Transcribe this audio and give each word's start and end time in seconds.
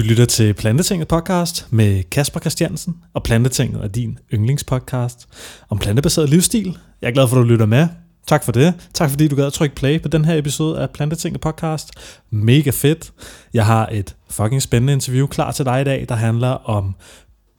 Du 0.00 0.04
lytter 0.04 0.24
til 0.24 0.54
Plantetinget 0.54 1.08
podcast 1.08 1.66
med 1.70 2.02
Kasper 2.02 2.40
Christiansen, 2.40 2.96
og 3.14 3.22
Plantetinget 3.22 3.84
er 3.84 3.88
din 3.88 4.18
yndlingspodcast 4.34 5.28
om 5.68 5.78
plantebaseret 5.78 6.28
livsstil. 6.28 6.78
Jeg 7.02 7.08
er 7.08 7.12
glad 7.12 7.28
for, 7.28 7.36
at 7.36 7.40
du 7.40 7.48
lytter 7.48 7.66
med. 7.66 7.88
Tak 8.26 8.44
for 8.44 8.52
det. 8.52 8.74
Tak 8.94 9.10
fordi 9.10 9.28
du 9.28 9.36
gad 9.36 9.46
at 9.46 9.52
trykke 9.52 9.74
play 9.74 10.02
på 10.02 10.08
den 10.08 10.24
her 10.24 10.38
episode 10.38 10.80
af 10.80 10.90
Plantetinget 10.90 11.40
podcast. 11.40 11.90
Mega 12.30 12.70
fedt. 12.70 13.12
Jeg 13.54 13.66
har 13.66 13.88
et 13.92 14.16
fucking 14.30 14.62
spændende 14.62 14.92
interview 14.92 15.26
klar 15.26 15.52
til 15.52 15.64
dig 15.64 15.80
i 15.80 15.84
dag, 15.84 16.06
der 16.08 16.14
handler 16.14 16.48
om 16.48 16.94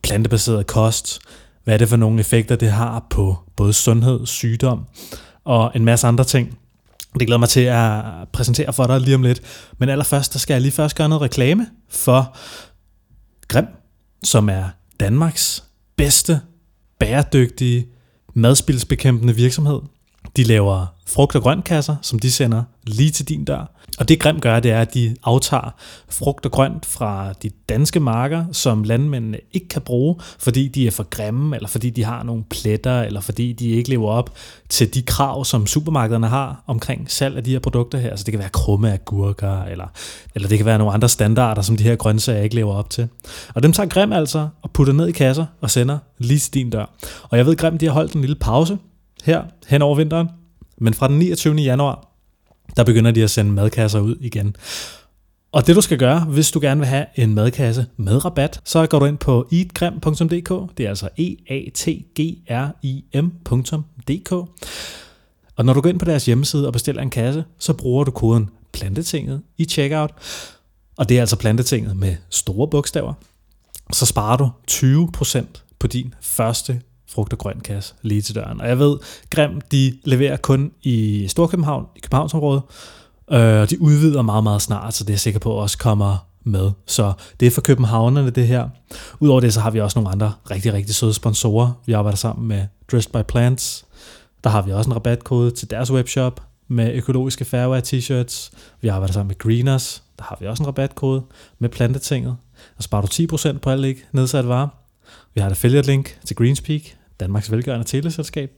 plantebaseret 0.03 0.67
kost. 0.67 1.19
Hvad 1.63 1.73
er 1.73 1.77
det 1.77 1.89
for 1.89 1.97
nogle 1.97 2.19
effekter, 2.19 2.55
det 2.55 2.71
har 2.71 3.07
på 3.09 3.37
både 3.55 3.73
sundhed, 3.73 4.25
sygdom 4.25 4.85
og 5.43 5.71
en 5.75 5.85
masse 5.85 6.07
andre 6.07 6.23
ting. 6.23 6.57
Det 7.19 7.27
glæder 7.27 7.39
mig 7.39 7.49
til 7.49 7.61
at 7.61 8.03
præsentere 8.33 8.73
for 8.73 8.87
dig 8.87 9.01
lige 9.01 9.15
om 9.15 9.23
lidt. 9.23 9.41
Men 9.77 9.89
allerførst, 9.89 10.33
der 10.33 10.39
skal 10.39 10.53
jeg 10.53 10.61
lige 10.61 10.71
først 10.71 10.95
gøre 10.95 11.09
noget 11.09 11.21
reklame 11.21 11.67
for 11.89 12.37
Grim, 13.47 13.65
som 14.23 14.49
er 14.49 14.63
Danmarks 14.99 15.63
bedste 15.95 16.41
bæredygtige 16.99 17.87
madspildsbekæmpende 18.33 19.35
virksomhed. 19.35 19.79
De 20.35 20.43
laver 20.43 20.85
frugt- 21.07 21.35
og 21.35 21.41
grøntkasser, 21.41 21.95
som 22.01 22.19
de 22.19 22.31
sender 22.31 22.63
lige 22.83 23.11
til 23.11 23.29
din 23.29 23.45
dør. 23.45 23.80
Og 23.99 24.09
det 24.09 24.19
Grim 24.19 24.39
gør, 24.39 24.59
det 24.59 24.71
er, 24.71 24.81
at 24.81 24.93
de 24.93 25.15
aftager 25.23 25.75
frugt 26.09 26.45
og 26.45 26.51
grønt 26.51 26.85
fra 26.85 27.33
de 27.33 27.49
danske 27.69 27.99
marker, 27.99 28.45
som 28.51 28.83
landmændene 28.83 29.37
ikke 29.51 29.67
kan 29.67 29.81
bruge, 29.81 30.15
fordi 30.39 30.67
de 30.67 30.87
er 30.87 30.91
for 30.91 31.03
grimme, 31.03 31.55
eller 31.55 31.69
fordi 31.69 31.89
de 31.89 32.03
har 32.03 32.23
nogle 32.23 32.43
pletter, 32.49 33.01
eller 33.01 33.21
fordi 33.21 33.53
de 33.53 33.69
ikke 33.69 33.89
lever 33.89 34.09
op 34.09 34.33
til 34.69 34.93
de 34.93 35.01
krav, 35.01 35.45
som 35.45 35.67
supermarkederne 35.67 36.27
har 36.27 36.63
omkring 36.67 37.11
salg 37.11 37.37
af 37.37 37.43
de 37.43 37.51
her 37.51 37.59
produkter 37.59 37.97
her. 37.97 38.15
Så 38.15 38.23
det 38.23 38.31
kan 38.31 38.39
være 38.39 38.49
krumme 38.49 38.93
agurker, 38.93 39.63
eller, 39.63 39.87
eller 40.35 40.47
det 40.47 40.57
kan 40.57 40.65
være 40.65 40.77
nogle 40.77 40.93
andre 40.93 41.09
standarder, 41.09 41.61
som 41.61 41.77
de 41.77 41.83
her 41.83 41.95
grøntsager 41.95 42.41
ikke 42.41 42.55
lever 42.55 42.73
op 42.73 42.89
til. 42.89 43.07
Og 43.55 43.63
dem 43.63 43.73
tager 43.73 43.89
Grim 43.89 44.13
altså 44.13 44.47
og 44.61 44.71
putter 44.71 44.93
ned 44.93 45.07
i 45.07 45.11
kasser 45.11 45.45
og 45.61 45.71
sender 45.71 45.97
lige 46.17 46.39
til 46.39 46.53
din 46.53 46.69
dør. 46.69 46.85
Og 47.23 47.37
jeg 47.37 47.45
ved, 47.45 47.55
Grim 47.55 47.77
de 47.77 47.85
har 47.85 47.93
holdt 47.93 48.13
en 48.13 48.21
lille 48.21 48.35
pause 48.35 48.77
her 49.23 49.43
hen 49.67 49.81
over 49.81 49.95
vinteren, 49.95 50.29
men 50.77 50.93
fra 50.93 51.07
den 51.07 51.19
29. 51.19 51.55
januar, 51.55 52.10
der 52.77 52.83
begynder 52.83 53.11
de 53.11 53.23
at 53.23 53.29
sende 53.29 53.51
madkasser 53.51 53.99
ud 53.99 54.15
igen. 54.19 54.55
Og 55.51 55.67
det 55.67 55.75
du 55.75 55.81
skal 55.81 55.97
gøre, 55.97 56.19
hvis 56.19 56.51
du 56.51 56.59
gerne 56.59 56.79
vil 56.79 56.87
have 56.87 57.05
en 57.15 57.33
madkasse 57.33 57.85
med 57.97 58.25
rabat, 58.25 58.61
så 58.65 58.87
går 58.87 58.99
du 58.99 59.05
ind 59.05 59.17
på 59.17 59.47
eatgrim.dk. 59.51 60.77
Det 60.77 60.85
er 60.85 60.89
altså 60.89 61.09
e 61.17 61.35
a 61.49 61.61
t 61.73 61.89
g 62.19 62.37
r 62.49 62.69
i 62.81 63.03
m.dk. 63.13 64.31
Og 65.55 65.65
når 65.65 65.73
du 65.73 65.81
går 65.81 65.89
ind 65.89 65.99
på 65.99 66.05
deres 66.05 66.25
hjemmeside 66.25 66.67
og 66.67 66.73
bestiller 66.73 67.01
en 67.01 67.09
kasse, 67.09 67.43
så 67.59 67.73
bruger 67.73 68.03
du 68.03 68.11
koden 68.11 68.49
plantetinget 68.73 69.41
i 69.57 69.65
checkout. 69.65 70.11
Og 70.97 71.09
det 71.09 71.17
er 71.17 71.21
altså 71.21 71.35
plantetinget 71.35 71.97
med 71.97 72.15
store 72.29 72.67
bogstaver. 72.67 73.13
Så 73.93 74.05
sparer 74.05 74.37
du 74.37 74.49
20% 74.71 75.45
på 75.79 75.87
din 75.87 76.13
første 76.21 76.81
frugt- 77.13 77.33
og 77.33 77.39
grøntkasse 77.39 77.93
lige 78.01 78.21
til 78.21 78.35
døren. 78.35 78.61
Og 78.61 78.67
jeg 78.67 78.79
ved, 78.79 78.97
Grim, 79.29 79.61
de 79.71 79.97
leverer 80.03 80.37
kun 80.37 80.71
i 80.83 81.27
Storkøbenhavn, 81.27 81.85
i 81.95 81.99
Københavnsområdet, 81.99 82.61
øh, 83.31 83.61
og 83.61 83.69
de 83.69 83.81
udvider 83.81 84.21
meget, 84.21 84.43
meget 84.43 84.61
snart, 84.61 84.93
så 84.93 85.03
det 85.03 85.09
er 85.09 85.13
jeg 85.13 85.19
sikker 85.19 85.39
på 85.39 85.51
også 85.51 85.77
kommer 85.77 86.27
med. 86.43 86.71
Så 86.85 87.13
det 87.39 87.45
er 87.45 87.51
for 87.51 87.61
københavnerne 87.61 88.29
det 88.29 88.47
her. 88.47 88.69
Udover 89.19 89.39
det, 89.39 89.53
så 89.53 89.59
har 89.59 89.71
vi 89.71 89.79
også 89.79 89.99
nogle 89.99 90.11
andre 90.11 90.33
rigtig, 90.51 90.73
rigtig 90.73 90.95
søde 90.95 91.13
sponsorer. 91.13 91.71
Vi 91.85 91.93
arbejder 91.93 92.17
sammen 92.17 92.47
med 92.47 92.65
Dressed 92.91 93.11
by 93.11 93.27
Plants. 93.27 93.85
Der 94.43 94.49
har 94.49 94.61
vi 94.61 94.71
også 94.71 94.89
en 94.89 94.95
rabatkode 94.95 95.51
til 95.51 95.69
deres 95.69 95.91
webshop 95.91 96.41
med 96.67 96.93
økologiske 96.93 97.45
Fairwear 97.45 97.81
t-shirts. 97.81 98.51
Vi 98.81 98.87
arbejder 98.87 99.13
sammen 99.13 99.27
med 99.27 99.37
Greeners. 99.37 100.03
Der 100.17 100.23
har 100.23 100.37
vi 100.39 100.47
også 100.47 100.63
en 100.63 100.67
rabatkode 100.67 101.23
med 101.59 101.69
plantetinget. 101.69 102.35
Der 102.77 102.83
sparer 102.83 103.01
du 103.01 103.35
10% 103.35 103.57
på 103.57 103.69
alt 103.69 103.85
ikke 103.85 104.05
nedsat 104.11 104.47
varer. 104.47 104.67
Vi 105.33 105.41
har 105.41 105.47
et 105.47 105.51
affiliate 105.51 105.87
link 105.87 106.17
til 106.25 106.35
Greenspeak, 106.35 106.81
Danmarks 107.21 107.51
velgørende 107.51 107.85
teleselskab. 107.85 108.51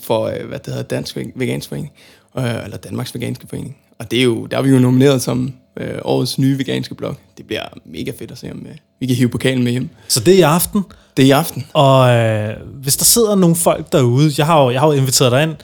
for, 0.00 0.26
øh, 0.26 0.48
hvad 0.48 0.58
det 0.58 0.66
hedder, 0.66 0.82
Dansk 0.82 1.16
Vegansk 1.34 1.68
Forening, 1.68 1.92
øh, 2.38 2.64
eller 2.64 2.76
Danmarks 2.76 3.14
Veganske 3.14 3.46
Forening. 3.48 3.76
Og 3.98 4.10
det 4.10 4.18
er 4.18 4.24
jo, 4.24 4.46
der 4.46 4.58
er 4.58 4.62
vi 4.62 4.70
jo 4.70 4.78
nomineret 4.78 5.22
som 5.22 5.52
øh, 5.76 5.98
årets 6.02 6.38
nye 6.38 6.58
veganske 6.58 6.94
blog. 6.94 7.16
Det 7.38 7.46
bliver 7.46 7.62
mega 7.84 8.12
fedt 8.18 8.30
at 8.30 8.38
se, 8.38 8.50
om 8.50 8.66
øh, 8.68 8.76
vi 9.00 9.06
kan 9.06 9.16
hive 9.16 9.28
pokalen 9.28 9.64
med 9.64 9.72
hjem. 9.72 9.88
Så 10.08 10.20
det 10.20 10.34
er 10.34 10.38
i 10.38 10.42
aften? 10.42 10.84
Det 11.16 11.22
er 11.22 11.26
i 11.26 11.30
aften. 11.30 11.66
Og 11.72 12.10
øh, 12.10 12.56
hvis 12.82 12.96
der 12.96 13.04
sidder 13.04 13.34
nogle 13.34 13.56
folk 13.56 13.92
derude, 13.92 14.32
jeg 14.38 14.46
har 14.46 14.62
jo, 14.62 14.70
jeg 14.70 14.80
har 14.80 14.86
jo 14.86 14.92
inviteret 14.92 15.32
dig 15.32 15.42
ind, 15.42 15.54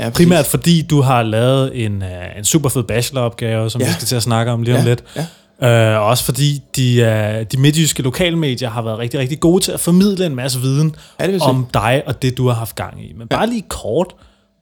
ja, 0.00 0.10
primært 0.10 0.46
fordi 0.46 0.82
du 0.82 1.00
har 1.00 1.22
lavet 1.22 1.84
en, 1.84 2.02
øh, 2.02 2.38
en 2.38 2.44
super 2.44 2.68
fed 2.68 2.82
bacheloropgave, 2.82 3.70
som 3.70 3.80
ja. 3.80 3.86
vi 3.86 3.92
skal 3.92 4.06
til 4.06 4.16
at 4.16 4.22
snakke 4.22 4.52
om 4.52 4.62
lige 4.62 4.74
om 4.74 4.82
ja. 4.82 4.88
lidt. 4.88 5.04
Ja. 5.16 5.26
Øh, 5.62 6.02
også 6.02 6.24
fordi 6.24 6.62
de, 6.76 7.02
uh, 7.02 7.46
de 7.52 7.60
midtjyske 7.60 8.02
lokalmedier 8.02 8.70
har 8.70 8.82
været 8.82 8.98
rigtig, 8.98 9.20
rigtig 9.20 9.40
gode 9.40 9.64
til 9.64 9.72
at 9.72 9.80
formidle 9.80 10.26
en 10.26 10.34
masse 10.34 10.60
viden 10.60 10.94
ja, 11.20 11.38
om 11.40 11.66
dig 11.74 12.02
og 12.06 12.22
det, 12.22 12.36
du 12.36 12.48
har 12.48 12.54
haft 12.54 12.76
gang 12.76 13.04
i. 13.04 13.12
Men 13.16 13.28
bare 13.28 13.46
lige 13.46 13.64
kort, 13.68 14.14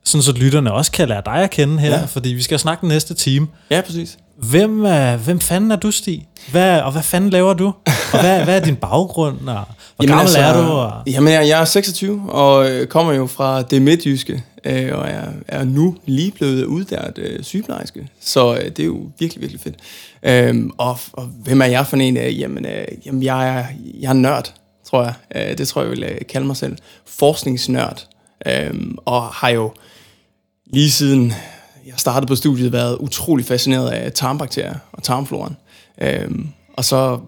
sådan 0.05 0.23
så 0.23 0.33
lytterne 0.33 0.73
også 0.73 0.93
kan 0.93 1.09
lære 1.09 1.23
dig 1.25 1.35
at 1.35 1.51
kende 1.51 1.79
her, 1.79 1.99
ja. 1.99 2.05
fordi 2.05 2.29
vi 2.29 2.43
skal 2.43 2.59
snakke 2.59 2.81
den 2.81 2.89
næste 2.89 3.15
time. 3.15 3.47
Ja, 3.71 3.81
præcis. 3.81 4.19
Hvem, 4.37 4.85
uh, 4.85 5.15
hvem 5.25 5.41
fanden 5.41 5.71
er 5.71 5.77
du, 5.77 5.91
Stig? 5.91 6.29
Hvad, 6.51 6.81
og 6.81 6.93
hvad 6.93 7.03
fanden 7.03 7.31
laver 7.31 7.55
du? 7.55 7.67
Og 8.13 8.21
hvad, 8.21 8.45
hvad 8.45 8.61
er 8.61 8.65
din 8.65 8.77
baggrund? 8.77 9.39
Og 9.39 9.45
hvor 9.45 9.55
jamen 10.01 10.09
gammel 10.09 10.21
altså, 10.21 10.39
er 10.39 10.53
du? 10.53 10.69
Og... 10.69 10.93
Jamen, 11.07 11.33
jeg, 11.33 11.49
jeg 11.49 11.61
er 11.61 11.65
26 11.65 12.31
og 12.31 12.71
kommer 12.89 13.13
jo 13.13 13.27
fra 13.27 13.63
det 13.63 13.83
midtjyske, 13.83 14.45
øh, 14.65 14.99
og 14.99 15.09
er, 15.09 15.29
er 15.49 15.65
nu 15.65 15.97
lige 16.07 16.31
blevet 16.31 16.65
uddannet 16.65 17.19
øh, 17.19 17.43
sygeplejerske. 17.43 18.09
Så 18.21 18.55
øh, 18.55 18.65
det 18.65 18.79
er 18.79 18.87
jo 18.87 19.11
virkelig, 19.19 19.41
virkelig 19.41 19.61
fedt. 19.61 19.77
Øhm, 20.23 20.71
og, 20.79 20.99
og 21.13 21.25
hvem 21.25 21.61
er 21.61 21.67
jeg 21.67 21.87
for 21.87 21.97
en? 21.97 22.17
Øh, 22.17 22.41
jamen, 22.41 22.67
øh, 22.67 22.87
jamen 23.07 23.23
jeg, 23.23 23.49
er, 23.49 23.65
jeg 24.01 24.09
er 24.09 24.13
nørd, 24.13 24.53
tror 24.91 25.03
jeg. 25.03 25.15
Øh, 25.37 25.59
det 25.59 25.69
tror 25.69 25.83
jeg, 25.83 25.91
jeg 25.91 25.97
vil 25.97 26.05
øh, 26.05 26.21
kalde 26.29 26.47
mig 26.47 26.57
selv. 26.57 26.77
Forskningsnørd. 27.07 28.07
Øhm, 28.47 28.97
og 29.05 29.23
har 29.23 29.49
jo 29.49 29.73
lige 30.67 30.91
siden 30.91 31.33
jeg 31.87 31.95
startede 31.97 32.27
på 32.27 32.35
studiet 32.35 32.73
været 32.73 32.97
utrolig 33.01 33.47
fascineret 33.47 33.91
af 33.91 34.13
tarmbakterier 34.13 34.75
og 34.93 35.03
tarmfloren. 35.03 35.57
Øhm, 36.03 36.49
og 36.73 36.85
så 36.85 37.19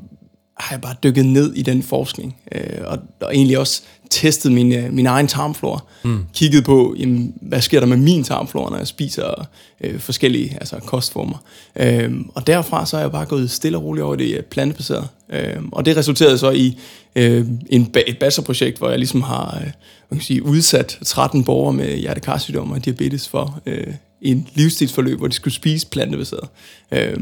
har 0.56 0.74
jeg 0.74 0.80
bare 0.80 0.94
dykket 1.02 1.26
ned 1.26 1.54
i 1.54 1.62
den 1.62 1.82
forskning, 1.82 2.36
øh, 2.52 2.80
og, 2.86 2.98
og 3.20 3.34
egentlig 3.34 3.58
også 3.58 3.82
testet 4.10 4.52
min, 4.52 4.72
øh, 4.72 4.92
min 4.92 5.06
egen 5.06 5.26
tarmflora. 5.26 5.84
Mm. 6.04 6.24
Kigget 6.34 6.64
på, 6.64 6.94
jamen, 6.98 7.34
hvad 7.40 7.60
sker 7.60 7.80
der 7.80 7.86
med 7.86 7.96
min 7.96 8.24
tarmflora, 8.24 8.70
når 8.70 8.78
jeg 8.78 8.86
spiser 8.86 9.48
øh, 9.80 10.00
forskellige 10.00 10.56
altså 10.60 10.78
kostformer. 10.78 11.42
Øh, 11.76 12.12
og 12.34 12.46
derfra 12.46 12.86
så 12.86 12.96
er 12.96 13.00
jeg 13.00 13.12
bare 13.12 13.26
gået 13.26 13.50
stille 13.50 13.78
og 13.78 13.84
roligt 13.84 14.04
over 14.04 14.16
det 14.16 14.44
plantebaseret. 14.44 15.08
Øh, 15.30 15.56
og 15.72 15.84
det 15.84 15.96
resulterede 15.96 16.38
så 16.38 16.50
i 16.50 16.78
øh, 17.16 17.46
en, 17.70 17.94
et 18.06 18.18
bachelorprojekt, 18.18 18.78
hvor 18.78 18.88
jeg 18.88 18.98
ligesom 18.98 19.22
har 19.22 19.58
øh, 19.60 19.70
man 20.10 20.18
kan 20.18 20.24
sige, 20.24 20.42
udsat 20.42 20.98
13 21.04 21.44
borgere 21.44 21.72
med 21.72 21.96
hjertekarsygdom 21.96 22.70
og 22.70 22.84
diabetes 22.84 23.28
for 23.28 23.60
øh, 23.66 23.94
en 24.22 24.48
livsstilsforløb, 24.54 25.18
hvor 25.18 25.26
de 25.26 25.34
skulle 25.34 25.54
spise 25.54 25.86
plantebaseret. 25.86 26.48
Øh, 26.92 27.16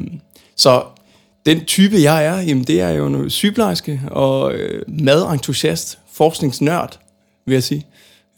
så 0.57 0.83
den 1.47 1.65
type, 1.65 1.97
jeg 2.03 2.25
er, 2.25 2.41
jamen 2.41 2.65
det 2.65 2.81
er 2.81 2.91
jo 2.91 3.07
en 3.07 3.31
sygeplejerske 3.31 4.01
og 4.11 4.55
øh, 4.55 4.83
madentusiast, 4.89 5.99
forskningsnørd, 6.13 6.99
vil 7.47 7.53
jeg 7.53 7.63
sige. 7.63 7.87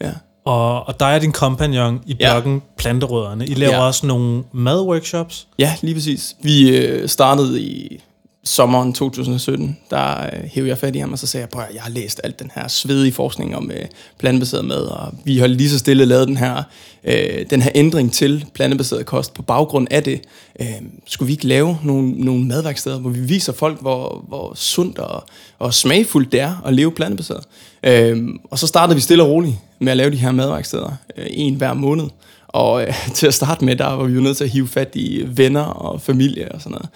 Ja. 0.01 0.11
Og, 0.45 0.87
og 0.87 0.99
der 0.99 1.05
er 1.05 1.19
din 1.19 1.31
kompagnon 1.31 2.01
i 2.05 2.13
bloggen 2.13 2.53
ja. 2.53 2.59
Planterødderne. 2.77 3.47
I 3.47 3.53
laver 3.53 3.73
ja. 3.73 3.81
også 3.81 4.07
nogle 4.07 4.43
madworkshops. 4.51 5.47
Ja, 5.59 5.75
lige 5.81 5.93
præcis. 5.93 6.35
Vi 6.41 6.77
øh, 6.77 7.09
startede 7.09 7.61
i 7.61 8.01
sommeren 8.43 8.93
2017, 8.93 9.77
der 9.89 10.23
øh, 10.23 10.49
hævde 10.51 10.69
jeg 10.69 10.77
fat 10.77 10.95
i 10.95 10.99
ham, 10.99 11.11
og 11.11 11.19
så 11.19 11.27
sagde 11.27 11.47
jeg, 11.53 11.61
at 11.69 11.75
jeg 11.75 11.81
har 11.81 11.89
læst 11.89 12.21
alt 12.23 12.39
den 12.39 12.51
her 12.55 12.67
svedige 12.67 13.11
forskning 13.11 13.55
om 13.55 13.71
øh, 13.71 13.85
plantebaseret 14.17 14.65
mad, 14.65 14.81
og 14.81 15.13
vi 15.25 15.37
har 15.37 15.47
lige 15.47 15.69
så 15.69 15.79
stille 15.79 16.05
lavet 16.05 16.27
den 16.27 16.37
her, 16.37 16.63
øh, 17.03 17.45
den 17.49 17.61
her 17.61 17.71
ændring 17.75 18.13
til 18.13 18.45
plantebaseret 18.53 19.05
kost. 19.05 19.33
På 19.33 19.41
baggrund 19.41 19.87
af 19.91 20.03
det, 20.03 20.21
øh, 20.59 20.67
skulle 21.05 21.27
vi 21.27 21.33
ikke 21.33 21.47
lave 21.47 21.77
nogle, 21.83 22.11
nogle 22.11 22.45
madværksteder, 22.45 22.99
hvor 22.99 23.09
vi 23.09 23.19
viser 23.19 23.53
folk, 23.53 23.81
hvor, 23.81 24.25
hvor 24.27 24.53
sundt 24.55 24.99
og, 24.99 25.23
og 25.59 25.73
smagfuldt 25.73 26.31
det 26.31 26.39
er 26.39 26.61
at 26.65 26.73
leve 26.73 26.91
plantebaseret. 26.91 27.43
Øh, 27.83 28.27
og 28.51 28.59
så 28.59 28.67
startede 28.67 28.95
vi 28.95 29.01
stille 29.01 29.23
og 29.23 29.29
roligt 29.29 29.55
med 29.79 29.91
at 29.91 29.97
lave 29.97 30.11
de 30.11 30.17
her 30.17 30.31
madværksteder, 30.31 30.91
øh, 31.17 31.25
en 31.29 31.55
hver 31.55 31.73
måned. 31.73 32.05
Og 32.49 32.81
øh, 32.81 32.93
til 33.15 33.27
at 33.27 33.33
starte 33.33 33.65
med, 33.65 33.75
der 33.75 33.87
var 33.87 34.03
vi 34.03 34.13
jo 34.13 34.21
nødt 34.21 34.37
til 34.37 34.43
at 34.43 34.49
hive 34.49 34.67
fat 34.67 34.89
i 34.93 35.23
venner 35.27 35.61
og 35.61 36.01
familie 36.01 36.51
og 36.51 36.61
sådan 36.61 36.77
noget. 36.77 36.89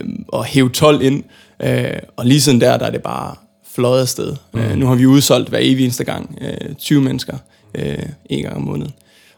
og 0.28 0.44
hæve 0.44 0.68
12 0.68 1.02
ind. 1.02 1.24
Øh, 1.62 1.98
og 2.16 2.26
lige 2.26 2.40
sådan 2.40 2.60
der, 2.60 2.76
der 2.76 2.86
er 2.86 2.90
det 2.90 3.02
bare 3.02 3.34
fløjet 3.74 4.00
afsted. 4.00 4.36
Mm. 4.52 4.60
Øh, 4.60 4.76
nu 4.76 4.86
har 4.86 4.94
vi 4.94 5.06
udsolgt 5.06 5.48
hver 5.48 5.58
evig 5.62 5.84
eneste 5.84 6.04
gang 6.04 6.38
øh, 6.40 6.74
20 6.74 7.02
mennesker 7.02 7.38
øh, 7.74 7.98
en 8.26 8.42
gang 8.42 8.56
om 8.56 8.62
måneden. 8.62 8.92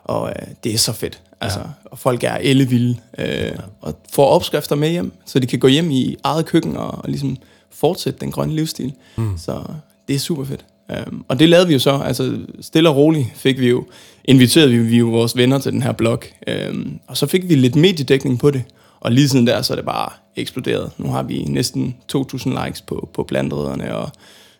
Og 0.04 0.28
øh, 0.28 0.46
det 0.64 0.74
er 0.74 0.78
så 0.78 0.92
fedt. 0.92 1.20
Altså, 1.40 1.58
ja. 1.58 1.64
Og 1.84 1.98
folk 1.98 2.24
er 2.24 2.34
ellevilde. 2.40 2.96
Øh, 3.18 3.26
ja. 3.26 3.50
Og 3.80 3.94
får 4.12 4.26
opskrifter 4.26 4.76
med 4.76 4.90
hjem, 4.90 5.12
så 5.26 5.38
de 5.38 5.46
kan 5.46 5.58
gå 5.58 5.68
hjem 5.68 5.90
i 5.90 6.16
eget 6.24 6.46
køkken 6.46 6.76
og, 6.76 6.90
og 6.90 7.04
ligesom 7.08 7.36
fortsætte 7.70 8.20
den 8.20 8.30
grønne 8.30 8.54
livsstil. 8.54 8.92
Mm. 9.16 9.38
Så 9.38 9.62
det 10.08 10.14
er 10.16 10.18
super 10.18 10.44
fedt. 10.44 10.64
Um, 11.08 11.24
og 11.28 11.38
det 11.38 11.48
lavede 11.48 11.66
vi 11.66 11.72
jo 11.72 11.78
så, 11.78 12.00
altså 12.04 12.38
stille 12.60 12.88
og 12.88 12.96
roligt 12.96 13.26
fik 13.34 13.60
vi 13.60 13.68
jo, 13.68 13.84
inviterede 14.28 14.70
vi, 14.70 14.78
vi 14.78 14.98
jo 14.98 15.06
vores 15.06 15.36
venner 15.36 15.58
til 15.58 15.72
den 15.72 15.82
her 15.82 15.92
blog, 15.92 16.22
um, 16.70 17.00
og 17.06 17.16
så 17.16 17.26
fik 17.26 17.48
vi 17.48 17.54
lidt 17.54 17.76
mediedækning 17.76 18.38
på 18.38 18.50
det, 18.50 18.62
og 19.00 19.12
lige 19.12 19.28
siden 19.28 19.46
der, 19.46 19.62
så 19.62 19.72
er 19.72 19.76
det 19.76 19.84
bare 19.84 20.10
eksploderet. 20.36 20.90
Nu 20.98 21.10
har 21.10 21.22
vi 21.22 21.44
næsten 21.48 21.96
2.000 22.16 22.64
likes 22.64 22.80
på, 22.80 23.08
på 23.14 23.22
blandrødderne, 23.22 23.96
og 23.96 24.10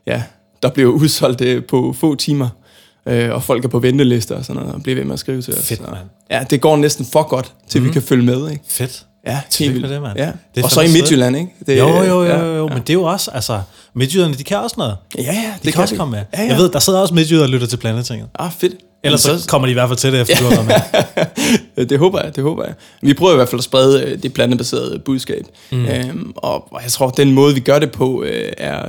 ja, 0.07 0.23
der 0.63 0.71
blev 0.71 0.89
udsolgt 0.89 1.39
det 1.39 1.67
på 1.67 1.93
få 1.93 2.15
timer, 2.15 2.49
uh, 3.07 3.13
og 3.31 3.43
folk 3.43 3.65
er 3.65 3.69
på 3.69 3.79
ventelister 3.79 4.37
og 4.37 4.45
sådan 4.45 4.63
noget, 4.63 4.75
og 4.75 4.83
bliver 4.83 4.97
ved 4.97 5.05
med 5.05 5.13
at 5.13 5.19
skrive 5.19 5.43
til 5.43 5.55
os. 5.55 5.69
Fedt, 5.69 5.81
man. 5.81 5.95
Ja, 6.31 6.45
det 6.51 6.61
går 6.61 6.77
næsten 6.77 7.07
for 7.13 7.29
godt, 7.29 7.55
til 7.69 7.81
mm. 7.81 7.85
vi 7.85 7.89
mhm. 7.89 7.93
kan 7.93 8.03
følge 8.03 8.25
med, 8.25 8.51
ikke? 8.51 8.65
Fedt. 8.69 9.05
Ja, 9.27 9.41
helt 9.59 9.75
vildt. 9.75 9.89
det, 9.89 10.03
mand. 10.03 10.19
Ja. 10.19 10.33
Det 10.55 10.65
og 10.65 10.71
så 10.71 10.81
i 10.81 10.93
Midtjylland, 10.93 11.37
ikke? 11.37 11.53
Det, 11.67 11.79
jo, 11.79 11.89
jo, 11.89 12.03
jo, 12.05 12.23
jo, 12.25 12.55
jo. 12.57 12.69
Ja. 12.69 12.75
men 12.75 12.83
det 12.83 12.91
er 12.91 12.95
jo 12.95 13.03
også, 13.03 13.31
altså, 13.31 13.61
Midtjyderne, 13.95 14.35
de 14.35 14.45
kan 14.45 14.59
også 14.59 14.75
noget. 14.79 14.97
Ja, 15.19 15.23
ja, 15.23 15.55
det 15.57 15.65
de 15.65 15.73
kan, 15.73 15.83
også 15.83 15.97
komme 15.97 16.11
med. 16.11 16.25
Ja, 16.33 16.43
ja. 16.43 16.49
Jeg 16.49 16.57
ved, 16.57 16.71
der 16.71 16.79
sidder 16.79 17.01
også 17.01 17.15
midtjyder 17.15 17.43
og 17.43 17.49
lytter 17.49 17.67
til 17.67 17.77
Planetinget. 17.77 18.29
Ah, 18.39 18.53
fedt. 18.53 18.75
Ellers 19.03 19.21
så 19.21 19.45
kommer 19.49 19.67
de 19.67 19.71
i 19.71 19.75
hvert 19.75 19.89
fald 19.89 19.99
til 19.99 20.13
det, 20.13 20.21
efter 20.21 20.37
du 20.37 20.55
har 20.55 20.63
med. 20.63 21.87
det 21.87 21.99
håber 21.99 22.23
jeg, 22.23 22.37
det 22.37 22.45
håber 22.45 22.65
jeg. 22.65 22.75
Vi 23.03 23.15
prøver 23.15 23.33
i 23.33 23.37
hvert 23.37 23.49
fald 23.49 23.61
at 23.61 23.65
sprede 23.65 24.03
øh, 24.03 24.23
det 24.23 24.33
plantebaserede 24.33 24.99
budskab. 24.99 25.45
Mm. 25.73 25.87
Øhm, 25.87 26.33
og 26.37 26.81
jeg 26.83 26.93
tror, 26.93 27.11
den 27.11 27.33
måde, 27.33 27.55
vi 27.55 27.61
gør 27.61 27.79
det 27.79 27.93
på, 27.93 28.23
øh, 28.23 28.53
er, 28.59 28.89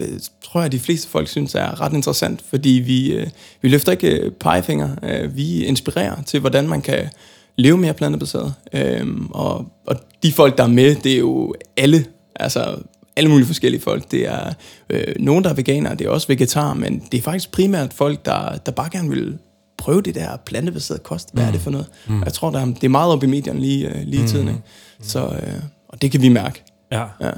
øh, 0.00 0.08
tror 0.44 0.60
jeg, 0.60 0.72
de 0.72 0.78
fleste 0.78 1.08
folk 1.08 1.28
synes 1.28 1.54
er 1.54 1.80
ret 1.80 1.92
interessant, 1.92 2.40
fordi 2.50 2.68
vi, 2.68 3.12
øh, 3.12 3.26
vi 3.62 3.68
løfter 3.68 3.92
ikke 3.92 4.08
øh, 4.08 4.32
pegefinger. 4.32 4.90
Øh, 5.02 5.36
vi 5.36 5.64
inspirerer 5.64 6.22
til, 6.22 6.40
hvordan 6.40 6.68
man 6.68 6.82
kan 6.82 7.08
leve 7.56 7.76
mere 7.76 7.94
plantebaseret. 7.94 8.54
Øhm, 8.72 9.26
og, 9.30 9.66
og 9.86 9.96
de 10.22 10.32
folk, 10.32 10.58
der 10.58 10.64
er 10.64 10.68
med, 10.68 10.94
det 10.94 11.12
er 11.12 11.18
jo 11.18 11.54
alle, 11.76 12.04
altså 12.36 12.76
alle 13.16 13.30
mulige 13.30 13.46
forskellige 13.46 13.80
folk. 13.82 14.10
Det 14.10 14.28
er 14.28 14.52
øh, 14.90 15.14
nogen, 15.20 15.44
der 15.44 15.50
er 15.50 15.54
veganere, 15.54 15.94
det 15.94 16.06
er 16.06 16.10
også 16.10 16.26
vegetar, 16.28 16.74
men 16.74 17.02
det 17.12 17.18
er 17.18 17.22
faktisk 17.22 17.52
primært 17.52 17.92
folk, 17.92 18.24
der, 18.24 18.56
der 18.56 18.72
bare 18.72 18.88
gerne 18.92 19.08
vil 19.08 19.38
prøve 19.78 20.02
det 20.02 20.14
der 20.14 20.36
plantebaserede 20.36 21.02
kost. 21.02 21.28
Hvad 21.32 21.42
mm. 21.42 21.48
er 21.48 21.52
det 21.52 21.60
for 21.60 21.70
noget? 21.70 21.86
Mm. 22.06 22.22
Jeg 22.22 22.32
tror, 22.32 22.50
der 22.50 22.60
er, 22.60 22.64
det 22.64 22.84
er 22.84 22.88
meget 22.88 23.12
op 23.12 23.22
i 23.22 23.26
medierne 23.26 23.60
lige, 23.60 23.88
øh, 23.88 23.94
lige 24.04 24.18
i 24.18 24.20
mm. 24.20 24.28
tiden. 24.28 24.48
Ikke? 24.48 24.60
Så, 25.02 25.20
øh, 25.20 25.54
og 25.88 26.02
det 26.02 26.10
kan 26.10 26.22
vi 26.22 26.28
mærke. 26.28 26.62
Ja. 26.92 27.04
ja. 27.20 27.30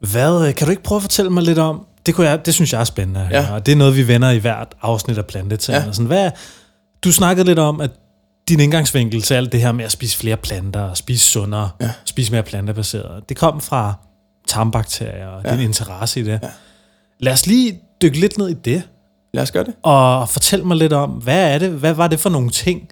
Hvad, 0.00 0.48
øh, 0.48 0.54
kan 0.54 0.66
du 0.66 0.70
ikke 0.70 0.82
prøve 0.82 0.96
at 0.96 1.02
fortælle 1.02 1.30
mig 1.30 1.42
lidt 1.42 1.58
om, 1.58 1.86
det, 2.06 2.14
kunne 2.14 2.28
jeg, 2.28 2.46
det 2.46 2.54
synes 2.54 2.72
jeg 2.72 2.80
er 2.80 2.84
spændende, 2.84 3.28
ja. 3.30 3.54
og 3.54 3.66
det 3.66 3.72
er 3.72 3.76
noget, 3.76 3.96
vi 3.96 4.08
vender 4.08 4.30
i 4.30 4.38
hvert 4.38 4.74
afsnit 4.82 5.18
af 5.18 5.26
Plantetænder. 5.26 5.86
Ja. 5.86 5.92
Sådan, 5.92 6.06
hvad, 6.06 6.30
du 7.04 7.12
snakkede 7.12 7.46
lidt 7.46 7.58
om, 7.58 7.80
at 7.80 7.90
din 8.48 8.60
indgangsvinkel 8.60 9.22
til 9.22 9.34
alt 9.34 9.52
det 9.52 9.60
her 9.60 9.72
med 9.72 9.84
at 9.84 9.92
spise 9.92 10.18
flere 10.18 10.36
planter, 10.36 10.94
spise 10.94 11.24
sundere, 11.24 11.70
ja. 11.80 11.90
spise 12.04 12.32
mere 12.32 12.42
plantebaseret, 12.42 13.28
det 13.28 13.36
kom 13.36 13.60
fra 13.60 13.94
tarmbakterier 14.48 15.26
og 15.26 15.42
ja. 15.44 15.52
din 15.52 15.60
interesse 15.60 16.20
i 16.20 16.22
det. 16.22 16.40
Ja. 16.42 16.48
Lad 17.18 17.32
os 17.32 17.46
lige 17.46 17.80
dykke 18.02 18.20
lidt 18.20 18.38
ned 18.38 18.48
i 18.48 18.54
det. 18.54 18.82
Lad 19.34 19.42
os 19.42 19.50
gøre 19.50 19.64
det. 19.64 19.74
Og 19.82 20.28
fortæl 20.28 20.64
mig 20.66 20.76
lidt 20.76 20.92
om, 20.92 21.10
hvad 21.10 21.54
er 21.54 21.58
det, 21.58 21.70
hvad 21.70 21.94
var 21.94 22.08
det 22.08 22.20
for 22.20 22.30
nogle 22.30 22.50
ting, 22.50 22.88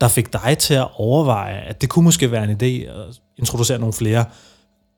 der 0.00 0.08
fik 0.08 0.32
dig 0.32 0.56
til 0.58 0.74
at 0.74 0.88
overveje, 0.94 1.60
at 1.60 1.80
det 1.80 1.88
kunne 1.88 2.04
måske 2.04 2.30
være 2.30 2.44
en 2.44 2.50
idé 2.50 2.90
at 2.90 3.20
introducere 3.38 3.78
nogle 3.78 3.92
flere 3.92 4.24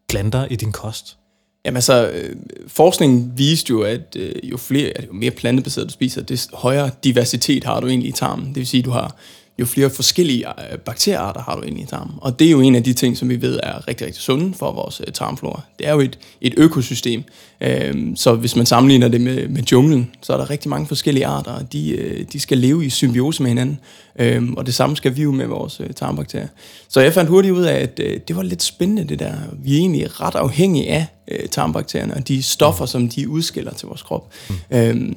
planter 0.08 0.46
i 0.50 0.56
din 0.56 0.72
kost? 0.72 1.18
Jamen 1.64 1.76
altså, 1.76 2.08
øh, 2.08 2.36
forskningen 2.66 3.32
viste 3.36 3.70
jo, 3.70 3.82
at 3.82 4.16
øh, 4.16 4.34
jo 4.42 4.56
flere, 4.56 4.92
jo 5.06 5.12
mere 5.12 5.30
plantebaseret 5.30 5.86
du 5.86 5.92
spiser, 5.92 6.22
des 6.22 6.48
højere 6.52 6.90
diversitet 7.04 7.64
har 7.64 7.80
du 7.80 7.86
egentlig 7.86 8.08
i 8.08 8.12
tarmen. 8.12 8.46
Det 8.46 8.56
vil 8.56 8.66
sige, 8.66 8.78
at 8.78 8.84
du 8.84 8.90
har 8.90 9.16
jo 9.58 9.66
flere 9.66 9.90
forskellige 9.90 10.48
øh, 10.48 10.78
bakteriearter 10.78 11.40
har 11.40 11.56
du 11.56 11.62
inde 11.62 11.80
i 11.80 11.84
tarmen. 11.84 12.14
Og 12.20 12.38
det 12.38 12.46
er 12.46 12.50
jo 12.50 12.60
en 12.60 12.74
af 12.74 12.82
de 12.82 12.92
ting, 12.92 13.16
som 13.16 13.28
vi 13.28 13.42
ved 13.42 13.60
er 13.62 13.88
rigtig, 13.88 14.06
rigtig 14.06 14.22
sunde 14.22 14.54
for 14.54 14.72
vores 14.72 15.02
øh, 15.06 15.12
tarmflora. 15.12 15.60
Det 15.78 15.86
er 15.86 15.92
jo 15.92 16.00
et, 16.00 16.18
et 16.40 16.54
økosystem. 16.56 17.22
Øhm, 17.60 18.16
så 18.16 18.34
hvis 18.34 18.56
man 18.56 18.66
sammenligner 18.66 19.08
det 19.08 19.20
med, 19.20 19.48
med 19.48 19.62
junglen, 19.62 20.10
så 20.22 20.32
er 20.32 20.36
der 20.36 20.50
rigtig 20.50 20.70
mange 20.70 20.86
forskellige 20.86 21.26
arter, 21.26 21.52
og 21.52 21.72
de, 21.72 21.90
øh, 21.90 22.26
de 22.32 22.40
skal 22.40 22.58
leve 22.58 22.86
i 22.86 22.90
symbiose 22.90 23.42
med 23.42 23.50
hinanden. 23.50 23.80
Øhm, 24.18 24.54
og 24.54 24.66
det 24.66 24.74
samme 24.74 24.96
skal 24.96 25.16
vi 25.16 25.22
jo 25.22 25.32
med 25.32 25.46
vores 25.46 25.80
tarmbakterier. 25.96 26.48
Så 26.88 27.00
jeg 27.00 27.12
fandt 27.12 27.30
hurtigt 27.30 27.54
ud 27.54 27.62
af, 27.62 27.74
at 27.74 27.98
det 28.28 28.36
var 28.36 28.42
lidt 28.42 28.62
spændende 28.62 29.04
det 29.04 29.18
der. 29.18 29.34
Vi 29.64 29.74
er 29.74 29.78
egentlig 29.78 30.20
ret 30.20 30.34
afhængige 30.34 30.90
af 30.90 31.06
tarmbakterierne 31.50 32.14
og 32.14 32.28
de 32.28 32.42
stoffer, 32.42 32.86
som 32.86 33.08
de 33.08 33.28
udskiller 33.28 33.74
til 33.74 33.88
vores 33.88 34.02
krop. 34.02 34.32
Mm. 34.70 35.16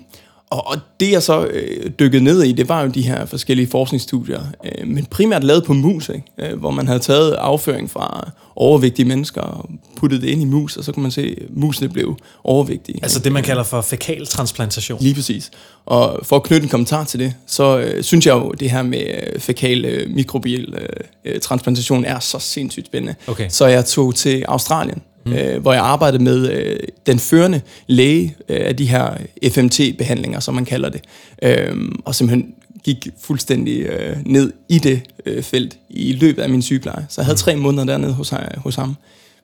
Og, 0.51 0.67
og 0.67 0.77
det 0.99 1.11
jeg 1.11 1.23
så 1.23 1.45
øh, 1.45 1.91
dykkede 1.99 2.23
ned 2.23 2.43
i, 2.43 2.51
det 2.51 2.69
var 2.69 2.81
jo 2.81 2.89
de 2.89 3.01
her 3.01 3.25
forskellige 3.25 3.67
forskningsstudier, 3.67 4.41
øh, 4.65 4.87
men 4.87 5.05
primært 5.05 5.43
lavet 5.43 5.63
på 5.63 5.73
mus, 5.73 6.09
ikke? 6.09 6.51
Øh, 6.51 6.59
hvor 6.59 6.71
man 6.71 6.87
havde 6.87 6.99
taget 6.99 7.33
afføring 7.33 7.89
fra 7.89 8.31
overvægtige 8.55 9.05
mennesker 9.05 9.41
og 9.41 9.69
puttet 9.97 10.21
det 10.21 10.27
ind 10.27 10.41
i 10.41 10.45
mus, 10.45 10.77
og 10.77 10.83
så 10.83 10.91
kunne 10.91 11.01
man 11.01 11.11
se, 11.11 11.35
at 11.41 11.47
musene 11.49 11.89
blev 11.89 12.17
overvægtige. 12.43 12.99
Altså 13.03 13.19
det, 13.19 13.31
man 13.31 13.43
kalder 13.43 13.63
for 13.63 13.81
fekaltransplantation. 13.81 15.01
Lige 15.01 15.15
præcis. 15.15 15.51
Og 15.85 16.19
for 16.23 16.35
at 16.35 16.43
knytte 16.43 16.63
en 16.63 16.69
kommentar 16.69 17.03
til 17.03 17.19
det, 17.19 17.33
så 17.47 17.79
øh, 17.79 18.03
synes 18.03 18.25
jeg 18.25 18.33
jo, 18.33 18.51
det 18.51 18.71
her 18.71 18.81
med 18.81 19.05
øh, 19.33 19.39
fekal 19.39 19.85
øh, 19.85 20.09
mikrobiel 20.09 20.73
øh, 20.73 20.87
øh 21.25 21.39
transplantation 21.39 22.05
er 22.05 22.19
så 22.19 22.39
sindssygt 22.39 22.85
spændende. 22.85 23.15
Okay. 23.27 23.49
Så 23.49 23.65
jeg 23.65 23.85
tog 23.85 24.15
til 24.15 24.45
Australien, 24.47 25.01
mm. 25.25 25.33
øh, 25.33 25.61
hvor 25.61 25.73
jeg 25.73 25.83
arbejdede 25.83 26.23
med 26.23 26.51
øh, 26.51 26.79
den 27.05 27.19
førende 27.19 27.61
læge 27.87 28.35
øh, 28.49 28.59
af 28.63 28.75
de 28.75 28.85
her 28.85 29.17
FMT-behandlinger, 29.51 30.39
som 30.39 30.55
man 30.55 30.65
kalder 30.65 30.89
det, 30.89 31.01
øh, 31.43 31.75
og 32.05 32.15
simpelthen 32.15 32.53
gik 32.83 33.07
fuldstændig 33.21 33.79
øh, 33.79 34.17
ned 34.25 34.53
i 34.69 34.79
det 34.79 35.01
øh, 35.25 35.43
felt 35.43 35.77
i 35.89 36.13
løbet 36.13 36.41
af 36.41 36.49
min 36.49 36.61
sygepleje. 36.61 37.05
Så 37.09 37.21
jeg 37.21 37.25
havde 37.25 37.35
mm. 37.35 37.37
tre 37.37 37.55
måneder 37.55 37.85
dernede 37.85 38.13
hos, 38.13 38.33
hos 38.57 38.75
ham. 38.75 38.95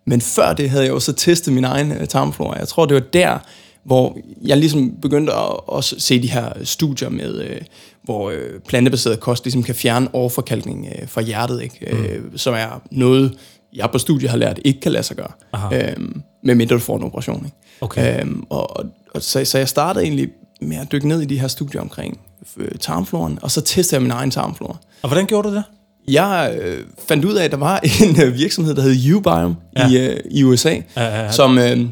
Men 0.06 0.22
før 0.22 0.54
det 0.54 0.70
havde 0.70 0.84
jeg 0.84 0.92
jo 0.92 1.00
så 1.00 1.14
testet 1.14 1.54
min 1.54 1.64
egen 1.64 1.92
øh, 1.92 2.08
tarmflora. 2.08 2.60
Jeg 2.60 2.68
tror, 2.68 2.86
det 2.86 2.96
var 2.96 3.04
der, 3.14 3.40
hvor 3.84 4.18
jeg 4.46 4.58
ligesom 4.58 4.92
begyndte 5.02 5.34
at 5.34 5.70
også 5.70 5.96
se 6.00 6.22
de 6.22 6.32
her 6.32 6.50
studier 6.64 7.10
med, 7.10 7.42
øh, 7.42 7.62
hvor 8.04 8.30
øh, 8.30 8.60
plantebaseret 8.68 9.20
kost 9.20 9.46
ligesom 9.46 9.64
kan 9.64 9.76
fjerne 9.76 10.16
overforkalkning 10.16 10.88
øh, 11.02 11.08
fra 11.08 11.22
hjertet, 11.22 11.62
ikke? 11.62 11.88
Mm. 11.92 12.04
Øh, 12.04 12.24
som 12.36 12.54
er 12.54 12.82
noget, 12.92 13.34
jeg 13.74 13.90
på 13.92 13.98
studiet 13.98 14.30
har 14.30 14.38
lært, 14.38 14.60
ikke 14.66 14.80
kan 14.80 14.92
lade 14.92 15.04
sig 15.04 15.18
gøre, 15.18 15.32
øhm, 15.74 16.22
medmindre 16.44 16.76
du 16.76 16.80
får 16.80 16.98
en 16.98 17.04
operation. 17.04 17.46
Ikke? 17.46 17.58
Okay. 17.82 18.22
Øhm, 18.22 18.44
og, 18.50 18.86
og 19.14 19.22
så, 19.22 19.46
så 19.46 19.58
jeg 19.58 19.70
startede 19.70 20.06
egentlig 20.06 20.30
med 20.62 20.78
at 20.78 20.92
dykke 20.92 21.08
ned 21.08 21.22
i 21.22 21.26
de 21.26 21.40
her 21.40 21.48
studier 21.48 21.82
omkring 21.82 22.20
øh, 22.58 22.72
tarmfloren, 22.80 23.40
og 23.42 23.52
så 23.52 23.62
testede 23.62 23.96
jeg 23.96 24.02
min 24.02 24.12
egen 24.12 24.32
tarmflora. 24.32 24.78
Og 25.02 25.10
hvordan 25.10 25.26
gjorde 25.26 25.50
du 25.50 25.56
det? 25.56 25.64
Jeg 26.08 26.58
øh, 26.62 26.80
fandt 27.08 27.26
ud 27.26 27.34
af, 27.34 27.44
at 27.44 27.52
der 27.52 27.58
var 27.58 27.80
en 28.04 28.22
øh, 28.22 28.34
virksomhed, 28.34 28.76
der 28.76 28.82
hed 28.82 29.14
Ubiome 29.14 29.56
ja. 29.78 29.90
i, 29.90 29.98
øh, 29.98 30.20
i 30.32 30.44
USA, 30.44 30.70
ja, 30.70 30.82
ja, 30.98 31.24
ja. 31.24 31.32
som... 31.32 31.58
Øh, 31.58 31.86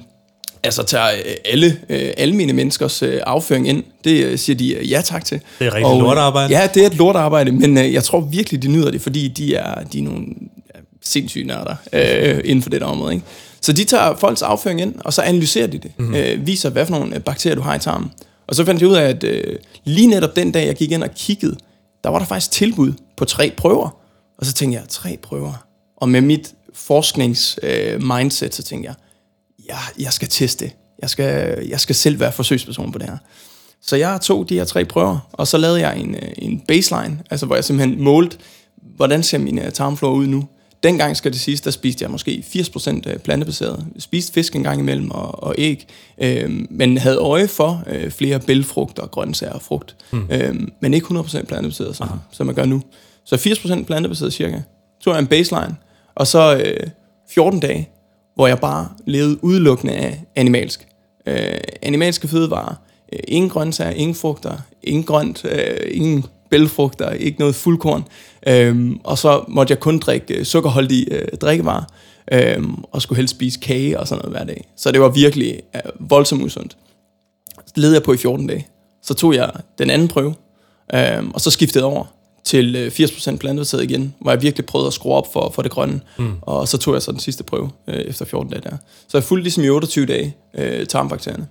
Altså 0.65 0.83
tager 0.83 1.07
øh, 1.07 1.35
alle 1.45 1.77
øh, 1.89 2.11
almene 2.17 2.53
menneskers 2.53 3.03
øh, 3.03 3.21
afføring 3.25 3.67
ind. 3.67 3.83
Det 4.03 4.25
øh, 4.25 4.37
siger 4.37 4.55
de 4.55 4.73
øh, 4.73 4.91
ja 4.91 5.01
tak 5.01 5.25
til. 5.25 5.39
Det 5.59 5.67
er 5.67 5.73
rigtig 5.73 5.85
og, 5.85 6.01
lortarbejde. 6.01 6.59
Ja, 6.59 6.67
det 6.73 6.83
er 6.83 6.87
et 6.87 6.95
lortarbejde, 6.95 7.51
men 7.51 7.77
øh, 7.77 7.93
jeg 7.93 8.03
tror 8.03 8.19
virkelig, 8.19 8.63
de 8.63 8.67
nyder 8.67 8.91
det, 8.91 9.01
fordi 9.01 9.27
de 9.27 9.55
er, 9.55 9.83
de 9.83 9.99
er 9.99 10.03
nogle 10.03 10.25
sindssyge 11.05 11.47
nørder 11.47 11.75
øh, 11.93 12.41
inden 12.43 12.61
for 12.61 12.69
det 12.69 12.81
der 12.81 12.87
område. 12.87 13.13
Ikke? 13.13 13.25
Så 13.61 13.73
de 13.73 13.83
tager 13.83 14.15
folks 14.15 14.41
afføring 14.41 14.81
ind, 14.81 14.95
og 14.99 15.13
så 15.13 15.21
analyserer 15.21 15.67
de 15.67 15.77
det. 15.77 15.91
Mm-hmm. 15.97 16.15
Øh, 16.15 16.47
viser, 16.47 16.69
hvad 16.69 16.85
for 16.85 16.99
nogle 16.99 17.19
bakterier 17.19 17.55
du 17.55 17.61
har 17.61 17.75
i 17.75 17.79
tarmen. 17.79 18.11
Og 18.47 18.55
så 18.55 18.65
fandt 18.65 18.81
jeg 18.81 18.89
ud 18.89 18.95
af, 18.95 19.03
at 19.03 19.23
øh, 19.23 19.57
lige 19.83 20.07
netop 20.07 20.35
den 20.35 20.51
dag, 20.51 20.65
jeg 20.67 20.75
gik 20.75 20.91
ind 20.91 21.03
og 21.03 21.09
kiggede, 21.15 21.57
der 22.03 22.09
var 22.09 22.19
der 22.19 22.25
faktisk 22.25 22.51
tilbud 22.51 22.93
på 23.17 23.25
tre 23.25 23.53
prøver. 23.57 23.89
Og 24.37 24.45
så 24.45 24.53
tænkte 24.53 24.79
jeg, 24.79 24.89
tre 24.89 25.17
prøver? 25.23 25.65
Og 25.97 26.09
med 26.09 26.21
mit 26.21 26.53
forsknings-mindset, 26.73 28.45
øh, 28.45 28.51
så 28.51 28.63
tænkte 28.63 28.87
jeg, 28.87 28.95
ja, 29.69 30.03
jeg 30.03 30.13
skal 30.13 30.27
teste. 30.27 30.71
Jeg 31.01 31.09
skal, 31.09 31.59
jeg 31.69 31.79
skal 31.79 31.95
selv 31.95 32.19
være 32.19 32.31
forsøgsperson 32.31 32.91
på 32.91 32.99
det 32.99 33.09
her. 33.09 33.17
Så 33.81 33.95
jeg 33.95 34.21
tog 34.21 34.49
de 34.49 34.55
her 34.55 34.65
tre 34.65 34.85
prøver, 34.85 35.29
og 35.33 35.47
så 35.47 35.57
lavede 35.57 35.79
jeg 35.79 35.99
en, 35.99 36.15
øh, 36.15 36.31
en 36.37 36.59
baseline, 36.67 37.19
altså 37.29 37.45
hvor 37.45 37.55
jeg 37.55 37.63
simpelthen 37.63 38.03
målte, 38.03 38.37
hvordan 38.95 39.23
ser 39.23 39.37
min 39.37 39.59
øh, 39.59 39.71
tarmflora 39.71 40.13
ud 40.13 40.27
nu. 40.27 40.47
Dengang 40.85 41.17
skal 41.17 41.31
det 41.31 41.39
siges, 41.39 41.61
der 41.61 41.71
spiste 41.71 42.03
jeg 42.03 42.11
måske 42.11 42.43
80% 42.47 43.09
øh, 43.09 43.17
plantebaseret. 43.17 43.85
Spiste 43.99 44.33
fisk 44.33 44.55
en 44.55 44.63
gang 44.63 44.79
imellem 44.79 45.11
og, 45.11 45.43
og 45.43 45.55
æg, 45.57 45.87
øh, 46.17 46.65
men 46.69 46.97
havde 46.97 47.17
øje 47.17 47.47
for 47.47 47.83
øh, 47.87 48.11
flere 48.11 48.39
bælfrugter, 48.39 49.07
grøntsager 49.07 49.53
og 49.53 49.61
frugt. 49.61 49.95
Mm. 50.11 50.27
Øh, 50.31 50.55
men 50.79 50.93
ikke 50.93 51.07
100% 51.07 51.45
plantebaseret, 51.45 51.95
som, 51.95 52.09
som 52.31 52.45
man 52.45 52.55
gør 52.55 52.65
nu. 52.65 52.81
Så 53.23 53.35
80% 53.35 53.83
plantebaseret 53.83 54.33
cirka. 54.33 54.59
Så 54.99 55.11
jeg 55.11 55.19
en 55.19 55.27
baseline, 55.27 55.75
og 56.15 56.27
så 56.27 56.61
øh, 56.65 56.87
14 57.29 57.59
dage, 57.59 57.89
hvor 58.35 58.47
jeg 58.47 58.59
bare 58.59 58.89
levede 59.05 59.43
udelukkende 59.43 59.93
af 59.93 60.23
animalsk. 60.35 60.87
Øh, 61.25 61.57
animalske 61.81 62.27
fødevarer, 62.27 62.75
øh, 63.13 63.19
ingen 63.27 63.49
grøntsager, 63.49 63.91
ingen 63.91 64.15
frugter, 64.15 64.57
ingen 64.83 65.03
grønt, 65.03 65.45
øh, 65.45 65.77
ingen 65.91 66.25
bælfrugter, 66.55 67.09
ikke 67.09 67.39
noget 67.39 67.55
fuldkorn. 67.55 68.03
Øh, 68.47 68.91
og 69.03 69.17
så 69.17 69.43
måtte 69.47 69.71
jeg 69.71 69.79
kun 69.79 69.99
drikke 69.99 70.33
øh, 70.33 70.45
sukkerholdige 70.45 71.13
øh, 71.13 71.27
drikkevarer, 71.41 71.83
øh, 72.31 72.63
og 72.91 73.01
skulle 73.01 73.17
helst 73.17 73.35
spise 73.35 73.59
kage 73.59 73.99
og 73.99 74.07
sådan 74.07 74.21
noget 74.21 74.37
hver 74.37 74.45
dag. 74.45 74.67
Så 74.77 74.91
det 74.91 75.01
var 75.01 75.09
virkelig 75.09 75.59
øh, 75.75 75.81
voldsomt 75.99 76.43
usundt. 76.43 76.77
Så 77.65 77.73
led 77.75 77.93
jeg 77.93 78.03
på 78.03 78.13
i 78.13 78.17
14 78.17 78.47
dage. 78.47 78.67
Så 79.03 79.13
tog 79.13 79.35
jeg 79.35 79.51
den 79.77 79.89
anden 79.89 80.07
prøve, 80.07 80.33
øh, 80.93 81.23
og 81.33 81.41
så 81.41 81.51
skiftede 81.51 81.83
over 81.83 82.05
til 82.43 82.91
80% 82.99 83.31
øh, 83.31 83.37
plantebaseret 83.37 83.83
igen, 83.83 84.13
hvor 84.21 84.31
jeg 84.31 84.41
virkelig 84.41 84.65
prøvede 84.65 84.87
at 84.87 84.93
skrue 84.93 85.13
op 85.13 85.33
for, 85.33 85.51
for 85.55 85.61
det 85.61 85.71
grønne. 85.71 86.01
Mm. 86.17 86.33
Og 86.41 86.67
så 86.67 86.77
tog 86.77 86.93
jeg 86.93 87.01
så 87.01 87.11
den 87.11 87.19
sidste 87.19 87.43
prøve 87.43 87.69
øh, 87.87 87.95
efter 87.95 88.25
14 88.25 88.51
dage 88.51 88.61
der. 88.61 88.77
Så 89.07 89.17
jeg 89.17 89.23
fulgte 89.23 89.43
ligesom 89.43 89.63
i 89.63 89.69
28 89.69 90.05
dage 90.05 90.35
øh, 90.57 90.85
tarmbakterierne. 90.85 91.47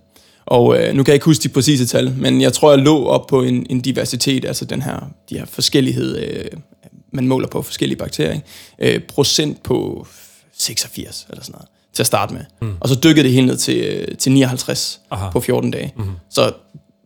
Og 0.47 0.79
øh, 0.79 0.95
nu 0.95 1.03
kan 1.03 1.11
jeg 1.11 1.15
ikke 1.15 1.25
huske 1.25 1.43
de 1.43 1.49
præcise 1.49 1.87
tal, 1.87 2.15
men 2.17 2.41
jeg 2.41 2.53
tror, 2.53 2.71
jeg 2.71 2.79
lå 2.79 3.05
op 3.05 3.27
på 3.27 3.43
en, 3.43 3.67
en 3.71 3.81
diversitet, 3.81 4.45
altså 4.45 4.65
den 4.65 4.83
her, 4.83 5.11
de 5.31 5.39
her 5.39 5.47
forskellighed, 5.47 6.19
øh, 6.19 6.45
man 7.13 7.29
måler 7.29 7.49
på 7.49 7.63
forskellige 7.63 7.99
bakterier, 7.99 8.41
øh, 8.79 9.01
procent 9.01 9.63
på 9.63 10.07
86 10.59 11.27
eller 11.31 11.43
sådan 11.43 11.53
noget 11.53 11.69
til 11.95 12.03
at 12.03 12.07
starte 12.07 12.35
med. 12.35 12.45
Mm. 12.63 12.77
Og 12.81 12.89
så 12.89 12.95
dykkede 12.95 13.25
det 13.25 13.33
helt 13.33 13.47
ned 13.47 13.57
til, 13.57 13.77
øh, 13.77 14.17
til 14.19 14.33
59 14.33 15.01
Aha. 15.11 15.31
på 15.31 15.41
14 15.41 15.71
dage. 15.71 15.93
Mm. 15.97 16.05
Så 16.31 16.53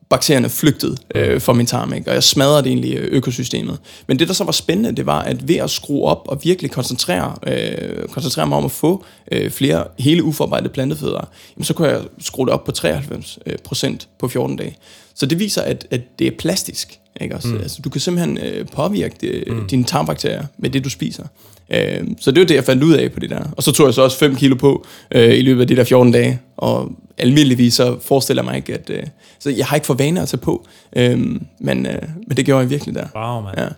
bakterierne 0.09 0.49
flygtede 0.49 0.97
øh, 1.15 1.41
fra 1.41 1.53
min 1.53 1.67
tarm, 1.67 1.93
ikke? 1.93 2.11
og 2.11 2.15
jeg 2.15 2.23
smadrede 2.23 2.63
det 2.63 2.67
egentlig 2.67 2.95
øh, 2.97 3.09
økosystemet. 3.13 3.79
Men 4.07 4.19
det, 4.19 4.29
der 4.29 4.35
så 4.35 4.45
var 4.45 4.53
spændende, 4.53 4.97
det 4.97 5.07
var, 5.07 5.23
at 5.23 5.49
ved 5.49 5.57
at 5.57 5.71
skrue 5.71 6.05
op 6.05 6.23
og 6.29 6.41
virkelig 6.45 6.71
koncentrere, 6.71 7.35
øh, 7.47 8.09
koncentrere 8.09 8.47
mig 8.47 8.59
om 8.59 8.65
at 8.65 8.71
få 8.71 9.05
øh, 9.33 9.51
flere 9.51 9.85
hele 9.99 10.25
uforarbejdede 10.25 10.73
plantefødder, 10.73 11.29
jamen, 11.57 11.65
så 11.65 11.75
kunne 11.75 11.89
jeg 11.89 12.01
skrue 12.19 12.47
det 12.47 12.55
op 12.55 12.65
på 12.65 12.73
93 12.73 13.39
øh, 13.47 13.59
procent 13.65 14.09
på 14.19 14.29
14 14.29 14.57
dage. 14.57 14.77
Så 15.15 15.27
det 15.27 15.39
viser, 15.39 15.63
at, 15.63 15.87
at 15.91 16.01
det 16.19 16.27
er 16.27 16.33
plastisk. 16.39 16.99
Ikke 17.21 17.35
også? 17.35 17.49
Mm. 17.49 17.57
Altså, 17.57 17.83
du 17.83 17.91
kan 17.91 18.01
simpelthen 18.01 18.39
øh, 18.39 18.67
påvirke 18.67 19.15
det, 19.21 19.45
mm. 19.47 19.69
dine 19.69 19.85
tarmbakterier 19.85 20.45
med 20.59 20.71
det, 20.71 20.85
du 20.85 20.91
spiser. 20.91 21.25
Øh, 21.71 22.01
så 22.21 22.31
det 22.31 22.41
var 22.41 22.47
det, 22.47 22.55
jeg 22.55 22.65
fandt 22.65 22.83
ud 22.83 22.93
af 22.93 23.13
på 23.13 23.21
det 23.21 23.31
der. 23.31 23.41
Og 23.57 23.63
så 23.63 23.73
tog 23.73 23.87
jeg 23.87 23.95
så 23.95 24.03
også 24.03 24.19
5 24.19 24.37
kilo 24.37 24.55
på 24.55 24.87
øh, 25.15 25.39
i 25.39 25.43
løbet 25.43 25.61
af 25.61 25.67
de 25.69 25.77
der 25.77 25.85
14 25.85 26.13
dage. 26.13 26.41
Og 26.57 26.93
almindeligvis 27.19 27.75
så 27.75 27.97
forestiller 28.03 28.43
jeg 28.43 28.51
mig 28.51 28.57
ikke, 28.57 28.75
at... 28.75 28.91
Øh, 28.91 29.03
så 29.41 29.51
jeg 29.51 29.67
har 29.67 29.77
ikke 29.77 29.87
for 29.87 29.95
vane 29.95 30.23
at 30.23 30.29
tage 30.29 30.41
på. 30.41 30.67
Øh, 30.97 31.19
men, 31.61 31.87
øh, 31.87 32.03
men 32.27 32.37
det 32.37 32.45
gjorde 32.45 32.61
jeg 32.61 32.71
virkelig 32.71 32.95
der. 32.95 33.07
Wow, 33.15 33.43
man. 33.43 33.55
Ja. 33.59 33.69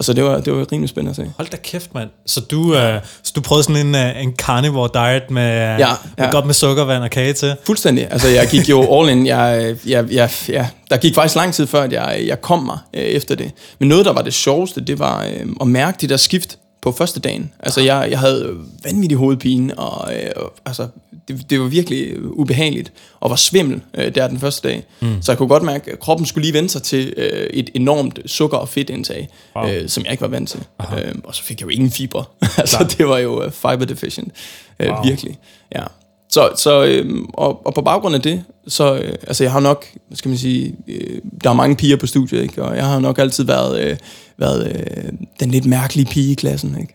Og 0.00 0.04
så 0.04 0.12
det 0.12 0.24
var, 0.24 0.40
det 0.40 0.52
var 0.52 0.72
rimelig 0.72 0.88
spændende 0.88 1.10
at 1.10 1.16
se. 1.16 1.32
Hold 1.36 1.48
da 1.48 1.56
kæft, 1.56 1.94
mand. 1.94 2.08
Så 2.26 2.40
du, 2.40 2.74
øh, 2.74 3.00
så 3.22 3.32
du 3.36 3.40
prøvede 3.40 3.64
sådan 3.64 3.86
en, 3.86 3.94
uh, 3.94 4.22
en 4.22 4.32
carnivore 4.32 4.90
diet 4.94 5.30
med, 5.30 5.42
ja, 5.52 5.78
ja. 5.78 5.94
med 6.18 6.32
godt 6.32 6.46
med 6.46 6.54
sukkervand 6.54 7.02
og 7.02 7.10
kage 7.10 7.32
til? 7.32 7.54
Fuldstændig. 7.64 8.08
Altså, 8.10 8.28
jeg 8.28 8.48
gik 8.50 8.68
jo 8.68 9.00
all 9.00 9.10
in. 9.10 9.26
Jeg, 9.26 9.76
jeg, 9.86 10.12
jeg, 10.12 10.30
jeg, 10.48 10.68
der 10.90 10.96
gik 10.96 11.14
faktisk 11.14 11.36
lang 11.36 11.54
tid 11.54 11.66
før, 11.66 11.82
at 11.82 11.92
jeg, 11.92 12.22
jeg 12.26 12.40
kom 12.40 12.62
mig 12.62 12.78
øh, 12.94 13.02
efter 13.02 13.34
det. 13.34 13.50
Men 13.78 13.88
noget, 13.88 14.04
der 14.04 14.12
var 14.12 14.22
det 14.22 14.34
sjoveste, 14.34 14.80
det 14.80 14.98
var 14.98 15.24
øh, 15.24 15.46
at 15.60 15.66
mærke 15.66 15.98
de 16.00 16.06
der 16.06 16.16
skift 16.16 16.58
på 16.82 16.92
første 16.92 17.20
dagen. 17.20 17.52
Altså, 17.60 17.80
jeg, 17.80 18.08
jeg 18.10 18.18
havde 18.18 18.56
vanvittig 18.84 19.18
hovedpine, 19.18 19.78
og 19.78 20.14
øh, 20.14 20.30
altså, 20.66 20.88
det, 21.28 21.50
det 21.50 21.60
var 21.60 21.66
virkelig 21.66 22.22
ubehageligt, 22.22 22.92
og 23.20 23.30
var 23.30 23.36
svimmel 23.36 23.80
øh, 23.94 24.14
der 24.14 24.28
den 24.28 24.38
første 24.38 24.68
dag. 24.68 24.84
Mm. 25.00 25.22
Så 25.22 25.32
jeg 25.32 25.38
kunne 25.38 25.48
godt 25.48 25.62
mærke, 25.62 25.92
at 25.92 26.00
kroppen 26.00 26.26
skulle 26.26 26.44
lige 26.44 26.54
vende 26.54 26.68
sig 26.68 26.82
til 26.82 27.14
øh, 27.16 27.46
et 27.50 27.70
enormt 27.74 28.18
sukker- 28.26 28.58
og 28.58 28.68
fedtindtag, 28.68 29.28
wow. 29.56 29.68
øh, 29.68 29.88
som 29.88 30.04
jeg 30.04 30.12
ikke 30.12 30.20
var 30.20 30.28
vant 30.28 30.48
til. 30.48 30.60
Øh, 30.80 31.14
og 31.24 31.34
så 31.34 31.42
fik 31.42 31.60
jeg 31.60 31.64
jo 31.64 31.70
ingen 31.70 31.90
fiber. 31.90 32.30
altså, 32.58 32.94
det 32.98 33.08
var 33.08 33.18
jo 33.18 33.44
uh, 33.44 33.52
fiber 33.52 33.84
deficient. 33.84 34.32
Øh, 34.80 34.88
wow. 34.88 35.04
Virkelig, 35.04 35.38
ja. 35.74 35.84
Så, 36.30 36.50
så 36.56 36.84
øh, 36.84 37.24
og, 37.34 37.66
og 37.66 37.74
på 37.74 37.82
baggrund 37.82 38.14
af 38.14 38.22
det, 38.22 38.44
så, 38.68 38.94
øh, 38.94 39.14
altså 39.22 39.44
jeg 39.44 39.52
har 39.52 39.60
nok, 39.60 39.86
hvad 40.08 40.16
skal 40.16 40.28
man 40.28 40.38
sige, 40.38 40.74
øh, 40.88 41.18
der 41.44 41.50
er 41.50 41.54
mange 41.54 41.76
piger 41.76 41.96
på 41.96 42.06
studiet, 42.06 42.42
ikke? 42.42 42.62
og 42.62 42.76
jeg 42.76 42.86
har 42.86 42.98
nok 42.98 43.18
altid 43.18 43.44
været, 43.44 43.80
øh, 43.80 43.96
været 44.38 44.66
øh, 44.66 45.12
den 45.40 45.50
lidt 45.50 45.66
mærkelige 45.66 46.06
pige 46.06 46.32
i 46.32 46.34
klassen. 46.34 46.76
Ikke? 46.80 46.94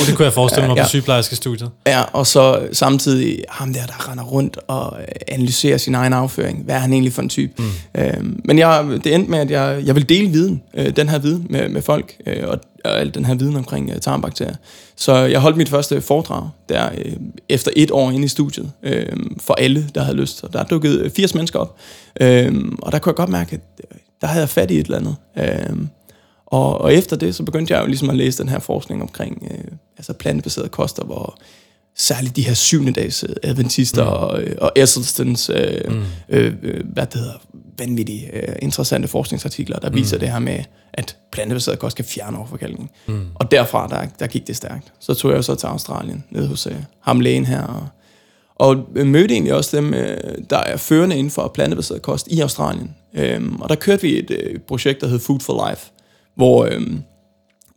og 0.00 0.06
det 0.06 0.16
kunne 0.16 0.24
jeg 0.24 0.32
forestille 0.32 0.68
mig 0.68 0.76
ja, 0.76 0.82
på 0.82 0.88
sygeplejerske 0.88 1.36
studiet. 1.36 1.70
Ja, 1.86 2.02
og 2.02 2.26
så 2.26 2.68
samtidig 2.72 3.44
ham 3.48 3.72
der, 3.72 3.86
der 3.86 4.10
render 4.10 4.24
rundt 4.24 4.58
og 4.68 4.96
øh, 5.00 5.06
analyserer 5.28 5.78
sin 5.78 5.94
egen 5.94 6.12
afføring. 6.12 6.64
Hvad 6.64 6.74
er 6.74 6.78
han 6.78 6.92
egentlig 6.92 7.12
for 7.12 7.22
en 7.22 7.28
type? 7.28 7.52
Mm. 7.58 8.00
Øh, 8.00 8.24
men 8.44 8.58
jeg, 8.58 8.84
det 9.04 9.14
endte 9.14 9.30
med, 9.30 9.38
at 9.38 9.50
jeg, 9.50 9.82
jeg 9.84 9.94
vil 9.94 10.08
dele 10.08 10.28
viden, 10.28 10.62
øh, 10.74 10.96
den 10.96 11.08
her 11.08 11.18
viden 11.18 11.46
med, 11.50 11.68
med 11.68 11.82
folk, 11.82 12.14
øh, 12.26 12.48
og, 12.48 12.60
og 12.88 13.00
al 13.00 13.14
den 13.14 13.24
her 13.24 13.34
viden 13.34 13.56
omkring 13.56 13.90
øh, 13.90 14.00
tarmbakterier. 14.00 14.54
Så 14.96 15.14
jeg 15.14 15.40
holdt 15.40 15.56
mit 15.56 15.68
første 15.68 16.00
foredrag 16.00 16.48
der 16.68 16.90
øh, 16.98 17.12
efter 17.48 17.70
et 17.76 17.90
år 17.90 18.10
inde 18.10 18.24
i 18.24 18.28
studiet 18.28 18.72
øh, 18.82 19.16
for 19.40 19.54
alle, 19.54 19.88
der 19.94 20.02
havde 20.02 20.16
lyst. 20.16 20.44
Og 20.44 20.52
der 20.52 20.64
dukkede 20.64 21.10
80 21.10 21.34
mennesker 21.34 21.58
op, 21.58 21.76
øh, 22.20 22.54
og 22.82 22.92
der 22.92 22.98
kunne 22.98 23.10
jeg 23.10 23.16
godt 23.16 23.28
mærke, 23.28 23.54
at 23.54 23.84
øh, 23.92 23.98
der 24.20 24.26
havde 24.26 24.40
jeg 24.40 24.48
fat 24.48 24.70
i 24.70 24.78
et 24.78 24.84
eller 24.84 24.98
andet. 24.98 25.16
Øh, 25.38 25.76
og, 26.46 26.80
og 26.80 26.94
efter 26.94 27.16
det, 27.16 27.34
så 27.34 27.42
begyndte 27.42 27.74
jeg 27.74 27.82
jo 27.82 27.86
ligesom 27.86 28.10
at 28.10 28.16
læse 28.16 28.42
den 28.42 28.48
her 28.48 28.58
forskning 28.58 29.02
omkring 29.02 29.48
øh, 29.50 29.72
altså 29.98 30.12
plantebaseret 30.12 30.70
koster, 30.70 31.04
hvor 31.04 31.38
særligt 31.96 32.36
de 32.36 32.42
her 32.42 32.54
syvende 32.54 32.92
dags 32.92 33.24
øh, 33.28 33.36
adventister 33.42 34.04
mm. 34.04 34.10
og, 34.10 34.42
øh, 34.42 34.56
og 34.60 34.72
Esselstens, 34.76 35.50
øh, 35.54 35.80
mm. 35.88 36.04
øh, 36.28 36.54
øh, 36.62 36.84
hvad 36.92 37.06
det 37.06 37.20
hedder, 37.20 37.38
vanvittige, 37.78 38.36
øh, 38.36 38.56
interessante 38.62 39.08
forskningsartikler, 39.08 39.78
der 39.78 39.90
viser 39.90 40.16
mm. 40.16 40.20
det 40.20 40.30
her 40.30 40.38
med, 40.38 40.58
at 40.92 41.16
plantebaseret 41.32 41.78
kost 41.78 41.96
kan 41.96 42.04
fjerne 42.04 42.38
overforkalkning. 42.38 42.90
Mm. 43.06 43.26
Og 43.34 43.50
derfra, 43.50 43.86
der, 43.86 44.06
der 44.18 44.26
gik 44.26 44.46
det 44.46 44.56
stærkt. 44.56 44.92
Så 45.00 45.14
tog 45.14 45.32
jeg 45.32 45.44
så 45.44 45.54
til 45.54 45.66
Australien, 45.66 46.24
ned 46.30 46.46
hos 46.46 46.66
øh, 46.66 46.76
ham 47.00 47.20
lægen 47.20 47.46
her, 47.46 47.62
og, 47.62 47.88
og 48.54 48.86
mødte 49.06 49.34
egentlig 49.34 49.54
også 49.54 49.76
dem, 49.76 49.94
øh, 49.94 50.16
der 50.50 50.58
er 50.58 50.76
førende 50.76 51.16
inden 51.16 51.30
for 51.30 51.48
plantebaseret 51.48 52.02
kost 52.02 52.28
i 52.30 52.40
Australien. 52.40 52.94
Øh, 53.14 53.52
og 53.60 53.68
der 53.68 53.74
kørte 53.74 54.02
vi 54.02 54.18
et 54.18 54.30
øh, 54.30 54.58
projekt, 54.60 55.00
der 55.00 55.06
hed 55.06 55.18
Food 55.18 55.40
for 55.40 55.68
Life, 55.70 55.90
hvor, 56.34 56.64
øh, 56.64 56.80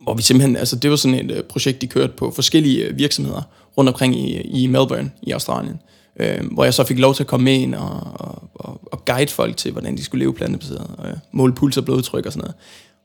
hvor 0.00 0.14
vi 0.14 0.22
simpelthen, 0.22 0.56
altså 0.56 0.76
det 0.76 0.90
var 0.90 0.96
sådan 0.96 1.30
et 1.30 1.36
øh, 1.36 1.42
projekt, 1.42 1.80
de 1.80 1.86
kørte 1.86 2.12
på 2.12 2.30
forskellige 2.30 2.84
øh, 2.84 2.98
virksomheder 2.98 3.42
rundt 3.78 3.88
omkring 3.88 4.16
i, 4.16 4.40
i 4.40 4.66
Melbourne 4.66 5.10
i 5.22 5.30
Australien, 5.30 5.80
øh, 6.20 6.52
hvor 6.52 6.64
jeg 6.64 6.74
så 6.74 6.84
fik 6.84 6.98
lov 6.98 7.14
til 7.14 7.22
at 7.22 7.26
komme 7.26 7.44
med 7.44 7.54
ind 7.54 7.74
og, 7.74 8.00
og, 8.14 8.42
og, 8.54 8.80
og 8.92 9.04
guide 9.04 9.30
folk 9.30 9.56
til, 9.56 9.72
hvordan 9.72 9.96
de 9.96 10.04
skulle 10.04 10.24
leve 10.24 10.34
plantebaseret, 10.34 10.90
og 10.98 11.08
øh, 11.08 11.16
måle 11.32 11.52
puls 11.54 11.76
og 11.76 11.84
blodtryk 11.84 12.26
og 12.26 12.32
sådan 12.32 12.40
noget. 12.40 12.54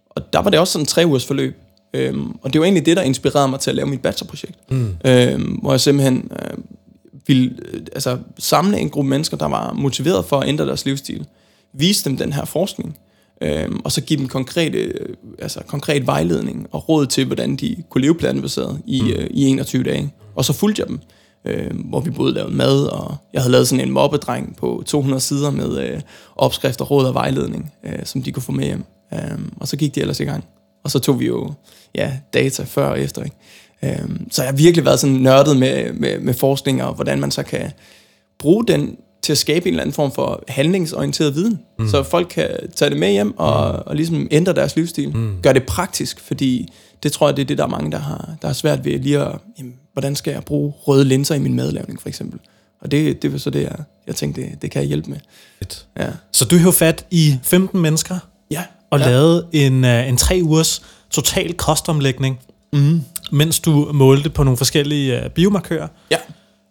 Og 0.09 0.33
der 0.33 0.39
var 0.39 0.49
det 0.49 0.59
også 0.59 0.73
sådan 0.73 0.83
en 0.83 0.87
tre 0.87 1.05
ugers 1.05 1.25
forløb, 1.25 1.55
Øhm, 1.93 2.35
og 2.41 2.53
det 2.53 2.61
var 2.61 2.65
egentlig 2.65 2.85
det, 2.85 2.97
der 2.97 3.03
inspirerede 3.03 3.47
mig 3.47 3.59
til 3.59 3.69
at 3.69 3.75
lave 3.75 3.87
mit 3.87 4.01
bachelorprojekt. 4.01 4.71
Mm. 4.71 4.95
Øhm, 5.05 5.43
hvor 5.43 5.71
jeg 5.71 5.81
simpelthen 5.81 6.31
øh, 6.31 6.57
ville 7.27 7.55
øh, 7.73 7.81
altså, 7.93 8.17
samle 8.37 8.79
en 8.79 8.89
gruppe 8.89 9.09
mennesker, 9.09 9.37
der 9.37 9.45
var 9.45 9.73
motiveret 9.73 10.25
for 10.25 10.39
at 10.39 10.49
ændre 10.49 10.65
deres 10.65 10.85
livsstil. 10.85 11.25
Vise 11.73 12.09
dem 12.09 12.17
den 12.17 12.33
her 12.33 12.45
forskning 12.45 12.97
øhm, 13.41 13.79
og 13.83 13.91
så 13.91 14.01
give 14.01 14.19
dem 14.19 14.27
konkrete, 14.27 14.77
øh, 14.77 15.15
altså 15.39 15.59
konkret 15.67 16.07
vejledning 16.07 16.67
og 16.71 16.89
råd 16.89 17.05
til, 17.05 17.25
hvordan 17.25 17.55
de 17.55 17.83
kunne 17.89 18.01
leve 18.01 18.15
plantebaseret 18.15 18.81
i, 18.85 19.01
mm. 19.01 19.07
øh, 19.07 19.27
i 19.29 19.45
21 19.45 19.83
dage. 19.83 20.13
Og 20.35 20.45
så 20.45 20.53
fulgte 20.53 20.79
jeg 20.79 20.87
dem, 20.87 20.99
øh, 21.45 21.71
hvor 21.89 21.99
vi 21.99 22.09
både 22.09 22.33
lavede 22.33 22.53
mad, 22.53 22.85
og 22.85 23.15
jeg 23.33 23.41
havde 23.41 23.51
lavet 23.51 23.67
sådan 23.67 23.87
en 23.87 23.93
mobbedreng 23.93 24.55
på 24.55 24.83
200 24.85 25.21
sider 25.21 25.51
med 25.51 25.77
øh, 25.77 26.01
opskrifter, 26.35 26.85
råd 26.85 27.05
og 27.05 27.13
vejledning, 27.13 27.73
øh, 27.83 27.99
som 28.05 28.21
de 28.21 28.31
kunne 28.31 28.43
få 28.43 28.51
med 28.51 28.65
hjem. 28.65 28.83
Øh, 29.13 29.39
og 29.59 29.67
så 29.67 29.77
gik 29.77 29.95
de 29.95 30.01
ellers 30.01 30.19
i 30.19 30.23
gang. 30.23 30.43
Og 30.83 30.91
så 30.91 30.99
tog 30.99 31.19
vi 31.19 31.25
jo 31.25 31.53
ja, 31.95 32.13
data 32.33 32.63
før 32.63 32.87
og 32.87 32.99
efter. 32.99 33.23
Ikke? 33.23 33.35
Øh, 33.83 34.09
så 34.31 34.41
jeg 34.41 34.51
har 34.51 34.57
virkelig 34.57 34.85
været 34.85 34.99
sådan 34.99 35.15
nørdet 35.15 35.57
med, 35.57 35.93
med, 35.93 36.19
med 36.19 36.33
forskning, 36.33 36.83
og 36.83 36.93
hvordan 36.93 37.19
man 37.19 37.31
så 37.31 37.43
kan 37.43 37.71
bruge 38.39 38.65
den 38.65 38.97
til 39.21 39.31
at 39.31 39.37
skabe 39.37 39.67
en 39.67 39.73
eller 39.73 39.81
anden 39.81 39.93
form 39.93 40.11
for 40.11 40.43
handlingsorienteret 40.47 41.35
viden, 41.35 41.59
mm. 41.79 41.87
så 41.87 42.03
folk 42.03 42.27
kan 42.29 42.49
tage 42.75 42.89
det 42.89 42.99
med 42.99 43.11
hjem 43.11 43.37
og, 43.37 43.73
mm. 43.73 43.81
og 43.85 43.95
ligesom 43.95 44.27
ændre 44.31 44.53
deres 44.53 44.75
livsstil. 44.75 45.17
Mm. 45.17 45.35
Gør 45.41 45.53
det 45.53 45.63
praktisk, 45.63 46.19
fordi 46.19 46.73
det 47.03 47.11
tror 47.11 47.27
jeg, 47.27 47.37
det 47.37 47.41
er 47.41 47.47
det, 47.47 47.57
der 47.57 47.63
er 47.63 47.67
mange, 47.67 47.91
der 47.91 47.97
har, 47.97 48.35
der 48.41 48.47
har 48.47 48.53
svært 48.53 48.85
ved 48.85 48.99
lige 48.99 49.19
at, 49.19 49.39
jamen, 49.59 49.73
hvordan 49.97 50.15
skal 50.15 50.31
jeg 50.31 50.43
bruge 50.43 50.73
røde 50.77 51.05
linser 51.05 51.35
i 51.35 51.39
min 51.39 51.53
madlavning, 51.53 52.01
for 52.01 52.09
eksempel. 52.09 52.39
Og 52.81 52.91
det, 52.91 53.21
det 53.21 53.31
var 53.31 53.37
så 53.37 53.49
det, 53.49 53.63
jeg, 53.63 53.75
jeg 54.07 54.15
tænkte, 54.15 54.41
det, 54.41 54.61
det 54.61 54.71
kan 54.71 54.81
jeg 54.81 54.87
hjælpe 54.87 55.09
med. 55.09 55.17
Fedt. 55.59 55.85
Ja. 55.99 56.07
Så 56.31 56.45
du 56.45 56.57
har 56.57 56.71
fat 56.71 57.05
i 57.11 57.39
15 57.43 57.81
mennesker? 57.81 58.19
Ja. 58.51 58.63
Og 58.89 58.99
ja. 58.99 59.05
lavet 59.05 59.45
en, 59.51 59.83
uh, 59.83 60.09
en 60.09 60.17
tre 60.17 60.39
ugers 60.43 60.81
total 61.09 61.53
kostomlægning, 61.53 62.39
mm. 62.73 63.01
mens 63.31 63.59
du 63.59 63.89
målte 63.93 64.29
på 64.29 64.43
nogle 64.43 64.57
forskellige 64.57 65.21
uh, 65.25 65.31
biomarkører. 65.31 65.87
Ja. 66.11 66.17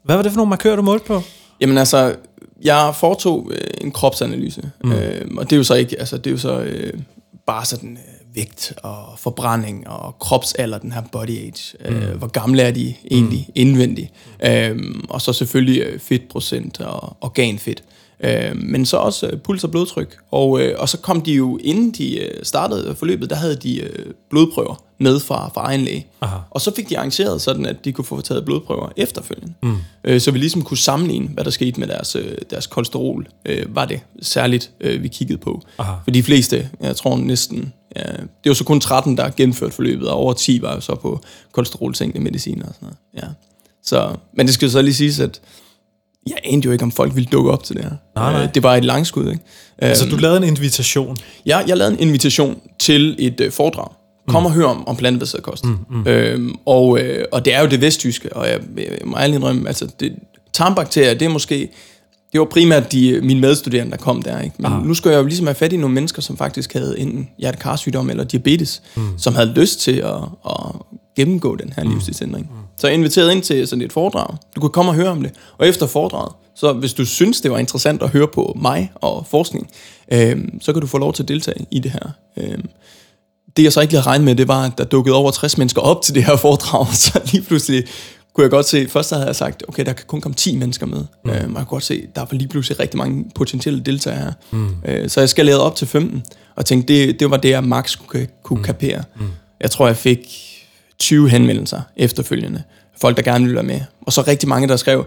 Hvad 0.04 0.16
var 0.16 0.22
det 0.22 0.32
for 0.32 0.36
nogle 0.36 0.50
markører, 0.50 0.76
du 0.76 0.82
målte 0.82 1.06
på? 1.06 1.22
Jamen 1.60 1.78
altså, 1.78 2.16
jeg 2.62 2.94
foretog 2.96 3.50
øh, 3.54 3.70
en 3.80 3.90
kropsanalyse, 3.90 4.70
mm. 4.84 4.92
øh, 4.92 5.26
og 5.36 5.44
det 5.44 5.52
er 5.52 5.56
jo 5.56 5.64
så 5.64 5.74
ikke, 5.74 5.98
altså 5.98 6.16
det 6.18 6.26
er 6.26 6.30
jo 6.30 6.38
så 6.38 6.60
øh, 6.60 6.92
bare 7.46 7.64
sådan 7.64 7.98
øh, 8.08 8.15
vægt 8.36 8.72
og 8.82 9.18
forbrænding 9.18 9.88
og 9.88 10.18
kropsalder, 10.18 10.78
den 10.78 10.92
her 10.92 11.02
body 11.12 11.38
age. 11.38 11.76
Øh, 11.84 12.12
mm. 12.12 12.18
Hvor 12.18 12.26
gamle 12.26 12.62
er 12.62 12.70
de 12.70 12.94
egentlig 13.10 13.44
mm. 13.48 13.52
indvendigt? 13.54 14.12
Mm. 14.42 14.48
Øh, 14.48 14.78
og 15.08 15.22
så 15.22 15.32
selvfølgelig 15.32 15.82
øh, 15.82 16.00
fedtprocent 16.00 16.80
og 16.80 17.16
organfedt. 17.20 17.82
Øh, 18.20 18.56
men 18.56 18.86
så 18.86 18.96
også 18.96 19.26
øh, 19.26 19.38
puls 19.38 19.64
og 19.64 19.70
blodtryk. 19.70 20.16
Og, 20.30 20.60
øh, 20.60 20.74
og 20.78 20.88
så 20.88 20.98
kom 20.98 21.20
de 21.20 21.32
jo, 21.32 21.58
inden 21.62 21.90
de 21.90 22.18
øh, 22.18 22.44
startede 22.44 22.94
forløbet, 22.94 23.30
der 23.30 23.36
havde 23.36 23.56
de 23.56 23.80
øh, 23.80 24.06
blodprøver 24.30 24.82
med 24.98 25.20
fra, 25.20 25.50
fra 25.54 25.64
egen 25.64 25.80
læge. 25.80 26.06
Aha. 26.20 26.36
Og 26.50 26.60
så 26.60 26.74
fik 26.76 26.88
de 26.88 26.98
arrangeret 26.98 27.42
sådan, 27.42 27.66
at 27.66 27.84
de 27.84 27.92
kunne 27.92 28.04
få 28.04 28.20
taget 28.20 28.44
blodprøver 28.44 28.88
efterfølgende. 28.96 29.54
Mm. 29.62 29.76
Øh, 30.04 30.20
så 30.20 30.30
vi 30.30 30.38
ligesom 30.38 30.62
kunne 30.62 30.78
sammenligne, 30.78 31.28
hvad 31.28 31.44
der 31.44 31.50
skete 31.50 31.80
med 31.80 31.88
deres, 31.88 32.16
øh, 32.16 32.36
deres 32.50 32.66
kolesterol. 32.66 33.26
Øh, 33.46 33.76
var 33.76 33.84
det 33.84 34.00
særligt, 34.22 34.70
øh, 34.80 35.02
vi 35.02 35.08
kiggede 35.08 35.38
på. 35.38 35.62
Aha. 35.78 35.92
For 36.04 36.10
de 36.10 36.22
fleste, 36.22 36.68
jeg 36.80 36.96
tror 36.96 37.16
næsten, 37.16 37.72
det 38.44 38.50
var 38.50 38.54
så 38.54 38.64
kun 38.64 38.80
13, 38.80 39.16
der 39.16 39.30
gennemført 39.30 39.72
forløbet, 39.72 40.08
og 40.08 40.16
over 40.16 40.32
10 40.32 40.62
var 40.62 40.74
jo 40.74 40.80
så 40.80 40.94
på 40.94 41.20
kolesterolsænkende 41.52 42.24
medicin 42.24 42.62
og 42.62 42.74
sådan 42.74 42.86
noget. 42.86 42.96
Ja. 43.16 43.28
Så, 43.82 44.16
men 44.36 44.46
det 44.46 44.54
skal 44.54 44.70
så 44.70 44.82
lige 44.82 44.94
siges, 44.94 45.20
at 45.20 45.40
jeg 46.26 46.36
anede 46.44 46.66
jo 46.66 46.72
ikke, 46.72 46.84
om 46.84 46.92
folk 46.92 47.14
ville 47.14 47.28
dukke 47.32 47.50
op 47.50 47.64
til 47.64 47.76
det 47.76 47.84
her. 47.84 47.90
Nej, 48.16 48.32
nej. 48.32 48.42
Øh, 48.42 48.54
det 48.54 48.62
var 48.62 48.76
et 48.76 48.84
langskud, 48.84 49.30
ikke? 49.30 49.42
Altså, 49.78 50.08
du 50.08 50.16
lavede 50.16 50.38
en 50.38 50.44
invitation? 50.44 51.16
Ja, 51.46 51.58
jeg 51.58 51.76
lavede 51.76 51.94
en 51.94 52.08
invitation 52.08 52.60
til 52.78 53.16
et 53.18 53.40
uh, 53.40 53.52
foredrag. 53.52 53.88
Kom 54.28 54.42
mm. 54.42 54.46
og 54.46 54.52
hør 54.52 54.64
om, 54.64 54.88
om 54.88 54.96
plantebaseret 54.96 55.44
kost. 55.44 55.64
Mm, 55.64 55.78
mm. 55.90 56.06
Øhm, 56.06 56.54
og, 56.66 57.00
øh, 57.00 57.24
og 57.32 57.44
det 57.44 57.54
er 57.54 57.60
jo 57.60 57.66
det 57.66 57.80
vesttyske, 57.80 58.36
og 58.36 58.48
jeg, 58.48 58.60
jeg 58.76 58.98
må 59.04 59.16
ærligt 59.16 59.36
indrømme, 59.36 59.68
altså 59.68 59.88
det, 60.00 60.12
tarmbakterier, 60.52 61.14
det 61.14 61.24
er 61.24 61.28
måske, 61.28 61.68
det 62.36 62.40
var 62.40 62.46
primært 62.46 62.92
de, 62.92 63.20
mine 63.22 63.40
medstuderende, 63.40 63.90
der 63.90 63.96
kom 63.96 64.22
der. 64.22 64.40
Ikke? 64.40 64.54
Men 64.58 64.66
Aha. 64.66 64.84
nu 64.84 64.94
skal 64.94 65.10
jeg 65.10 65.18
jo 65.18 65.24
ligesom 65.24 65.46
have 65.46 65.54
fat 65.54 65.72
i 65.72 65.76
nogle 65.76 65.94
mennesker, 65.94 66.22
som 66.22 66.36
faktisk 66.36 66.72
havde 66.72 66.98
enten 66.98 67.28
hjertekarsygdom 67.38 68.10
eller 68.10 68.24
diabetes, 68.24 68.82
mm. 68.96 69.18
som 69.18 69.34
havde 69.34 69.52
lyst 69.52 69.80
til 69.80 69.92
at, 69.92 70.14
at 70.46 70.56
gennemgå 71.16 71.56
den 71.56 71.72
her 71.76 71.84
mm. 71.84 71.90
livsstilsændring. 71.90 72.46
Mm. 72.50 72.56
Så 72.76 72.86
jeg 72.86 72.94
inviterede 72.94 73.32
ind 73.32 73.42
til 73.42 73.68
sådan 73.68 73.84
et 73.84 73.92
foredrag. 73.92 74.36
Du 74.56 74.60
kan 74.60 74.70
komme 74.70 74.90
og 74.90 74.94
høre 74.94 75.08
om 75.08 75.22
det. 75.22 75.32
Og 75.58 75.68
efter 75.68 75.86
foredraget, 75.86 76.32
så 76.56 76.72
hvis 76.72 76.92
du 76.92 77.04
synes, 77.04 77.40
det 77.40 77.50
var 77.50 77.58
interessant 77.58 78.02
at 78.02 78.08
høre 78.08 78.28
på 78.34 78.56
mig 78.62 78.92
og 78.94 79.26
forskning, 79.30 79.70
øh, 80.12 80.36
så 80.60 80.72
kan 80.72 80.80
du 80.80 80.86
få 80.86 80.98
lov 80.98 81.12
til 81.12 81.22
at 81.22 81.28
deltage 81.28 81.66
i 81.70 81.78
det 81.78 81.90
her. 81.90 82.10
Øh, 82.36 82.58
det 83.56 83.62
jeg 83.62 83.72
så 83.72 83.80
ikke 83.80 83.92
lige 83.92 84.00
havde 84.00 84.10
regnet 84.10 84.24
med, 84.24 84.34
det 84.34 84.48
var, 84.48 84.64
at 84.64 84.78
der 84.78 84.84
dukkede 84.84 85.16
over 85.16 85.30
60 85.30 85.58
mennesker 85.58 85.80
op 85.80 86.02
til 86.02 86.14
det 86.14 86.24
her 86.24 86.36
foredrag, 86.36 86.86
så 87.04 87.20
lige 87.32 87.42
pludselig 87.42 87.84
kunne 88.36 88.42
jeg 88.42 88.50
godt 88.50 88.66
se, 88.66 88.88
først 88.88 89.10
havde 89.10 89.26
jeg 89.26 89.36
sagt, 89.36 89.64
okay, 89.68 89.84
der 89.84 89.92
kan 89.92 90.04
kun 90.06 90.20
komme 90.20 90.34
10 90.34 90.56
mennesker 90.56 90.86
med. 90.86 91.04
Mm. 91.24 91.30
Øh, 91.30 91.42
man 91.42 91.54
kan 91.54 91.64
godt 91.64 91.82
se, 91.82 92.06
der 92.14 92.20
var 92.20 92.28
lige 92.32 92.48
pludselig 92.48 92.80
rigtig 92.80 92.98
mange 92.98 93.24
potentielle 93.34 93.80
deltagere 93.80 94.18
her. 94.18 94.32
Mm. 94.50 94.68
Øh, 94.84 95.08
så 95.08 95.20
jeg 95.20 95.28
skal 95.28 95.46
lade 95.46 95.62
op 95.62 95.76
til 95.76 95.86
15, 95.86 96.22
og 96.56 96.64
tænkte, 96.66 96.94
det, 96.94 97.20
det 97.20 97.30
var 97.30 97.36
det, 97.36 97.50
jeg 97.50 97.64
max 97.64 97.98
kunne, 98.06 98.26
kunne 98.42 98.56
mm. 98.56 98.64
kapere. 98.64 99.02
Mm. 99.16 99.26
Jeg 99.60 99.70
tror, 99.70 99.86
jeg 99.86 99.96
fik 99.96 100.18
20 100.98 101.28
henvendelser 101.28 101.80
efterfølgende. 101.96 102.62
Folk, 103.00 103.16
der 103.16 103.22
gerne 103.22 103.44
ville 103.44 103.54
være 103.54 103.64
med. 103.64 103.80
Og 104.00 104.12
så 104.12 104.22
rigtig 104.22 104.48
mange, 104.48 104.68
der 104.68 104.76
skrev, 104.76 105.06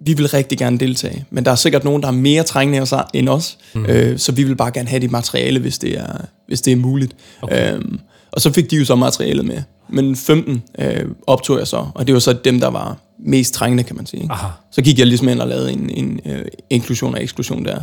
vi 0.00 0.12
vil 0.12 0.28
rigtig 0.28 0.58
gerne 0.58 0.78
deltage, 0.78 1.24
men 1.30 1.44
der 1.44 1.50
er 1.50 1.56
sikkert 1.56 1.84
nogen, 1.84 2.02
der 2.02 2.08
er 2.08 2.12
mere 2.12 2.42
trængende 2.42 2.86
end 3.14 3.28
os, 3.28 3.58
mm. 3.74 3.86
øh, 3.86 4.18
så 4.18 4.32
vi 4.32 4.44
vil 4.44 4.56
bare 4.56 4.70
gerne 4.70 4.88
have 4.88 5.00
det 5.00 5.10
materiale, 5.10 5.60
hvis 5.60 5.78
det 5.78 5.98
er, 5.98 6.24
hvis 6.46 6.60
det 6.60 6.72
er 6.72 6.76
muligt. 6.76 7.16
Okay. 7.42 7.74
Øhm, 7.74 8.00
og 8.32 8.40
så 8.40 8.52
fik 8.52 8.70
de 8.70 8.76
jo 8.76 8.84
så 8.84 8.94
materialet 8.94 9.44
med. 9.44 9.62
Men 9.88 10.16
15 10.16 10.62
øh, 10.78 11.04
optog 11.26 11.58
jeg 11.58 11.66
så, 11.66 11.86
og 11.94 12.06
det 12.06 12.14
var 12.14 12.20
så 12.20 12.32
dem, 12.32 12.60
der 12.60 12.68
var 12.68 12.96
mest 13.18 13.54
trængende, 13.54 13.82
kan 13.82 13.96
man 13.96 14.06
sige. 14.06 14.26
Aha. 14.30 14.48
Så 14.72 14.82
gik 14.82 14.98
jeg 14.98 15.06
ligesom 15.06 15.28
ind 15.28 15.40
og 15.40 15.48
lavede 15.48 15.72
en, 15.72 15.90
en 15.90 16.20
øh, 16.26 16.44
inklusion 16.70 17.14
og 17.14 17.22
eksklusion 17.22 17.64
der. 17.64 17.80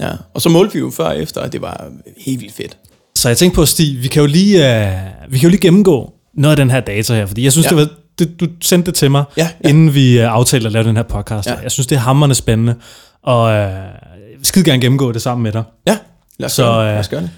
Ja. 0.00 0.10
Og 0.34 0.40
så 0.40 0.48
målte 0.48 0.72
vi 0.72 0.78
jo 0.78 0.90
før 0.90 1.04
og 1.04 1.22
efter, 1.22 1.40
og 1.40 1.52
det 1.52 1.62
var 1.62 1.90
helt 2.18 2.40
vildt 2.40 2.54
fedt. 2.54 2.78
Så 3.14 3.28
jeg 3.28 3.36
tænkte 3.36 3.54
på, 3.54 3.66
Stig, 3.66 4.02
vi 4.02 4.08
kan 4.08 4.20
jo 4.20 4.26
lige, 4.26 4.56
uh, 4.56 5.32
vi 5.32 5.38
kan 5.38 5.42
jo 5.42 5.48
lige 5.48 5.60
gennemgå 5.60 6.12
noget 6.34 6.50
af 6.50 6.56
den 6.56 6.70
her 6.70 6.80
data 6.80 7.14
her, 7.14 7.26
fordi 7.26 7.44
jeg 7.44 7.52
synes, 7.52 7.64
ja. 7.64 7.68
det 7.68 7.76
var, 7.76 7.88
det, 8.18 8.40
du 8.40 8.46
sendte 8.62 8.86
det 8.86 8.94
til 8.94 9.10
mig, 9.10 9.24
ja, 9.36 9.48
ja. 9.64 9.68
inden 9.68 9.94
vi 9.94 10.18
uh, 10.18 10.24
aftalte 10.24 10.66
at 10.66 10.72
lave 10.72 10.84
den 10.84 10.96
her 10.96 11.02
podcast. 11.02 11.48
Ja. 11.48 11.54
Jeg 11.62 11.70
synes, 11.70 11.86
det 11.86 11.96
er 11.96 12.00
hammerende 12.00 12.34
spændende, 12.34 12.74
og 13.22 13.42
uh, 13.42 13.50
jeg 13.50 14.38
vil 14.38 14.46
skide 14.46 14.64
gerne 14.64 14.80
gennemgå 14.80 15.12
det 15.12 15.22
sammen 15.22 15.42
med 15.42 15.52
dig. 15.52 15.62
Ja, 15.86 15.98
lad 16.38 16.46
os, 16.46 16.52
så, 16.52 16.80
det. 16.80 16.86
lad 16.86 16.98
os 16.98 17.08
gøre 17.08 17.20
det. 17.22 17.30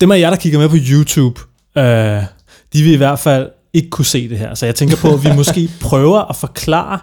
Dem 0.00 0.12
af 0.12 0.18
jer, 0.18 0.30
der 0.30 0.36
kigger 0.36 0.58
med 0.58 0.68
på 0.68 0.76
YouTube, 0.90 1.40
uh, 1.76 1.82
de 2.72 2.82
vil 2.82 2.92
i 2.92 2.96
hvert 2.96 3.18
fald 3.18 3.48
ikke 3.72 3.90
kunne 3.90 4.04
se 4.04 4.28
det 4.28 4.38
her. 4.38 4.54
Så 4.54 4.66
jeg 4.66 4.74
tænker 4.74 4.96
på, 4.96 5.14
at 5.14 5.24
vi 5.24 5.28
måske 5.40 5.70
prøver 5.80 6.20
at 6.30 6.36
forklare, 6.36 6.98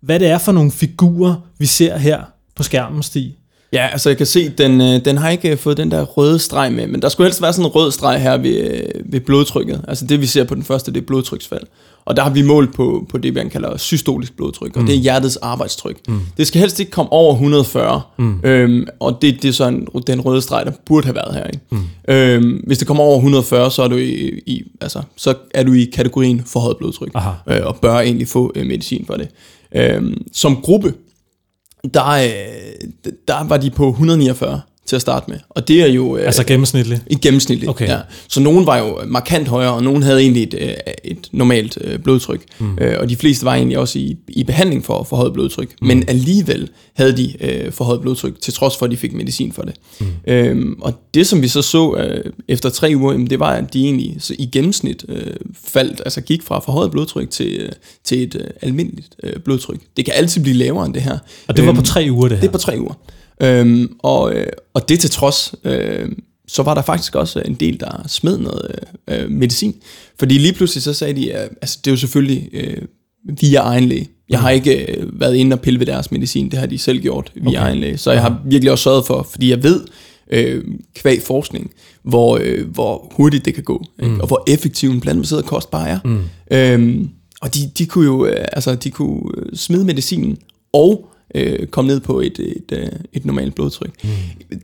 hvad 0.00 0.20
det 0.20 0.28
er 0.28 0.38
for 0.38 0.52
nogle 0.52 0.70
figurer, 0.72 1.34
vi 1.58 1.66
ser 1.66 1.96
her 1.98 2.22
på 2.56 2.62
skærmen, 2.62 3.02
Stig. 3.02 3.36
Ja, 3.72 3.88
altså 3.92 4.10
jeg 4.10 4.16
kan 4.16 4.26
se, 4.26 4.48
den, 4.48 4.80
øh, 4.80 5.04
den 5.04 5.16
har 5.16 5.30
ikke 5.30 5.56
fået 5.56 5.76
den 5.76 5.90
der 5.90 6.02
røde 6.02 6.38
streg 6.38 6.72
med, 6.72 6.86
men 6.86 7.02
der 7.02 7.08
skulle 7.08 7.26
helst 7.26 7.42
være 7.42 7.52
sådan 7.52 7.64
en 7.64 7.70
rød 7.70 7.92
streg 7.92 8.22
her 8.22 8.36
ved, 8.36 8.56
øh, 8.56 9.12
ved 9.12 9.20
blodtrykket. 9.20 9.84
Altså 9.88 10.06
det 10.06 10.20
vi 10.20 10.26
ser 10.26 10.44
på 10.44 10.54
den 10.54 10.62
første, 10.62 10.92
det 10.92 11.00
er 11.00 11.06
blodtryksfald. 11.06 11.62
Og 12.06 12.16
der 12.16 12.22
har 12.22 12.30
vi 12.30 12.42
målt 12.42 12.74
på, 12.74 13.06
på 13.08 13.18
det, 13.18 13.34
man 13.34 13.50
kalder 13.50 13.76
systolisk 13.76 14.36
blodtryk, 14.36 14.76
og 14.76 14.80
mm. 14.80 14.86
det 14.86 14.94
er 14.94 14.98
hjertets 14.98 15.36
arbejdstryk. 15.36 16.08
Mm. 16.08 16.20
Det 16.36 16.46
skal 16.46 16.60
helst 16.60 16.80
ikke 16.80 16.92
komme 16.92 17.12
over 17.12 17.32
140, 17.32 18.02
mm. 18.18 18.40
øhm, 18.44 18.86
og 19.00 19.18
det, 19.22 19.42
det 19.42 19.48
er 19.48 19.52
sådan 19.52 19.86
den 20.06 20.20
røde 20.20 20.42
streg, 20.42 20.66
der 20.66 20.72
burde 20.86 21.06
have 21.06 21.14
været 21.14 21.34
her. 21.34 21.46
Ikke? 21.46 21.60
Mm. 21.70 21.78
Øhm, 22.08 22.62
hvis 22.66 22.78
det 22.78 22.86
kommer 22.86 23.04
over 23.04 23.16
140, 23.16 23.70
så 23.70 23.82
er 23.82 23.88
du 23.88 23.96
i, 23.96 24.40
i, 24.46 24.62
altså, 24.80 25.02
så 25.16 25.34
er 25.54 25.62
du 25.62 25.72
i 25.72 25.84
kategorien 25.84 26.42
forhøjet 26.46 26.76
blodtryk, 26.76 27.12
øh, 27.48 27.60
og 27.66 27.76
bør 27.76 27.98
egentlig 27.98 28.28
få 28.28 28.52
øh, 28.54 28.66
medicin 28.66 29.06
for 29.06 29.14
det. 29.14 29.28
Øhm, 29.76 30.26
som 30.32 30.56
gruppe, 30.56 30.94
der, 31.94 32.10
øh, 32.10 32.88
der 33.28 33.48
var 33.48 33.56
de 33.56 33.70
på 33.70 33.88
149 33.88 34.60
til 34.86 34.96
at 34.96 35.02
starte 35.02 35.30
med. 35.30 35.38
Og 35.50 35.68
det 35.68 35.82
er 35.82 35.86
jo... 35.86 36.16
Øh, 36.16 36.26
altså 36.26 36.44
gennemsnitligt? 36.44 37.02
I 37.06 37.14
gennemsnitligt, 37.14 37.70
okay. 37.70 37.88
ja. 37.88 37.98
Så 38.28 38.40
nogen 38.40 38.66
var 38.66 38.78
jo 38.78 38.98
markant 39.06 39.48
højere, 39.48 39.72
og 39.72 39.82
nogen 39.82 40.02
havde 40.02 40.20
egentlig 40.20 40.42
et, 40.42 40.54
øh, 40.60 40.74
et 41.04 41.28
normalt 41.32 41.78
øh, 41.80 41.98
blodtryk. 41.98 42.42
Mm. 42.58 42.78
Øh, 42.80 42.96
og 43.00 43.08
de 43.08 43.16
fleste 43.16 43.44
var 43.44 43.54
egentlig 43.54 43.78
også 43.78 43.98
i, 43.98 44.16
i 44.28 44.44
behandling 44.44 44.84
for 44.84 45.04
forhøjet 45.04 45.32
blodtryk. 45.32 45.74
Mm. 45.80 45.86
Men 45.86 46.04
alligevel 46.08 46.68
havde 46.94 47.16
de 47.16 47.32
øh, 47.40 47.72
forhøjet 47.72 48.00
blodtryk, 48.00 48.40
til 48.40 48.54
trods 48.54 48.76
for, 48.76 48.86
at 48.86 48.92
de 48.92 48.96
fik 48.96 49.12
medicin 49.12 49.52
for 49.52 49.62
det. 49.62 49.74
Mm. 50.00 50.06
Øhm, 50.26 50.76
og 50.80 50.94
det, 51.14 51.26
som 51.26 51.42
vi 51.42 51.48
så 51.48 51.62
så 51.62 51.94
øh, 51.96 52.32
efter 52.48 52.70
tre 52.70 52.92
uger, 52.96 53.12
jamen, 53.12 53.30
det 53.30 53.40
var, 53.40 53.50
at 53.50 53.74
de 53.74 53.84
egentlig 53.84 54.16
så 54.18 54.34
i 54.38 54.46
gennemsnit 54.52 55.04
øh, 55.08 55.26
faldt, 55.64 56.02
altså 56.04 56.20
gik 56.20 56.42
fra 56.42 56.58
forhøjet 56.60 56.90
blodtryk 56.90 57.30
til, 57.30 57.60
øh, 57.60 57.68
til 58.04 58.22
et 58.22 58.34
øh, 58.34 58.46
almindeligt 58.62 59.08
øh, 59.22 59.32
blodtryk. 59.44 59.80
Det 59.96 60.04
kan 60.04 60.14
altid 60.16 60.42
blive 60.42 60.56
lavere 60.56 60.86
end 60.86 60.94
det 60.94 61.02
her. 61.02 61.18
Og 61.48 61.56
det 61.56 61.64
var 61.64 61.70
øhm, 61.70 61.78
på 61.78 61.84
tre 61.84 62.06
uger, 62.10 62.28
det 62.28 62.36
her? 62.36 62.40
Det 62.40 62.48
er 62.48 62.52
på 62.52 62.58
tre 62.58 62.76
uger. 62.78 62.94
Øhm, 63.44 63.96
og, 63.98 64.34
øh, 64.34 64.46
og 64.74 64.88
det 64.88 65.00
til 65.00 65.10
trods, 65.10 65.54
øh, 65.64 66.08
så 66.48 66.62
var 66.62 66.74
der 66.74 66.82
faktisk 66.82 67.14
også 67.14 67.42
en 67.44 67.54
del, 67.54 67.80
der 67.80 68.04
smed 68.08 68.38
noget 68.38 68.78
øh, 69.08 69.30
medicin. 69.30 69.74
Fordi 70.18 70.38
lige 70.38 70.52
pludselig 70.52 70.82
så 70.82 70.94
sagde 70.94 71.14
de, 71.14 71.32
at 71.32 71.50
altså, 71.62 71.78
det 71.84 71.90
er 71.90 71.92
jo 71.92 71.96
selvfølgelig 71.96 72.48
øh, 72.52 72.82
via 73.40 73.60
egen 73.60 73.84
læge. 73.84 74.08
Jeg 74.28 74.40
har 74.40 74.50
mm. 74.50 74.54
ikke 74.54 74.96
øh, 74.96 75.20
været 75.20 75.34
inde 75.34 75.54
og 75.54 75.60
pille 75.60 75.80
ved 75.80 75.86
deres 75.86 76.10
medicin, 76.10 76.50
det 76.50 76.58
har 76.58 76.66
de 76.66 76.78
selv 76.78 77.00
gjort 77.00 77.32
via 77.34 77.48
okay. 77.48 77.58
egen 77.58 77.78
læge. 77.78 77.98
Så 77.98 78.12
jeg 78.12 78.22
har 78.22 78.42
virkelig 78.44 78.72
også 78.72 78.82
sørget 78.82 79.06
for, 79.06 79.28
fordi 79.30 79.50
jeg 79.50 79.62
ved, 79.62 79.80
øh, 80.30 80.64
kvæg 80.94 81.22
forskning, 81.22 81.70
hvor, 82.02 82.38
øh, 82.42 82.68
hvor 82.68 83.12
hurtigt 83.16 83.44
det 83.44 83.54
kan 83.54 83.62
gå, 83.62 83.84
mm. 83.98 84.20
og 84.20 84.26
hvor 84.26 84.44
effektiv 84.46 84.90
en 84.90 85.00
plantebaseret 85.00 85.44
kost 85.44 85.70
bare 85.70 85.88
er. 85.88 85.98
Mm. 86.04 86.20
Øhm, 86.50 87.10
og 87.40 87.54
de, 87.54 87.60
de 87.78 87.86
kunne 87.86 88.04
jo 88.04 88.26
øh, 88.26 88.44
altså, 88.52 88.74
de 88.74 88.90
kunne 88.90 89.20
øh, 89.36 89.56
smide 89.56 89.84
medicinen 89.84 90.38
og 90.72 91.08
øh, 91.34 91.66
komme 91.66 91.88
ned 91.88 92.00
på 92.00 92.20
et, 92.20 92.38
et, 92.38 92.54
et, 92.56 92.78
øh, 92.78 92.88
et 93.12 93.24
normalt 93.24 93.54
blodtryk. 93.54 94.04
Mm. 94.04 94.10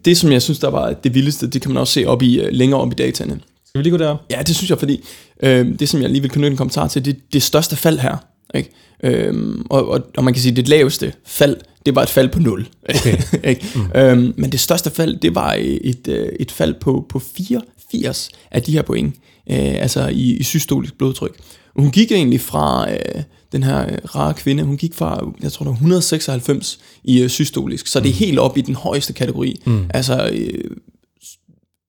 Det, 0.05 0.17
som 0.17 0.33
jeg 0.33 0.43
synes, 0.43 0.59
der 0.59 0.71
var 0.71 0.93
det 0.93 1.15
vildeste, 1.15 1.47
det 1.47 1.63
kan 1.63 1.71
man 1.71 1.81
også 1.81 1.93
se 1.93 2.07
op 2.07 2.23
i, 2.23 2.41
øh, 2.41 2.49
længere 2.53 2.81
op 2.81 2.93
i 2.93 2.95
dataene. 2.95 3.41
Skal 3.67 3.79
vi 3.79 3.83
lige 3.83 3.91
gå 3.91 3.97
derop? 3.97 4.19
Ja, 4.31 4.43
det 4.47 4.57
synes 4.57 4.71
jeg, 4.71 4.79
fordi 4.79 5.05
øh, 5.43 5.79
det, 5.79 5.89
som 5.89 6.03
jeg 6.03 6.11
lige 6.11 6.21
vil 6.21 6.31
knytte 6.31 6.51
en 6.51 6.57
kommentar 6.57 6.89
til, 6.89 7.05
det 7.05 7.33
det 7.33 7.43
største 7.43 7.77
fald 7.77 7.99
her. 7.99 8.17
Ikke? 8.55 8.71
Øhm, 9.03 9.67
og, 9.71 9.89
og, 9.89 10.01
og 10.17 10.25
man 10.25 10.35
kan 10.35 10.43
sige, 10.43 10.51
at 10.51 10.57
det 10.57 10.69
laveste 10.69 11.13
fald, 11.25 11.57
det 11.87 11.95
var 11.95 12.03
et 12.03 12.09
fald 12.09 12.29
på 12.29 12.39
0. 12.39 12.69
Okay. 12.89 13.17
ikke? 13.51 13.67
Mm. 13.75 14.01
Øhm, 14.01 14.35
men 14.37 14.53
det 14.53 14.61
største 14.61 14.91
fald, 14.91 15.17
det 15.17 15.35
var 15.35 15.55
et, 15.59 15.79
et, 15.83 16.31
et 16.41 16.51
fald 16.51 16.75
på, 16.81 17.07
på 17.09 17.19
84 17.19 18.31
af 18.51 18.63
de 18.63 18.73
her 18.73 18.83
point, 18.83 19.15
øh, 19.51 19.83
altså 19.83 20.09
i, 20.09 20.37
i 20.37 20.43
systolisk 20.43 20.99
blodtryk. 20.99 21.37
Hun 21.77 21.91
gik 21.91 22.13
egentlig 22.13 22.41
fra, 22.41 22.93
øh, 22.93 23.23
den 23.53 23.63
her 23.63 23.83
øh, 23.83 23.99
rare 24.15 24.35
kvinde, 24.35 24.63
hun 24.63 24.77
gik 24.77 24.95
fra, 24.95 25.33
jeg 25.43 25.53
tror 25.53 25.65
det 25.65 25.71
var 25.71 25.75
196 25.75 26.79
i 27.05 27.23
øh, 27.23 27.29
systolisk, 27.29 27.87
så 27.87 28.01
det 28.01 28.09
er 28.09 28.15
helt 28.15 28.39
op 28.39 28.57
i 28.57 28.61
den 28.61 28.75
højeste 28.75 29.13
kategori. 29.13 29.61
Mm. 29.67 29.87
Altså 29.95 30.31
øh, 30.33 30.77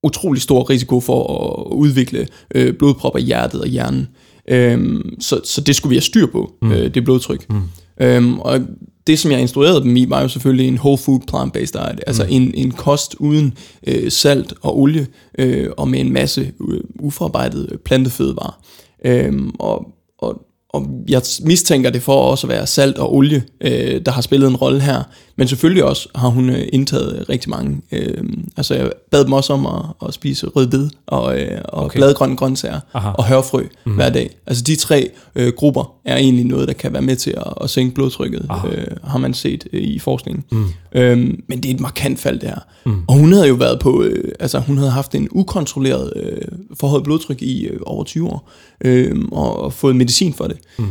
utrolig 0.04 0.42
stor 0.42 0.70
risiko 0.70 1.00
for 1.00 1.24
at 1.24 1.74
udvikle 1.74 2.28
øh, 2.56 2.74
blodpropper 2.74 3.20
i 3.20 3.24
hjertet 3.24 3.62
og 3.62 3.68
hjernen. 3.68 4.08
Øhm, 4.48 5.16
så, 5.20 5.42
så 5.44 5.62
det 5.62 5.76
skulle 5.76 5.90
vi 5.90 5.96
have 5.96 6.02
styr 6.02 6.26
på, 6.26 6.54
mm. 6.62 6.72
øh, 6.72 6.94
det 6.94 7.04
blodtryk. 7.04 7.50
Mm. 7.50 7.62
Øhm, 8.02 8.40
og 8.40 8.62
det, 9.08 9.20
som 9.20 9.32
jeg 9.32 9.42
instruerede 9.42 9.82
dem 9.82 9.96
i, 9.96 10.10
var 10.10 10.22
jo 10.22 10.28
selvfølgelig 10.28 10.68
en 10.68 10.78
whole 10.78 10.98
food 10.98 11.20
plant-based 11.28 11.74
diet, 11.74 12.00
altså 12.08 12.24
mm. 12.24 12.30
en, 12.32 12.54
en 12.56 12.72
kost 12.72 13.16
uden 13.20 13.54
øh, 13.88 14.12
salt 14.12 14.54
og 14.62 14.80
olie, 14.80 15.08
øh, 15.40 15.70
og 15.78 15.88
med 15.88 16.00
en 16.00 16.14
masse 16.14 16.52
øh, 16.70 16.82
uforarbejdet 17.00 17.80
plantefødevarer. 17.86 18.62
Øhm, 19.06 19.52
og, 19.60 19.86
og 20.18 20.42
og 20.74 20.88
jeg 21.08 21.22
mistænker 21.44 21.90
det 21.90 22.04
for 22.04 22.14
også 22.14 22.48
at 22.48 22.54
være 22.54 22.68
salt 22.68 22.98
og 22.98 23.16
olie, 23.16 23.44
øh, 23.62 24.02
der 24.06 24.12
har 24.12 24.22
spillet 24.22 24.48
en 24.48 24.56
rolle 24.56 24.82
her. 24.82 25.04
Men 25.42 25.48
selvfølgelig 25.48 25.84
også 25.84 26.10
har 26.16 26.28
hun 26.28 26.50
øh, 26.50 26.68
indtaget 26.74 27.30
rigtig 27.30 27.50
mange. 27.50 27.82
Øh, 27.92 28.24
altså 28.58 28.76
jeg 28.76 28.92
bad 29.12 29.26
dem 29.26 29.34
også 29.34 29.54
om 29.54 29.66
at, 29.66 30.08
at 30.08 30.14
spise 30.14 30.48
rødbed 30.48 30.90
og, 31.08 31.40
øh, 31.40 31.62
og 31.66 31.84
okay. 31.84 31.98
bladgrønne 32.00 32.36
grøntsager 32.36 32.80
Aha. 32.94 33.10
og 33.10 33.26
hørfrø 33.26 33.64
mm. 33.86 33.94
hver 33.94 34.10
dag. 34.10 34.30
Altså 34.48 34.64
de 34.64 34.76
tre 34.76 35.10
øh, 35.36 35.54
grupper 35.54 35.94
er 36.06 36.18
egentlig 36.18 36.46
noget, 36.46 36.68
der 36.68 36.74
kan 36.74 36.94
være 36.94 37.02
med 37.02 37.16
til 37.16 37.32
at, 37.38 37.54
at 37.62 37.70
sænke 37.70 37.96
blodtrykket, 37.96 38.46
øh, 38.72 38.84
har 39.04 39.18
man 39.18 39.34
set 39.34 39.68
øh, 39.74 39.82
i 39.82 40.00
forskningen. 40.00 40.44
Mm. 40.52 40.66
Øh, 40.96 41.18
men 41.48 41.64
det 41.64 41.66
er 41.66 41.74
et 41.74 41.80
markant 41.80 42.20
fald 42.20 42.40
det 42.40 42.50
her. 42.50 42.60
Mm. 42.86 43.04
Og 43.08 43.16
hun 43.16 43.34
havde 43.34 43.48
jo 43.48 43.56
været 43.56 43.80
på, 43.80 44.04
øh, 44.04 44.32
altså 44.40 44.60
hun 44.60 44.78
havde 44.78 44.92
haft 44.92 45.16
en 45.16 45.28
ukontrolleret 45.32 46.14
øh, 46.16 46.42
forhøjet 46.80 47.04
blodtryk 47.04 47.42
i 47.42 47.66
øh, 47.66 47.80
over 47.86 48.04
20 48.04 48.28
år, 48.28 48.50
øh, 48.86 49.16
og, 49.32 49.60
og 49.60 49.74
fået 49.74 49.96
medicin 49.96 50.34
for 50.34 50.48
det. 50.48 50.58
Mm. 50.80 50.86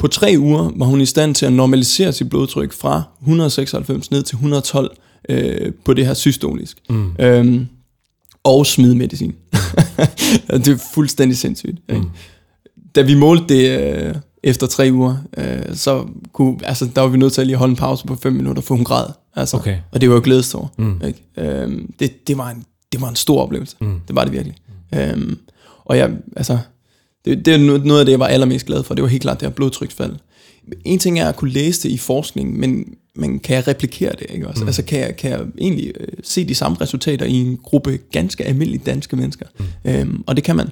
På 0.00 0.08
tre 0.08 0.34
uger 0.38 0.70
var 0.76 0.86
hun 0.86 1.00
i 1.00 1.06
stand 1.06 1.34
til 1.34 1.46
at 1.46 1.52
normalisere 1.52 2.12
sit 2.12 2.28
blodtryk 2.30 2.72
fra 2.72 3.02
196 3.20 4.10
ned 4.10 4.22
til 4.22 4.34
112 4.34 4.90
øh, 5.28 5.72
på 5.84 5.94
det 5.94 6.06
her 6.06 6.14
systolisk. 6.14 6.78
Mm. 6.90 7.12
Øhm, 7.18 7.66
og 8.44 8.66
smide 8.66 8.94
medicin. 8.94 9.34
det 10.50 10.68
er 10.68 10.78
fuldstændig 10.94 11.38
sindssygt. 11.38 11.78
Ikke? 11.88 12.00
Mm. 12.02 12.10
Da 12.94 13.02
vi 13.02 13.14
målte 13.14 13.54
det 13.54 13.80
øh, 13.80 14.14
efter 14.42 14.66
tre 14.66 14.88
uger, 14.92 15.16
øh, 15.36 15.76
så 15.76 16.06
kunne, 16.32 16.58
altså, 16.62 16.88
der 16.94 17.00
var 17.00 17.08
vi 17.08 17.18
nødt 17.18 17.32
til 17.32 17.40
at 17.40 17.46
lige 17.46 17.56
holde 17.56 17.70
en 17.70 17.76
pause 17.76 18.06
på 18.06 18.16
fem 18.16 18.32
minutter, 18.32 18.62
for 18.62 18.74
hun 18.74 18.84
græd. 18.84 19.06
Altså, 19.36 19.56
okay. 19.56 19.78
Og 19.92 20.00
det 20.00 20.08
var 20.08 20.14
jo 20.14 20.20
glædestår. 20.24 20.74
Mm. 20.78 21.00
Ikke? 21.06 21.22
Øhm, 21.36 21.92
det, 21.98 22.28
det, 22.28 22.38
var 22.38 22.50
en, 22.50 22.64
det 22.92 23.00
var 23.00 23.08
en 23.08 23.16
stor 23.16 23.42
oplevelse. 23.42 23.76
Mm. 23.80 24.00
Det 24.08 24.16
var 24.16 24.24
det 24.24 24.32
virkelig. 24.32 24.56
Mm. 24.92 24.98
Øhm, 24.98 25.38
og 25.84 25.96
jeg, 25.98 26.10
altså, 26.36 26.58
det, 27.24 27.46
det 27.46 27.54
er 27.54 27.58
noget 27.58 28.00
af 28.00 28.04
det, 28.04 28.12
jeg 28.12 28.20
var 28.20 28.26
allermest 28.26 28.66
glad 28.66 28.82
for. 28.82 28.94
Det 28.94 29.02
var 29.02 29.08
helt 29.08 29.22
klart 29.22 29.40
det 29.40 29.48
her 29.48 29.54
blodtryksfald. 29.54 30.16
En 30.84 30.98
ting 30.98 31.20
er 31.20 31.28
at 31.28 31.36
kunne 31.36 31.50
læse 31.50 31.82
det 31.82 31.94
i 31.94 31.98
forskning, 31.98 32.58
men, 32.58 32.84
men 33.16 33.38
kan 33.38 33.56
jeg 33.56 33.68
replikere 33.68 34.12
det? 34.18 34.26
Ikke 34.28 34.48
også? 34.48 34.62
Mm. 34.62 34.68
Altså 34.68 34.82
kan 34.82 35.00
jeg, 35.00 35.16
kan 35.16 35.30
jeg 35.30 35.40
egentlig 35.58 35.92
øh, 36.00 36.08
se 36.22 36.48
de 36.48 36.54
samme 36.54 36.76
resultater 36.80 37.26
i 37.26 37.32
en 37.32 37.56
gruppe 37.56 37.98
ganske 38.12 38.44
almindelige 38.44 38.82
danske 38.86 39.16
mennesker? 39.16 39.46
Mm. 39.58 39.90
Øhm, 39.90 40.24
og 40.26 40.36
det 40.36 40.44
kan 40.44 40.56
man. 40.56 40.68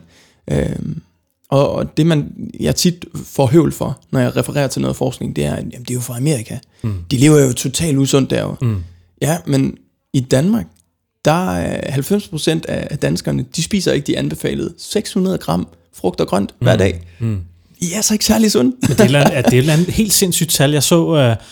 Øhm, 0.51 1.01
og, 1.49 1.71
og 1.71 1.97
det 1.97 2.07
man, 2.07 2.51
jeg 2.61 2.77
tit 2.77 3.05
får 3.15 3.47
høvl 3.47 3.73
for, 3.73 4.01
når 4.11 4.21
jeg 4.21 4.37
refererer 4.37 4.69
til 4.69 4.83
noget 4.83 4.97
forskning, 4.97 5.37
det 5.37 5.45
er, 5.45 5.53
at 5.53 5.65
jamen, 5.73 5.83
det 5.83 5.91
er 5.91 5.95
jo 5.95 6.01
fra 6.01 6.17
Amerika. 6.17 6.59
Mm. 6.83 6.95
De 7.11 7.17
lever 7.17 7.39
jo 7.39 7.53
totalt 7.53 7.99
usundt 7.99 8.31
derovre. 8.31 8.57
Mm. 8.61 8.77
Ja, 9.23 9.39
men 9.47 9.77
i 10.13 10.21
Danmark, 10.21 10.67
der 11.25 11.51
er 11.51 11.97
90% 11.97 12.61
af 12.69 12.99
danskerne, 12.99 13.45
de 13.57 13.63
spiser 13.63 13.93
ikke 13.93 14.07
de 14.07 14.19
anbefalede 14.19 14.75
600 14.79 15.39
gram 15.39 15.69
frugt 15.95 16.21
og 16.21 16.29
grønt 16.29 16.55
mm. 16.61 16.65
hver 16.65 16.77
dag. 16.77 17.01
Mm. 17.19 17.41
I 17.81 17.93
er 17.93 18.01
så 18.01 18.15
ikke 18.15 18.25
særlig 18.25 18.53
sunde. 18.53 18.77
Men 18.89 18.97
det 18.97 19.15
er, 19.15 19.19
er 19.19 19.43
det 19.43 19.69
er 19.69 19.75
et 19.75 19.87
helt 19.87 20.13
sindssygt 20.13 20.51
tal. 20.51 20.73
Jeg 20.73 20.83
så, 20.83 21.07
uh, 21.07 21.45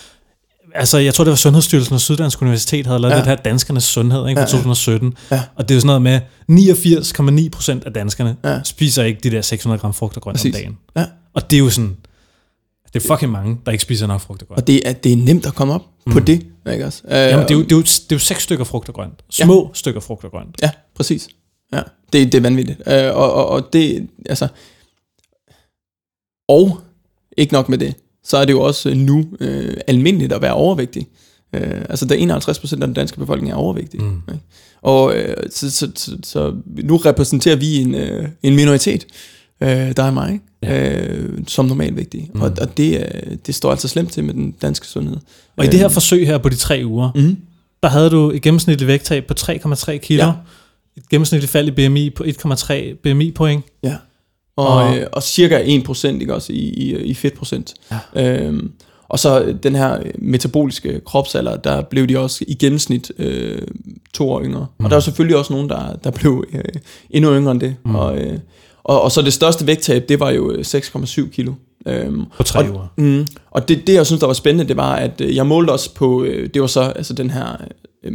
altså 0.74 0.98
jeg 0.98 1.14
tror 1.14 1.24
det 1.24 1.30
var 1.30 1.36
Sundhedsstyrelsen 1.36 1.94
og 1.94 2.00
Syddansk 2.00 2.42
Universitet 2.42 2.86
havde 2.86 2.98
lavet 2.98 3.12
ja. 3.12 3.18
det 3.18 3.26
her 3.26 3.36
danskernes 3.36 3.84
sundhed 3.84 4.28
ikke, 4.28 4.38
fra 4.38 4.46
ja, 4.46 4.46
2017. 4.46 5.14
Ja. 5.30 5.42
Og 5.56 5.68
det 5.68 5.74
er 5.74 5.76
jo 5.76 5.80
sådan 5.80 6.02
noget 6.02 6.22
med 6.48 7.40
89,9 7.44 7.48
procent 7.48 7.84
af 7.84 7.92
danskerne 7.92 8.36
ja. 8.44 8.62
spiser 8.64 9.02
ikke 9.02 9.20
de 9.22 9.30
der 9.30 9.40
600 9.40 9.80
gram 9.80 9.94
frugt 9.94 10.16
og 10.16 10.22
grønt 10.22 10.36
Præcis. 10.36 10.54
om 10.54 10.60
dagen. 10.60 10.78
Ja. 10.96 11.04
Og 11.34 11.50
det 11.50 11.56
er 11.56 11.60
jo 11.60 11.70
sådan, 11.70 11.96
det 12.94 13.04
er 13.04 13.06
fucking 13.14 13.32
mange, 13.32 13.56
der 13.66 13.72
ikke 13.72 13.82
spiser 13.82 14.06
nok 14.06 14.20
frugt 14.20 14.42
og 14.42 14.48
grønt. 14.48 14.60
Og 14.60 14.66
det 14.66 14.88
er, 14.88 14.92
det 14.92 15.12
er 15.12 15.16
nemt 15.16 15.46
at 15.46 15.54
komme 15.54 15.74
op 15.74 15.82
mm. 16.06 16.12
på 16.12 16.20
det, 16.20 16.46
ikke 16.72 16.86
også? 16.86 17.02
Uh, 17.04 17.12
Jamen, 17.12 17.42
det 17.42 17.50
er, 17.50 17.54
jo, 17.54 17.62
det, 17.62 17.72
er 17.72 17.76
jo, 17.76 17.82
det 17.82 18.12
er 18.12 18.16
jo 18.16 18.18
seks 18.18 18.42
stykker 18.42 18.64
frugt 18.64 18.88
og 18.88 18.94
grønt. 18.94 19.22
Små 19.30 19.62
ja. 19.62 19.78
stykker 19.78 20.00
frugt 20.00 20.24
og 20.24 20.30
grønt. 20.30 20.56
Ja, 20.62 20.70
præcis. 20.96 21.28
Ja, 21.72 21.82
det, 22.12 22.32
det 22.32 22.34
er 22.34 22.42
vanvittigt. 22.42 22.80
Uh, 22.86 23.16
og, 23.16 23.32
og, 23.32 23.48
og 23.48 23.72
det, 23.72 24.08
altså... 24.26 24.48
Og, 26.48 26.80
ikke 27.36 27.52
nok 27.52 27.68
med 27.68 27.78
det, 27.78 27.94
så 28.24 28.36
er 28.36 28.44
det 28.44 28.52
jo 28.52 28.60
også 28.60 28.94
nu 28.94 29.18
uh, 29.40 29.74
almindeligt 29.86 30.32
at 30.32 30.42
være 30.42 30.52
overvægtig. 30.52 31.06
Uh, 31.56 31.60
altså, 31.62 32.06
der 32.06 32.38
51% 32.40 32.72
af 32.72 32.86
den 32.86 32.94
danske 32.94 33.18
befolkning 33.18 33.52
er 33.52 33.56
overvægtig. 33.56 34.02
Mm. 34.02 34.22
Ikke? 34.28 34.44
Og 34.82 35.04
uh, 35.04 35.50
så, 35.50 35.70
så, 35.70 35.90
så, 35.94 36.16
så 36.22 36.54
nu 36.66 36.96
repræsenterer 36.96 37.56
vi 37.56 37.76
en, 37.76 37.94
uh, 37.94 38.28
en 38.42 38.56
minoritet, 38.56 39.06
uh, 39.60 39.68
der 39.68 40.02
er 40.02 40.10
mig, 40.10 40.40
ja. 40.62 41.18
uh, 41.18 41.38
som 41.46 41.64
normalvægtig. 41.64 42.30
Mm. 42.34 42.42
Og, 42.42 42.52
og 42.60 42.76
det, 42.76 42.98
uh, 42.98 43.36
det 43.46 43.54
står 43.54 43.70
altså 43.70 43.88
slemt 43.88 44.12
til 44.12 44.24
med 44.24 44.34
den 44.34 44.50
danske 44.50 44.86
sundhed. 44.86 45.16
Og 45.56 45.64
i 45.64 45.68
det 45.68 45.78
her 45.78 45.88
forsøg 45.88 46.26
her 46.26 46.38
på 46.38 46.48
de 46.48 46.56
tre 46.56 46.82
uger, 46.84 47.10
mm. 47.14 47.36
der 47.82 47.88
havde 47.88 48.10
du 48.10 48.30
et 48.30 48.42
gennemsnitligt 48.42 48.86
vægttab 48.86 49.24
på 49.24 49.34
3,3 49.38 49.96
kilo. 49.96 50.24
Ja 50.24 50.32
et 50.96 51.08
gennemsnitligt 51.08 51.52
fald 51.52 51.68
i 51.68 51.70
BMI 51.70 52.10
på 52.10 52.24
1,3 52.24 52.94
BMI 53.02 53.30
point. 53.30 53.64
Ja. 53.82 53.96
Og, 54.56 54.68
og, 54.68 54.98
øh, 54.98 55.06
og 55.12 55.22
cirka 55.22 55.62
1% 55.64 56.06
ikke 56.06 56.34
også 56.34 56.52
i, 56.52 56.56
i, 56.56 56.96
i 56.96 57.14
fedtprocent. 57.14 57.74
Ja. 57.90 58.42
Øhm, 58.42 58.72
og 59.08 59.18
så 59.18 59.54
den 59.62 59.74
her 59.74 59.98
metaboliske 60.18 61.00
kropsalder, 61.04 61.56
der 61.56 61.82
blev 61.82 62.06
de 62.06 62.18
også 62.18 62.44
i 62.48 62.54
gennemsnit 62.54 63.12
øh, 63.18 63.62
to 64.14 64.30
år 64.30 64.42
yngre. 64.42 64.66
Mm. 64.78 64.84
Og 64.84 64.90
der 64.90 64.96
er 64.96 65.00
selvfølgelig 65.00 65.36
også 65.36 65.52
nogen, 65.52 65.68
der, 65.68 65.96
der 66.04 66.10
blev 66.10 66.44
øh, 66.52 66.64
endnu 67.10 67.34
yngre 67.34 67.52
end 67.52 67.60
det. 67.60 67.76
Mm. 67.84 67.94
Og, 67.94 68.18
øh, 68.18 68.38
og, 68.84 69.02
og 69.02 69.12
så 69.12 69.22
det 69.22 69.32
største 69.32 69.66
vægttab, 69.66 70.08
det 70.08 70.20
var 70.20 70.30
jo 70.30 70.52
6,7 70.52 71.20
øh, 71.20 71.30
kilo. 71.30 71.52
Øhm, 71.86 72.24
på 72.36 72.42
tre 72.42 72.64
og, 72.64 72.70
uger. 72.70 72.86
Mm, 72.96 73.26
og 73.50 73.68
det, 73.68 73.86
det, 73.86 73.94
jeg 73.94 74.06
synes, 74.06 74.20
der 74.20 74.26
var 74.26 74.34
spændende, 74.34 74.68
det 74.68 74.76
var, 74.76 74.96
at 74.96 75.20
øh, 75.20 75.36
jeg 75.36 75.46
målte 75.46 75.70
også 75.70 75.94
på, 75.94 76.24
øh, 76.24 76.50
det 76.54 76.62
var 76.62 76.68
så 76.68 76.80
altså 76.80 77.12
den 77.12 77.30
her... 77.30 77.56
Øh, 78.04 78.12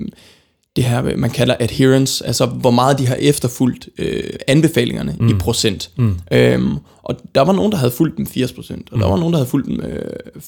det 0.75 0.83
her, 0.83 1.17
man 1.17 1.29
kalder 1.29 1.55
adherence, 1.59 2.25
altså 2.25 2.45
hvor 2.45 2.71
meget 2.71 2.99
de 2.99 3.07
har 3.07 3.15
efterfulgt 3.15 3.89
øh, 3.97 4.23
anbefalingerne 4.47 5.15
mm. 5.19 5.29
i 5.29 5.33
procent. 5.33 5.89
Mm. 5.95 6.15
Øhm, 6.31 6.77
og 7.03 7.15
der 7.35 7.41
var 7.41 7.53
nogen, 7.53 7.71
der 7.71 7.77
havde 7.77 7.91
fulgt 7.91 8.17
dem 8.17 8.27
80 8.27 8.51
procent, 8.51 8.89
og 8.91 8.97
mm. 8.97 9.01
der 9.01 9.09
var 9.09 9.17
nogen, 9.17 9.33
der 9.33 9.39
havde 9.39 9.49
fulgt 9.49 9.67
dem 9.67 9.79
øh, 9.79 10.01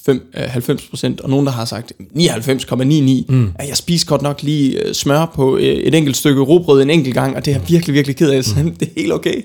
5, 0.06 0.30
øh, 0.36 0.42
90 0.42 0.88
procent, 0.88 1.20
og 1.20 1.30
nogen, 1.30 1.46
der 1.46 1.52
har 1.52 1.64
sagt 1.64 1.92
99,99. 2.00 3.24
Mm. 3.28 3.52
At 3.54 3.68
jeg 3.68 3.76
spiser 3.76 4.06
godt 4.06 4.22
nok 4.22 4.42
lige 4.42 4.86
øh, 4.86 4.94
smør 4.94 5.32
på 5.34 5.56
øh, 5.56 5.62
et 5.62 5.94
enkelt 5.94 6.16
stykke 6.16 6.42
robrød 6.42 6.82
en 6.82 6.90
enkelt 6.90 7.14
gang, 7.14 7.36
og 7.36 7.44
det 7.44 7.50
er 7.54 7.58
jeg 7.58 7.68
virkelig, 7.68 7.94
virkelig 7.94 8.16
ked 8.16 8.30
af. 8.30 8.42
Mm. 8.64 8.76
det 8.76 8.88
er 8.88 9.00
helt 9.00 9.12
okay. 9.12 9.42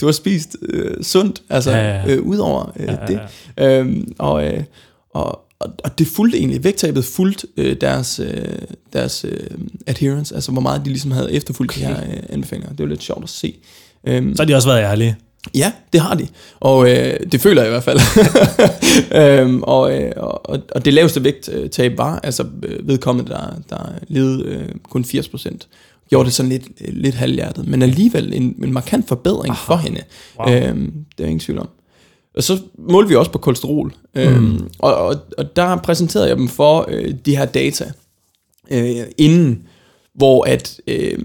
Du 0.00 0.06
har 0.06 0.12
spist 0.12 0.56
øh, 0.68 1.02
sundt, 1.02 1.42
altså 1.50 1.70
ja, 1.70 1.96
ja. 1.96 2.14
Øh, 2.14 2.22
ud 2.22 2.36
over 2.36 2.72
øh, 2.76 2.86
ja, 2.86 2.92
ja, 2.92 2.98
ja. 3.00 3.06
det. 3.06 3.80
Øhm, 3.80 4.12
og, 4.18 4.44
øh, 4.44 4.62
og, 5.14 5.40
og, 5.60 5.72
og 5.84 5.98
det 5.98 6.06
fulgte 6.06 6.38
egentlig, 6.38 6.64
vægttabet 6.64 7.04
fulgte 7.04 7.46
øh, 7.56 7.76
deres, 7.80 8.20
øh, 8.20 8.44
deres 8.92 9.24
øh, 9.24 9.50
adherence, 9.86 10.34
altså 10.34 10.52
hvor 10.52 10.60
meget 10.60 10.84
de 10.84 10.90
ligesom 10.90 11.10
havde 11.10 11.32
efterfulgt 11.32 11.72
okay. 11.72 11.80
de 11.80 11.86
her 11.86 12.02
øh, 12.02 12.22
anbefalinger. 12.28 12.70
Det 12.70 12.80
var 12.80 12.86
lidt 12.86 13.02
sjovt 13.02 13.24
at 13.24 13.30
se. 13.30 13.54
Um, 14.02 14.34
Så 14.36 14.42
har 14.42 14.46
de 14.46 14.54
også 14.54 14.68
været 14.68 14.82
ærlige. 14.82 15.16
Ja, 15.54 15.72
det 15.92 16.00
har 16.00 16.14
de. 16.14 16.26
Og 16.60 16.90
øh, 16.90 17.20
det 17.32 17.40
føler 17.40 17.62
jeg 17.62 17.68
i 17.68 17.72
hvert 17.72 17.84
fald. 17.84 18.00
øhm, 19.40 19.62
og, 19.62 19.98
øh, 19.98 20.12
og, 20.16 20.60
og 20.74 20.84
det 20.84 20.94
laveste 20.94 21.24
vægttab 21.24 21.98
var 21.98 22.18
altså 22.22 22.46
øh, 22.62 22.88
vedkommende, 22.88 23.30
der, 23.30 23.54
der 23.70 23.92
levede 24.08 24.44
øh, 24.44 24.68
kun 24.82 25.04
80%. 25.04 25.56
Gjorde 26.08 26.26
det 26.26 26.34
sådan 26.34 26.48
lidt, 26.48 26.64
lidt 26.80 27.14
halvhjertet, 27.14 27.68
men 27.68 27.82
alligevel 27.82 28.32
en, 28.34 28.54
en 28.62 28.72
markant 28.72 29.08
forbedring 29.08 29.50
Aha. 29.50 29.74
for 29.74 29.76
hende. 29.76 30.00
Wow. 30.38 30.54
Øhm, 30.54 30.92
det 31.18 31.24
er 31.24 31.28
ingen 31.28 31.40
tvivl 31.40 31.58
om. 31.58 31.68
Og 32.38 32.44
så 32.44 32.58
målte 32.78 33.08
vi 33.08 33.14
også 33.14 33.30
på 33.30 33.38
kolesterol. 33.38 33.94
Mm. 34.14 34.20
Øhm, 34.20 34.68
og, 34.78 34.94
og, 34.94 35.16
og 35.38 35.56
der 35.56 35.76
præsenterede 35.76 36.28
jeg 36.28 36.36
dem 36.36 36.48
for 36.48 36.86
øh, 36.88 37.14
de 37.26 37.36
her 37.36 37.44
data 37.44 37.92
øh, 38.70 39.06
inden, 39.18 39.62
hvor 40.14 40.44
at, 40.44 40.80
øh, 40.86 41.18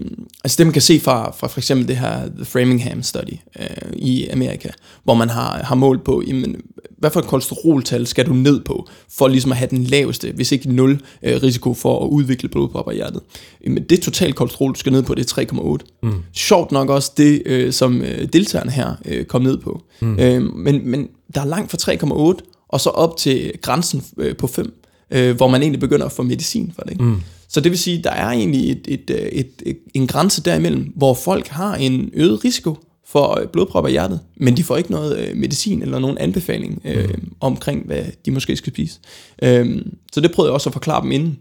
altså 0.44 0.58
det 0.58 0.66
man 0.66 0.72
kan 0.72 0.82
se 0.82 1.00
fra, 1.00 1.30
fra 1.30 1.46
for 1.46 1.60
eksempel 1.60 1.88
det 1.88 1.96
her 1.96 2.28
The 2.36 2.44
Framingham 2.44 3.02
Study 3.02 3.36
øh, 3.60 3.92
i 3.92 4.28
Amerika, 4.28 4.68
hvor 5.04 5.14
man 5.14 5.28
har, 5.28 5.62
har 5.62 5.74
målt 5.74 6.04
på, 6.04 6.22
jamen, 6.26 6.62
hvad 7.04 7.10
for 7.10 7.20
et 7.20 7.26
kolesteroltal 7.26 8.06
skal 8.06 8.26
du 8.26 8.32
ned 8.32 8.60
på, 8.60 8.88
for 9.10 9.28
ligesom 9.28 9.52
at 9.52 9.58
have 9.58 9.68
den 9.70 9.84
laveste, 9.84 10.32
hvis 10.34 10.52
ikke 10.52 10.72
nul 10.72 11.00
øh, 11.22 11.42
risiko 11.42 11.74
for 11.74 12.04
at 12.04 12.08
udvikle 12.08 12.48
blodpropper 12.48 12.92
i 12.92 12.94
hjertet. 12.94 13.20
Men 13.66 13.82
det 13.82 14.02
totale 14.02 14.32
kolesterol, 14.32 14.72
du 14.72 14.78
skal 14.78 14.92
ned 14.92 15.02
på, 15.02 15.14
det 15.14 15.32
er 15.32 15.78
3,8. 15.78 16.00
Mm. 16.02 16.12
Sjovt 16.32 16.72
nok 16.72 16.90
også 16.90 17.12
det, 17.16 17.42
øh, 17.46 17.72
som 17.72 18.02
øh, 18.02 18.28
deltagerne 18.32 18.70
her 18.70 18.94
øh, 19.04 19.24
kom 19.24 19.42
ned 19.42 19.58
på. 19.58 19.82
Mm. 20.00 20.18
Øh, 20.18 20.42
men, 20.42 20.88
men 20.90 21.08
der 21.34 21.40
er 21.40 21.44
langt 21.44 21.70
fra 21.70 21.92
3,8, 22.38 22.66
og 22.68 22.80
så 22.80 22.90
op 22.90 23.16
til 23.16 23.52
grænsen 23.62 24.04
øh, 24.18 24.36
på 24.36 24.46
5, 24.46 24.74
øh, 25.10 25.36
hvor 25.36 25.48
man 25.48 25.62
egentlig 25.62 25.80
begynder 25.80 26.06
at 26.06 26.12
få 26.12 26.22
medicin 26.22 26.72
for 26.74 26.82
det. 26.82 26.90
Ikke? 26.90 27.04
Mm. 27.04 27.20
Så 27.48 27.60
det 27.60 27.70
vil 27.70 27.78
sige, 27.78 28.02
der 28.02 28.10
er 28.10 28.28
egentlig 28.28 28.70
et, 28.70 28.80
et, 28.88 29.10
et, 29.10 29.28
et, 29.32 29.50
et, 29.66 29.78
en 29.94 30.06
grænse 30.06 30.42
derimellem, 30.42 30.92
hvor 30.96 31.14
folk 31.14 31.48
har 31.48 31.74
en 31.74 32.10
øget 32.14 32.44
risiko 32.44 32.76
for 33.14 33.40
øh, 33.40 33.48
blodpropper 33.48 33.88
i 33.88 33.92
hjertet, 33.92 34.20
men 34.36 34.56
de 34.56 34.64
får 34.64 34.76
ikke 34.76 34.90
noget 34.90 35.18
øh, 35.18 35.36
medicin 35.36 35.82
eller 35.82 35.98
nogen 35.98 36.18
anbefaling 36.18 36.82
øh, 36.84 37.08
mm. 37.08 37.32
omkring, 37.40 37.86
hvad 37.86 38.04
de 38.26 38.30
måske 38.30 38.56
skal 38.56 38.72
spise. 38.72 39.00
Øh, 39.42 39.82
så 40.12 40.20
det 40.20 40.32
prøvede 40.32 40.50
jeg 40.50 40.54
også 40.54 40.68
at 40.68 40.72
forklare 40.72 41.02
dem 41.02 41.12
inden. 41.12 41.38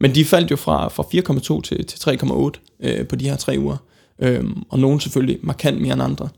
Men 0.00 0.14
de 0.14 0.24
faldt 0.24 0.50
jo 0.50 0.56
fra, 0.56 0.88
fra 0.88 1.02
4,2 1.02 1.60
til, 1.60 1.86
til 1.86 1.98
3,8 1.98 2.86
øh, 2.88 3.06
på 3.06 3.16
de 3.16 3.28
her 3.28 3.36
tre 3.36 3.56
uger. 3.58 3.76
Øh, 4.18 4.44
og 4.70 4.78
nogen 4.78 5.00
selvfølgelig 5.00 5.38
markant 5.42 5.80
mere 5.80 5.92
end 5.92 6.02
andre. 6.02 6.28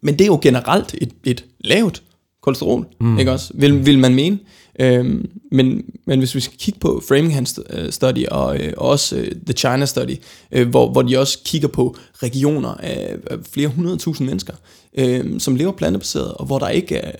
Men 0.00 0.14
det 0.14 0.20
er 0.20 0.26
jo 0.26 0.38
generelt 0.42 0.94
et, 1.00 1.10
et 1.24 1.44
lavt 1.60 2.02
kolesterol, 2.42 2.86
mm. 3.00 3.18
ikke 3.18 3.32
også? 3.32 3.52
Vil, 3.54 3.86
vil 3.86 3.98
man 3.98 4.14
mene. 4.14 4.38
Øhm, 4.78 5.30
men, 5.52 5.84
men 6.04 6.18
hvis 6.18 6.34
vi 6.34 6.40
skal 6.40 6.58
kigge 6.58 6.80
på 6.80 7.02
Framingham 7.08 7.46
øh, 7.70 7.92
Study 7.92 8.26
og, 8.26 8.58
øh, 8.58 8.72
også 8.76 9.16
uh, 9.16 9.22
The 9.22 9.52
China 9.56 9.86
Study, 9.86 10.16
øh, 10.52 10.68
hvor, 10.68 10.90
hvor 10.92 11.02
de 11.02 11.18
også 11.18 11.38
kigger 11.44 11.68
på 11.68 11.96
regioner 12.14 12.74
af, 12.74 13.16
flere 13.52 13.68
hundredtusind 13.68 14.28
mennesker, 14.28 14.54
øh, 14.94 15.40
som 15.40 15.56
lever 15.56 15.72
plantebaseret, 15.72 16.32
og 16.32 16.46
hvor 16.46 16.58
der 16.58 16.68
ikke 16.68 17.00
uh, 17.04 17.10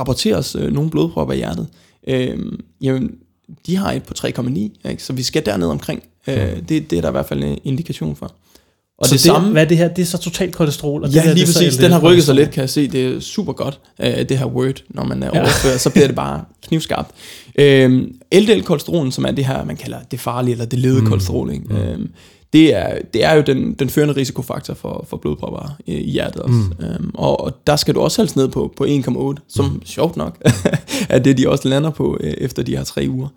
rapporteres 0.00 0.54
nogen 0.54 0.90
blodpropper 0.90 1.34
i 1.34 1.36
hjertet, 1.36 1.66
øh, 2.06 2.38
jamen, 2.80 3.10
de 3.66 3.76
har 3.76 3.92
et 3.92 4.02
på 4.02 4.14
3,9, 4.18 4.58
ikke? 4.58 4.96
så 4.98 5.12
vi 5.12 5.22
skal 5.22 5.46
derned 5.46 5.66
omkring. 5.66 6.02
Øh, 6.26 6.68
det, 6.68 6.90
det 6.90 6.92
er 6.92 7.00
der 7.00 7.08
i 7.08 7.12
hvert 7.12 7.26
fald 7.26 7.44
en 7.44 7.58
indikation 7.64 8.16
for. 8.16 8.34
Og 9.02 9.08
så 9.08 9.14
det, 9.14 9.22
det 9.22 9.26
samme, 9.26 9.52
hvad 9.52 9.62
er 9.62 9.68
det 9.68 9.76
her? 9.76 9.88
Det 9.88 10.02
er 10.02 10.06
så 10.06 10.18
totalt 10.18 10.54
kolesterol. 10.54 11.02
Og 11.02 11.10
ja, 11.10 11.14
det 11.14 11.22
her, 11.22 11.34
lige 11.34 11.46
det 11.46 11.54
præcis. 11.54 11.76
Den 11.76 11.92
har 11.92 12.00
rykket 12.00 12.24
sig 12.24 12.34
lidt, 12.34 12.50
kan 12.50 12.60
jeg 12.60 12.70
se. 12.70 12.88
Det 12.88 13.16
er 13.16 13.20
super 13.20 13.52
godt, 13.52 13.80
uh, 13.98 14.06
det 14.06 14.38
her 14.38 14.46
Word, 14.46 14.82
når 14.88 15.04
man 15.04 15.22
er 15.22 15.30
ja. 15.34 15.40
overfører, 15.40 15.78
så 15.78 15.90
bliver 15.90 16.06
det 16.06 16.16
bare 16.16 16.44
knivskarpt. 16.66 17.10
Uh, 17.58 17.64
LDL-kolesterolen, 18.34 19.12
som 19.12 19.24
er 19.24 19.30
det 19.30 19.44
her, 19.44 19.64
man 19.64 19.76
kalder 19.76 19.98
det 20.10 20.20
farlige, 20.20 20.52
eller 20.52 20.64
det 20.64 20.78
lede 20.78 21.00
mm. 21.00 21.06
kolesterol, 21.06 21.50
ikke? 21.52 21.64
Uh, 21.70 22.00
det 22.52 22.76
er, 22.76 22.98
det 23.14 23.24
er 23.24 23.32
jo 23.34 23.42
den, 23.42 23.72
den 23.72 23.88
førende 23.88 24.16
risikofaktor 24.16 24.74
for, 24.74 25.06
for 25.08 25.16
blodpropper 25.16 25.76
i, 25.86 25.94
i 25.94 26.10
hjertet 26.10 26.42
også. 26.42 26.54
Mm. 26.78 26.86
Um, 27.00 27.10
og, 27.14 27.40
og 27.40 27.52
der 27.66 27.76
skal 27.76 27.94
du 27.94 28.00
også 28.00 28.22
helst 28.22 28.36
ned 28.36 28.48
på, 28.48 28.74
på 28.76 28.84
1,8, 28.84 29.46
som 29.48 29.64
mm. 29.64 29.82
sjovt 29.86 30.16
nok 30.16 30.38
er 31.08 31.18
det, 31.18 31.38
de 31.38 31.48
også 31.48 31.68
lander 31.68 31.90
på 31.90 32.18
øh, 32.20 32.34
efter 32.38 32.62
de 32.62 32.76
her 32.76 32.84
tre 32.84 33.06
uger. 33.08 33.28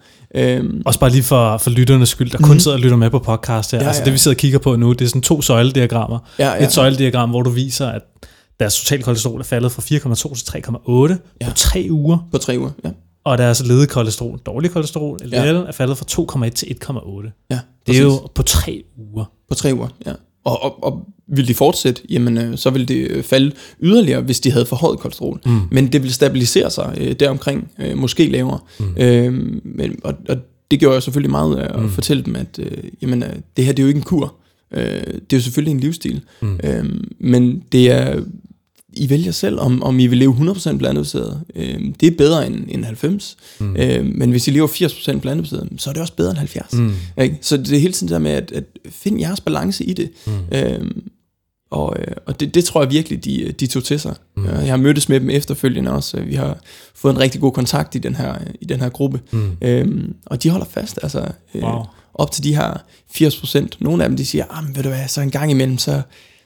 Um, 0.59 0.81
også 0.85 0.99
bare 0.99 1.09
lige 1.09 1.23
for, 1.23 1.57
for 1.57 1.69
lytternes 1.69 2.09
skyld, 2.09 2.31
der 2.31 2.37
mm. 2.37 2.45
kun 2.45 2.59
sidder 2.59 2.77
og 2.77 2.81
lytter 2.81 2.97
med 2.97 3.09
på 3.09 3.19
podcast 3.19 3.71
her. 3.71 3.79
Ja, 3.79 3.87
altså 3.87 4.01
ja. 4.01 4.05
det 4.05 4.13
vi 4.13 4.17
sidder 4.17 4.35
og 4.35 4.39
kigger 4.39 4.59
på 4.59 4.75
nu, 4.75 4.93
det 4.93 5.01
er 5.01 5.09
sådan 5.09 5.21
to 5.21 5.41
søjlediagrammer. 5.41 6.19
Ja, 6.39 6.53
ja. 6.53 6.65
Et 6.65 6.71
søjlediagram, 6.71 7.29
hvor 7.29 7.41
du 7.41 7.49
viser, 7.49 7.87
at 7.87 8.01
deres 8.59 8.81
total 8.81 9.03
kolesterol 9.03 9.39
er 9.39 9.43
faldet 9.43 9.71
fra 9.71 9.81
4,2 9.81 10.35
til 10.35 10.61
3,8 11.17 11.37
ja. 11.41 11.49
på 11.49 11.55
tre 11.55 11.87
uger. 11.89 12.27
På 12.31 12.37
tre 12.37 12.59
uger, 12.59 12.69
ja 12.83 12.89
og 13.25 13.37
deres 13.37 13.63
lede 13.63 13.87
kolesterol, 13.87 14.39
dårlig 14.45 14.71
kolesterol, 14.71 15.19
LDL, 15.23 15.35
ja. 15.35 15.53
er 15.53 15.71
faldet 15.71 15.97
fra 15.97 16.45
2,1 16.45 16.49
til 16.49 16.65
1,8. 16.65 17.47
Ja, 17.49 17.59
det 17.87 17.97
er 17.97 18.01
jo 18.01 18.27
på 18.35 18.43
tre 18.43 18.83
uger. 18.97 19.25
På 19.49 19.55
tre 19.55 19.73
uger, 19.73 19.87
ja. 20.05 20.13
Og, 20.43 20.63
og, 20.63 20.83
og 20.83 21.07
vil 21.27 21.47
de 21.47 21.53
fortsætte, 21.53 22.01
jamen 22.09 22.37
øh, 22.37 22.57
så 22.57 22.69
vil 22.69 22.87
det 22.87 23.11
øh, 23.11 23.23
falde 23.23 23.51
yderligere, 23.81 24.21
hvis 24.21 24.39
de 24.39 24.51
havde 24.51 24.65
forhøjet 24.65 24.99
kolesterol. 24.99 25.41
Mm. 25.45 25.59
Men 25.71 25.91
det 25.91 26.03
vil 26.03 26.13
stabilisere 26.13 26.71
sig 26.71 26.97
øh, 27.01 27.11
deromkring, 27.11 27.71
øh, 27.79 27.97
måske 27.97 28.27
lavere. 28.27 28.59
Mm. 28.79 28.85
Øh, 28.97 29.33
men, 29.63 29.99
og, 30.03 30.13
og 30.29 30.37
det 30.71 30.79
gjorde 30.79 30.93
jeg 30.93 31.03
selvfølgelig 31.03 31.31
meget 31.31 31.57
af 31.57 31.77
at 31.77 31.83
mm. 31.83 31.89
fortælle 31.89 32.23
dem, 32.23 32.35
at 32.35 32.59
øh, 32.59 32.83
jamen, 33.01 33.23
øh, 33.23 33.29
det 33.57 33.65
her 33.65 33.71
det 33.71 33.79
er 33.79 33.83
jo 33.83 33.87
ikke 33.87 33.97
en 33.97 34.03
kur. 34.03 34.35
Øh, 34.71 34.83
det 34.83 35.33
er 35.33 35.37
jo 35.37 35.41
selvfølgelig 35.41 35.71
en 35.71 35.79
livsstil. 35.79 36.21
Mm. 36.41 36.59
Øh, 36.63 36.85
men 37.19 37.63
det 37.71 37.91
er 37.91 38.21
i 38.95 39.09
vælger 39.09 39.31
selv, 39.31 39.59
om, 39.59 39.83
om 39.83 39.99
I 39.99 40.07
vil 40.07 40.17
leve 40.17 40.33
100% 40.33 40.77
blandebaseret. 40.77 41.41
Øh, 41.55 41.79
det 41.99 42.07
er 42.07 42.17
bedre 42.17 42.47
end, 42.47 42.65
end 42.67 42.83
90. 42.83 43.37
Mm. 43.59 43.75
Øh, 43.75 44.05
men 44.05 44.31
hvis 44.31 44.47
I 44.47 44.51
lever 44.51 44.67
80% 44.67 45.19
blandebaseret, 45.19 45.69
så 45.77 45.89
er 45.89 45.93
det 45.93 46.01
også 46.01 46.13
bedre 46.13 46.29
end 46.29 46.37
70. 46.37 46.73
Mm. 46.73 46.93
Ikke? 47.21 47.37
Så 47.41 47.57
det 47.57 47.71
er 47.71 47.79
hele 47.79 47.93
tiden 47.93 48.13
der 48.13 48.19
med, 48.19 48.31
at, 48.31 48.51
at 48.51 48.63
finde 48.89 49.21
jeres 49.21 49.41
balance 49.41 49.83
i 49.83 49.93
det. 49.93 50.11
Mm. 50.27 50.57
Øh, 50.57 50.91
og, 51.71 51.95
øh, 51.99 52.15
og 52.25 52.39
det, 52.39 52.55
det 52.55 52.65
tror 52.65 52.81
jeg 52.81 52.91
virkelig, 52.91 53.25
de, 53.25 53.51
de 53.51 53.67
tog 53.67 53.83
til 53.83 53.99
sig. 53.99 54.15
Mm. 54.37 54.45
Jeg 54.45 54.69
har 54.69 54.77
mødtes 54.77 55.09
med 55.09 55.19
dem 55.19 55.29
efterfølgende 55.29 55.91
også. 55.91 56.21
Vi 56.21 56.35
har 56.35 56.57
fået 56.95 57.13
en 57.13 57.19
rigtig 57.19 57.41
god 57.41 57.51
kontakt 57.51 57.95
i 57.95 57.97
den 57.97 58.15
her, 58.15 58.35
i 58.61 58.65
den 58.65 58.79
her 58.79 58.89
gruppe. 58.89 59.21
Mm. 59.31 59.57
Øhm, 59.61 60.15
og 60.25 60.43
de 60.43 60.49
holder 60.49 60.65
fast. 60.65 60.99
Altså, 61.03 61.27
øh, 61.55 61.63
wow. 61.63 61.83
Op 62.13 62.31
til 62.31 62.43
de 62.43 62.55
her 62.55 62.73
80%. 63.17 63.67
Nogle 63.79 64.03
af 64.03 64.09
dem, 64.09 64.17
de 64.17 64.25
siger, 64.25 64.45
ah, 64.49 64.75
ved 64.75 64.83
du 64.83 64.89
hvad, 64.89 65.07
så 65.07 65.21
en 65.21 65.31
gang 65.31 65.51
imellem, 65.51 65.77
så 65.77 66.01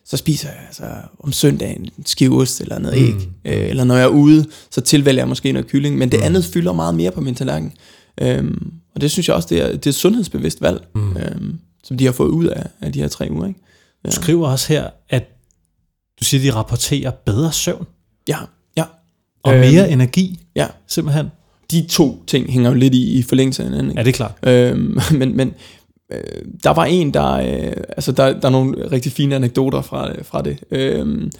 så 0.09 0.17
spiser 0.17 0.49
jeg 0.49 0.57
altså 0.67 0.83
om 1.19 1.31
søndagen 1.31 1.89
en 1.97 2.05
skive 2.05 2.41
ost 2.41 2.61
eller 2.61 2.79
noget 2.79 2.97
æg. 2.97 3.13
Mm. 3.13 3.21
Øh, 3.45 3.69
eller 3.69 3.83
når 3.83 3.95
jeg 3.95 4.03
er 4.03 4.07
ude, 4.07 4.45
så 4.71 4.81
tilvælger 4.81 5.21
jeg 5.21 5.27
måske 5.27 5.51
noget 5.51 5.67
kylling. 5.67 5.97
Men 5.97 6.11
det 6.11 6.19
mm. 6.19 6.25
andet 6.25 6.45
fylder 6.45 6.73
meget 6.73 6.95
mere 6.95 7.11
på 7.11 7.21
min 7.21 7.35
tallerken. 7.35 7.73
Øhm, 8.21 8.73
og 8.95 9.01
det 9.01 9.11
synes 9.11 9.27
jeg 9.27 9.35
også, 9.35 9.47
det 9.51 9.61
er, 9.61 9.67
det 9.71 9.85
er 9.85 9.89
et 9.89 9.95
sundhedsbevidst 9.95 10.61
valg, 10.61 10.87
mm. 10.95 11.17
øhm, 11.17 11.59
som 11.83 11.97
de 11.97 12.05
har 12.05 12.11
fået 12.11 12.29
ud 12.29 12.45
af, 12.45 12.65
af 12.81 12.93
de 12.93 13.01
her 13.01 13.07
tre 13.07 13.27
uger. 13.31 13.47
Ikke? 13.47 13.59
Ja. 14.03 14.09
Du 14.09 14.15
skriver 14.15 14.47
også 14.47 14.73
her, 14.73 14.89
at 15.09 15.23
du 16.19 16.25
siger, 16.25 16.41
at 16.41 16.45
de 16.45 16.53
rapporterer 16.53 17.11
bedre 17.11 17.51
søvn. 17.51 17.85
Ja, 18.27 18.37
ja. 18.77 18.83
Og 19.43 19.53
øhm, 19.53 19.59
mere 19.59 19.91
energi, 19.91 20.39
ja. 20.55 20.67
simpelthen. 20.87 21.27
De 21.71 21.87
to 21.89 22.23
ting 22.27 22.51
hænger 22.51 22.69
jo 22.69 22.75
lidt 22.75 22.93
i, 22.93 23.19
i 23.19 23.23
forlængelse 23.23 23.63
af 23.63 23.69
hinanden. 23.69 23.91
Ikke? 23.91 23.99
Ja, 23.99 24.03
det 24.03 24.09
er 24.09 24.15
klart. 24.15 24.35
Øhm, 24.43 24.99
men, 25.19 25.37
men 25.37 25.53
øh, 26.11 26.41
der 26.63 26.69
var 26.69 26.85
en, 26.85 27.13
der, 27.13 27.31
øh, 27.31 27.73
altså 27.89 28.11
der, 28.11 28.39
der 28.39 28.47
er 28.47 28.51
nogle 28.51 28.91
rigtig 28.91 29.11
fine 29.11 29.35
anekdoter 29.35 29.81
fra, 29.81 30.21
fra 30.23 30.41
det. 30.41 30.63
Øh, 30.71 31.31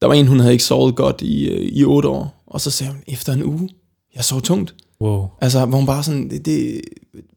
der 0.00 0.06
var 0.06 0.14
en, 0.14 0.26
hun 0.26 0.40
havde 0.40 0.52
ikke 0.52 0.64
sovet 0.64 0.94
godt 0.94 1.22
i, 1.22 1.48
øh, 1.48 1.68
i 1.72 1.84
otte 1.84 2.08
år, 2.08 2.44
og 2.46 2.60
så 2.60 2.70
sagde 2.70 2.92
hun, 2.92 3.02
efter 3.06 3.32
en 3.32 3.44
uge, 3.44 3.68
jeg 4.14 4.24
sov 4.24 4.42
tungt. 4.42 4.74
Wow. 5.00 5.26
Altså, 5.40 5.66
hvor 5.66 5.78
hun 5.78 5.86
bare 5.86 6.02
sådan, 6.02 6.30
det, 6.30 6.46
det, 6.46 6.80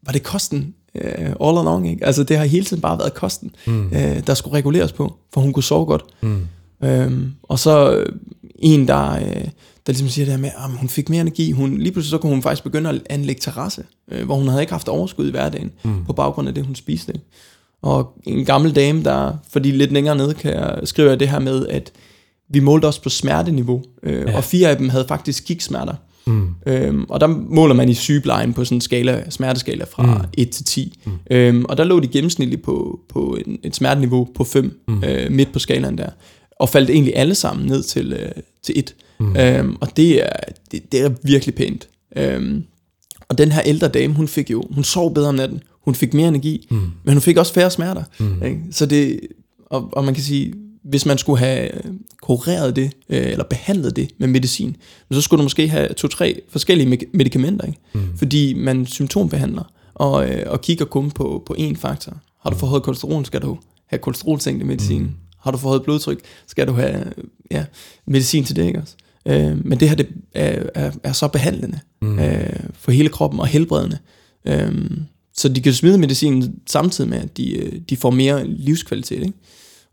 var 0.03 0.11
det 0.11 0.23
kosten 0.23 0.73
uh, 0.95 1.47
all 1.47 1.57
along, 1.57 1.89
ikke? 1.89 2.05
Altså, 2.05 2.23
det 2.23 2.37
har 2.37 2.45
hele 2.45 2.65
tiden 2.65 2.81
bare 2.81 2.99
været 2.99 3.13
kosten, 3.13 3.55
mm. 3.67 3.85
uh, 3.85 4.19
der 4.27 4.33
skulle 4.33 4.57
reguleres 4.57 4.91
på, 4.91 5.15
for 5.33 5.41
hun 5.41 5.53
kunne 5.53 5.63
sove 5.63 5.85
godt. 5.85 6.03
Mm. 6.21 6.47
Øhm, 6.83 7.31
og 7.43 7.59
så 7.59 8.03
en, 8.55 8.87
der, 8.87 9.19
uh, 9.21 9.47
der 9.87 9.93
ligesom 9.93 10.09
siger 10.09 10.25
det 10.25 10.33
her 10.33 10.41
med, 10.41 10.49
at 10.49 10.77
hun 10.77 10.89
fik 10.89 11.09
mere 11.09 11.21
energi. 11.21 11.51
Hun, 11.51 11.77
lige 11.77 11.91
pludselig 11.91 12.09
så 12.09 12.17
kunne 12.17 12.31
hun 12.31 12.41
faktisk 12.41 12.63
begynde 12.63 12.89
at 12.89 13.01
anlægge 13.09 13.39
terrasse, 13.39 13.83
øh, 14.11 14.25
hvor 14.25 14.35
hun 14.35 14.47
havde 14.47 14.61
ikke 14.61 14.73
haft 14.73 14.87
overskud 14.87 15.27
i 15.27 15.31
hverdagen, 15.31 15.71
mm. 15.83 16.05
på 16.05 16.13
baggrund 16.13 16.47
af 16.47 16.53
det, 16.53 16.65
hun 16.65 16.75
spiste. 16.75 17.13
Og 17.81 18.13
en 18.23 18.45
gammel 18.45 18.75
dame, 18.75 19.03
der, 19.03 19.33
fordi 19.49 19.71
lidt 19.71 19.91
længere 19.91 20.15
nede 20.15 20.33
kan 20.33 20.53
jeg 20.53 20.79
skrive 20.83 21.15
det 21.15 21.29
her 21.29 21.39
med, 21.39 21.67
at 21.67 21.91
vi 22.49 22.59
målte 22.59 22.85
os 22.85 22.99
på 22.99 23.09
smerteniveau, 23.09 23.83
øh, 24.03 24.23
ja. 24.27 24.37
og 24.37 24.43
fire 24.43 24.69
af 24.69 24.77
dem 24.77 24.89
havde 24.89 25.05
faktisk 25.07 25.43
kiksmerter. 25.45 25.93
Mm. 26.25 26.47
Øhm, 26.65 27.05
og 27.09 27.21
der 27.21 27.27
måler 27.27 27.73
man 27.73 27.89
i 27.89 27.93
sygeplejen 27.93 28.53
på 28.53 28.65
sådan 28.65 28.77
en 28.77 28.81
skala, 28.81 29.29
smerteskala 29.29 29.85
fra 29.91 30.03
mm. 30.03 30.23
1 30.37 30.49
til 30.49 30.65
10. 30.65 30.99
Mm. 31.05 31.11
Øhm, 31.31 31.65
og 31.69 31.77
der 31.77 31.83
lå 31.83 31.99
de 31.99 32.07
gennemsnitligt 32.07 32.63
på, 32.63 32.99
på 33.09 33.37
en, 33.45 33.59
et 33.63 33.75
smerteniveau 33.75 34.27
på 34.35 34.43
5, 34.43 34.81
mm. 34.87 35.03
øh, 35.03 35.31
midt 35.31 35.53
på 35.53 35.59
skalaen 35.59 35.97
der. 35.97 36.09
Og 36.59 36.69
faldt 36.69 36.89
egentlig 36.89 37.13
alle 37.15 37.35
sammen 37.35 37.67
ned 37.67 37.83
til, 37.83 38.13
øh, 38.13 38.31
til 38.63 38.79
1. 38.79 38.95
Mm. 39.21 39.35
Øhm, 39.37 39.75
og 39.81 39.97
det 39.97 40.23
er, 40.23 40.39
det, 40.71 40.91
det 40.91 41.01
er 41.01 41.09
virkelig 41.23 41.55
pænt. 41.55 41.87
Øhm, 42.15 42.63
og 43.29 43.37
den 43.37 43.51
her 43.51 43.61
ældre 43.61 43.87
dame, 43.87 44.13
hun 44.13 44.27
fik 44.27 44.51
jo, 44.51 44.63
hun 44.71 44.83
sov 44.83 45.13
bedre 45.13 45.29
om 45.29 45.35
natten, 45.35 45.63
hun 45.81 45.95
fik 45.95 46.13
mere 46.13 46.27
energi, 46.27 46.67
mm. 46.71 46.91
men 47.03 47.13
hun 47.13 47.21
fik 47.21 47.37
også 47.37 47.53
færre 47.53 47.71
smerter. 47.71 48.03
Mm. 48.19 48.43
Ikke? 48.43 48.59
Så 48.71 48.85
det, 48.85 49.19
og, 49.65 49.89
og 49.91 50.05
man 50.05 50.13
kan 50.13 50.23
sige, 50.23 50.53
hvis 50.83 51.05
man 51.05 51.17
skulle 51.17 51.39
have 51.39 51.69
kureret 52.21 52.75
det, 52.75 52.91
øh, 53.09 53.25
eller 53.25 53.43
behandlet 53.43 53.95
det 53.95 54.09
med 54.17 54.27
medicin, 54.27 54.75
så 55.11 55.21
skulle 55.21 55.39
du 55.39 55.43
måske 55.43 55.67
have 55.67 55.93
to-tre 55.93 56.41
forskellige 56.49 56.99
medicamenter, 57.13 57.65
ikke? 57.65 57.79
Mm. 57.93 58.17
fordi 58.17 58.53
man 58.53 58.85
symptombehandler, 58.85 59.63
og, 59.93 60.29
øh, 60.29 60.43
og 60.47 60.61
kigger 60.61 60.85
kun 60.85 61.11
på, 61.11 61.43
på 61.45 61.55
én 61.59 61.75
faktor. 61.75 62.17
Har 62.43 62.49
du 62.49 62.57
for 62.57 62.67
højt 62.67 62.83
kolesterol, 62.83 63.25
skal 63.25 63.41
du 63.41 63.57
have 63.87 63.99
kolesterolsænkende 63.99 64.65
medicin. 64.65 65.01
Mm. 65.01 65.11
Har 65.39 65.51
du 65.51 65.57
for 65.57 65.69
højt 65.69 65.83
blodtryk, 65.83 66.19
skal 66.47 66.67
du 66.67 66.73
have 66.73 67.13
ja, 67.51 67.65
medicin 68.07 68.43
til 68.43 68.55
det, 68.55 68.65
ikke 68.65 68.79
også? 68.79 68.95
Øh, 69.25 69.65
men 69.65 69.79
det 69.79 69.89
her 69.89 69.95
det 69.95 70.07
er, 70.35 70.63
er, 70.75 70.91
er 71.03 71.13
så 71.13 71.27
behandlende 71.27 71.79
mm. 72.01 72.19
øh, 72.19 72.59
for 72.73 72.91
hele 72.91 73.09
kroppen 73.09 73.39
og 73.39 73.47
helbredende. 73.47 73.97
Øh, 74.47 74.71
så 75.37 75.49
de 75.49 75.61
kan 75.61 75.73
smide 75.73 75.97
medicinen 75.97 76.55
samtidig 76.67 77.09
med, 77.09 77.17
at 77.17 77.37
de, 77.37 77.57
øh, 77.57 77.73
de 77.89 77.97
får 77.97 78.09
mere 78.09 78.47
livskvalitet. 78.47 79.19
Ikke? 79.21 79.33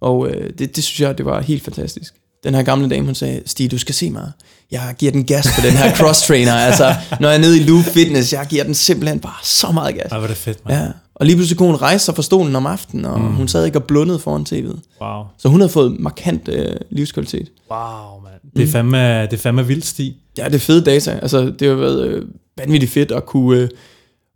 Og 0.00 0.30
øh, 0.30 0.50
det, 0.58 0.76
det 0.76 0.84
synes 0.84 1.00
jeg, 1.00 1.18
det 1.18 1.26
var 1.26 1.40
helt 1.40 1.62
fantastisk. 1.62 2.14
Den 2.44 2.54
her 2.54 2.62
gamle 2.62 2.88
dame, 2.88 3.06
hun 3.06 3.14
sagde, 3.14 3.42
Stig, 3.46 3.70
du 3.70 3.78
skal 3.78 3.94
se 3.94 4.10
mig. 4.10 4.32
Jeg 4.70 4.94
giver 4.98 5.12
den 5.12 5.24
gas 5.24 5.46
på 5.56 5.66
den 5.66 5.72
her 5.72 5.94
cross-trainer. 5.94 6.52
altså, 6.52 6.94
når 7.20 7.28
jeg 7.28 7.36
er 7.36 7.40
nede 7.40 7.60
i 7.60 7.62
Loop 7.64 7.84
Fitness, 7.84 8.32
jeg 8.32 8.46
giver 8.50 8.64
den 8.64 8.74
simpelthen 8.74 9.20
bare 9.20 9.34
så 9.42 9.72
meget 9.72 9.94
gas. 9.94 10.12
Ej, 10.12 10.18
hvor 10.18 10.26
er 10.26 10.28
det 10.28 10.36
fedt, 10.36 10.64
man. 10.64 10.74
Ja. 10.74 10.88
Og 11.20 11.26
lige 11.26 11.37
pludselig 11.37 11.59
kunne 11.59 11.68
hun 11.68 11.76
rejse 11.76 12.04
sig 12.04 12.14
fra 12.14 12.22
stolen 12.22 12.57
om 12.57 12.66
aftenen, 12.66 13.04
og 13.04 13.20
mm. 13.20 13.26
hun 13.26 13.48
sad 13.48 13.66
ikke 13.66 13.78
og 13.78 13.85
blundede 13.85 14.18
foran 14.18 14.46
tv'et. 14.48 14.78
Wow. 15.00 15.24
Så 15.38 15.48
hun 15.48 15.61
havde 15.61 15.72
fået 15.72 16.00
markant 16.00 16.48
øh, 16.48 16.76
livskvalitet. 16.90 17.52
Wow, 17.70 18.20
man. 18.22 18.33
Det 18.57 18.62
er, 18.62 18.66
mm. 18.66 18.72
fandme, 18.72 19.22
det 19.22 19.33
er 19.33 19.37
fandme 19.37 19.66
vildt, 19.66 19.87
Stig. 19.87 20.16
Ja, 20.38 20.44
det 20.44 20.54
er 20.54 20.59
fede 20.59 20.85
data. 20.85 21.18
Altså, 21.22 21.54
det 21.59 21.68
har 21.68 21.74
været 21.74 22.09
øh, 22.09 22.26
vanvittigt 22.59 22.92
fedt 22.92 23.12
at 23.12 23.26
kunne, 23.26 23.61
øh, 23.61 23.68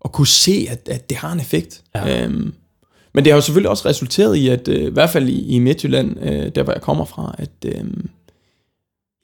at 0.05 0.12
kunne 0.12 0.27
se, 0.27 0.66
at, 0.71 0.88
at 0.90 1.11
det 1.11 1.18
har 1.18 1.33
en 1.33 1.40
effekt. 1.40 1.83
Ja. 1.95 2.25
Øhm, 2.25 2.55
men 3.14 3.25
det 3.25 3.33
har 3.33 3.37
jo 3.37 3.40
selvfølgelig 3.40 3.71
også 3.71 3.88
resulteret 3.88 4.37
i, 4.37 4.49
at 4.49 4.68
øh, 4.68 4.83
i 4.83 4.90
hvert 4.90 5.11
fald 5.11 5.29
i, 5.29 5.47
i 5.47 5.59
Midtjylland, 5.59 6.16
øh, 6.23 6.51
der 6.55 6.62
hvor 6.62 6.73
jeg 6.73 6.83
kommer 6.83 7.05
fra, 7.05 7.35
at 7.38 7.51
øh, 7.64 7.85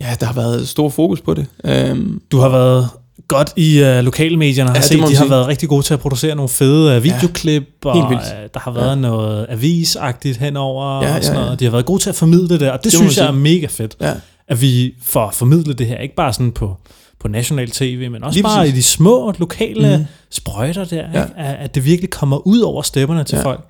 ja, 0.01 0.17
der 0.21 0.27
har 0.27 0.35
været 0.35 0.69
stor 0.69 0.89
fokus 0.89 1.21
på 1.21 1.35
det. 1.35 1.47
Øhm, 1.65 2.23
du 2.33 2.39
har 2.39 2.49
været 2.49 2.89
godt 3.29 3.53
i 3.57 3.83
uh, 3.83 3.87
lokalmedierne. 4.05 4.71
Har 4.71 4.77
Ja, 4.77 4.81
set, 4.83 4.97
de 4.99 5.03
har 5.03 5.09
sige. 5.09 5.31
været 5.31 5.47
rigtig 5.47 5.69
gode 5.69 5.83
til 5.83 5.95
at 5.95 6.01
producere 6.01 6.35
nogle 6.35 6.49
fede 6.49 6.97
uh, 6.97 7.05
videoklip, 7.05 7.63
ja, 7.85 7.91
og 7.91 7.99
uh, 7.99 8.11
der 8.55 8.61
har 8.61 8.71
været 8.71 8.89
ja. 8.91 8.95
noget 8.95 9.47
avisagtigt 9.49 10.37
henover 10.37 11.03
Ja, 11.03 11.09
ja, 11.09 11.17
og 11.17 11.25
sådan 11.25 11.41
noget. 11.41 11.61
De 11.61 11.65
har 11.65 11.71
været 11.73 11.87
gode 11.87 12.03
til 12.03 12.09
at 12.11 12.17
formidle 12.17 12.59
det, 12.59 12.71
og 12.71 12.79
det, 12.79 12.85
Det 12.85 12.93
synes 12.93 13.17
jeg 13.19 13.27
er 13.27 13.33
mega 13.33 13.67
fedt, 13.71 13.97
Ja. 14.01 14.13
at 14.49 14.61
vi 14.61 14.95
får 15.03 15.31
formidlet 15.31 15.79
det 15.79 15.87
her. 15.87 15.99
Ikke 15.99 16.15
bare 16.15 16.33
sådan 16.33 16.53
på, 16.53 16.77
på 17.21 17.29
national 17.29 17.71
tv, 17.71 18.11
men 18.11 18.25
også 18.25 18.37
Lige 18.37 18.43
bare 18.43 18.59
præcis. 18.59 18.75
i 18.75 18.77
de 18.77 18.83
små 18.83 19.33
lokale 19.39 19.97
mm. 19.99 20.05
sprøjter 20.31 20.85
der, 20.85 20.97
Ja. 21.15 21.23
ikke? 21.25 21.35
At, 21.37 21.57
at 21.65 21.75
det 21.75 21.85
virkelig 21.85 22.11
kommer 22.11 22.47
ud 22.47 22.61
over 22.61 22.83
stemmerne 22.83 23.25
til 23.25 23.37
Ja. 23.37 23.45
folk. 23.45 23.61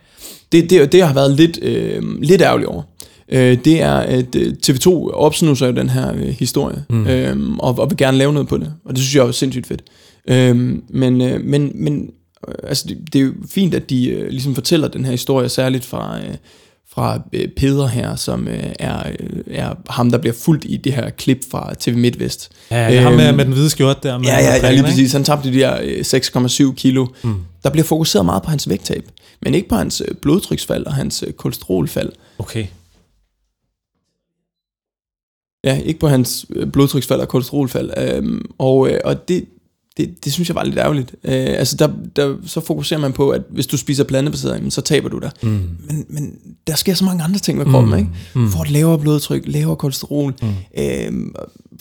Det, 0.52 0.70
det, 0.70 0.92
det 0.92 1.02
har 1.06 1.14
været 1.14 1.30
lidt, 1.30 1.58
øh, 1.62 2.02
lidt 2.22 2.42
ærgerlig 2.42 2.68
over, 2.68 2.82
øh, 3.32 3.58
det 3.64 3.82
er, 3.82 3.94
at 3.94 4.34
øh, 4.34 4.54
TV2 4.66 5.10
opsnuser 5.12 5.66
jo 5.66 5.72
den 5.72 5.88
her 5.88 6.14
øh, 6.14 6.28
historie, 6.28 6.84
mm. 6.90 7.06
øh, 7.06 7.36
og, 7.58 7.78
og 7.78 7.90
vil 7.90 7.96
gerne 7.96 8.18
lave 8.18 8.32
noget 8.32 8.48
på 8.48 8.58
det, 8.58 8.72
og 8.84 8.90
det 8.90 8.98
synes 8.98 9.14
jeg 9.14 9.26
er 9.26 9.32
sindssygt 9.32 9.66
fedt. 9.66 9.82
Øh, 10.28 10.78
men, 10.88 11.20
øh, 11.20 11.40
men, 11.44 11.72
men 11.74 12.10
øh, 12.48 12.54
altså, 12.62 12.84
det, 12.88 12.98
det 13.12 13.18
er 13.18 13.22
jo 13.24 13.32
fint, 13.50 13.74
at 13.74 13.90
de 13.90 14.08
øh, 14.08 14.28
ligesom 14.30 14.54
fortæller 14.54 14.88
den 14.88 15.04
her 15.04 15.10
historie, 15.10 15.48
særligt 15.48 15.84
fra, 15.84 16.18
øh, 16.18 16.34
fra 16.94 17.20
øh, 17.32 17.48
Peder 17.56 17.86
her, 17.86 18.16
som 18.16 18.48
øh, 18.48 18.64
er, 18.78 19.02
øh, 19.20 19.40
er 19.50 19.74
ham, 19.90 20.10
der 20.10 20.18
bliver 20.18 20.34
fuldt 20.34 20.64
i 20.68 20.76
det 20.76 20.92
her 20.92 21.10
klip 21.10 21.44
fra 21.50 21.74
TV 21.80 21.96
MidtVest. 21.96 22.50
Ja, 22.70 22.90
det 22.90 22.98
har 22.98 23.10
med, 23.10 23.28
Øhm, 23.28 23.36
med 23.36 23.44
den 23.44 23.52
hvide 23.52 23.70
skjort 23.70 24.02
der. 24.02 24.18
Med 24.18 24.26
Ja, 24.26 24.38
ja, 24.38 24.66
ja, 24.66 24.70
lige 24.70 24.82
præcis. 24.82 25.12
Han 25.12 25.24
tabte 25.24 25.52
de 25.52 25.58
der 25.58 25.78
øh, 25.82 26.00
6,7 26.00 26.74
kilo. 26.74 27.06
Mm. 27.22 27.34
Der 27.62 27.70
bliver 27.70 27.84
fokuseret 27.84 28.24
meget 28.24 28.42
på 28.42 28.50
hans 28.50 28.68
vægttab, 28.68 29.04
men 29.42 29.54
ikke 29.54 29.68
på 29.68 29.74
hans 29.74 30.02
øh, 30.08 30.14
blodtryksfald 30.22 30.86
og 30.86 30.94
hans 30.94 31.24
kolesterolfald. 31.36 32.12
Okay. 32.38 32.66
Ja, 35.64 35.80
ikke 35.80 36.00
på 36.00 36.08
hans 36.08 36.46
øh, 36.50 36.70
blodtryksfald 36.70 37.20
og 37.20 37.28
kolesterolfald. 37.28 37.90
Øhm, 37.98 38.50
og 38.58 38.90
øh, 38.90 39.00
og 39.04 39.28
det, 39.28 39.44
det, 39.96 40.24
det 40.24 40.32
synes 40.32 40.48
jeg 40.48 40.54
var 40.54 40.64
lidt 40.64 40.78
ærgerligt. 40.78 41.14
Øh, 41.24 41.32
altså, 41.32 41.76
der, 41.76 41.88
der, 42.16 42.36
så 42.46 42.60
fokuserer 42.60 43.00
man 43.00 43.12
på, 43.12 43.30
at 43.30 43.42
hvis 43.50 43.66
du 43.66 43.76
spiser 43.76 44.04
plantebaseret, 44.04 44.72
så 44.72 44.80
taber 44.80 45.08
du 45.08 45.18
dig. 45.18 45.30
Mm. 45.42 45.48
Men, 45.86 46.06
men 46.08 46.34
der 46.66 46.74
sker 46.74 46.94
så 46.94 47.04
mange 47.04 47.24
andre 47.24 47.38
ting 47.38 47.58
med 47.58 47.66
kroppen, 47.66 47.92
mm. 47.92 47.98
ikke? 47.98 48.10
Mm. 48.34 48.50
Får 48.50 48.62
et 48.62 48.70
lavere 48.70 48.98
blodtryk, 48.98 49.42
lavere 49.46 49.76
kolesterol. 49.76 50.34
Mm. 50.42 50.48
Øhm, 50.78 51.34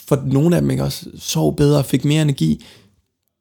for 0.07 0.23
nogle 0.25 0.55
af 0.55 0.61
dem 0.61 0.71
ikke 0.71 0.83
også 0.83 1.05
sov 1.19 1.55
bedre, 1.55 1.83
fik 1.83 2.05
mere 2.05 2.21
energi. 2.21 2.65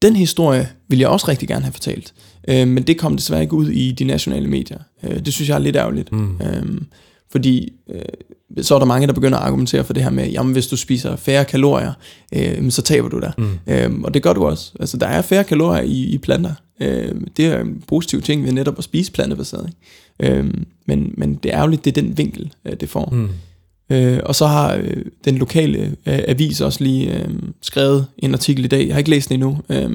Den 0.02 0.16
historie 0.16 0.68
vil 0.88 0.98
jeg 0.98 1.08
også 1.08 1.28
rigtig 1.28 1.48
gerne 1.48 1.62
have 1.64 1.72
fortalt. 1.72 2.14
Øh, 2.48 2.68
men 2.68 2.82
det 2.82 2.98
kom 2.98 3.16
desværre 3.16 3.42
ikke 3.42 3.54
ud 3.54 3.68
i 3.68 3.92
de 3.92 4.04
nationale 4.04 4.48
medier. 4.48 4.78
Øh, 5.02 5.24
det 5.24 5.32
synes 5.34 5.48
jeg 5.48 5.54
er 5.54 5.58
lidt 5.58 5.76
ærgerligt. 5.76 6.12
Mm. 6.12 6.40
Øh, 6.40 6.80
fordi 7.30 7.72
øh, 7.90 8.02
så 8.62 8.74
er 8.74 8.78
der 8.78 8.86
mange, 8.86 9.06
der 9.06 9.12
begynder 9.12 9.38
at 9.38 9.44
argumentere 9.44 9.84
for 9.84 9.92
det 9.92 10.02
her 10.02 10.10
med, 10.10 10.28
jamen 10.30 10.52
hvis 10.52 10.66
du 10.66 10.76
spiser 10.76 11.16
færre 11.16 11.44
kalorier, 11.44 11.92
øh, 12.34 12.70
så 12.70 12.82
taber 12.82 13.08
du 13.08 13.20
dig. 13.20 13.32
Mm. 13.38 13.58
Øh, 13.66 14.00
og 14.04 14.14
det 14.14 14.22
gør 14.22 14.32
du 14.32 14.44
også. 14.44 14.72
Altså 14.80 14.96
der 14.96 15.06
er 15.06 15.22
færre 15.22 15.44
kalorier 15.44 15.82
i, 15.82 16.04
i 16.04 16.18
planter. 16.18 16.54
Øh, 16.80 17.14
det 17.36 17.46
er 17.46 17.60
en 17.60 17.82
positiv 17.88 18.22
ting 18.22 18.44
ved 18.44 18.52
netop 18.52 18.78
at 18.78 18.84
spise 18.84 19.12
plantebaseret. 19.12 19.70
Ikke? 20.22 20.34
Øh, 20.34 20.54
men, 20.86 21.14
men 21.16 21.34
det 21.34 21.52
er 21.52 21.56
ærgerligt, 21.56 21.84
det 21.84 21.98
er 21.98 22.02
den 22.02 22.18
vinkel, 22.18 22.52
øh, 22.64 22.76
det 22.80 22.88
får. 22.88 23.08
Mm. 23.12 23.28
Øh, 23.90 24.20
og 24.24 24.34
så 24.34 24.46
har 24.46 24.74
øh, 24.74 25.04
den 25.24 25.38
lokale 25.38 25.96
øh, 26.06 26.18
avis 26.28 26.60
også 26.60 26.84
lige 26.84 27.14
øh, 27.14 27.28
skrevet 27.62 28.06
en 28.18 28.32
artikel 28.34 28.64
i 28.64 28.68
dag, 28.68 28.86
jeg 28.86 28.94
har 28.94 28.98
ikke 28.98 29.10
læst 29.10 29.28
den 29.28 29.34
endnu, 29.34 29.58
øh, 29.68 29.90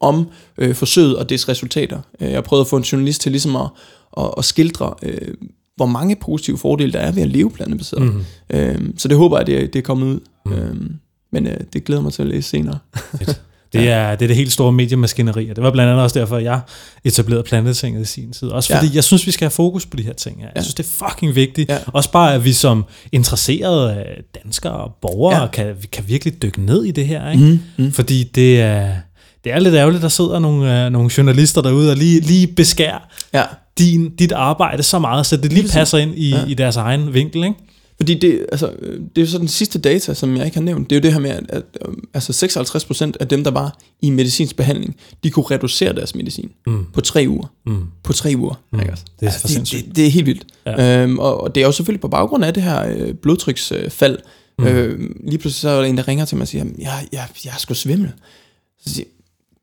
om 0.00 0.28
øh, 0.58 0.74
forsøget 0.74 1.16
og 1.16 1.30
dets 1.30 1.48
resultater. 1.48 2.00
Øh, 2.20 2.30
Jeg 2.30 2.44
prøvet 2.44 2.60
at 2.60 2.66
få 2.66 2.76
en 2.76 2.82
journalist 2.82 3.20
til 3.20 3.32
ligesom 3.32 3.56
at, 3.56 3.68
at, 4.16 4.30
at 4.38 4.44
skildre, 4.44 4.94
øh, 5.02 5.34
hvor 5.80 5.86
mange 5.86 6.16
positive 6.16 6.58
fordele 6.58 6.92
der 6.92 6.98
er 6.98 7.12
ved 7.12 7.22
at 7.22 7.28
leve 7.28 7.50
plantebaseret. 7.50 8.02
Mm. 8.02 8.24
Øh, 8.50 8.78
så 8.96 9.08
det 9.08 9.16
håber 9.16 9.38
jeg, 9.38 9.46
det, 9.46 9.72
det 9.72 9.78
er 9.78 9.82
kommet 9.82 10.06
ud. 10.06 10.20
Mm. 10.46 10.52
Øh, 10.52 10.76
men 11.32 11.46
øh, 11.46 11.56
det 11.72 11.84
glæder 11.84 12.02
mig 12.02 12.12
til 12.12 12.22
at 12.22 12.28
læse 12.28 12.48
senere. 12.48 12.78
Det 13.72 13.88
er, 13.88 14.10
det 14.14 14.22
er 14.22 14.26
det 14.26 14.36
helt 14.36 14.52
store 14.52 14.72
mediemaskineri, 14.72 15.50
og 15.50 15.56
det 15.56 15.64
var 15.64 15.70
blandt 15.70 15.90
andet 15.90 16.02
også 16.04 16.18
derfor, 16.18 16.38
jeg 16.38 16.60
etablerede 17.04 17.42
plantetinget 17.42 18.02
i 18.02 18.04
sin 18.04 18.32
tid. 18.32 18.48
Også 18.48 18.74
fordi 18.74 18.86
Ja. 18.86 18.92
jeg 18.94 19.04
synes, 19.04 19.26
vi 19.26 19.30
skal 19.30 19.44
have 19.44 19.50
fokus 19.50 19.86
på 19.86 19.96
de 19.96 20.02
her 20.02 20.12
ting. 20.12 20.40
Jeg 20.40 20.48
Ja. 20.56 20.62
synes, 20.62 20.74
det 20.74 20.84
er 20.86 21.08
fucking 21.08 21.34
vigtigt. 21.34 21.68
Ja. 21.70 21.78
Også 21.86 22.10
bare, 22.12 22.34
at 22.34 22.44
vi 22.44 22.52
som 22.52 22.84
interesserede 23.12 24.04
danskere 24.44 24.72
og 24.72 24.92
borgere 25.02 25.40
Ja. 25.40 25.46
kan, 25.46 25.74
vi 25.80 25.86
kan 25.92 26.04
virkelig 26.08 26.42
dykke 26.42 26.62
ned 26.62 26.84
i 26.84 26.90
det 26.90 27.06
her. 27.06 27.30
Ikke? 27.30 27.44
Mm, 27.44 27.84
mm. 27.84 27.92
Fordi 27.92 28.22
det 28.34 28.60
er, 28.60 28.94
det 29.44 29.52
er 29.52 29.58
lidt 29.58 29.74
ærgerligt, 29.74 30.02
der 30.02 30.08
sidder 30.08 30.38
nogle, 30.38 30.84
øh, 30.86 30.90
nogle 30.92 31.10
journalister 31.18 31.62
derude 31.62 31.90
og 31.90 31.96
lige, 31.96 32.20
lige 32.20 32.46
beskærer 32.46 32.98
Ja, 33.34 33.42
din, 33.78 34.10
dit 34.16 34.32
arbejde 34.32 34.82
så 34.82 34.98
meget, 34.98 35.26
så 35.26 35.36
det 35.36 35.52
lige 35.52 35.68
passer 35.68 35.98
ind 35.98 36.14
i, 36.18 36.30
Ja. 36.30 36.44
i 36.46 36.54
deres 36.54 36.76
egen 36.76 37.14
vinkel. 37.14 37.44
Ikke? 37.44 37.54
Fordi 37.96 38.14
det, 38.18 38.46
altså, 38.52 38.70
øh, 38.78 39.00
det 39.00 39.18
er 39.18 39.22
jo 39.22 39.26
så 39.30 39.38
den 39.38 39.48
sidste 39.48 39.78
data, 39.78 40.14
som 40.14 40.36
jeg 40.36 40.44
ikke 40.44 40.56
har 40.56 40.62
nævnt. 40.62 40.90
Det 40.90 40.96
er 40.96 41.00
jo 41.00 41.02
det 41.02 41.12
her 41.12 41.20
med, 41.20 41.30
at, 41.30 41.44
at 41.48 41.62
øh, 41.88 41.94
altså 42.14 42.46
56% 43.12 43.12
af 43.20 43.28
dem, 43.28 43.44
der 43.44 43.50
var 43.50 43.78
i 44.02 44.10
medicinsk 44.10 44.56
behandling, 44.56 44.96
de 45.24 45.30
kunne 45.30 45.44
reducere 45.50 45.92
deres 45.92 46.14
medicin 46.14 46.50
mm. 46.66 46.84
på 46.92 47.00
tre 47.00 47.24
uger. 47.28 47.46
Mm. 47.66 47.82
På 48.02 48.12
tre 48.12 48.32
uger. 48.36 48.54
Mm. 48.72 48.80
Ikke? 48.80 48.92
også? 48.92 49.04
Det 49.20 49.26
er 49.26 49.30
Altså, 49.32 49.60
det, 49.60 49.84
det, 49.86 49.96
det 49.96 50.06
er 50.06 50.10
helt 50.10 50.26
vildt. 50.26 50.44
Ja. 50.66 51.02
Øhm, 51.02 51.18
og, 51.18 51.40
og 51.40 51.54
det 51.54 51.60
er 51.60 51.66
jo 51.66 51.72
selvfølgelig 51.72 52.00
på 52.00 52.08
baggrund 52.08 52.44
af 52.44 52.54
det 52.54 52.62
her 52.62 52.86
øh, 52.96 53.14
blodtryksfald. 53.14 54.18
Mm. 54.58 54.66
Øh, 54.66 54.98
lige 55.26 55.38
pludselig 55.38 55.60
så 55.60 55.68
er 55.68 55.80
der 55.80 55.88
en, 55.88 55.96
der 55.96 56.08
ringer 56.08 56.24
til 56.24 56.36
mig 56.36 56.42
og 56.42 56.48
siger, 56.48 56.64
"Jamen, 56.64 56.76
jeg, 56.78 57.06
jeg, 57.12 57.26
jeg 57.44 57.50
er 57.54 57.58
sgu 57.58 57.74
svimmel. 57.74 58.10
Så 58.86 58.94
siger 58.94 59.06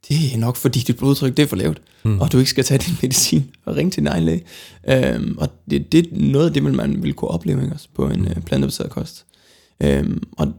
det 0.09 0.33
er 0.33 0.37
nok 0.37 0.55
fordi 0.55 0.79
dit 0.79 0.97
blodtryk 0.97 1.37
det 1.37 1.43
er 1.43 1.47
for 1.47 1.55
lavt, 1.55 1.81
mm. 2.03 2.19
og 2.19 2.31
du 2.31 2.37
ikke 2.37 2.49
skal 2.49 2.63
tage 2.63 2.77
din 2.77 2.95
medicin 3.01 3.49
og 3.65 3.75
ringe 3.75 3.91
til 3.91 4.01
din 4.01 4.07
egen 4.07 4.23
læge. 4.23 4.43
Øhm, 4.89 5.37
og 5.37 5.49
det, 5.69 5.91
det 5.91 5.99
er 5.99 6.09
noget 6.11 6.47
af 6.47 6.53
det, 6.53 6.63
man 6.63 7.03
vil 7.03 7.13
kunne 7.13 7.31
opleve 7.31 7.61
ikke, 7.61 7.73
også, 7.73 7.87
på 7.95 8.07
en 8.07 8.21
mm. 8.21 8.41
plantebaseret 8.41 8.89
kost. 8.89 9.25
Øhm, 9.83 10.23
og 10.31 10.53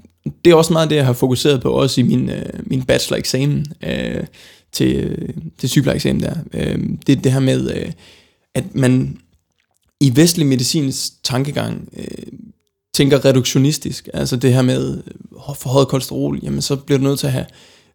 det 0.45 0.51
er 0.51 0.55
også 0.55 0.73
meget 0.73 0.91
det, 0.91 0.97
jeg 0.97 1.07
har 1.07 1.13
fokuseret 1.13 1.63
på, 1.63 1.71
også 1.71 2.01
i 2.01 2.05
min, 2.05 2.31
øh, 2.31 2.47
min 2.67 2.83
bachelor-eksamen 2.83 3.67
øh, 3.85 4.25
til, 4.73 4.97
øh, 4.97 5.29
til 5.59 5.69
sygeplejeeksamen 5.69 6.23
der. 6.23 6.35
Øh, 6.55 6.79
det 7.07 7.19
er 7.19 7.21
det 7.21 7.33
her 7.33 7.41
med, 7.41 7.75
øh, 7.77 7.93
at 8.55 8.75
man 8.75 9.19
i 10.01 10.17
vestlig 10.17 10.47
medicins 10.47 11.13
tankegang 11.25 11.89
øh, 11.97 12.39
tænker 12.95 13.25
reduktionistisk. 13.25 14.09
Altså 14.15 14.37
det 14.37 14.55
her 14.55 14.63
med 14.63 15.03
øh, 15.07 15.55
for 15.57 15.69
højt 15.71 15.89
kolesterol, 15.89 16.41
jamen 16.43 16.63
så 16.63 16.77
bliver 16.77 16.99
du 16.99 17.05
nødt 17.05 17.19
til 17.19 17.27
at 17.27 17.33
have 17.33 17.47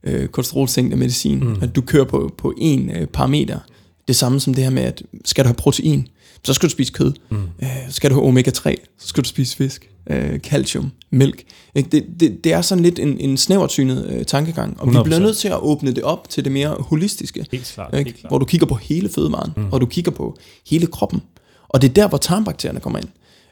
øh, 0.04 0.28
kolesterolsænkende 0.28 0.98
medicin. 0.98 1.40
Mm. 1.40 1.58
At 1.62 1.76
du 1.76 1.82
kører 1.82 2.06
på, 2.06 2.34
på 2.38 2.54
en 2.58 2.90
øh, 2.90 3.08
parameter. 3.08 3.60
Det 4.08 4.16
samme 4.16 4.40
som 4.40 4.54
det 4.54 4.64
her 4.64 4.72
med, 4.72 4.84
at 4.84 5.04
skal 5.26 5.44
du 5.44 5.48
have 5.48 5.56
protein, 5.56 6.08
så 6.44 6.54
skal 6.54 6.70
du 6.70 6.72
spise 6.72 6.94
kød. 6.94 7.14
Mm. 7.30 7.38
Øh, 7.62 7.68
skal 7.90 8.10
du 8.10 8.16
have 8.16 8.28
omega-3, 8.28 8.76
så 9.00 9.08
skal 9.08 9.24
du 9.24 9.30
spise 9.30 9.58
fisk. 9.58 9.90
Øh, 10.10 10.40
calcium, 10.40 10.92
mælk. 11.12 11.44
Ikke? 11.76 11.90
Det, 11.90 12.06
det, 12.20 12.44
det 12.44 12.54
er 12.54 12.62
sådan 12.62 12.84
lidt 12.84 13.00
en, 13.00 13.20
en 13.20 13.38
snævertynet 13.38 14.10
øh, 14.10 14.26
tankegang, 14.26 14.80
og 14.80 14.92
vi 14.92 14.96
100%. 14.96 15.04
bliver 15.04 15.20
nødt 15.20 15.38
til 15.38 15.48
at 15.48 15.60
åbne 15.60 15.92
det 15.92 16.04
op 16.04 16.30
til 16.30 16.44
det 16.44 16.52
mere 16.52 16.76
holistiske. 16.80 17.46
Helt 17.52 17.72
klart. 17.74 17.94
Ikke? 17.94 18.10
Helt 18.10 18.20
klart. 18.20 18.32
Hvor 18.32 18.38
du 18.38 18.46
kigger 18.46 18.68
på 18.68 18.76
hele 18.76 19.10
fødevaren, 19.10 19.52
mm. 19.58 19.66
og 19.72 19.82
du 19.82 19.86
kigger 19.86 20.12
på 20.12 20.38
hele 20.70 20.88
kroppen. 20.88 21.22
Og 21.70 21.82
det 21.82 21.90
er 21.90 21.94
der, 21.94 22.08
hvor 22.08 22.18
tarmbakterierne 22.18 22.80
kommer 22.80 23.00
ind. 23.00 23.08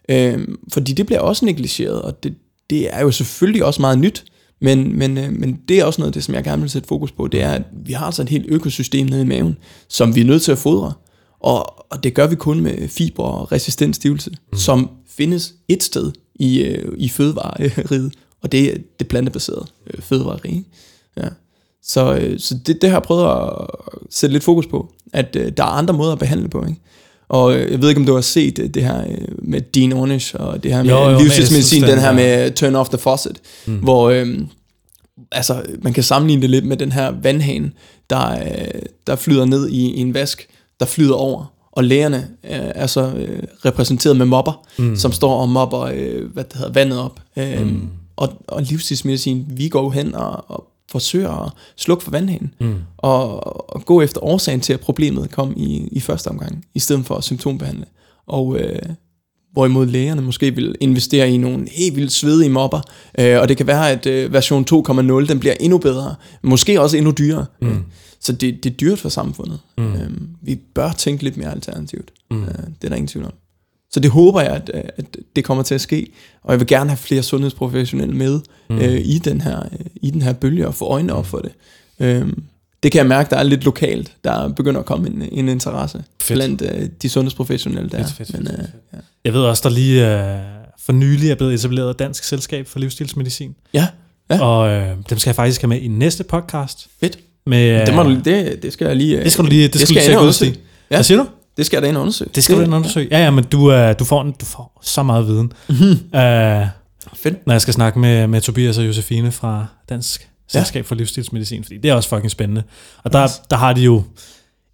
Øhm, 0.10 0.60
fordi 0.74 0.94
det 0.94 1.06
bliver 1.06 1.20
også 1.20 1.46
negligeret, 1.46 2.02
og 2.02 2.24
det, 2.24 2.36
det 2.70 2.96
er 2.96 3.02
jo 3.02 3.12
selvfølgelig 3.12 3.66
også 3.66 3.82
meget 3.82 4.00
nyt, 4.00 4.24
men, 4.62 4.98
men, 4.98 5.18
øh, 5.18 5.34
men 5.34 5.60
det 5.68 5.80
er 5.80 5.86
også 5.86 6.02
noget 6.02 6.10
af 6.10 6.14
det, 6.14 6.24
som 6.24 6.36
jeg 6.36 6.44
gerne 6.44 6.62
vil 6.62 6.70
sætte 6.70 6.88
fokus 6.88 7.12
på, 7.12 7.28
det 7.28 7.42
er, 7.42 7.52
at 7.52 7.64
vi 7.86 7.94
har 7.94 8.06
altså 8.06 8.22
et 8.22 8.30
helt 8.30 8.46
økosystem 8.50 9.06
nede 9.06 9.22
i 9.22 9.26
maven, 9.26 9.58
som 9.88 10.16
vi 10.16 10.22
er 10.22 10.26
nødt 10.26 10.42
til 10.42 10.52
at 10.52 10.58
fodre. 10.58 10.94
Og, 11.40 11.92
og 11.92 12.04
det 12.04 12.14
gør 12.14 12.28
vi 12.28 12.36
kun 12.36 12.62
med 12.62 12.88
fiber 12.88 13.24
og 13.24 13.52
resistent 13.52 13.96
stivelse, 13.96 14.30
mm. 14.30 14.58
som 14.58 14.90
findes 15.08 15.54
et 15.68 15.84
sted 15.84 16.12
i, 16.36 16.62
øh, 16.62 16.94
i 16.98 17.10
fødevareriget, 17.10 18.14
og 18.42 18.52
det 18.52 18.74
er 18.74 18.78
det 19.00 19.08
plantebaserede 19.08 19.66
øh, 19.88 20.02
fødevarerige. 20.02 20.66
Ja. 21.18 21.28
Så, 21.84 22.36
så 22.38 22.58
det, 22.66 22.82
det 22.82 22.90
har 22.90 22.98
jeg 22.98 23.04
prøvet 23.04 23.26
at 23.26 23.68
sætte 24.10 24.34
lidt 24.34 24.44
fokus 24.44 24.68
på, 24.68 24.94
at 25.14 25.34
der 25.34 25.64
er 25.64 25.64
andre 25.64 25.94
måder 25.94 26.12
at 26.12 26.20
behandle 26.20 26.50
på. 26.50 26.66
Ikke? 26.66 26.82
Og 27.32 27.56
øh, 27.56 27.72
jeg 27.72 27.82
ved 27.82 27.90
ikke, 27.90 28.00
om 28.00 28.06
du 28.06 28.14
har 28.14 28.22
set 28.22 28.60
øh, 28.60 28.70
det 28.70 28.84
her 28.84 29.02
øh, 29.02 29.18
med 29.38 29.62
Dean 29.62 29.94
Ornish, 29.94 30.36
og 30.40 30.64
det 30.64 30.74
her 30.74 30.84
med 30.84 30.92
Jo, 30.92 31.04
jo, 31.04 31.10
med 31.10 31.20
livsstilsmedicin, 31.20 31.84
den 31.84 32.00
her 32.00 32.14
med 32.14 32.52
turn 32.52 32.76
off 32.76 32.90
the 32.90 32.98
faucet, 32.98 33.38
mm. 33.66 33.78
hvor 33.78 34.10
øh, 34.10 34.28
altså, 35.32 35.62
man 35.82 35.94
kan 35.94 36.04
sammenligne 36.04 36.42
det 36.42 36.50
lidt 36.50 36.66
med 36.66 36.78
den 36.78 36.92
her 36.92 37.14
vandhane, 37.24 37.72
der, 38.10 38.32
øh, 38.32 38.82
der 39.08 39.16
flyder 39.16 39.46
ned 39.46 39.70
i, 39.70 39.92
i 39.92 40.00
en 40.00 40.14
vask, 40.14 40.48
der 40.80 40.86
flyder 40.86 41.14
over, 41.14 41.54
og 41.72 41.84
lægerne 41.84 42.28
øh, 42.44 42.52
er 42.52 42.88
så 42.88 43.14
øh, 43.18 43.44
repræsenteret 43.66 44.18
med 44.18 44.26
mopper, 44.26 44.66
mm. 44.78 44.96
som 44.96 45.12
står 45.12 45.42
og 45.42 45.50
mopper 45.50 45.82
øh, 45.82 46.34
hvad 46.34 46.44
det 46.44 46.54
hedder, 46.54 46.72
vandet 46.72 47.00
op. 47.00 47.20
Øh, 47.38 47.62
mm. 47.62 47.90
og, 48.16 48.30
og 48.48 48.62
livsstilsmedicin, 48.62 49.46
vi 49.50 49.70
går 49.70 49.92
hen 49.92 50.16
og, 50.16 50.46
og 50.48 50.71
forsøger 50.92 51.46
at 51.46 51.52
slukke 51.78 52.04
for 52.04 52.12
vandhanen, 52.12 52.54
mm. 52.60 52.76
og, 52.98 53.76
og 53.76 53.86
gå 53.86 54.02
efter 54.02 54.24
årsagen 54.24 54.62
til, 54.62 54.74
at 54.74 54.80
problemet 54.80 55.32
kom 55.32 55.54
i, 55.58 55.88
i 55.92 56.00
første 56.00 56.28
omgang, 56.28 56.66
i 56.74 56.80
stedet 56.80 57.06
for 57.06 57.16
at 57.16 57.24
symptombehandle. 57.24 57.86
Og 58.28 58.60
øh, 58.60 58.80
hvorimod 59.54 59.86
lægerne 59.86 60.22
måske 60.22 60.56
vil 60.56 60.76
investere 60.80 61.32
i 61.32 61.38
nogle 61.38 61.68
helt 61.72 61.96
vildt 61.96 62.12
svedige 62.12 62.50
mopper, 62.50 62.82
øh, 63.20 63.40
og 63.40 63.50
det 63.50 63.58
kan 63.58 63.68
være, 63.68 63.92
at 63.92 64.06
øh, 64.06 64.34
version 64.34 64.66
2.0, 64.72 65.28
den 65.28 65.40
bliver 65.40 65.56
endnu 65.60 65.78
bedre, 65.78 66.16
måske 66.44 66.82
også 66.82 66.98
endnu 66.98 67.12
dyrere. 67.12 67.46
Mm. 67.62 67.84
Så 68.20 68.32
det, 68.32 68.64
det 68.64 68.72
er 68.72 68.76
dyrt 68.76 69.00
for 69.00 69.10
samfundet. 69.10 69.60
Mm. 69.78 69.94
Øhm, 69.94 70.30
vi 70.42 70.56
bør 70.56 70.92
tænke 70.92 71.24
lidt 71.24 71.38
mere 71.38 71.52
alternativt. 71.52 72.12
Mm. 72.32 72.44
Øh, 72.44 72.48
det 72.48 72.84
er 72.84 72.90
der 72.90 72.96
ingen 72.96 73.08
tvivl 73.08 73.26
om. 73.26 73.34
Så 73.94 74.00
det 74.00 74.12
håber 74.12 74.42
jeg, 74.42 74.52
at, 74.52 74.72
at 74.98 75.06
det 75.36 75.44
kommer 75.44 75.64
til 75.64 75.76
at 75.76 75.82
ske, 75.82 76.08
og 76.44 76.52
jeg 76.52 76.60
vil 76.60 76.68
gerne 76.68 76.90
have 76.90 76.98
flere 76.98 77.24
sundhedsprofessionelle 77.24 78.16
med 78.16 78.40
mm. 78.70 78.78
øh, 78.80 79.02
i, 79.06 79.18
den 79.18 79.42
her, 79.42 79.60
øh, 79.60 79.80
i 79.96 80.10
den 80.12 80.22
her 80.22 80.34
bølge 80.34 80.68
og 80.68 80.76
få 80.76 80.86
øjnene 80.86 81.14
op 81.14 81.26
for 81.26 81.38
det. 81.38 81.52
Øhm, 82.00 82.44
det 82.84 82.92
kan 82.92 83.00
jeg 83.00 83.06
mærke, 83.08 83.30
der 83.30 83.38
er 83.38 83.44
lidt 83.44 83.64
lokalt. 83.64 84.12
Der 84.24 84.48
begynder 84.50 84.80
at 84.80 84.86
komme 84.86 85.08
en, 85.08 85.22
en 85.32 85.50
interesse 85.50 86.04
Fedt. 86.22 86.38
blandt 86.38 86.62
øh, 86.62 86.90
de 87.02 87.10
sundhedsprofessionelle 87.10 87.90
der. 87.90 87.98
Fedt, 88.04 88.14
fedt, 88.18 88.34
Men, 88.34 88.48
øh, 88.48 88.58
fedt. 88.58 88.70
ja. 88.94 88.98
Jeg 89.26 89.34
ved 89.34 89.42
også, 89.42 89.70
der 89.70 89.76
lige 89.76 90.22
øh, 90.34 90.40
for 90.80 90.94
nylig 90.94 91.32
er 91.32 91.36
blevet 91.36 91.54
etableret 91.54 91.90
et 91.90 92.00
dansk 92.00 92.24
selskab 92.24 92.68
for 92.68 92.80
livsstilsmedicin. 92.80 93.56
ja, 93.74 93.88
Ja. 94.30 94.42
Og 94.42 94.70
øh, 94.70 94.88
dem 95.10 95.18
skal 95.18 95.30
jeg 95.30 95.36
faktisk 95.36 95.62
have 95.62 95.68
med 95.70 95.82
i 95.82 95.88
næste 95.88 96.24
podcast. 96.24 96.88
fedt. 97.00 97.20
Med, 97.46 97.86
Det, 97.86 97.96
må 97.96 98.04
du, 98.04 98.10
det, 98.26 98.64
det 98.64 98.74
skal 98.74 98.88
jeg 98.88 98.96
lige... 98.96 99.18
øh, 99.18 99.24
det 99.24 99.32
skal 99.32 99.46
du 99.46 99.50
lige, 99.50 99.64
det 99.64 99.74
det 99.74 99.82
skal 99.82 99.88
skal 99.88 100.16
du 100.16 100.26
jeg 100.26 100.32
tjekke 100.34 100.52
ud. 100.52 100.58
Ja. 100.92 100.96
Hvad 100.96 101.04
siger 101.04 101.18
du? 101.18 101.28
Det 101.62 101.66
skal 101.66 101.78
jeg 101.78 101.82
da 101.84 101.88
ind 101.88 101.98
og 101.98 102.02
undersøge. 102.02 102.32
Det 102.36 102.44
skal 102.44 102.56
du 102.58 102.62
ind 102.62 102.74
og 102.74 102.78
undersøge. 102.78 103.08
Ja, 103.12 103.24
ja, 103.24 103.32
men 103.32 103.44
du, 103.44 103.72
øh, 103.72 103.96
du, 104.00 104.04
får, 104.06 104.24
du 104.24 104.46
får 104.46 104.80
så 104.84 105.04
meget 105.04 105.28
viden. 105.28 105.52
Mhm. 105.70 106.00
Øh, 106.20 106.68
Fedt. 107.16 107.48
når 107.48 107.54
jeg 107.54 107.62
skal 107.62 107.74
snakke 107.74 108.00
med, 108.00 108.28
med 108.28 108.42
Tobias 108.42 108.78
og 108.78 108.88
Josefine 108.88 109.32
fra 109.32 109.66
Dansk 109.90 110.28
Ja. 110.54 110.60
Selskab 110.60 110.86
for 110.86 110.96
Livsstilsmedicin, 110.96 111.64
fordi 111.64 111.78
det 111.78 111.92
er 111.92 111.96
også 111.96 112.10
fucking 112.10 112.32
spændende. 112.32 112.64
Og 113.04 113.14
der, 113.14 113.28
der 113.50 113.56
har 113.58 113.74
de 113.74 113.82
jo, 113.82 114.04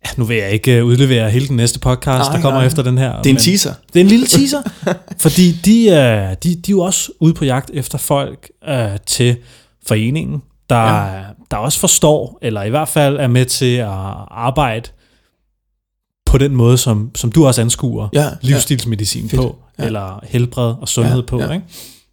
ja, 0.06 0.10
nu 0.18 0.26
vil 0.26 0.38
jeg 0.38 0.52
ikke 0.52 0.78
øh, 0.78 0.86
udlevere 0.86 1.30
hele 1.30 1.48
den 1.48 1.56
næste 1.56 1.80
podcast, 1.80 2.30
Nej, 2.30 2.36
der 2.36 2.42
kommer 2.42 2.60
nej. 2.60 2.68
efter 2.68 2.84
den 2.84 2.98
her. 2.98 3.22
Det 3.22 3.30
er 3.30 3.34
en 3.34 3.40
teaser. 3.40 3.74
Det 3.94 4.00
er 4.00 4.04
en 4.04 4.10
lille 4.10 4.26
teaser, 4.28 4.62
fordi 5.26 5.52
de, 5.52 5.90
øh, 5.90 6.36
de, 6.44 6.56
de 6.56 6.56
er 6.56 6.60
jo 6.70 6.80
også 6.80 7.12
ude 7.20 7.34
på 7.34 7.46
jagt 7.46 7.72
efter 7.74 7.98
folk 7.98 8.50
øh, 8.70 8.86
til 9.06 9.38
foreningen, 9.88 10.42
der, 10.70 11.06
ja. 11.16 11.22
der 11.52 11.58
også 11.58 11.80
forstår, 11.80 12.40
eller 12.42 12.64
i 12.64 12.70
hvert 12.70 12.90
fald 12.90 13.18
er 13.18 13.28
med 13.28 13.46
til 13.46 13.76
at 13.76 13.88
arbejde 14.32 14.90
på 16.28 16.38
den 16.38 16.56
måde, 16.56 16.78
som, 16.78 17.12
som 17.16 17.32
du 17.32 17.48
også 17.48 17.62
anskuer 17.62 18.08
Ja, 18.14 18.30
livsstilsmedicin 18.42 19.30
Fedt. 19.30 19.42
på, 19.42 19.56
Ja. 19.80 19.86
eller 19.86 20.20
helbred 20.24 20.74
og 20.82 20.88
sundhed 20.88 21.20
Ja, 21.20 21.26
på. 21.26 21.40
ja. 21.40 21.52
Ikke? 21.54 21.66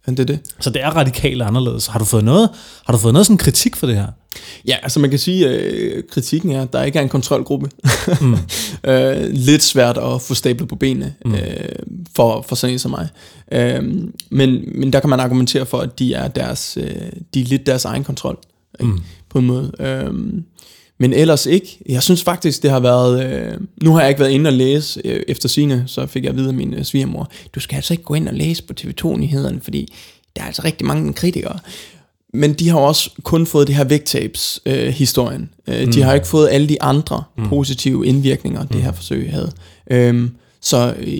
ja, 0.07 0.11
det 0.11 0.19
er 0.19 0.23
det. 0.23 0.39
Så 0.59 0.69
det 0.69 0.83
er 0.83 0.89
radikalt 0.89 1.41
anderledes. 1.41 1.87
Har 1.87 1.99
du 1.99 2.05
fået 2.05 2.23
noget, 2.23 2.49
har 2.85 2.93
du 2.93 2.99
fået 2.99 3.13
noget 3.13 3.25
sådan 3.25 3.37
kritik 3.37 3.75
for 3.75 3.87
det 3.87 3.95
her? 3.95 4.07
Ja, 4.67 4.75
altså 4.83 4.99
man 4.99 5.09
kan 5.09 5.19
sige, 5.19 5.49
at 5.49 5.61
øh, 5.73 6.03
kritikken 6.11 6.51
er, 6.51 6.61
at 6.61 6.73
der 6.73 6.83
ikke 6.83 6.99
er 6.99 7.03
en 7.03 7.09
kontrolgruppe. 7.09 7.69
Mm. 8.21 8.33
øh, 8.91 9.29
lidt 9.31 9.63
svært 9.63 9.97
at 9.97 10.21
få 10.21 10.33
stablet 10.33 10.69
på 10.69 10.75
benene 10.75 11.13
Mm. 11.25 11.33
øh, 11.35 11.39
for, 12.15 12.41
for 12.47 12.55
sådan 12.55 12.73
en 12.73 12.79
som 12.79 12.91
mig. 12.91 13.07
Øh, 13.51 13.83
men, 14.29 14.63
men 14.79 14.93
der 14.93 14.99
kan 14.99 15.09
man 15.09 15.19
argumentere 15.19 15.65
for, 15.65 15.77
at 15.79 15.99
de 15.99 16.13
er, 16.13 16.27
deres, 16.27 16.77
øh, 16.81 16.85
de 17.33 17.41
er 17.41 17.45
lidt 17.45 17.65
deres 17.65 17.85
egen 17.85 18.03
kontrol. 18.03 18.37
Ikke? 18.79 18.91
Mm. 18.91 19.01
På 19.29 19.39
en 19.39 19.45
måde. 19.45 19.71
Øh, 19.79 20.13
men 20.97 21.13
ellers 21.13 21.45
ikke. 21.45 21.79
Jeg 21.89 22.03
synes 22.03 22.23
faktisk, 22.23 22.63
det 22.63 22.71
har 22.71 22.79
været... 22.79 23.33
Øh, 23.33 23.57
nu 23.83 23.93
har 23.93 24.01
jeg 24.01 24.09
ikke 24.09 24.19
været 24.19 24.31
inde 24.31 24.47
og 24.47 24.53
læse 24.53 25.01
øh, 25.05 25.23
efter 25.27 25.49
sine, 25.49 25.83
så 25.87 26.05
fik 26.05 26.23
jeg 26.23 26.29
at 26.29 26.37
vide 26.37 26.47
af 26.47 26.53
min 26.53 26.73
øh, 26.73 26.83
svigermor, 26.83 27.31
du 27.55 27.59
skal 27.59 27.75
altså 27.75 27.93
ikke 27.93 28.03
gå 28.03 28.13
ind 28.13 28.27
og 28.27 28.33
læse 28.33 28.63
på 28.63 28.73
TV2-nyhederne, 28.81 29.61
fordi 29.61 29.93
der 30.35 30.41
er 30.41 30.45
altså 30.45 30.61
rigtig 30.65 30.87
mange 30.87 31.13
kritikere. 31.13 31.59
Men 32.33 32.53
de 32.53 32.69
har 32.69 32.79
også 32.79 33.11
kun 33.23 33.45
fået 33.45 33.67
det 33.67 33.75
her 33.75 33.83
vægttabs-historien. 33.83 34.85
Øh, 34.87 34.93
historien. 34.93 35.49
øh, 35.67 35.93
de 35.93 36.01
har 36.01 36.13
ikke 36.13 36.27
fået 36.27 36.49
alle 36.51 36.69
de 36.69 36.81
andre 36.81 37.23
mm. 37.37 37.47
positive 37.47 38.07
indvirkninger, 38.07 38.65
det 38.65 38.81
her 38.81 38.91
forsøg 38.91 39.31
havde. 39.31 39.51
Øhm, 39.91 40.31
så 40.61 40.95
øh, 40.99 41.17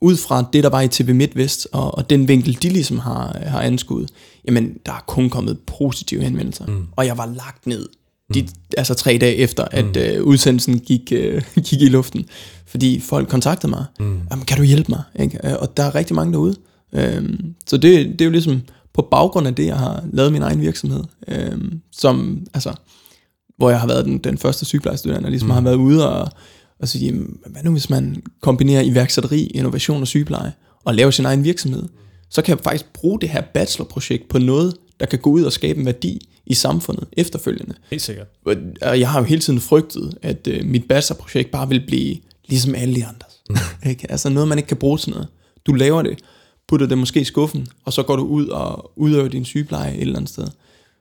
ud 0.00 0.16
fra 0.16 0.44
det, 0.52 0.64
der 0.64 0.70
var 0.70 0.80
i 0.80 0.88
TV 0.88 1.14
MidtVest, 1.14 1.68
og, 1.72 1.98
og 1.98 2.10
den 2.10 2.28
vinkel, 2.28 2.62
de 2.62 2.68
ligesom 2.68 2.98
har, 2.98 3.38
har 3.46 3.60
anskuet, 3.60 4.10
jamen, 4.46 4.74
der 4.86 4.92
er 4.92 5.04
kun 5.06 5.30
kommet 5.30 5.58
positive 5.66 6.22
henvendelser. 6.22 6.66
Mm. 6.66 6.86
Og 6.96 7.06
jeg 7.06 7.18
var 7.18 7.26
lagt 7.26 7.66
ned, 7.66 7.88
de, 8.34 8.48
altså 8.76 8.94
tre 8.94 9.18
dage 9.20 9.36
efter, 9.36 9.64
at 9.70 9.96
øh, 9.96 10.22
udsendelsen 10.22 10.80
gik, 10.80 11.12
øh, 11.12 11.42
gik 11.66 11.82
i 11.82 11.88
luften. 11.88 12.24
Fordi 12.66 13.00
folk 13.00 13.28
kontaktede 13.28 13.70
mig. 13.70 13.84
Mm. 14.00 14.20
Jamen, 14.30 14.44
kan 14.44 14.56
du 14.56 14.62
hjælpe 14.62 14.92
mig? 14.92 15.02
Ikke? 15.20 15.38
Øh, 15.44 15.54
Og 15.58 15.76
der 15.76 15.82
er 15.82 15.94
rigtig 15.94 16.16
mange 16.16 16.32
derude. 16.32 16.56
Øhm, 16.92 17.54
så 17.66 17.76
det, 17.76 18.06
det 18.06 18.20
er 18.20 18.24
jo 18.24 18.30
ligesom 18.30 18.60
på 18.94 19.08
baggrund 19.10 19.46
af 19.46 19.54
det, 19.54 19.66
jeg 19.66 19.76
har 19.76 20.04
lavet 20.12 20.32
min 20.32 20.42
egen 20.42 20.60
virksomhed. 20.60 21.04
Øhm, 21.28 21.80
som, 21.92 22.46
altså, 22.54 22.72
hvor 23.56 23.70
jeg 23.70 23.80
har 23.80 23.86
været 23.86 24.04
den, 24.04 24.18
den 24.18 24.38
første 24.38 24.64
sygeplejestuderende, 24.64 25.26
og 25.26 25.30
ligesom 25.30 25.48
mm. 25.48 25.54
har 25.54 25.60
været 25.60 25.74
ude 25.74 26.10
og, 26.10 26.28
og 26.80 26.88
sige, 26.88 27.06
jamen, 27.06 27.36
hvad 27.46 27.62
nu 27.62 27.70
hvis 27.70 27.90
man 27.90 28.22
kombinerer 28.40 28.82
iværksætteri, 28.82 29.46
innovation 29.46 30.00
og 30.00 30.06
sygepleje, 30.06 30.52
og 30.84 30.94
laver 30.94 31.10
sin 31.10 31.24
egen 31.24 31.44
virksomhed, 31.44 31.82
så 32.30 32.42
kan 32.42 32.56
jeg 32.56 32.64
faktisk 32.64 32.92
bruge 32.92 33.20
det 33.20 33.28
her 33.28 33.42
bachelorprojekt 33.54 34.28
på 34.28 34.38
noget, 34.38 34.74
der 35.02 35.08
kan 35.08 35.18
gå 35.18 35.30
ud 35.30 35.42
og 35.42 35.52
skabe 35.52 35.80
en 35.80 35.86
værdi 35.86 36.28
i 36.46 36.54
samfundet 36.54 37.08
efterfølgende. 37.12 37.74
Helt 37.90 38.02
sikkert. 38.02 38.26
Og 38.82 39.00
jeg 39.00 39.10
har 39.10 39.20
jo 39.20 39.24
hele 39.24 39.40
tiden 39.40 39.60
frygtet, 39.60 40.18
at 40.22 40.46
øh, 40.46 40.64
mit 40.64 40.88
bachelorprojekt 40.88 41.50
bare 41.50 41.68
vil 41.68 41.86
blive 41.86 42.16
ligesom 42.48 42.74
alle 42.74 42.94
de 42.94 43.04
andres. 43.04 43.32
Mm. 43.50 43.56
ikke? 43.90 44.10
Altså 44.10 44.28
noget, 44.28 44.48
man 44.48 44.58
ikke 44.58 44.68
kan 44.68 44.76
bruge 44.76 44.98
til 44.98 45.10
noget. 45.10 45.28
Du 45.66 45.72
laver 45.72 46.02
det, 46.02 46.18
putter 46.68 46.86
det 46.86 46.98
måske 46.98 47.20
i 47.20 47.24
skuffen, 47.24 47.66
og 47.84 47.92
så 47.92 48.02
går 48.02 48.16
du 48.16 48.22
ud 48.22 48.46
og 48.46 48.92
udøver 48.96 49.28
din 49.28 49.44
sygepleje 49.44 49.94
et 49.94 50.00
eller 50.00 50.16
andet 50.16 50.30
sted. 50.30 50.46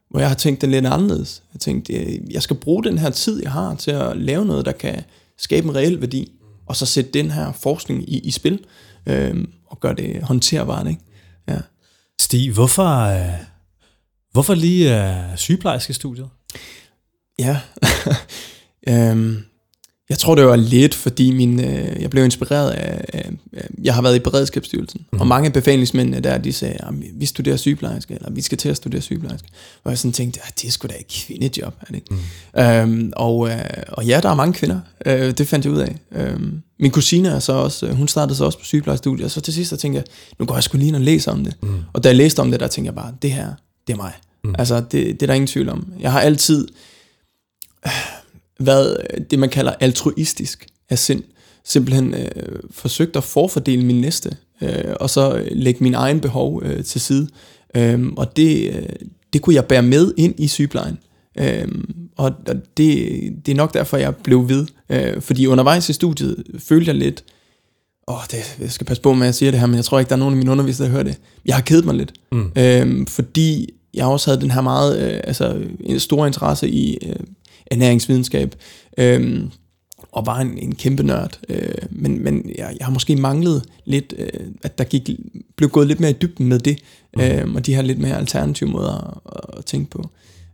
Hvor 0.09 0.19
jeg 0.19 0.29
har 0.29 0.35
tænkt 0.35 0.61
det 0.61 0.69
lidt 0.69 0.85
anderledes. 0.85 1.43
Jeg 1.53 1.59
tænkte, 1.59 1.93
øh, 1.93 2.33
jeg 2.33 2.41
skal 2.43 2.55
bruge 2.55 2.83
den 2.83 2.97
her 2.97 3.09
tid, 3.09 3.41
jeg 3.43 3.51
har 3.51 3.75
til 3.75 3.91
at 3.91 4.17
lave 4.17 4.45
noget, 4.45 4.65
der 4.65 4.71
kan 4.71 5.03
skabe 5.37 5.67
en 5.67 5.75
reel 5.75 6.01
værdi, 6.01 6.31
og 6.65 6.75
så 6.75 6.85
sætte 6.85 7.11
den 7.11 7.31
her 7.31 7.51
forskning 7.51 8.09
i, 8.09 8.19
i 8.19 8.31
spil, 8.31 8.59
øh, 9.05 9.45
og 9.65 9.79
gøre 9.79 9.95
det 9.95 10.23
håndterbart. 10.23 10.87
Ikke? 10.87 11.01
Ja. 11.47 11.59
Stig, 12.19 12.51
hvorfor, 12.51 12.99
øh, 12.99 13.50
hvorfor 14.31 14.53
lige 14.53 15.09
øh, 15.09 15.37
sygeplejerske 15.37 15.93
studiet? 15.93 16.29
Ja. 17.39 17.59
øhm, 18.89 19.43
jeg 20.11 20.19
tror, 20.19 20.35
det 20.35 20.45
var 20.45 20.55
lidt, 20.55 20.95
fordi 20.95 21.31
min, 21.31 21.59
øh, 21.59 22.01
jeg 22.01 22.09
blev 22.09 22.25
inspireret 22.25 22.71
af, 22.71 23.05
af 23.13 23.31
jeg 23.83 23.95
har 23.95 24.01
været 24.01 24.15
i 24.15 24.19
beredskabsstyrelsen, 24.19 25.05
mm. 25.13 25.19
og 25.19 25.27
mange 25.27 25.47
af 25.47 25.53
befalingsmændene 25.53 26.19
der, 26.19 26.37
de 26.37 26.53
sagde, 26.53 26.77
vi 27.13 27.25
studerer 27.25 27.57
sygeplejerske, 27.57 28.13
eller 28.13 28.31
vi 28.31 28.41
skal 28.41 28.57
til 28.57 28.69
at 28.69 28.77
studere 28.77 29.01
sygeplejerske. 29.01 29.47
Og 29.83 29.91
jeg 29.91 29.97
sådan 29.97 30.11
tænkte, 30.11 30.39
at 30.47 30.61
det 30.61 30.67
er 30.67 30.71
sgu 30.71 30.87
da 30.87 30.93
et 30.99 31.07
kvindejob, 31.07 31.73
er 31.81 31.85
det 31.85 31.95
ikke? 31.95 32.13
Mm. 32.13 32.61
Øhm, 32.61 33.13
og, 33.15 33.49
øh, 33.49 33.61
og 33.87 34.05
ja, 34.05 34.19
der 34.23 34.29
er 34.29 34.35
mange 34.35 34.53
kvinder, 34.53 34.79
øh, 35.05 35.31
det 35.31 35.47
fandt 35.47 35.65
jeg 35.65 35.73
ud 35.73 35.79
af. 35.79 35.95
Øhm, 36.11 36.61
min 36.79 36.91
kusine 36.91 37.29
er 37.29 37.39
så 37.39 37.53
også, 37.53 37.85
øh, 37.87 37.93
hun 37.93 38.07
startede 38.07 38.37
så 38.37 38.45
også 38.45 38.59
på 38.59 38.65
sygeplejestudiet, 38.65 39.25
og 39.25 39.31
så 39.31 39.41
til 39.41 39.53
sidst, 39.53 39.69
så 39.69 39.77
tænkte 39.77 39.97
jeg, 39.97 40.05
nu 40.39 40.45
går 40.45 40.55
jeg 40.55 40.63
sgu 40.63 40.77
lige 40.77 40.87
ind 40.87 40.95
og 40.95 41.01
læse 41.01 41.31
om 41.31 41.43
det. 41.43 41.57
Mm. 41.61 41.79
Og 41.93 42.03
da 42.03 42.09
jeg 42.09 42.15
læste 42.15 42.39
om 42.39 42.51
det, 42.51 42.59
der 42.59 42.67
tænkte 42.67 42.87
jeg 42.87 42.95
bare, 42.95 43.13
det 43.21 43.31
her, 43.31 43.53
det 43.87 43.93
er 43.93 43.97
mig. 43.97 44.13
Mm. 44.43 44.55
Altså, 44.59 44.75
det, 44.75 44.91
det 44.91 45.21
er 45.23 45.27
der 45.27 45.33
ingen 45.33 45.47
tvivl 45.47 45.69
om. 45.69 45.93
Jeg 45.99 46.11
har 46.11 46.21
altid 46.21 46.67
været 48.59 48.97
det, 49.31 49.39
man 49.39 49.49
kalder 49.49 49.71
altruistisk 49.71 50.67
af 50.89 50.99
sind. 50.99 51.23
Simpelthen 51.63 52.13
øh, 52.13 52.59
forsøgt 52.71 53.15
at 53.15 53.23
forfordele 53.23 53.85
min 53.85 54.01
næste, 54.01 54.37
øh, 54.61 54.93
og 54.99 55.09
så 55.09 55.47
lægge 55.51 55.83
min 55.83 55.93
egen 55.93 56.19
behov 56.19 56.63
øh, 56.63 56.83
til 56.83 57.01
side. 57.01 57.27
Øh, 57.75 58.07
og 58.17 58.37
det, 58.37 58.75
øh, 58.75 58.89
det 59.33 59.41
kunne 59.41 59.55
jeg 59.55 59.65
bære 59.65 59.81
med 59.81 60.13
ind 60.17 60.35
i 60.37 60.47
sygeplejen. 60.47 60.97
Øh, 61.37 61.67
og 62.17 62.33
og 62.47 62.55
det, 62.77 63.07
det 63.45 63.51
er 63.51 63.55
nok 63.55 63.73
derfor, 63.73 63.97
jeg 63.97 64.15
blev 64.15 64.49
ved. 64.49 64.67
Øh, 64.89 65.21
fordi 65.21 65.45
undervejs 65.45 65.89
i 65.89 65.93
studiet 65.93 66.43
følte 66.59 66.89
jeg 66.89 66.95
lidt, 66.95 67.23
åh, 68.11 68.17
oh, 68.17 68.23
det, 68.31 68.57
jeg 68.59 68.71
skal 68.71 68.87
passe 68.87 69.03
på 69.03 69.13
med, 69.13 69.21
at 69.21 69.25
jeg 69.25 69.35
siger 69.35 69.51
det 69.51 69.59
her, 69.59 69.67
men 69.67 69.75
jeg 69.75 69.85
tror 69.85 69.99
ikke, 69.99 70.09
der 70.09 70.15
er 70.15 70.19
nogen 70.19 70.33
af 70.33 70.37
mine 70.37 70.51
undervisere, 70.51 70.87
der 70.87 70.91
hører 70.91 71.03
det. 71.03 71.17
Jeg 71.45 71.55
har 71.55 71.61
kedet 71.61 71.85
mig 71.85 71.95
lidt. 71.95 72.13
Mm. 72.31 72.51
Øh, 72.55 73.07
fordi 73.07 73.69
jeg 73.93 74.05
også 74.05 74.31
havde 74.31 74.41
den 74.41 74.51
her 74.51 74.61
meget, 74.61 75.01
øh, 75.01 75.19
altså 75.23 75.61
en 75.79 75.99
stor 75.99 76.25
interesse 76.25 76.69
i 76.69 76.97
øh, 77.07 77.15
ernæringsvidenskab, 77.71 78.55
øh, 78.97 79.43
og 80.11 80.25
var 80.25 80.39
en, 80.39 80.57
en 80.57 80.75
kæmpe 80.75 81.03
nørd. 81.03 81.39
Øh, 81.49 81.73
men 81.89 82.23
men 82.23 82.51
jeg, 82.57 82.75
jeg 82.79 82.85
har 82.85 82.91
måske 82.91 83.15
manglet 83.15 83.63
lidt, 83.85 84.13
øh, 84.17 84.47
at 84.63 84.77
der 84.77 84.83
gik, 84.83 85.09
blev 85.57 85.69
gået 85.69 85.87
lidt 85.87 85.99
mere 85.99 86.11
i 86.11 86.17
dybden 86.21 86.47
med 86.47 86.59
det, 86.59 86.77
mm. 87.15 87.21
øh, 87.21 87.53
og 87.55 87.65
de 87.65 87.75
her 87.75 87.81
lidt 87.81 87.99
mere 87.99 88.17
alternative 88.17 88.69
måder 88.69 89.21
at, 89.35 89.57
at 89.57 89.65
tænke 89.65 89.89
på. 89.89 90.09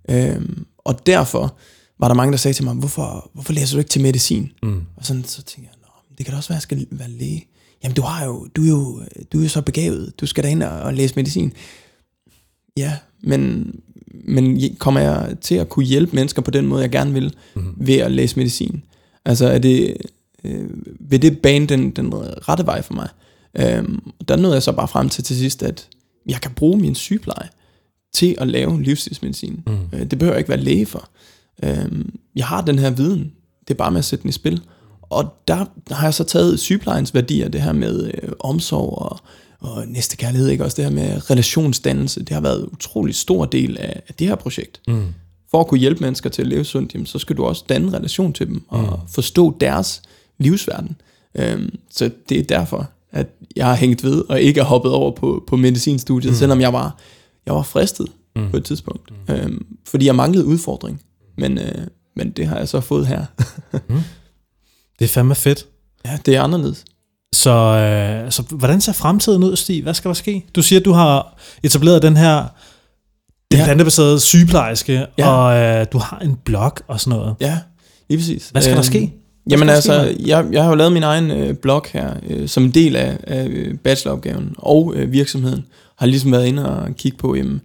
Øh, 0.10 0.41
og 0.78 1.05
derfor 1.05 1.55
var 1.99 2.08
der 2.08 2.16
mange, 2.16 2.32
der 2.32 2.38
sagde 2.38 2.55
til 2.55 2.66
mig, 2.66 2.74
hvorfor, 2.74 3.30
hvorfor 3.34 3.53
læser 3.53 3.76
du 3.76 3.80
ikke 3.80 3.89
til 3.89 4.01
medicin? 4.01 4.51
Mm. 4.64 4.82
Og 4.95 5.05
sådan, 5.05 5.24
så 5.24 5.43
tænkte 5.43 5.72
jeg, 5.72 5.77
det 6.18 6.26
kan 6.26 6.32
da 6.32 6.38
også 6.38 6.49
være, 6.49 6.55
at 6.55 6.72
jeg 6.72 6.80
skal 6.80 6.88
være 6.91 7.09
læge. 7.09 7.47
Jamen, 7.84 7.95
du, 7.95 8.01
har 8.01 8.26
jo, 8.26 8.47
du, 8.55 8.63
er 8.63 8.70
jo, 8.70 9.03
du 9.34 9.39
er 9.39 9.43
jo 9.43 9.49
så 9.49 9.61
begavet. 9.61 10.13
Du 10.20 10.26
skal 10.26 10.43
da 10.43 10.49
ind 10.49 10.63
og, 10.63 10.80
og 10.80 10.93
læse 10.93 11.15
medicin. 11.15 11.53
Ja, 12.78 12.93
men, 13.22 13.72
men 14.26 14.76
kommer 14.80 15.01
jeg 15.01 15.36
til 15.41 15.55
at 15.55 15.70
kunne 15.70 15.86
hjælpe 15.86 16.15
mennesker 16.15 16.41
på 16.41 16.51
den 16.51 16.68
måde, 16.68 16.82
jeg 16.82 16.91
gerne 16.91 17.13
vil, 17.13 17.36
mm-hmm. 17.55 17.74
ved 17.78 17.95
at 17.95 18.11
læse 18.11 18.36
medicin? 18.36 18.84
Altså, 19.26 19.47
er 19.47 19.59
det, 19.59 19.97
øh, 20.43 20.70
vil 20.99 21.22
det 21.22 21.39
bane 21.39 21.68
den, 21.68 21.91
den 21.91 22.13
rette 22.15 22.65
vej 22.65 22.82
for 22.82 22.93
mig? 22.93 23.09
Øhm, 23.59 24.11
der 24.28 24.36
nåede 24.36 24.53
jeg 24.53 24.63
så 24.63 24.72
bare 24.72 24.88
frem 24.88 25.09
til 25.09 25.24
til 25.24 25.36
sidst, 25.36 25.63
at 25.63 25.88
jeg 26.26 26.41
kan 26.41 26.51
bruge 26.51 26.80
min 26.80 26.95
sygepleje 26.95 27.49
til 28.13 28.36
at 28.38 28.47
lave 28.47 28.84
livsstilsmedicin. 28.84 29.63
Mm. 29.68 29.78
Øh, 29.93 30.11
det 30.11 30.20
behøver 30.20 30.34
jeg 30.34 30.39
ikke 30.39 30.49
være 30.49 30.59
læge 30.59 30.86
for. 30.86 31.09
Øhm, 31.63 32.20
jeg 32.36 32.45
har 32.45 32.61
den 32.61 32.80
her 32.80 32.89
viden. 32.89 33.32
Det 33.68 33.74
er 33.74 33.78
bare 33.78 33.91
med 33.91 33.99
at 33.99 34.05
sætte 34.05 34.24
den 34.24 34.30
i 34.30 34.32
spil. 34.32 34.61
Og 35.10 35.34
der 35.47 35.66
har 35.91 36.08
jeg 36.08 36.14
så 36.14 36.24
taget 36.24 36.60
sygeplejens 36.60 37.14
værdier, 37.14 37.49
det 37.49 37.62
her 37.62 37.74
med 37.74 38.12
øh, 38.24 38.30
omsorg 38.39 39.01
og, 39.01 39.20
og 39.60 39.88
næste 39.88 40.18
kærlighed, 40.18 40.49
ikke? 40.49 40.64
også 40.64 40.76
det 40.76 40.86
her 40.86 40.91
med 40.91 41.32
relationsdannelse. 41.32 42.20
Det 42.20 42.30
har 42.30 42.41
været 42.41 42.60
en 42.60 42.70
utrolig 42.72 43.16
stor 43.16 43.45
del 43.45 43.78
af, 43.78 44.01
af 44.08 44.14
det 44.14 44.28
her 44.28 44.36
projekt. 44.36 44.82
Mm. 44.88 45.05
For 45.51 45.60
at 45.60 45.68
kunne 45.68 45.80
hjælpe 45.80 46.01
mennesker 46.01 46.30
til 46.30 46.41
at 46.41 46.47
leve 46.47 46.64
sundt, 46.64 46.93
jamen, 46.93 47.05
så 47.05 47.20
skal 47.20 47.38
du 47.38 47.45
også 47.45 47.64
danne 47.70 47.88
en 47.88 47.93
relation 47.93 48.34
til 48.34 48.47
dem 48.47 48.64
og 48.68 48.82
mm. 48.82 49.10
forstå 49.10 49.58
deres 49.60 50.01
livsverden. 50.38 50.95
Øhm, 51.36 51.80
så 51.89 52.12
det 52.30 52.39
er 52.39 52.43
derfor, 52.43 52.89
at 53.12 53.28
jeg 53.55 53.66
har 53.66 53.76
hængt 53.76 54.03
ved 54.03 54.24
og 54.30 54.41
ikke 54.41 54.60
er 54.60 54.66
hoppet 54.66 54.91
over 54.91 55.12
på, 55.12 55.43
på 55.47 55.55
medicinstudiet, 55.55 56.32
mm. 56.32 56.38
selvom 56.38 56.62
jeg 56.62 56.74
var, 56.74 56.97
jeg 57.45 57.55
var 57.55 57.64
fristet 57.64 58.08
mm. 58.36 58.51
på 58.51 58.58
et 58.58 58.66
tidspunkt. 58.66 59.12
Mm. 59.28 59.34
Øhm, 59.34 59.66
fordi 59.86 60.05
jeg 60.05 60.16
manglede 60.16 60.45
udfordring. 60.45 61.01
men, 61.38 61.58
øh, 61.58 61.88
men 62.16 62.32
det 62.32 62.47
har 62.47 62.58
jeg 62.58 62.70
så 62.70 62.80
fået 62.80 63.08
her. 63.08 63.26
Det 65.00 65.06
er 65.06 65.10
fandme 65.10 65.36
fedt. 65.36 65.66
ja, 66.06 66.18
det 66.26 66.36
er 66.36 66.41
anderledes. 66.41 66.86
Så, 67.34 67.50
øh, 67.52 68.32
så 68.32 68.41
hvordan 68.41 68.82
ser 68.82 68.93
fremtiden 68.93 69.43
ud, 69.43 69.56
Stig? 69.56 69.84
Hvad 69.84 69.93
skal 69.93 70.10
der 70.10 70.16
ske? 70.16 70.45
Du 70.56 70.62
siger, 70.62 70.80
at 70.80 70.86
du 70.86 70.91
har 70.91 71.38
etableret 71.64 72.02
den 72.02 72.18
her 72.18 72.45
den 73.52 73.60
Ja. 73.60 73.66
plantebaserede 73.66 74.20
sygeplejerske, 74.20 75.06
Ja. 75.18 75.30
og 75.30 75.58
øh, 75.58 75.86
du 75.91 75.98
har 75.98 76.20
en 76.20 76.36
blog 76.45 76.72
og 76.88 77.00
sådan 77.00 77.20
noget. 77.20 77.36
Ja, 77.39 77.58
lige 78.10 78.18
præcis. 78.20 78.50
Hvad 78.50 78.62
skal 78.62 78.72
der 78.72 78.80
Øhm, 78.80 78.84
ske? 78.84 79.14
Jamen 79.50 79.60
skal 79.60 79.68
der 79.68 79.76
altså, 80.02 80.16
jeg, 80.26 80.45
jeg 80.52 80.64
har 80.64 80.70
jo 80.70 80.76
lavet 80.76 80.91
min 80.93 81.04
egen 81.04 81.32
øh, 81.32 81.54
blog 81.56 81.86
her, 81.93 82.14
øh, 82.30 82.48
som 82.50 82.64
en 82.64 82.72
del 82.72 82.95
af, 82.95 83.18
af 83.24 83.45
øh, 83.48 83.78
bacheloropgaven, 83.78 84.56
og 84.58 84.93
øh, 84.95 85.12
virksomheden 85.12 85.66
har 85.98 86.06
ligesom 86.06 86.32
været 86.32 86.45
inde 86.45 86.70
og 86.70 86.95
kigge 86.95 87.18
på, 87.18 87.36
jamen, 87.36 87.62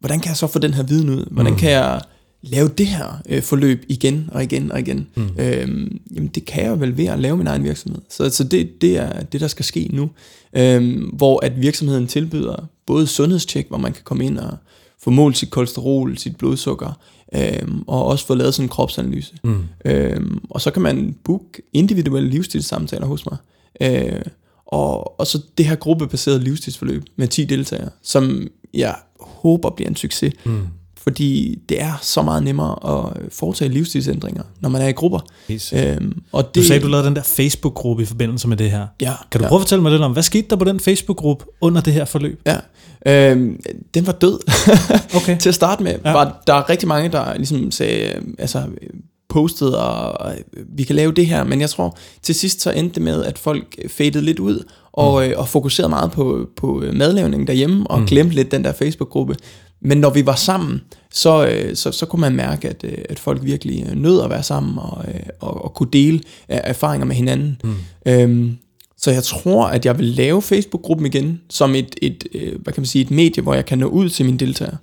hvordan 0.00 0.20
kan 0.20 0.28
jeg 0.28 0.36
så 0.36 0.46
få 0.46 0.58
den 0.58 0.74
her 0.74 0.82
viden 0.82 1.08
ud? 1.10 1.24
Hvordan 1.30 1.52
Mm. 1.52 1.58
kan 1.58 1.70
jeg 1.70 2.00
lave 2.46 2.68
det 2.68 2.86
her 2.86 3.22
øh, 3.28 3.42
forløb 3.42 3.84
igen 3.88 4.28
og 4.32 4.42
igen 4.42 4.72
og 4.72 4.80
igen? 4.80 5.06
Mm. 5.14 5.28
Øhm, 5.38 6.00
jamen 6.14 6.28
det 6.28 6.44
kan 6.44 6.64
jeg 6.64 6.80
vel 6.80 6.96
ved 6.96 7.06
at 7.06 7.18
lave 7.18 7.36
min 7.36 7.46
egen 7.46 7.64
virksomhed. 7.64 8.02
Så, 8.10 8.30
så 8.30 8.44
det, 8.44 8.82
det 8.82 8.96
er 8.96 9.22
det, 9.22 9.40
der 9.40 9.48
skal 9.48 9.64
ske 9.64 9.88
nu. 9.92 10.10
Øhm, 10.56 11.10
hvor 11.12 11.44
at 11.44 11.60
virksomheden 11.60 12.06
tilbyder 12.06 12.68
både 12.86 13.06
sundhedstjek, 13.06 13.68
hvor 13.68 13.78
man 13.78 13.92
kan 13.92 14.02
komme 14.04 14.24
ind 14.24 14.38
og 14.38 14.56
få 15.02 15.10
målt 15.10 15.38
sit 15.38 15.50
kolesterol, 15.50 16.18
sit 16.18 16.36
blodsukker, 16.36 16.98
øhm, 17.34 17.82
og 17.86 18.04
også 18.06 18.26
få 18.26 18.34
lavet 18.34 18.54
sådan 18.54 18.64
en 18.64 18.68
kropsanalyse. 18.68 19.34
Mm. 19.44 19.64
Øhm, 19.84 20.40
og 20.50 20.60
så 20.60 20.70
kan 20.70 20.82
man 20.82 21.16
booke 21.24 21.62
individuelle 21.72 22.30
livsstilssamtaler 22.30 23.06
hos 23.06 23.26
mig. 23.26 23.36
Øh, 23.80 24.22
og, 24.66 25.20
og 25.20 25.26
så 25.26 25.40
det 25.58 25.66
her 25.66 25.74
gruppebaserede 25.74 26.40
livsstilsforløb 26.40 27.04
med 27.16 27.28
10 27.28 27.44
deltagere, 27.44 27.90
som 28.02 28.48
jeg 28.74 28.96
håber 29.20 29.70
bliver 29.70 29.88
en 29.88 29.96
succes. 29.96 30.32
Mm. 30.44 30.66
Fordi 31.04 31.58
det 31.68 31.80
er 31.82 31.92
så 32.02 32.22
meget 32.22 32.42
nemmere 32.42 32.96
at 32.98 33.12
foretage 33.32 33.68
livsstilsændringer, 33.70 34.42
når 34.60 34.68
man 34.68 34.82
er 34.82 34.88
i 34.88 34.92
grupper. 34.92 35.18
Sikkert. 35.58 35.96
Øhm, 36.02 36.22
og 36.32 36.44
Du 36.54 36.60
det, 36.60 36.66
sagde, 36.68 36.82
du 36.82 36.88
lavede 36.88 37.06
den 37.06 37.16
der 37.16 37.22
Facebook-gruppe 37.22 38.02
i 38.02 38.06
forbindelse 38.06 38.48
med 38.48 38.56
det 38.56 38.70
her. 38.70 38.86
Ja, 39.02 39.12
Kan 39.30 39.38
du 39.40 39.44
ja, 39.44 39.48
prøve 39.48 39.58
at 39.58 39.62
fortælle 39.62 39.82
mig 39.82 39.92
lidt 39.92 40.02
om, 40.02 40.12
hvad 40.12 40.22
skete 40.22 40.46
der 40.50 40.56
på 40.56 40.64
den 40.64 40.80
Facebook-gruppe 40.80 41.44
under 41.60 41.80
det 41.80 41.92
her 41.92 42.04
forløb? 42.04 42.40
Ja. 42.46 42.56
Øhm, 43.30 43.60
den 43.94 44.06
var 44.06 44.12
død. 44.12 44.38
Okay. 45.16 45.38
Til 45.38 45.48
at 45.48 45.54
starte 45.54 45.82
med, 45.82 45.94
Ja. 46.04 46.12
var 46.12 46.42
der 46.46 46.70
rigtig 46.70 46.88
mange, 46.88 47.08
der 47.08 47.34
ligesom 47.36 47.70
sagde, 47.70 48.08
øh, 48.16 48.22
altså 48.38 48.62
postede, 49.28 49.78
og 49.88 50.34
vi 50.76 50.82
kan 50.82 50.96
lave 50.96 51.12
det 51.12 51.26
her, 51.26 51.44
men 51.44 51.60
jeg 51.60 51.70
tror, 51.70 51.96
til 52.22 52.34
sidst 52.34 52.60
så 52.60 52.70
endte 52.70 52.94
det 52.94 53.02
med, 53.02 53.24
at 53.24 53.38
folk 53.38 53.78
fadede 53.90 54.24
lidt 54.24 54.38
ud, 54.38 54.64
og, 54.92 55.28
øh, 55.28 55.38
og 55.38 55.48
fokuserede 55.48 55.88
meget 55.90 56.12
på, 56.12 56.46
på 56.56 56.82
øh, 56.82 56.94
madlavning 56.94 57.46
derhjemme, 57.46 57.86
og 57.90 57.96
Mm. 57.98 58.02
mm. 58.02 58.08
glemte 58.08 58.34
lidt 58.34 58.50
den 58.50 58.64
der 58.64 58.72
Facebook-gruppe. 58.72 59.36
Men 59.84 59.98
når 59.98 60.10
vi 60.10 60.26
var 60.26 60.34
sammen, 60.34 60.80
så, 61.12 61.46
øh, 61.46 61.76
så, 61.76 61.92
så 61.92 62.06
kunne 62.06 62.20
man 62.20 62.36
mærke, 62.36 62.68
at, 62.68 62.84
øh, 62.84 62.98
at 63.08 63.18
folk 63.18 63.44
virkelig 63.44 63.86
øh, 63.88 63.96
nød 63.96 64.22
at 64.22 64.30
være 64.30 64.42
sammen, 64.42 64.78
og, 64.78 65.04
øh, 65.08 65.20
og, 65.40 65.64
og 65.64 65.74
kunne 65.74 65.88
dele 65.92 66.20
erfaringer 66.48 67.06
med 67.06 67.16
hinanden. 67.16 67.60
Mm. 67.64 67.74
Øhm, 68.06 68.56
så 68.96 69.10
jeg 69.10 69.22
tror, 69.22 69.66
at 69.66 69.86
jeg 69.86 69.98
vil 69.98 70.06
lave 70.06 70.42
Facebook-gruppen 70.42 71.06
igen, 71.06 71.40
som 71.50 71.74
et, 71.74 71.96
et, 72.02 72.24
øh, 72.34 72.62
hvad 72.62 72.72
kan 72.72 72.80
man 72.80 72.86
sige, 72.86 73.02
et 73.02 73.10
medie, 73.10 73.42
hvor 73.42 73.54
jeg 73.54 73.66
kan 73.66 73.78
nå 73.78 73.86
ud 73.86 74.08
til 74.08 74.24
mine 74.24 74.38
deltagere. 74.38 74.76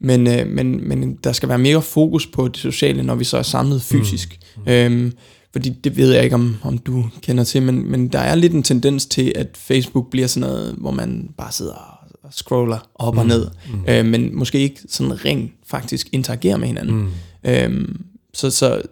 Men, 0.00 0.26
øh, 0.26 0.46
men, 0.46 0.88
men 0.88 1.18
der 1.24 1.32
skal 1.32 1.48
være 1.48 1.58
mere 1.58 1.82
fokus 1.82 2.26
på 2.26 2.48
det 2.48 2.56
sociale, 2.56 3.02
når 3.02 3.14
vi 3.14 3.24
så 3.24 3.36
er 3.36 3.42
samlet 3.42 3.82
fysisk. 3.82 4.38
Mm. 4.56 4.72
Øhm, 4.72 5.12
fordi 5.52 5.68
det 5.68 5.96
ved 5.96 6.12
jeg 6.12 6.24
ikke, 6.24 6.34
om, 6.34 6.56
om 6.62 6.78
du 6.78 7.04
kender 7.22 7.44
til, 7.44 7.62
men, 7.62 7.90
men 7.90 8.08
der 8.08 8.18
er 8.18 8.34
lidt 8.34 8.52
en 8.52 8.62
tendens 8.62 9.06
til, 9.06 9.32
at 9.36 9.48
Facebook 9.54 10.10
bliver 10.10 10.26
sådan 10.26 10.48
noget, 10.48 10.74
hvor 10.78 10.90
man 10.90 11.28
bare 11.38 11.52
sidder 11.52 11.97
og 12.28 12.34
scroller 12.34 12.78
op 12.94 13.14
mm. 13.14 13.18
og 13.18 13.26
ned, 13.26 13.46
Mm. 13.72 13.84
øh, 13.88 14.04
men 14.06 14.36
måske 14.36 14.58
ikke 14.58 14.80
sådan 14.88 15.24
rent 15.24 15.52
faktisk 15.66 16.08
interagerer 16.12 16.56
med 16.56 16.66
hinanden. 16.66 16.94
Mm. 16.96 17.10
Øhm, 17.50 18.00
så, 18.34 18.50
så, 18.50 18.82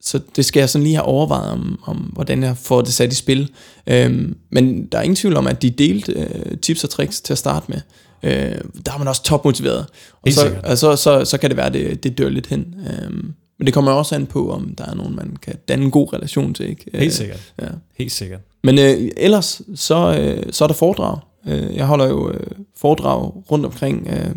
så 0.00 0.20
det 0.36 0.44
skal 0.44 0.60
jeg 0.60 0.70
sådan 0.70 0.82
lige 0.82 0.94
have 0.96 1.04
overvejet 1.04 1.50
om, 1.52 1.80
om 1.84 1.96
hvordan 1.96 2.42
jeg 2.42 2.56
får 2.56 2.80
det 2.80 2.92
sat 2.94 3.12
i 3.12 3.16
spil. 3.16 3.50
Øhm, 3.86 4.36
men 4.50 4.86
der 4.86 4.98
er 4.98 5.02
ingen 5.02 5.16
tvivl 5.16 5.36
om, 5.36 5.46
at 5.46 5.62
de 5.62 5.70
delte 5.70 6.12
øh, 6.12 6.58
tips 6.58 6.84
og 6.84 6.90
tricks 6.90 7.20
til 7.20 7.32
at 7.34 7.38
starte 7.38 7.66
med. 7.68 7.80
Øh, 8.22 8.58
der 8.86 8.92
er 8.92 8.98
man 8.98 9.08
også 9.08 9.22
topmotiveret. 9.22 9.86
Og 10.22 10.32
så, 10.32 10.54
altså, 10.64 10.96
så, 10.96 11.24
så 11.24 11.38
kan 11.38 11.50
det 11.50 11.56
være, 11.56 11.66
at 11.66 11.74
det, 11.74 12.02
det 12.04 12.18
dør 12.18 12.28
lidt 12.28 12.46
hen. 12.46 12.74
Øhm, 12.90 13.32
men 13.58 13.66
det 13.66 13.74
kommer 13.74 13.92
også 13.92 14.14
an 14.14 14.26
på, 14.26 14.52
om 14.52 14.74
der 14.78 14.84
er 14.86 14.94
nogen, 14.94 15.16
man 15.16 15.36
kan 15.42 15.54
danne 15.68 15.84
en 15.84 15.90
god 15.90 16.12
relation 16.12 16.54
til. 16.54 16.68
Ikke? 16.68 16.84
Helt 16.94 17.14
sikkert. 17.14 17.52
Ja. 17.62 17.66
Helt 17.98 18.12
sikkert. 18.12 18.40
Men 18.64 18.78
øh, 18.78 19.10
ellers, 19.16 19.62
så, 19.74 20.18
øh, 20.18 20.52
så 20.52 20.64
er 20.64 20.68
der 20.68 20.74
foredrag. 20.74 21.18
Øh, 21.46 21.76
jeg 21.76 21.86
holder 21.86 22.08
jo 22.08 22.30
øh, 22.30 22.50
foredrag 22.76 23.32
rundt 23.50 23.66
omkring. 23.66 24.08
Øh, 24.10 24.36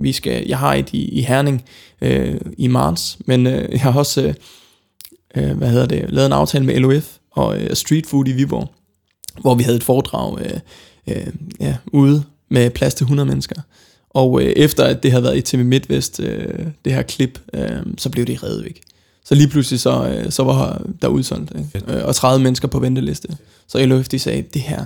vi 0.00 0.12
skal, 0.12 0.46
jeg 0.46 0.58
har 0.58 0.74
et 0.74 0.92
i, 0.92 1.08
i 1.08 1.22
Herning 1.22 1.64
øh, 2.00 2.40
i 2.58 2.66
marts, 2.66 3.18
men 3.26 3.46
øh, 3.46 3.68
jeg 3.72 3.80
har 3.80 3.98
også 3.98 4.34
øh, 5.36 5.56
hvad 5.56 5.70
hedder 5.70 5.86
det, 5.86 6.04
lavet 6.08 6.26
en 6.26 6.32
aftale 6.32 6.64
med 6.64 6.80
LOF 6.80 7.16
og 7.32 7.60
øh, 7.60 7.76
Street 7.76 8.06
Food 8.06 8.28
i 8.28 8.32
Viborg, 8.32 8.72
hvor 9.40 9.54
vi 9.54 9.62
havde 9.62 9.76
et 9.76 9.84
foredrag 9.84 10.38
øh, 10.40 10.60
øh, 11.08 11.26
ja, 11.60 11.76
ude 11.86 12.24
med 12.50 12.70
plads 12.70 12.94
til 12.94 13.04
100 13.04 13.26
mennesker. 13.28 13.60
Og 14.10 14.42
øh, 14.42 14.48
efter 14.48 14.84
at 14.84 15.02
det 15.02 15.10
havde 15.10 15.24
været 15.24 15.36
i 15.36 15.40
TV 15.40 15.64
MidtVest, 15.64 16.20
øh, 16.20 16.66
det 16.84 16.92
her 16.92 17.02
klip, 17.02 17.40
øh, 17.54 17.70
så 17.98 18.10
blev 18.10 18.24
det 18.24 18.42
reddet 18.42 18.64
væk. 18.64 18.80
Så 19.24 19.34
lige 19.34 19.48
pludselig 19.48 19.80
så, 19.80 20.08
øh, 20.08 20.32
så 20.32 20.44
var 20.44 20.82
der 21.02 21.08
udsolgt, 21.08 21.52
ikke? 21.58 21.92
Øh, 21.92 22.06
og 22.06 22.14
30 22.14 22.42
mennesker 22.42 22.68
på 22.68 22.78
venteliste. 22.78 23.28
Så 23.68 23.86
LOF 23.86 24.08
de 24.08 24.18
sagde, 24.18 24.42
det 24.54 24.62
her, 24.62 24.84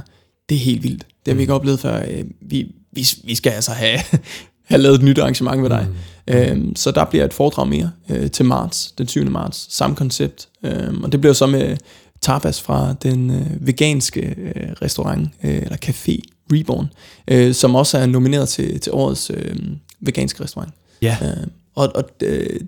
det 0.49 0.55
er 0.55 0.59
helt 0.59 0.83
vildt. 0.83 1.07
Det 1.27 1.33
har 1.33 1.35
vi 1.35 1.41
ikke 1.41 1.55
oplevet 1.55 1.81
før. 1.81 2.03
Øh, 2.11 2.25
Vi, 2.41 2.75
vi, 2.93 3.07
vi 3.25 3.35
skal 3.35 3.51
altså 3.51 3.73
have, 3.73 3.99
have 4.71 4.81
lavet 4.83 4.95
et 4.95 5.03
nyt 5.03 5.19
arrangement 5.19 5.61
med 5.63 5.71
dig. 5.71 5.87
Mm. 6.29 6.35
Øhm, 6.35 6.77
så 6.77 6.91
der 6.91 7.05
bliver 7.05 7.25
et 7.25 7.33
foredrag 7.35 7.69
mere 7.69 7.91
øh, 8.09 8.31
til 8.31 8.45
marts, 8.45 8.93
den 8.93 9.07
20. 9.07 9.25
marts, 9.25 9.67
samme 9.77 9.97
koncept. 9.97 10.49
Øhm, 10.65 11.05
og 11.05 11.13
det 11.13 11.21
bliver 11.21 11.35
så 11.35 11.47
med 11.47 11.77
tapas 12.21 12.61
fra 12.61 12.95
den 13.03 13.31
øh, 13.31 13.67
veganske 13.67 14.21
øh, 14.39 14.73
restaurant, 14.83 15.29
øh, 15.45 15.55
eller 15.63 15.77
café 15.87 16.19
Reborn, 16.53 16.89
øh, 17.29 17.55
som 17.55 17.75
også 17.75 17.99
er 17.99 18.07
nomineret 18.07 18.49
til, 18.49 18.81
til 18.81 18.93
årets 18.93 19.31
øh, 19.35 19.57
veganske 20.01 20.45
restaurant. 20.45 20.73
Ja. 21.03 21.17
Øh, 21.23 21.47
og 21.75 21.93
og 21.95 22.05
øh, 22.23 22.61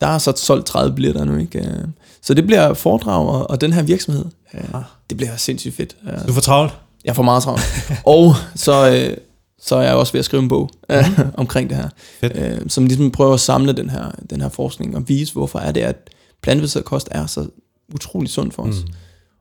der 0.00 0.06
er 0.06 0.18
så 0.18 0.32
solgt 0.36 0.66
30 0.66 0.94
billetter 0.94 1.24
nu, 1.24 1.36
ikke? 1.38 1.58
Øh, 1.58 1.84
Så 2.22 2.34
det 2.34 2.46
bliver 2.46 2.74
foredrag, 2.74 3.28
og, 3.28 3.50
og 3.50 3.60
den 3.60 3.72
her 3.72 3.82
virksomhed, 3.82 4.24
øh, 4.54 4.74
Ah. 4.74 4.82
det 5.10 5.16
bliver 5.16 5.36
sindssygt 5.36 5.74
fedt. 5.74 5.96
Øh, 6.12 6.28
Du 6.28 6.32
får 6.32 6.40
travlt. 6.40 6.72
Jeg 7.04 7.16
får 7.16 7.22
meget 7.22 7.42
travlt. 7.42 7.62
og 8.06 8.34
så, 8.54 8.90
øh, 9.10 9.16
så 9.60 9.76
er 9.76 9.82
jeg 9.82 9.94
også 9.94 10.12
ved 10.12 10.18
at 10.18 10.24
skrive 10.24 10.42
en 10.42 10.48
bog 10.48 10.70
øh, 10.90 11.18
omkring 11.34 11.68
det 11.70 11.76
her, 11.76 11.88
Fedt. 12.20 12.36
øh, 12.36 12.60
som 12.68 12.86
ligesom 12.86 13.10
prøver 13.10 13.34
at 13.34 13.40
samle 13.40 13.72
den 13.72 13.90
her, 13.90 14.10
den 14.30 14.40
her 14.40 14.48
forskning 14.48 14.96
og 14.96 15.08
vise, 15.08 15.32
hvorfor 15.32 15.58
er 15.58 15.72
det, 15.72 15.80
at 15.80 16.10
plantebaseret 16.42 16.84
kost 16.84 17.08
er 17.10 17.26
så 17.26 17.46
utrolig 17.94 18.30
sund 18.30 18.52
for 18.52 18.62
os. 18.62 18.82
Mm. 18.86 18.92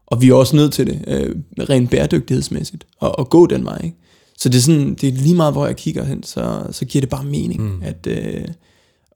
Og 0.07 0.21
vi 0.21 0.29
er 0.29 0.33
også 0.33 0.55
nødt 0.55 0.73
til 0.73 0.87
det, 0.87 1.03
øh, 1.07 1.35
rent 1.69 1.89
bæredygtighedsmæssigt, 1.89 2.83
at, 3.01 3.15
at 3.19 3.29
gå 3.29 3.45
den 3.47 3.65
vej. 3.65 3.81
Ikke? 3.83 3.95
Så 4.37 4.49
det 4.49 4.57
er, 4.57 4.61
sådan, 4.61 4.93
det 4.93 5.09
er 5.09 5.13
lige 5.13 5.35
meget, 5.35 5.53
hvor 5.53 5.65
jeg 5.65 5.75
kigger 5.75 6.05
hen, 6.05 6.23
så, 6.23 6.63
så 6.71 6.85
giver 6.85 7.01
det 7.01 7.09
bare 7.09 7.23
mening, 7.23 7.61
Mm. 7.61 7.67
mm. 7.69 7.81
at 7.83 8.07
øh, 8.07 8.47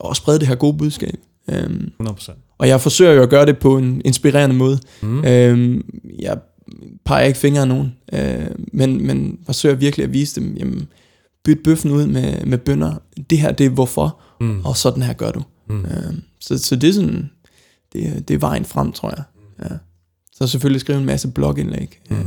at 0.09 0.15
sprede 0.17 0.39
det 0.39 0.47
her 0.47 0.55
gode 0.55 0.77
budskab. 0.77 1.15
Øhm, 1.49 1.91
100%. 2.03 2.55
og 2.57 2.67
jeg 2.67 2.81
forsøger 2.81 3.11
jo 3.11 3.23
at 3.23 3.29
gøre 3.29 3.45
det 3.45 3.57
på 3.57 3.77
en 3.77 4.01
inspirerende 4.05 4.55
måde. 4.55 4.79
Mm. 5.01 5.25
Øhm, 5.25 5.85
jeg 6.19 6.37
peger 7.05 7.25
ikke 7.25 7.39
fingre 7.39 7.61
af 7.61 7.67
nogen, 7.67 7.95
øh, 8.13 8.47
men, 8.73 9.07
men 9.07 9.39
forsøger 9.45 9.75
virkelig 9.75 10.03
at 10.03 10.13
vise 10.13 10.41
dem, 10.41 10.55
jamen, 10.57 10.87
byt 11.43 11.63
bøffen 11.63 11.91
ud 11.91 12.05
med, 12.07 12.45
med 12.45 12.57
bønder. 12.57 12.95
Det 13.29 13.37
her, 13.37 13.51
det 13.51 13.65
er 13.65 13.69
hvorfor, 13.69 14.19
Mm. 14.41 14.61
og 14.65 14.77
sådan 14.77 15.03
her 15.03 15.13
gør 15.13 15.31
du. 15.31 15.43
Mm. 15.69 15.85
Øhm, 15.85 16.21
så, 16.39 16.57
så 16.57 16.75
det 16.75 16.89
er 16.89 16.93
sådan, 16.93 17.29
det, 17.93 18.27
det 18.27 18.33
er 18.33 18.37
vejen 18.37 18.65
frem, 18.65 18.91
tror 18.91 19.13
jeg. 19.17 19.23
Ja. 19.69 19.75
Så 20.33 20.47
selvfølgelig 20.47 20.81
skrive 20.81 20.99
en 20.99 21.05
masse 21.05 21.27
blogindlæg. 21.27 21.99
Mm. 22.09 22.15
Øh, 22.17 22.25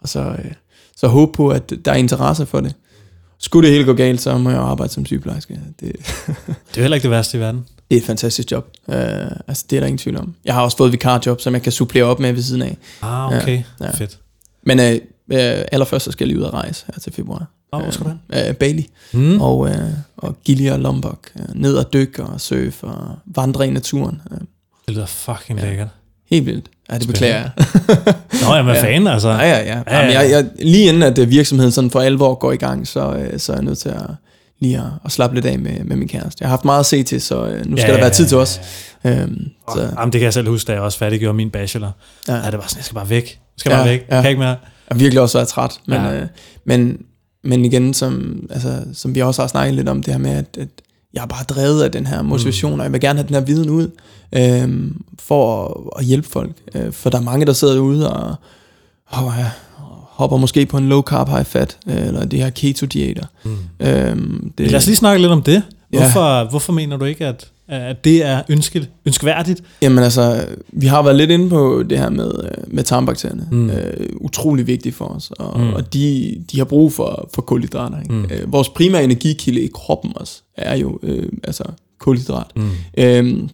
og 0.00 0.08
så, 0.08 0.20
øh, 0.20 0.52
så 0.96 1.08
håbe 1.08 1.32
på, 1.32 1.48
at 1.48 1.72
der 1.84 1.92
er 1.92 1.96
interesse 1.96 2.46
for 2.46 2.60
det. 2.60 2.74
Skulle 3.38 3.68
det 3.68 3.74
hele 3.74 3.86
gå 3.86 3.92
galt, 3.94 4.20
så 4.20 4.38
må 4.38 4.50
jeg 4.50 4.58
arbejde 4.60 4.92
som 4.92 5.06
sygeplejerske. 5.06 5.60
Det, 5.80 5.92
Det 6.68 6.76
er 6.76 6.80
heller 6.80 6.94
ikke 6.94 7.02
det 7.02 7.10
værste 7.10 7.38
i 7.38 7.40
verden. 7.40 7.66
Det 7.90 7.96
er 7.96 8.00
et 8.00 8.06
fantastisk 8.06 8.50
job. 8.52 8.66
Uh, 8.86 8.94
altså, 9.48 9.64
det 9.70 9.76
er 9.76 9.80
der 9.80 9.86
ingen 9.86 9.98
tvivl 9.98 10.16
om. 10.16 10.34
Jeg 10.44 10.54
har 10.54 10.62
også 10.62 10.76
fået 10.76 10.92
vikarjob, 10.92 11.40
som 11.40 11.54
jeg 11.54 11.62
kan 11.62 11.72
supplere 11.72 12.04
op 12.04 12.20
med 12.20 12.32
ved 12.32 12.42
siden 12.42 12.62
af. 12.62 12.76
Ah, 13.02 13.26
okay. 13.26 13.62
Ja, 13.80 13.84
ja. 13.86 13.90
Fedt. 13.90 14.18
Men 14.62 14.78
uh, 14.78 14.84
uh, 14.86 15.38
allerførst 15.72 16.04
så 16.04 16.12
skal 16.12 16.24
jeg 16.24 16.28
lige 16.34 16.38
ud 16.38 16.44
og 16.44 16.54
rejse 16.54 16.84
her 16.94 17.00
til 17.00 17.12
februar. 17.12 17.46
Åh, 17.72 17.82
hvor 17.82 17.90
skal 17.90 18.06
du 18.06 18.10
hen? 18.10 18.48
Uh, 18.50 18.54
Bali 18.54 18.88
Mm. 19.12 19.40
og, 19.40 19.58
uh, 19.58 19.70
og 20.16 20.36
Gili 20.44 20.66
og 20.66 20.78
Lombok. 20.78 21.30
Uh, 21.34 21.60
ned 21.60 21.74
og 21.76 21.92
dykke 21.92 22.22
og 22.22 22.40
surfe 22.40 22.86
og 22.86 23.18
vandre 23.26 23.66
i 23.66 23.70
naturen. 23.70 24.20
Uh, 24.30 24.38
Det 24.86 24.94
lyder 24.94 25.06
fucking 25.06 25.58
Ja. 25.60 25.68
lækkert. 25.68 25.88
helt 26.30 26.46
vildt. 26.46 26.66
Ja, 26.92 26.98
det 26.98 27.06
beklager 27.06 27.36
jeg. 27.36 27.50
Nå, 28.46 28.54
jeg 28.54 28.64
er 28.68 28.74
Ja. 28.74 28.82
fan, 28.86 29.06
altså. 29.06 29.28
Ja, 29.28 29.36
ja, 29.48 29.58
ja. 29.76 29.82
Jamen, 29.98 30.12
jeg, 30.12 30.30
jeg, 30.30 30.46
lige 30.58 30.88
inden 30.88 31.02
at 31.02 31.18
øh, 31.18 31.30
virksomheden 31.30 31.72
sådan 31.72 31.90
for 31.90 32.00
alvor 32.00 32.34
går 32.34 32.52
i 32.52 32.56
gang, 32.56 32.88
så, 32.88 33.14
øh, 33.14 33.38
så 33.40 33.52
er 33.52 33.56
jeg 33.56 33.64
nødt 33.64 33.78
til 33.78 33.88
at 33.88 34.00
lige 34.60 34.78
at, 34.78 34.84
at 35.04 35.12
slappe 35.12 35.34
lidt 35.36 35.46
af 35.46 35.58
med, 35.58 35.84
med 35.84 35.96
min 35.96 36.08
kæreste. 36.08 36.36
Jeg 36.40 36.48
har 36.48 36.50
haft 36.50 36.64
meget 36.64 36.80
at 36.80 36.86
se 36.86 37.02
til, 37.02 37.20
så 37.22 37.46
øh, 37.46 37.66
nu 37.66 37.76
skal 37.76 37.88
Ja, 37.90 37.94
der 37.94 38.00
være 38.00 38.10
tid 38.10 38.26
til 38.26 38.34
ja, 38.36 38.40
os. 38.42 38.60
Øhm, 39.04 39.46
så, 39.74 39.80
Jamen, 39.98 40.12
det 40.12 40.18
kan 40.20 40.24
jeg 40.24 40.32
selv 40.32 40.48
huske, 40.48 40.66
da 40.68 40.72
jeg 40.72 40.80
også 40.82 40.98
færdiggjorde 40.98 41.36
min 41.36 41.50
bachelor. 41.50 41.92
ja. 42.28 42.34
Ja, 42.36 42.46
det 42.50 42.52
var 42.58 42.64
sådan, 42.66 42.76
jeg 42.78 42.84
skal 42.84 42.94
bare 42.94 43.10
væk. 43.10 43.24
Jeg 43.24 43.38
skal 43.56 43.70
Ja, 43.70 43.76
bare 43.76 43.88
væk. 43.88 44.00
Jeg 44.08 44.16
ja. 44.16 44.20
kan 44.22 44.30
ikke 44.30 44.38
mere. 44.38 44.48
Jeg 44.48 44.58
har 44.92 44.98
virkelig 44.98 45.20
også 45.22 45.38
været 45.38 45.48
træt. 45.48 45.80
Men, 45.86 45.94
Ja. 45.96 46.08
ja. 46.10 46.20
øh, 46.20 46.26
men, 46.64 46.98
men 47.44 47.64
igen, 47.64 47.94
som, 47.94 48.42
altså, 48.50 48.84
som 48.92 49.14
vi 49.14 49.20
også 49.22 49.42
har 49.42 49.46
snakket 49.48 49.74
lidt 49.74 49.88
om, 49.88 50.02
det 50.02 50.14
her 50.14 50.18
med, 50.18 50.30
at, 50.30 50.46
at 50.60 50.68
jeg 51.14 51.22
er 51.22 51.26
bare 51.26 51.44
drevet 51.44 51.82
af 51.82 51.92
den 51.92 52.06
her 52.06 52.22
motivation, 52.22 52.72
mm. 52.74 52.78
og 52.80 52.84
jeg 52.84 52.92
vil 52.92 53.00
gerne 53.00 53.18
have 53.18 53.26
den 53.28 53.34
her 53.34 53.42
viden 53.42 53.70
ud, 53.70 53.90
øh, 54.32 54.90
for 55.18 55.64
at, 55.66 56.00
at 56.00 56.04
hjælpe 56.04 56.28
folk. 56.28 56.50
Øh, 56.74 56.92
for 56.92 57.10
der 57.10 57.18
er 57.18 57.22
mange, 57.22 57.46
der 57.46 57.52
sidder 57.52 57.78
ude 57.78 58.12
og, 58.12 58.34
og 59.06 59.32
ja, 59.38 59.50
hopper 60.18 60.36
måske 60.36 60.66
på 60.66 60.78
en 60.78 60.88
low 60.88 61.02
carb, 61.02 61.28
high 61.28 61.44
fat, 61.44 61.78
øh, 61.86 62.06
eller 62.06 62.24
det 62.24 62.38
her 62.38 62.50
keto 62.50 62.86
diæter. 62.86 63.24
Mm. 63.44 63.86
Øhm, 63.86 64.52
det, 64.58 64.70
Lad 64.70 64.78
os 64.78 64.86
lige 64.86 64.96
snakke 64.96 65.22
lidt 65.22 65.32
om 65.32 65.42
det. 65.42 65.62
Hvorfor, 65.88 66.38
ja. 66.38 66.44
hvorfor 66.44 66.72
mener 66.72 66.96
du 66.96 67.04
ikke, 67.04 67.26
at, 67.26 67.48
at 67.68 68.04
det 68.04 68.24
er 68.24 68.42
ønsket, 68.48 68.88
ønskværdigt? 69.06 69.62
Jamen 69.82 70.04
altså, 70.04 70.46
vi 70.68 70.86
har 70.86 71.02
været 71.02 71.16
lidt 71.16 71.30
inde 71.30 71.48
på 71.48 71.82
det 71.90 71.98
her 71.98 72.10
med, 72.10 72.30
øh, 72.44 72.74
med 72.74 72.84
tarmbakterierne. 72.84 73.48
Mm. 73.50 73.70
Øh, 73.70 74.08
utrolig 74.20 74.66
vigtigt 74.66 74.94
for 74.94 75.04
os, 75.04 75.30
og, 75.38 75.60
mm. 75.60 75.72
og 75.72 75.92
de, 75.92 76.36
de 76.52 76.58
har 76.58 76.64
brug 76.64 76.92
for, 76.92 77.28
for 77.34 77.42
kulhydrater. 77.42 78.00
Ikke? 78.00 78.14
Mm. 78.14 78.24
Øh, 78.24 78.52
vores 78.52 78.68
primære 78.68 79.04
energikilde 79.04 79.60
i 79.60 79.70
kroppen 79.74 80.12
også 80.16 80.42
er 80.56 80.76
jo 80.76 80.98
øh, 81.02 81.28
altså 81.44 81.64
kulhydrat. 81.98 82.46
Mm. 82.56 82.70
Øhm, 82.98 83.48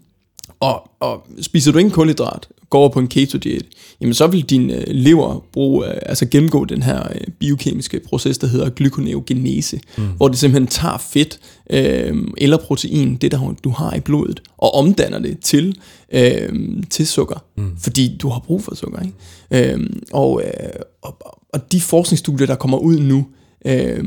og, 0.61 0.91
og 1.01 1.27
spiser 1.43 1.73
du 1.73 1.79
ikke 1.79 1.91
kulhydrat, 1.91 2.49
går 2.75 2.81
over 2.81 2.89
på 2.89 3.01
en 3.01 3.09
keto-diæt, 3.09 3.65
jamen 4.01 4.15
så 4.15 4.27
vil 4.27 4.43
din 4.43 4.71
øh, 4.71 4.85
lever 4.87 5.45
bruge, 5.53 5.87
øh, 5.87 5.95
altså 6.03 6.27
gennemgå 6.27 6.65
den 6.65 6.83
her 6.83 7.03
øh, 7.15 7.21
biokemiske 7.39 8.01
proces, 8.09 8.39
der 8.39 8.47
hedder 8.47 8.71
glykoneogenese, 8.71 9.81
mm. 9.99 10.05
hvor 10.17 10.29
det 10.29 10.39
simpelthen 10.39 10.67
tager 10.67 10.99
fedt 10.99 11.39
øh, 11.71 12.17
eller 12.39 12.57
protein, 12.57 13.17
det 13.17 13.33
der 13.33 13.55
du 13.65 13.71
har 13.71 13.95
i 13.95 14.01
blodet, 14.01 14.43
og 14.59 14.75
omdanner 14.75 15.19
det 15.19 15.41
til, 15.41 15.79
øh, 16.13 16.49
til 16.91 17.07
sukker, 17.07 17.45
mm. 17.57 17.77
fordi 17.79 18.17
du 18.23 18.29
har 18.29 18.41
brug 18.47 18.63
for 18.63 18.75
sukker. 18.75 18.99
Ikke? 19.03 19.73
Øh, 19.73 19.81
og, 20.13 20.43
øh, 20.45 20.81
og, 21.03 21.17
og 21.53 21.73
de 21.73 21.81
forskningsstudier, 21.81 22.47
der 22.47 22.55
kommer 22.55 22.79
ud 22.79 22.99
nu, 22.99 23.27
øh, 23.67 24.05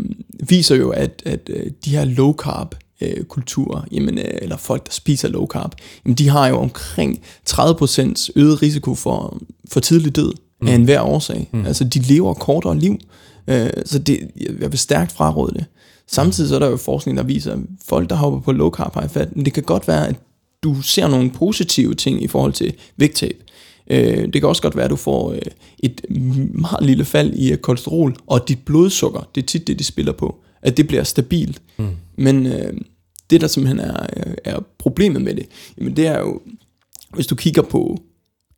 viser 0.50 0.76
jo, 0.76 0.90
at, 0.90 1.24
at 1.26 1.50
øh, 1.50 1.72
de 1.86 1.90
her 1.90 2.06
low 2.06 2.34
carb 2.34 2.76
øh, 3.02 3.24
kultur, 3.24 3.86
jamen, 3.92 4.18
øh, 4.18 4.38
eller 4.42 4.58
folk, 4.58 4.86
der 4.86 4.92
spiser 4.92 5.28
low 5.28 5.48
carb, 5.48 5.76
jamen, 6.06 6.16
de 6.16 6.30
har 6.30 6.48
jo 6.48 6.58
omkring 6.58 7.22
30% 7.50 8.30
øget 8.36 8.62
risiko 8.62 8.96
for, 8.96 9.42
for 9.72 9.80
tidlig 9.80 10.16
død 10.16 10.34
mm. 10.62 10.68
af 10.68 10.76
enhver 10.76 11.02
årsag. 11.02 11.50
Mm. 11.54 11.66
Altså, 11.66 11.84
de 11.84 12.00
lever 12.00 12.34
kortere 12.34 12.80
liv, 12.80 12.98
øh, 13.48 13.70
så 13.86 14.00
det, 14.00 14.32
jeg 14.60 14.72
vil 14.72 14.80
stærkt 14.80 15.12
fraråde 15.12 15.54
det. 15.54 15.66
Samtidig 16.08 16.50
så 16.50 16.56
er 16.56 16.60
der 16.60 16.70
jo 16.70 16.78
forskning, 16.78 17.18
der 17.18 17.24
viser, 17.24 17.54
at 17.54 17.60
folk, 17.86 18.10
der 18.10 18.16
hopper 18.16 18.40
på 18.40 18.52
low 18.52 18.70
carb 18.70 18.94
high 18.94 19.10
fat, 19.10 19.30
det 19.36 19.54
kan 19.54 19.64
godt 19.64 19.88
være, 19.88 20.08
at 20.08 20.16
du 20.64 20.82
ser 20.82 21.08
nogle 21.08 21.32
positive 21.32 21.96
ting 21.96 22.24
i 22.24 22.28
forhold 22.28 22.54
til 22.54 22.74
vægttab. 22.98 23.44
Øh, 23.90 24.26
det 24.34 24.34
kan 24.34 24.44
også 24.44 24.62
godt 24.62 24.76
være, 24.76 24.86
at 24.86 24.92
du 24.92 24.96
får 24.96 25.32
øh, 25.32 25.40
et 25.80 26.02
meget 26.54 26.86
lille 26.86 27.06
fald 27.06 27.34
i 27.34 27.56
kolesterol, 27.56 28.16
og 28.28 28.48
dit 28.48 28.60
blodsukker, 28.66 29.30
det 29.36 29.42
er 29.42 29.46
tit 29.46 29.68
det, 29.68 29.80
de 29.80 29.84
spiller 29.84 30.12
på 30.12 30.36
at 30.62 30.78
det 30.78 30.88
bliver 30.88 31.04
stabilt. 31.04 31.62
Mm. 31.78 31.88
Men 32.18 32.46
øh, 32.46 32.74
det, 33.30 33.42
der 33.42 33.48
simpelthen 33.48 33.80
er, 33.80 34.06
er 34.44 34.60
problemet 34.78 35.22
med 35.22 35.36
det, 35.36 35.46
jamen 35.78 35.96
det 35.96 36.08
er 36.08 36.20
jo, 36.20 36.42
hvis 37.14 37.28
du 37.28 37.36
kigger 37.36 37.62
på 37.62 37.98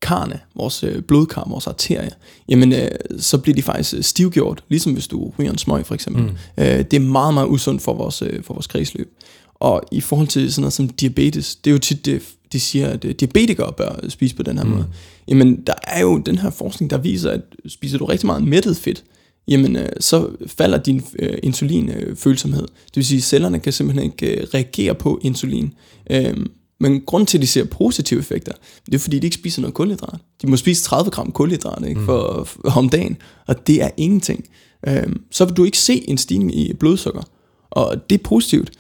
karne, 0.02 0.40
vores 0.56 0.84
øh, 0.84 1.02
blodkar, 1.02 1.48
vores 1.50 1.68
arterier, 1.68 2.10
jamen 2.50 2.74
øh, 2.74 2.90
så 3.20 3.38
bliver 3.38 3.56
de 3.56 3.62
faktisk 3.62 3.94
øh, 3.94 4.04
stivgjort, 4.04 4.64
ligesom 4.70 4.94
hvis 4.94 5.08
du 5.08 5.34
ryger 5.40 5.52
en 5.52 5.58
smøg 5.58 5.86
for 5.86 5.94
eksempel. 5.94 6.24
Mm. 6.24 6.30
Øh, 6.58 6.66
det 6.66 6.94
er 6.94 7.00
meget, 7.00 7.34
meget 7.34 7.48
usundt 7.48 7.82
for 7.82 7.94
vores, 7.94 8.22
øh, 8.22 8.44
for 8.44 8.54
vores 8.54 8.68
kredsløb. 8.68 9.14
Og 9.56 9.84
i 9.92 10.02
forhold 10.02 10.28
til 10.28 10.54
sådan 10.54 10.62
noget 10.62 10.74
som 10.74 10.90
diabetes, 10.90 11.56
det 11.56 11.70
er 11.70 11.74
jo 11.74 11.80
tit 11.80 12.06
det, 12.06 12.22
de 12.52 12.60
siger, 12.60 12.88
at 12.88 13.06
øh, 13.06 13.16
diabetikere 13.16 13.74
bør 13.74 14.10
spise 14.10 14.36
på 14.36 14.44
den 14.44 14.58
her 14.58 14.66
mm. 14.66 14.72
måde. 14.72 14.86
Jamen, 15.28 15.64
der 15.68 15.74
er 15.84 16.02
jo 16.02 16.18
den 16.18 16.38
her 16.38 16.50
forskning, 16.50 16.90
der 16.90 16.98
viser, 16.98 17.32
at 17.32 17.42
spiser 17.68 17.98
du 17.98 18.06
rigtig 18.06 18.26
meget 18.26 18.44
mættet 18.44 18.78
fedt, 18.78 19.04
jamen 19.50 19.76
øh, 19.76 19.90
så 20.00 20.30
falder 20.48 20.78
din 20.78 21.04
øh, 21.20 21.38
insulinfølsomhed. 21.44 22.62
Det 22.62 22.96
vil 22.96 23.06
sige, 23.06 23.18
at 23.18 23.24
cellerne 23.24 23.60
kan 23.60 23.74
simpelthen 23.74 24.12
ikke 24.12 24.42
øh, 24.42 24.48
reagere 24.54 24.96
på 24.96 25.20
insulin. 25.24 25.74
Øh, 26.12 26.38
men 26.80 27.02
grund 27.02 27.28
til, 27.28 27.38
at 27.38 27.42
de 27.42 27.48
ser 27.48 27.64
positive 27.64 28.20
effekter, 28.20 28.52
det 28.86 28.96
er 28.96 29.00
fordi, 29.00 29.20
de 29.20 29.28
ikke 29.28 29.36
spiser 29.36 29.62
noget 29.62 29.74
kulhydrat. 29.74 30.20
De 30.42 30.48
må 30.48 30.58
spise 30.58 30.84
30 30.84 31.12
gram 31.12 31.32
kulhydrat 31.32 31.88
ikke, 31.88 32.02
for, 32.02 32.44
for, 32.44 32.78
om 32.78 32.90
dagen, 32.90 33.18
og 33.48 33.68
det 33.68 33.84
er 33.84 33.90
ingenting. 33.98 34.46
Øh, 34.88 35.16
så 35.32 35.46
vil 35.46 35.58
du 35.58 35.64
ikke 35.64 35.78
se 35.78 36.10
en 36.10 36.18
stigning 36.18 36.56
i 36.56 36.74
blodsukker. 36.74 37.22
Og 37.70 38.10
det 38.10 38.20
er 38.20 38.24
positivt. 38.24 38.72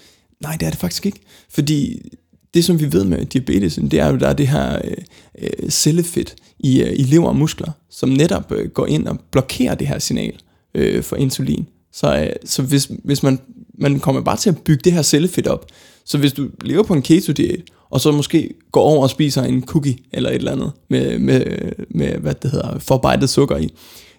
Nej, 0.41 0.55
det 0.59 0.65
er 0.65 0.69
det 0.69 0.79
faktisk 0.79 1.05
ikke. 1.05 1.19
Fordi 1.49 2.01
det, 2.53 2.65
som 2.65 2.79
vi 2.79 2.91
ved 2.91 3.03
med 3.03 3.25
diabetes, 3.25 3.75
det 3.75 3.93
er 3.93 4.07
jo, 4.07 4.17
der 4.17 4.27
er 4.27 4.33
det 4.33 4.47
her 4.47 4.81
øh, 4.83 4.97
øh, 5.41 5.69
cellefedt 5.69 6.35
i, 6.59 6.81
øh, 6.81 6.91
i 6.99 7.03
lever 7.03 7.27
og 7.27 7.35
muskler, 7.35 7.71
som 7.89 8.09
netop 8.09 8.51
øh, 8.51 8.69
går 8.69 8.85
ind 8.85 9.07
og 9.07 9.19
blokerer 9.31 9.75
det 9.75 9.87
her 9.87 9.99
signal 9.99 10.39
øh, 10.75 11.03
for 11.03 11.15
insulin. 11.15 11.67
Så, 11.93 12.19
øh, 12.19 12.29
så 12.45 12.61
hvis, 12.61 12.91
hvis 13.03 13.23
man, 13.23 13.39
man 13.77 13.99
kommer 13.99 14.21
bare 14.21 14.37
til 14.37 14.49
at 14.49 14.57
bygge 14.57 14.81
det 14.83 14.93
her 14.93 15.01
cellefedt 15.01 15.47
op, 15.47 15.65
så 16.05 16.17
hvis 16.17 16.33
du 16.33 16.49
lever 16.61 16.83
på 16.83 16.93
en 16.93 17.01
keto-diæt, 17.01 17.61
og 17.89 18.01
så 18.01 18.11
måske 18.11 18.53
går 18.71 18.81
over 18.81 19.03
og 19.03 19.09
spiser 19.09 19.43
en 19.43 19.65
cookie 19.65 19.97
eller 20.11 20.29
et 20.29 20.35
eller 20.35 20.51
andet 20.51 20.71
med, 20.89 21.19
med, 21.19 21.45
med 21.89 22.17
hvad 22.17 22.33
det 22.33 22.51
hedder, 22.51 22.79
forarbejdet 22.79 23.29
sukker 23.29 23.57
i, 23.57 23.73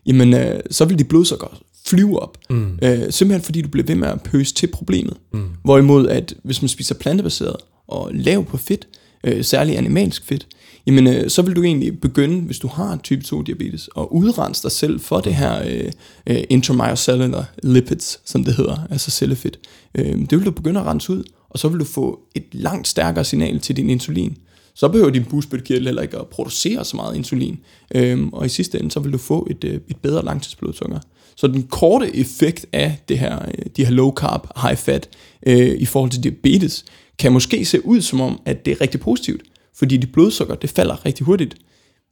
jamen 0.07 0.35
øh, 0.35 0.61
så 0.71 0.85
vil 0.85 0.99
dit 0.99 1.09
blodsukker 1.09 1.61
flyve 1.87 2.23
op. 2.23 2.39
Mm. 2.51 2.79
Øh, 2.83 3.13
simpelthen 3.13 3.43
fordi 3.43 3.63
du 3.63 3.69
bliver 3.69 3.87
ved 3.87 3.95
med 3.95 4.09
at 4.09 4.23
pøse 4.23 4.55
til 4.55 4.67
problemet. 4.67 5.17
Mm. 5.33 5.49
Hvorimod 5.65 6.09
at 6.09 6.35
hvis 6.43 6.63
man 6.63 6.69
spiser 6.69 6.95
plantebaseret 6.95 7.57
og 7.89 8.11
lav 8.13 8.45
på 8.45 8.57
fedt, 8.57 8.89
øh, 9.25 9.45
særligt 9.45 9.79
animalsk 9.79 10.25
fedt, 10.25 10.47
jamen 10.87 11.07
øh, 11.07 11.31
så 11.31 11.43
vil 11.43 11.57
du 11.57 11.63
egentlig 11.63 12.01
begynde, 12.01 12.41
hvis 12.41 12.59
du 12.59 12.69
har 12.69 12.97
type 12.97 13.23
2 13.23 13.43
diabetes, 13.43 13.89
at 13.99 14.07
udrense 14.11 14.63
dig 14.63 14.73
selv 14.73 15.01
for 15.01 15.21
det 15.21 15.35
her 15.35 15.63
øh, 15.69 15.93
øh, 16.27 16.43
intramyocellular 16.51 17.53
lipids, 17.63 18.21
som 18.25 18.45
det 18.45 18.55
hedder, 18.55 18.77
altså 18.91 19.11
cellefedt. 19.11 19.59
Øh, 19.95 20.19
det 20.19 20.39
vil 20.39 20.47
du 20.47 20.51
begynde 20.51 20.81
at 20.81 20.87
rense 20.87 21.13
ud, 21.13 21.25
og 21.51 21.59
så 21.59 21.69
vil 21.69 21.81
du 21.81 21.85
få 21.85 22.21
et 22.35 22.45
langt 22.53 22.89
stærkere 22.89 23.25
signal 23.25 23.61
til 23.61 23.77
din 23.77 23.91
insulin. 23.91 24.37
Så 24.75 24.89
behøver 24.89 25.11
din 25.11 25.25
bugspytkirtel 25.25 25.85
heller 25.85 26.03
ikke 26.03 26.19
at 26.19 26.27
producere 26.27 26.85
så 26.85 26.97
meget 26.97 27.17
insulin, 27.17 27.59
øh, 27.95 28.27
og 28.33 28.47
i 28.47 28.49
sidste 28.49 28.81
ende, 28.81 28.91
så 28.91 29.01
vil 29.01 29.13
du 29.13 29.19
få 29.19 29.47
et, 29.51 29.65
øh, 29.65 29.81
et 29.89 29.97
bedre 29.97 30.25
langtidsblodsukker. 30.25 30.99
Så 31.37 31.47
den 31.47 31.63
korte 31.63 32.17
effekt 32.17 32.67
af 32.73 32.99
det 33.09 33.19
her, 33.19 33.39
øh, 33.39 33.65
de 33.77 33.85
her 33.85 33.93
low 33.93 34.13
carb, 34.13 34.47
high 34.63 34.77
fat, 34.77 35.09
øh, 35.47 35.77
i 35.79 35.85
forhold 35.85 36.11
til 36.11 36.23
diabetes, 36.23 36.85
kan 37.19 37.33
måske 37.33 37.65
se 37.65 37.87
ud 37.87 38.01
som 38.01 38.21
om, 38.21 38.41
at 38.47 38.65
det 38.65 38.73
er 38.73 38.81
rigtig 38.81 39.01
positivt 39.01 39.43
fordi 39.75 39.97
dit 39.97 40.13
blodsukker 40.13 40.55
det 40.55 40.71
falder 40.71 41.07
rigtig 41.07 41.27
hurtigt. 41.27 41.55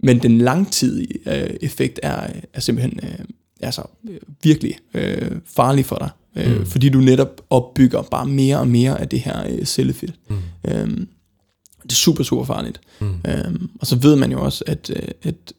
Men 0.02 0.22
den 0.22 0.38
langtidige 0.38 1.18
øh, 1.26 1.56
effekt 1.60 2.00
er, 2.02 2.30
er 2.54 2.60
simpelthen 2.60 3.00
øh, 3.02 3.24
altså, 3.60 3.82
øh, 4.10 4.18
virkelig 4.42 4.78
øh, 4.94 5.30
farlig 5.46 5.86
for 5.86 5.96
dig, 5.96 6.10
øh, 6.36 6.58
mm. 6.58 6.66
fordi 6.66 6.88
du 6.88 6.98
netop 6.98 7.42
opbygger 7.50 8.02
bare 8.02 8.26
mere 8.26 8.58
og 8.58 8.68
mere 8.68 9.00
af 9.00 9.08
det 9.08 9.20
her 9.20 9.46
øh, 9.50 9.64
cellefedt. 9.64 10.14
Mm. 10.30 10.36
Øhm, 10.68 11.08
det 11.82 11.92
er 11.92 11.96
super, 11.96 12.24
super 12.24 12.44
farligt. 12.44 12.80
Mm. 13.00 13.14
Øhm, 13.28 13.70
og 13.80 13.86
så 13.86 13.96
ved 13.96 14.16
man 14.16 14.32
jo 14.32 14.44
også, 14.44 14.64
at, 14.66 14.90
øh, 14.96 15.08
at 15.22 15.52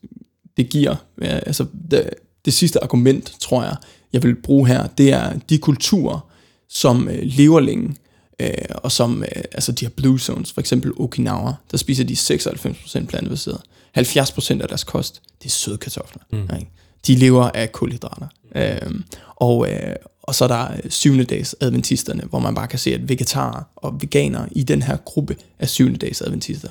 det 0.58 0.70
giver, 0.70 0.96
altså 1.22 1.66
det, 1.92 2.10
det 2.46 2.54
sidste 2.54 2.84
argument, 2.84 3.36
tror 3.40 3.64
jeg, 3.64 3.76
jeg 4.14 4.24
vil 4.24 4.36
bruge 4.36 4.68
her, 4.68 4.88
det 4.88 5.14
er 5.14 5.40
de 5.50 5.58
kulturer, 5.58 6.30
som 6.70 7.08
øh, 7.08 7.20
lever 7.22 7.60
længe, 7.60 7.96
Øh, 8.40 8.52
og 8.76 8.92
som 8.92 9.24
øh, 9.24 9.44
altså 9.52 9.72
de 9.72 9.86
her 9.86 9.90
blue 9.90 10.20
zones, 10.20 10.52
for 10.52 10.62
eksempel 10.62 10.92
Okinawa, 10.98 11.54
der 11.72 11.78
spiser 11.78 12.04
de 12.04 12.14
96% 12.14 13.06
plantebaseret. 13.06 13.62
70% 13.98 14.62
af 14.62 14.68
deres 14.68 14.84
kost, 14.84 15.22
det 15.44 15.46
er 15.46 15.50
søde 15.50 15.78
kartofler. 15.78 16.24
Mm. 16.32 16.56
Ikke? 16.60 16.72
De 17.08 17.16
lever 17.16 17.44
af 17.44 17.72
kulhydrater. 17.72 18.28
Mm. 18.56 18.62
Øh, 18.62 19.02
og, 19.36 19.72
øh, 19.72 19.96
og 20.24 20.36
så 20.36 20.44
er 20.44 20.48
der 20.48 20.90
syvende 20.90 21.24
dags 21.24 21.56
adventisterne, 21.62 22.24
hvor 22.30 22.40
man 22.40 22.56
bare 22.56 22.68
kan 22.68 22.80
se, 22.80 22.94
at 22.94 23.10
vegetarer 23.10 23.64
og 23.76 24.02
veganere 24.02 24.48
i 24.52 24.64
den 24.64 24.82
her 24.82 24.98
gruppe 24.98 25.36
af 25.60 25.70
syvende 25.70 25.98
dags 25.98 26.22
adventister, 26.22 26.70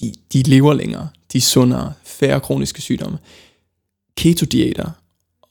de, 0.00 0.12
de 0.32 0.42
lever 0.42 0.74
længere, 0.74 1.08
de 1.32 1.38
er 1.38 1.42
sundere, 1.42 1.92
færre 2.04 2.40
kroniske 2.40 2.80
sygdomme. 2.80 3.18
Keto-diæter 4.16 4.90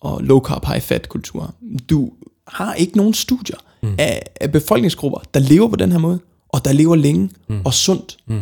og 0.02 0.24
low 0.24 0.40
carb 0.40 0.66
high 0.66 0.82
fat 0.82 1.10
kultur, 1.10 1.56
du 1.90 2.12
har 2.48 2.74
ikke 2.74 2.98
nogen 2.98 3.14
studier, 3.14 3.58
mm. 3.86 3.96
af, 3.98 4.22
af 4.42 4.52
befolkningsgrupper, 4.52 5.20
der 5.34 5.40
lever 5.40 5.70
på 5.70 5.76
den 5.76 5.92
her 5.92 6.00
måde, 6.00 6.20
og 6.50 6.66
der 6.66 6.72
lever 6.72 6.96
længe 6.96 7.30
mm. 7.48 7.62
og 7.66 7.74
sundt. 7.74 8.18
Mm. 8.28 8.42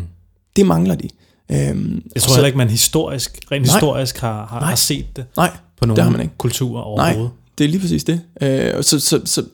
Det 0.56 0.66
mangler 0.66 0.96
de. 0.96 1.10
Øhm, 1.52 2.04
jeg 2.16 2.22
tror 2.22 2.30
så, 2.30 2.36
heller 2.36 2.46
ikke, 2.48 2.58
man 2.58 2.70
historisk, 2.70 3.39
rent 3.52 3.66
nej, 3.66 3.76
historisk 3.76 4.18
har, 4.18 4.46
har, 4.46 4.60
nej, 4.60 4.70
har 4.70 4.76
set 4.76 5.06
det 5.16 5.26
nej, 5.38 5.52
på 5.80 5.86
nogle 5.86 5.96
det 5.96 6.04
har 6.04 6.12
man 6.12 6.22
ikke. 6.22 6.34
kulturer 6.38 6.82
overhovedet. 6.82 7.18
Nej, 7.18 7.30
det 7.58 7.64
er 7.64 7.68
lige 7.68 7.82
præcis 7.82 8.04
det. 8.04 8.22
Øh, 8.41 8.84
så, 8.84 9.00
så, 9.00 9.22
så 9.26 9.46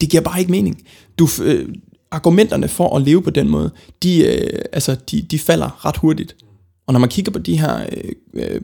det 0.00 0.10
giver 0.10 0.22
bare 0.22 0.40
ikke 0.40 0.50
mening. 0.50 0.82
Du, 1.18 1.28
øh, 1.42 1.68
argumenterne 2.10 2.68
for 2.68 2.96
at 2.96 3.02
leve 3.02 3.22
på 3.22 3.30
den 3.30 3.48
måde, 3.48 3.70
de, 4.02 4.24
øh, 4.24 4.60
altså, 4.72 4.96
de, 5.10 5.22
de 5.22 5.38
falder 5.38 5.86
ret 5.86 5.96
hurtigt. 5.96 6.36
Og 6.86 6.92
når 6.92 7.00
man 7.00 7.08
kigger 7.08 7.32
på 7.32 7.38
de 7.38 7.58
her 7.58 7.86
øh, 7.92 8.12
øh, 8.34 8.60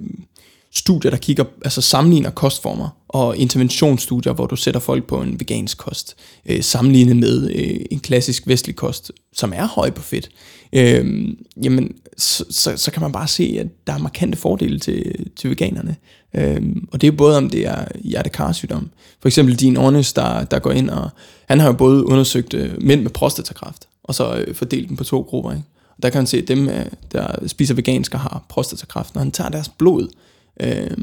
studier, 0.75 1.11
der 1.11 1.19
kigger, 1.19 1.45
altså 1.65 1.81
sammenligner 1.81 2.31
kostformer, 2.31 2.89
og 3.09 3.37
interventionsstudier, 3.37 4.33
hvor 4.33 4.47
du 4.47 4.57
sætter 4.57 4.81
folk 4.81 5.05
på 5.05 5.23
en 5.23 5.41
vegansk 5.41 5.79
kost, 5.79 6.17
øh, 6.47 6.63
sammenlignet 6.63 7.17
med 7.17 7.51
øh, 7.51 7.81
en 7.91 8.01
klassisk 8.01 8.47
vestlig 8.47 8.77
kost, 8.77 9.13
som 9.33 9.53
er 9.57 9.67
høj 9.67 9.91
på 9.91 10.03
fedt, 10.03 10.29
øh, 10.73 11.29
jamen, 11.63 11.93
så, 12.17 12.45
så, 12.51 12.77
så 12.77 12.91
kan 12.91 13.03
man 13.03 13.13
bare 13.13 13.29
se, 13.29 13.57
at 13.61 13.87
der 13.87 13.93
er 13.93 13.99
markante 13.99 14.39
fordele 14.39 14.79
til, 14.79 15.27
til 15.37 15.51
veganerne. 15.51 15.97
Øh, 16.35 16.63
og 16.93 17.01
det 17.01 17.07
er 17.07 17.13
både 17.13 17.37
om 17.37 17.51
det 17.51 17.67
er 17.67 17.85
hjertekarsygdom. 18.05 18.91
For 19.21 19.29
eksempel 19.29 19.57
din 19.57 19.77
Ornes, 19.77 20.13
der, 20.13 20.45
der 20.45 20.59
går 20.59 20.71
ind 20.71 20.91
og, 20.91 21.11
han 21.49 21.61
har 21.61 21.67
jo 21.67 21.73
både 21.73 22.07
undersøgt 22.07 22.55
øh, 22.55 22.83
mænd 22.83 23.03
med 23.03 23.11
prostatakræft, 23.11 23.89
og 24.05 24.15
så 24.15 24.35
øh, 24.35 24.55
fordelt 24.55 24.89
dem 24.89 24.97
på 24.97 25.05
to 25.05 25.21
grupper. 25.21 25.53
Ikke? 25.53 25.65
Der 26.03 26.11
kan 26.11 26.19
man 26.19 26.27
se, 26.27 26.39
at 26.39 26.49
dem, 26.49 26.69
øh, 26.69 26.87
der 27.13 27.49
spiser 27.49 27.75
vegansk 27.75 28.15
og 28.15 28.21
har 28.21 28.45
prostatakræft, 28.49 29.15
når 29.15 29.23
han 29.23 29.31
tager 29.31 29.51
deres 29.51 29.69
blod 29.69 30.09
øh, 30.61 30.97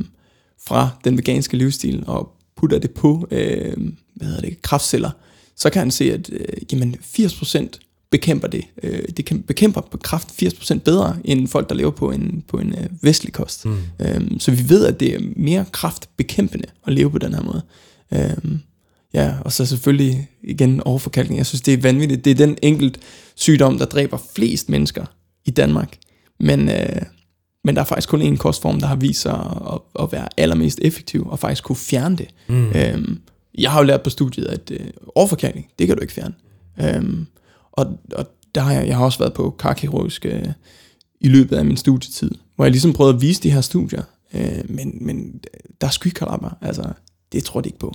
fra 0.68 0.90
den 1.04 1.18
veganske 1.18 1.58
livsstil 1.58 2.04
og 2.08 2.36
putter 2.58 2.80
det 2.80 2.92
på 2.92 3.28
øh, 3.32 3.78
hvad 4.16 4.28
hedder 4.28 4.42
det, 4.42 4.62
kraftceller, 4.62 5.12
så 5.56 5.70
kan 5.70 5.80
han 5.80 5.92
se, 5.92 6.14
at 6.14 6.30
øh, 6.34 6.46
jamen 6.72 6.96
80% 7.02 7.68
bekæmper 8.12 8.48
det. 8.48 8.66
Øh, 8.84 9.04
det 9.18 9.26
kan 9.26 9.42
bekæmper 9.42 9.82
kraft 9.82 10.44
80% 10.44 10.80
bedre 10.80 11.18
end 11.26 11.48
folk, 11.48 11.70
der 11.70 11.76
lever 11.76 11.92
på 11.92 12.12
en, 12.12 12.44
på 12.48 12.58
en 12.58 12.76
øh, 12.78 12.86
vestlig 13.02 13.34
kost. 13.34 13.66
Mm. 13.66 13.78
Øhm, 14.00 14.40
så 14.40 14.52
vi 14.52 14.70
ved, 14.70 14.86
at 14.86 15.00
det 15.00 15.16
er 15.16 15.20
mere 15.36 15.66
kraftbekæmpende 15.72 16.66
at 16.88 16.94
leve 16.94 17.12
på 17.12 17.18
den 17.18 17.34
her 17.34 17.42
måde. 17.42 17.62
Øhm, 18.14 18.60
ja, 19.14 19.34
og 19.42 19.52
så 19.52 19.66
selvfølgelig 19.66 20.28
igen 20.44 20.82
overforkalkning. 20.82 21.38
Jeg 21.38 21.46
synes, 21.46 21.62
det 21.62 21.74
er 21.74 21.82
vanvittigt. 21.82 22.26
Det 22.26 22.32
er 22.32 22.36
den 22.36 22.58
enkelt 22.62 23.00
sygdom, 23.36 23.78
der 23.78 23.86
dræber 23.86 24.18
flest 24.36 24.70
mennesker 24.70 25.06
i 25.46 25.52
Danmark. 25.52 25.98
Men, 26.40 26.70
øh, 26.70 27.02
men 27.70 27.76
der 27.76 27.82
er 27.82 27.86
faktisk 27.86 28.10
kun 28.10 28.22
én 28.22 28.36
kostform, 28.36 28.80
der 28.80 28.88
har 28.88 28.96
vist 28.96 29.22
sig 29.22 29.58
at, 29.74 30.04
at 30.04 30.12
være 30.12 30.28
allermest 30.38 30.80
effektiv, 30.82 31.28
og 31.30 31.40
faktisk 31.40 31.64
kunne 31.64 31.76
fjerne 31.76 32.18
det. 32.18 32.28
Mm. 32.48 32.72
Øhm, 32.76 33.20
jeg 33.58 33.72
har 33.72 33.80
jo 33.80 33.86
lært 33.86 34.02
på 34.02 34.10
studiet, 34.10 34.46
at 34.46 34.72
øh, 34.72 34.88
overforkalkning, 35.16 35.68
det 35.80 35.88
kan 35.88 35.96
du 35.96 36.02
ikke 36.02 36.14
fjerne. 36.14 36.34
Øhm, 36.82 37.26
og, 37.72 38.00
og 38.16 38.26
der 38.56 38.62
har 38.62 38.74
jeg, 38.74 38.88
jeg 38.88 38.98
har 38.98 39.06
også 39.06 39.20
været 39.20 39.34
på 39.34 39.56
karkirurgisk 39.60 40.26
øh, 40.26 40.46
i 41.22 41.28
løbet 41.28 41.56
af 41.56 41.66
min 41.66 41.78
studietid, 41.78 42.32
hvor 42.56 42.66
jeg 42.66 42.72
ligesom 42.72 42.94
prøvede 42.94 43.16
at 43.16 43.22
vise 43.22 43.44
de 43.44 43.52
her 43.52 43.62
studier, 43.62 44.04
øh, 44.34 44.62
men, 44.70 44.98
men 45.02 45.40
der 45.82 45.88
er 45.88 45.92
skykalapper, 45.92 46.50
altså 46.62 46.84
det 47.32 47.44
tror 47.44 47.62
de 47.62 47.70
ikke 47.70 47.80
på. 47.80 47.94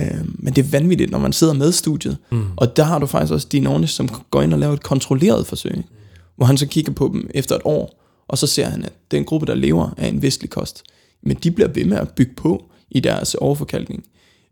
Øh, 0.00 0.24
men 0.34 0.54
det 0.54 0.64
er 0.64 0.70
vanvittigt, 0.70 1.10
når 1.10 1.18
man 1.18 1.32
sidder 1.32 1.52
med 1.52 1.72
studiet, 1.72 2.16
mm. 2.30 2.44
og 2.56 2.76
der 2.76 2.84
har 2.84 2.98
du 2.98 3.06
faktisk 3.06 3.32
også 3.32 3.48
din 3.52 3.66
Ornish, 3.66 3.94
som 3.94 4.08
går 4.08 4.42
ind 4.42 4.52
og 4.52 4.58
laver 4.58 4.74
et 4.74 4.82
kontrolleret 4.82 5.46
forsøg, 5.46 5.82
hvor 6.36 6.46
han 6.46 6.58
så 6.58 6.66
kigger 6.66 6.92
på 6.92 7.10
dem 7.12 7.30
efter 7.34 7.54
et 7.56 7.62
år, 7.64 8.03
og 8.28 8.38
så 8.38 8.46
ser 8.46 8.66
han, 8.66 8.84
at 8.84 8.92
den 9.10 9.24
gruppe, 9.24 9.46
der 9.46 9.54
lever 9.54 9.90
af 9.96 10.08
en 10.08 10.22
vestlig 10.22 10.50
kost, 10.50 10.82
men 11.22 11.36
de 11.36 11.50
bliver 11.50 11.68
ved 11.68 11.84
med 11.84 11.96
at 11.96 12.10
bygge 12.10 12.34
på 12.34 12.70
i 12.90 13.00
deres 13.00 13.34
overforkalkning, 13.34 14.04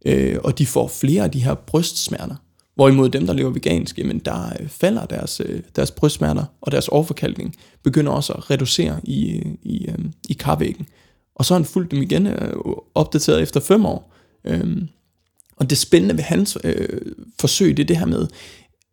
øh, 0.07 0.39
og 0.45 0.59
de 0.59 0.67
får 0.67 0.89
flere 0.89 1.25
af 1.25 1.31
de 1.31 1.45
her 1.45 1.55
brystsmerter. 1.55 2.37
Hvorimod 2.75 3.09
dem, 3.09 3.27
der 3.27 3.33
lever 3.33 3.51
vegansk, 3.51 3.99
jamen 3.99 4.19
der 4.19 4.53
øh, 4.61 4.69
falder 4.69 5.07
deres, 5.07 5.41
øh, 5.45 5.61
deres 5.77 5.91
brystsmerter 5.91 6.45
og 6.61 6.73
deres 6.73 6.89
overforkalkning, 6.89 7.55
begynder 7.83 8.13
også 8.13 8.33
at 8.33 8.51
reducere 8.51 9.01
i, 9.05 9.31
øh, 9.31 9.53
i, 9.63 9.89
i 10.29 10.33
karvæggen. 10.33 10.87
Og 11.35 11.45
så 11.45 11.55
har 11.55 11.59
han 11.59 11.67
fulgt 11.67 11.91
dem 11.91 12.03
igen 12.03 12.29
opdateret 12.95 13.43
efter 13.43 13.61
fem 13.61 13.87
år. 13.87 14.15
Øhm, 14.45 14.89
og 15.57 15.71
det 15.71 15.79
spændende 15.79 16.17
ved 16.17 16.23
hans 16.23 16.59
øh, 16.65 17.01
forsøg, 17.41 17.77
det 17.77 17.83
er 17.83 17.87
det 17.87 17.97
her 17.97 18.07
med, 18.07 18.27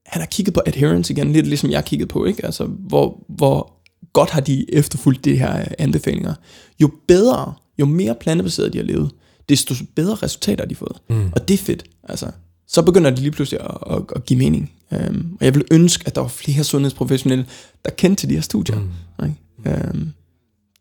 han 0.06 0.22
har 0.22 0.28
kigget 0.28 0.54
på 0.54 0.62
adherence 0.66 1.14
igen, 1.14 1.34
lidt 1.34 1.48
ligesom 1.48 1.72
jeg 1.72 1.86
kiggede 1.86 2.08
på, 2.08 2.26
ikke? 2.26 2.46
Altså, 2.46 2.64
hvor, 2.66 3.24
hvor 3.28 3.79
godt 4.14 4.30
har 4.30 4.42
de 4.42 4.74
efterfulgt 4.74 5.26
de 5.26 5.36
her 5.36 5.66
anbefalinger. 5.80 6.34
Jo 6.82 6.92
bedre, 7.08 7.54
jo 7.80 7.86
mere 7.86 8.16
plantebaseret 8.16 8.74
de 8.74 8.78
har 8.78 8.86
levet, 8.86 9.12
desto 9.50 9.76
bedre 9.96 10.16
resultater 10.16 10.64
har 10.64 10.68
de 10.68 10.76
fået. 10.76 10.98
Mm. 11.10 11.32
Og 11.36 11.48
det 11.48 11.54
er 11.54 11.58
fedt. 11.58 11.84
Altså, 12.04 12.32
så 12.68 12.82
begynder 12.82 13.10
det 13.10 13.20
lige 13.20 13.32
pludselig 13.32 13.62
at, 13.62 13.78
at, 13.92 14.02
at 14.16 14.26
give 14.26 14.40
mening. 14.40 14.72
Um, 14.92 15.38
og 15.40 15.46
jeg 15.46 15.56
vil 15.56 15.66
ønske, 15.72 16.04
at 16.08 16.16
der 16.16 16.22
var 16.22 16.28
flere 16.28 16.64
sundhedsprofessionelle, 16.64 17.46
der 17.86 17.92
kendte 17.92 18.22
til 18.22 18.30
de 18.30 18.34
her 18.34 18.42
studier. 18.42 18.80
Mm. 18.80 19.26
Ikke? 19.26 19.90
Um, 19.94 20.14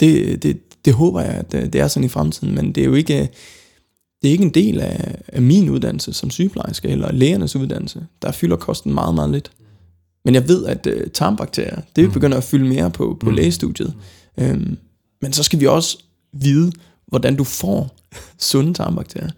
det, 0.00 0.42
det, 0.42 0.84
det 0.84 0.94
håber 0.94 1.20
jeg, 1.20 1.30
at 1.30 1.52
det 1.52 1.74
er 1.74 1.88
sådan 1.88 2.04
i 2.04 2.08
fremtiden, 2.08 2.54
men 2.54 2.72
det 2.72 2.80
er 2.80 2.84
jo 2.84 2.94
ikke, 2.94 3.28
det 4.22 4.28
er 4.28 4.32
ikke 4.32 4.44
en 4.44 4.54
del 4.54 4.80
af, 4.80 5.22
af 5.28 5.42
min 5.42 5.70
uddannelse 5.70 6.12
som 6.12 6.30
sygeplejerske, 6.30 6.88
eller 6.88 7.12
lægernes 7.12 7.56
uddannelse. 7.56 8.06
Der 8.22 8.32
fylder 8.32 8.56
kosten 8.56 8.94
meget, 8.94 9.14
meget 9.14 9.30
lidt. 9.30 9.50
Men 10.28 10.34
jeg 10.34 10.48
ved, 10.48 10.66
at 10.66 10.86
uh, 10.86 11.10
tarmbakterier, 11.14 11.80
det 11.96 12.04
mm. 12.04 12.12
begynder 12.12 12.36
at 12.36 12.44
fylde 12.44 12.68
mere 12.68 12.90
på, 12.90 13.16
på 13.20 13.30
mm. 13.30 13.36
lægestudiet. 13.36 13.94
Um, 14.36 14.78
men 15.22 15.32
så 15.32 15.42
skal 15.42 15.60
vi 15.60 15.66
også 15.66 15.98
vide, 16.32 16.72
hvordan 17.06 17.36
du 17.36 17.44
får 17.44 17.96
sunde 18.38 18.74
tarmbakterier, 18.74 19.30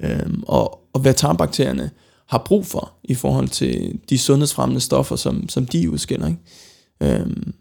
øhm, 0.00 0.42
og, 0.46 0.80
og 0.92 1.00
hvad 1.00 1.14
tarmbakterierne 1.14 1.90
har 2.28 2.42
brug 2.46 2.66
for 2.66 2.92
i 3.04 3.14
forhold 3.14 3.48
til 3.48 3.98
de 4.10 4.18
sundhedsfremmende 4.18 4.80
stoffer, 4.80 5.16
som, 5.16 5.48
som 5.48 5.66
de 5.66 5.90
udskiller. 5.90 6.26
Ikke? 6.26 7.20
Øhm, 7.20 7.52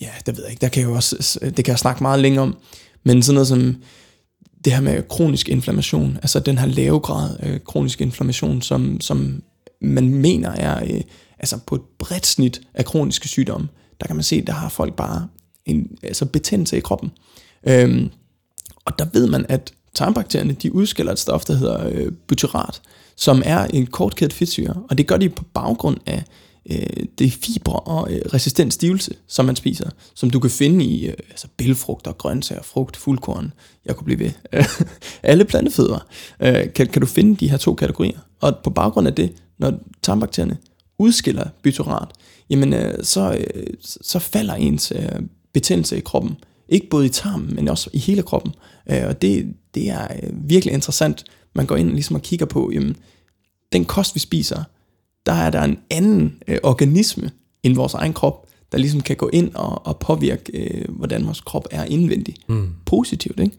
ja, 0.00 0.10
det 0.26 0.36
ved 0.36 0.44
jeg 0.44 0.50
ikke, 0.50 0.60
der 0.60 0.68
kan 0.68 0.82
jeg 0.82 0.88
jo 0.88 0.94
også, 0.94 1.38
det 1.42 1.64
kan 1.64 1.72
jeg 1.72 1.78
snakke 1.78 2.02
meget 2.02 2.20
længere 2.20 2.42
om, 2.42 2.56
men 3.02 3.22
sådan 3.22 3.34
noget 3.34 3.48
som 3.48 3.76
det 4.64 4.72
her 4.72 4.80
med 4.80 5.08
kronisk 5.08 5.48
inflammation, 5.48 6.16
altså 6.22 6.40
den 6.40 6.58
her 6.58 6.66
lave 6.66 7.00
grad 7.00 7.36
af 7.38 7.64
kronisk 7.64 8.00
inflammation, 8.00 8.62
som, 8.62 9.00
som 9.00 9.42
man 9.80 10.08
mener 10.08 10.50
er 10.50 10.84
øh, 10.84 11.00
altså 11.38 11.58
på 11.66 11.74
et 11.74 11.82
bredt 11.98 12.26
snit 12.26 12.60
af 12.74 12.84
kroniske 12.84 13.28
sygdomme, 13.28 13.68
der 14.00 14.06
kan 14.06 14.16
man 14.16 14.22
se, 14.22 14.40
der 14.40 14.52
har 14.52 14.68
folk 14.68 14.94
bare 14.94 15.28
en 15.66 15.98
altså 16.02 16.26
betændelse 16.26 16.76
i 16.76 16.80
kroppen. 16.80 17.10
Øhm, 17.68 18.10
og 18.84 18.98
der 18.98 19.06
ved 19.12 19.26
man, 19.26 19.46
at 19.48 19.72
tarmbakterierne, 19.94 20.52
de 20.52 20.74
udskiller 20.74 21.12
et 21.12 21.18
stof, 21.18 21.44
der 21.44 21.54
hedder 21.54 21.88
øh, 21.88 22.12
butyrat, 22.28 22.82
som 23.16 23.42
er 23.44 23.64
en 23.64 23.86
kortkædet 23.86 24.32
fedtsyre, 24.32 24.82
og 24.90 24.98
det 24.98 25.06
gør 25.06 25.16
de 25.16 25.28
på 25.28 25.44
baggrund 25.54 25.96
af 26.06 26.24
øh, 26.70 27.06
det 27.18 27.32
fibre 27.32 27.80
og 27.80 28.12
øh, 28.12 28.20
resistent 28.34 28.74
stivelse, 28.74 29.14
som 29.28 29.44
man 29.44 29.56
spiser, 29.56 29.90
som 30.14 30.30
du 30.30 30.40
kan 30.40 30.50
finde 30.50 30.84
i 30.84 31.06
øh, 31.06 31.14
altså 31.30 31.48
bælfrugter, 31.56 32.12
grøntsager, 32.12 32.62
frugt, 32.62 32.96
fuldkorn, 32.96 33.52
jeg 33.84 33.96
kunne 33.96 34.04
blive 34.04 34.18
ved, 34.18 34.30
alle 35.22 35.44
plantefødder, 35.44 36.06
øh, 36.40 36.72
kan, 36.72 36.86
kan 36.86 37.00
du 37.00 37.06
finde 37.06 37.36
de 37.36 37.50
her 37.50 37.56
to 37.56 37.74
kategorier. 37.74 38.18
Og 38.40 38.56
på 38.64 38.70
baggrund 38.70 39.06
af 39.06 39.14
det, 39.14 39.32
når 39.58 39.72
tarmbakterierne 40.02 40.56
udskiller 40.98 41.48
butyrat, 41.62 42.08
jamen 42.50 42.72
øh, 42.72 43.04
så, 43.04 43.32
øh, 43.54 43.66
så 43.80 44.18
falder 44.18 44.54
ens 44.54 44.92
øh, 44.96 45.20
betændelse 45.52 45.98
i 45.98 46.00
kroppen 46.00 46.36
ikke 46.68 46.88
både 46.88 47.06
i 47.06 47.08
tarmen, 47.08 47.54
men 47.54 47.68
også 47.68 47.90
i 47.92 47.98
hele 47.98 48.22
kroppen. 48.22 48.54
Øh, 48.90 49.02
og 49.06 49.22
det, 49.22 49.54
det 49.74 49.90
er 49.90 50.08
øh, 50.22 50.30
virkelig 50.32 50.74
interessant. 50.74 51.24
Man 51.54 51.66
går 51.66 51.76
ind 51.76 51.88
og 51.88 51.94
ligesom 51.94 52.16
og 52.16 52.22
kigger 52.22 52.46
på, 52.46 52.70
jamen, 52.74 52.96
den 53.72 53.84
kost, 53.84 54.14
vi 54.14 54.20
spiser, 54.20 54.64
der 55.26 55.32
er 55.32 55.50
der 55.50 55.62
en 55.62 55.78
anden 55.90 56.42
øh, 56.48 56.58
organisme 56.62 57.30
end 57.62 57.74
vores 57.74 57.94
egen 57.94 58.12
krop, 58.12 58.46
der 58.72 58.78
ligesom 58.78 59.00
kan 59.00 59.16
gå 59.16 59.30
ind 59.32 59.54
og, 59.54 59.86
og 59.86 59.98
påvirke, 59.98 60.52
øh, 60.54 60.84
hvordan 60.88 61.26
vores 61.26 61.40
krop 61.40 61.66
er 61.70 61.84
indvendig. 61.84 62.34
Mm. 62.48 62.68
Positivt, 62.86 63.40
ikke? 63.40 63.56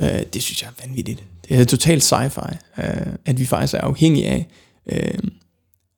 Øh, 0.00 0.22
det 0.32 0.42
synes 0.42 0.62
jeg 0.62 0.68
er 0.68 0.86
vanvittigt. 0.86 1.24
Det 1.48 1.56
er 1.60 1.64
totalt 1.64 2.12
sci-fi, 2.12 2.56
øh, 2.78 3.12
at 3.24 3.38
vi 3.38 3.46
faktisk 3.46 3.74
er 3.74 3.80
afhængige 3.80 4.26
af, 4.26 4.48
øh, 4.86 5.18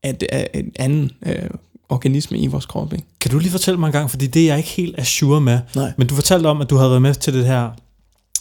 at, 0.03 0.25
at 0.33 0.49
en 0.55 0.73
anden 0.77 1.11
øh, 1.27 1.51
organisme 1.89 2.39
i 2.39 2.47
vores 2.47 2.67
krop. 2.67 2.93
Ikke? 2.93 3.05
Kan 3.21 3.31
du 3.31 3.39
lige 3.39 3.51
fortælle 3.51 3.81
mig 3.81 3.87
en 3.87 3.93
gang, 3.93 4.11
fordi 4.11 4.27
det 4.27 4.43
er 4.43 4.47
jeg 4.47 4.57
ikke 4.57 4.71
helt 4.71 4.99
assure 4.99 5.41
med, 5.41 5.61
Nej. 5.75 5.93
men 5.99 6.07
du 6.07 6.15
fortalte 6.15 6.47
om, 6.47 6.61
at 6.61 6.71
du 6.71 6.77
havde 6.77 6.91
været 6.91 7.03
med 7.03 7.15
til 7.15 7.35
det 7.35 7.47
her 7.47 7.71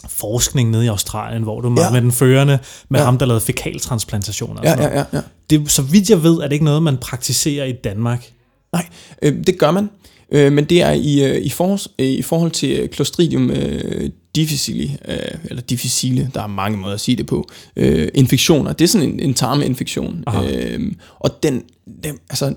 forskning 0.08 0.70
nede 0.70 0.84
i 0.84 0.88
Australien, 0.88 1.42
hvor 1.42 1.60
du 1.60 1.74
ja. 1.80 1.90
med 1.90 2.02
den 2.02 2.12
førende, 2.12 2.58
med 2.88 3.00
ja. 3.00 3.04
ham, 3.04 3.18
der 3.18 3.26
lavede 3.26 3.44
fekaltransplantationer. 3.44 4.60
Ja, 4.64 4.82
ja, 4.82 4.98
ja, 4.98 5.04
ja. 5.12 5.20
Det, 5.50 5.70
så 5.70 5.82
vidt 5.82 6.10
jeg 6.10 6.22
ved, 6.22 6.34
er 6.34 6.42
det 6.42 6.52
ikke 6.52 6.64
noget, 6.64 6.82
man 6.82 6.96
praktiserer 6.96 7.64
i 7.64 7.72
Danmark. 7.72 8.32
Nej, 8.72 8.86
øh, 9.22 9.46
det 9.46 9.58
gør 9.58 9.70
man. 9.70 9.90
Øh, 10.32 10.52
men 10.52 10.64
det 10.64 10.82
er 10.82 10.92
i, 10.92 11.24
øh, 11.24 11.42
i, 11.42 11.48
for, 11.48 11.80
øh, 11.98 12.06
i 12.06 12.22
forhold 12.22 12.50
til 12.50 12.70
øh, 12.70 12.88
Clostridium 12.88 13.50
øh, 13.50 14.10
difficile, 14.34 14.98
øh, 15.08 15.18
eller 15.44 15.62
difficile, 15.62 16.30
der 16.34 16.42
er 16.42 16.46
mange 16.46 16.78
måder 16.78 16.94
at 16.94 17.00
sige 17.00 17.16
det 17.16 17.26
på, 17.26 17.48
øh, 17.76 18.08
infektioner. 18.14 18.72
Det 18.72 18.84
er 18.84 18.88
sådan 18.88 19.08
en, 19.08 19.20
en 19.20 19.34
tarminfektion. 19.34 20.24
Øh, 20.44 20.92
og 21.18 21.42
den, 21.42 21.62
den, 22.04 22.18
altså, 22.30 22.54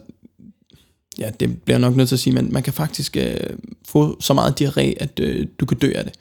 ja, 1.19 1.29
det 1.39 1.61
bliver 1.61 1.77
nok 1.77 1.95
nødt 1.95 2.07
til 2.07 2.15
at 2.15 2.19
sige, 2.19 2.33
men 2.33 2.53
man 2.53 2.63
kan 2.63 2.73
faktisk 2.73 3.17
øh, 3.17 3.35
få 3.87 4.17
så 4.21 4.33
meget 4.33 4.61
diarré, 4.61 4.93
at 4.99 5.19
øh, 5.19 5.47
du 5.59 5.65
kan 5.65 5.77
dø 5.77 5.91
af 5.95 6.03
det. 6.03 6.13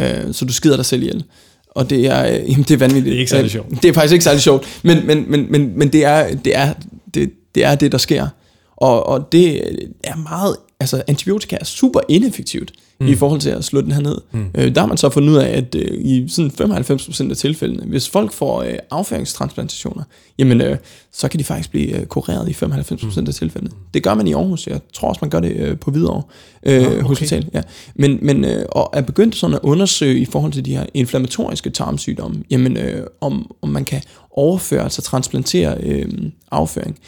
Øh, 0.00 0.34
så 0.34 0.44
du 0.44 0.52
skider 0.52 0.76
dig 0.76 0.84
selv 0.84 1.02
ihjel. 1.02 1.24
Og 1.70 1.90
det 1.90 2.06
er, 2.06 2.26
øh, 2.26 2.34
jamen, 2.50 2.62
det 2.62 2.70
er 2.70 2.76
vanvittigt. 2.76 3.04
Det 3.04 3.14
er 3.14 3.18
ikke 3.18 3.30
særlig 3.30 3.50
sjovt. 3.50 3.82
Det 3.82 3.88
er 3.88 3.92
faktisk 3.92 4.12
ikke 4.12 4.24
særlig 4.24 4.42
sjovt, 4.42 4.80
men, 4.82 5.06
men, 5.06 5.30
men, 5.30 5.52
men, 5.52 5.78
men 5.78 5.92
det, 5.92 6.04
er, 6.04 6.36
det, 6.36 6.56
er, 6.56 6.74
det, 7.14 7.30
det 7.54 7.64
er 7.64 7.74
det, 7.74 7.92
der 7.92 7.98
sker. 7.98 8.28
Og, 8.76 9.06
og 9.06 9.32
det 9.32 9.62
er 10.04 10.16
meget, 10.16 10.56
altså 10.80 11.02
antibiotika 11.08 11.56
er 11.60 11.64
super 11.64 12.00
ineffektivt 12.08 12.72
mm. 13.00 13.06
i 13.06 13.14
forhold 13.14 13.40
til 13.40 13.50
at 13.50 13.64
slå 13.64 13.80
den 13.80 13.92
her 13.92 14.00
ned. 14.00 14.20
Mm. 14.32 14.46
Øh, 14.54 14.74
der 14.74 14.80
har 14.80 14.88
man 14.88 14.96
så 14.96 15.10
fundet 15.10 15.30
ud 15.30 15.36
af, 15.36 15.56
at 15.56 15.74
øh, 15.74 15.98
i 16.00 16.28
sådan 16.28 16.72
95% 16.72 17.30
af 17.30 17.36
tilfældene, 17.36 17.86
hvis 17.86 18.08
folk 18.08 18.32
får 18.32 18.62
øh, 18.62 18.74
afføringstransplantationer, 18.90 20.02
jamen 20.38 20.60
øh, 20.60 20.76
så 21.12 21.28
kan 21.28 21.38
de 21.38 21.44
faktisk 21.44 21.70
blive 21.70 22.00
øh, 22.00 22.06
kureret 22.06 22.48
i 22.48 22.52
95% 22.52 23.20
mm. 23.20 23.26
af 23.26 23.34
tilfældene. 23.34 23.70
Det 23.94 24.02
gør 24.02 24.14
man 24.14 24.26
i 24.26 24.32
Aarhus, 24.32 24.66
jeg 24.66 24.80
tror 24.92 25.08
også, 25.08 25.18
man 25.22 25.30
gør 25.30 25.40
det 25.40 25.56
øh, 25.56 25.78
på 25.78 25.90
Hvidovre 25.90 26.22
øh, 26.62 26.86
okay. 26.86 27.02
Hospital. 27.02 27.48
Ja. 27.54 27.62
Men, 27.94 28.18
men 28.22 28.44
øh, 28.44 28.64
og 28.68 28.90
er 28.92 29.02
begyndt 29.02 29.36
sådan 29.36 29.54
at 29.54 29.60
undersøge 29.62 30.20
i 30.20 30.24
forhold 30.24 30.52
til 30.52 30.64
de 30.64 30.76
her 30.76 30.86
inflammatoriske 30.94 31.70
tarmsygdomme, 31.70 32.42
jamen 32.50 32.76
øh, 32.76 33.06
om, 33.20 33.50
om 33.62 33.68
man 33.68 33.84
kan 33.84 34.02
overføre, 34.30 34.82
altså 34.82 35.02
transplantere 35.02 35.76
øh, 35.80 36.08
afføring. 36.50 36.98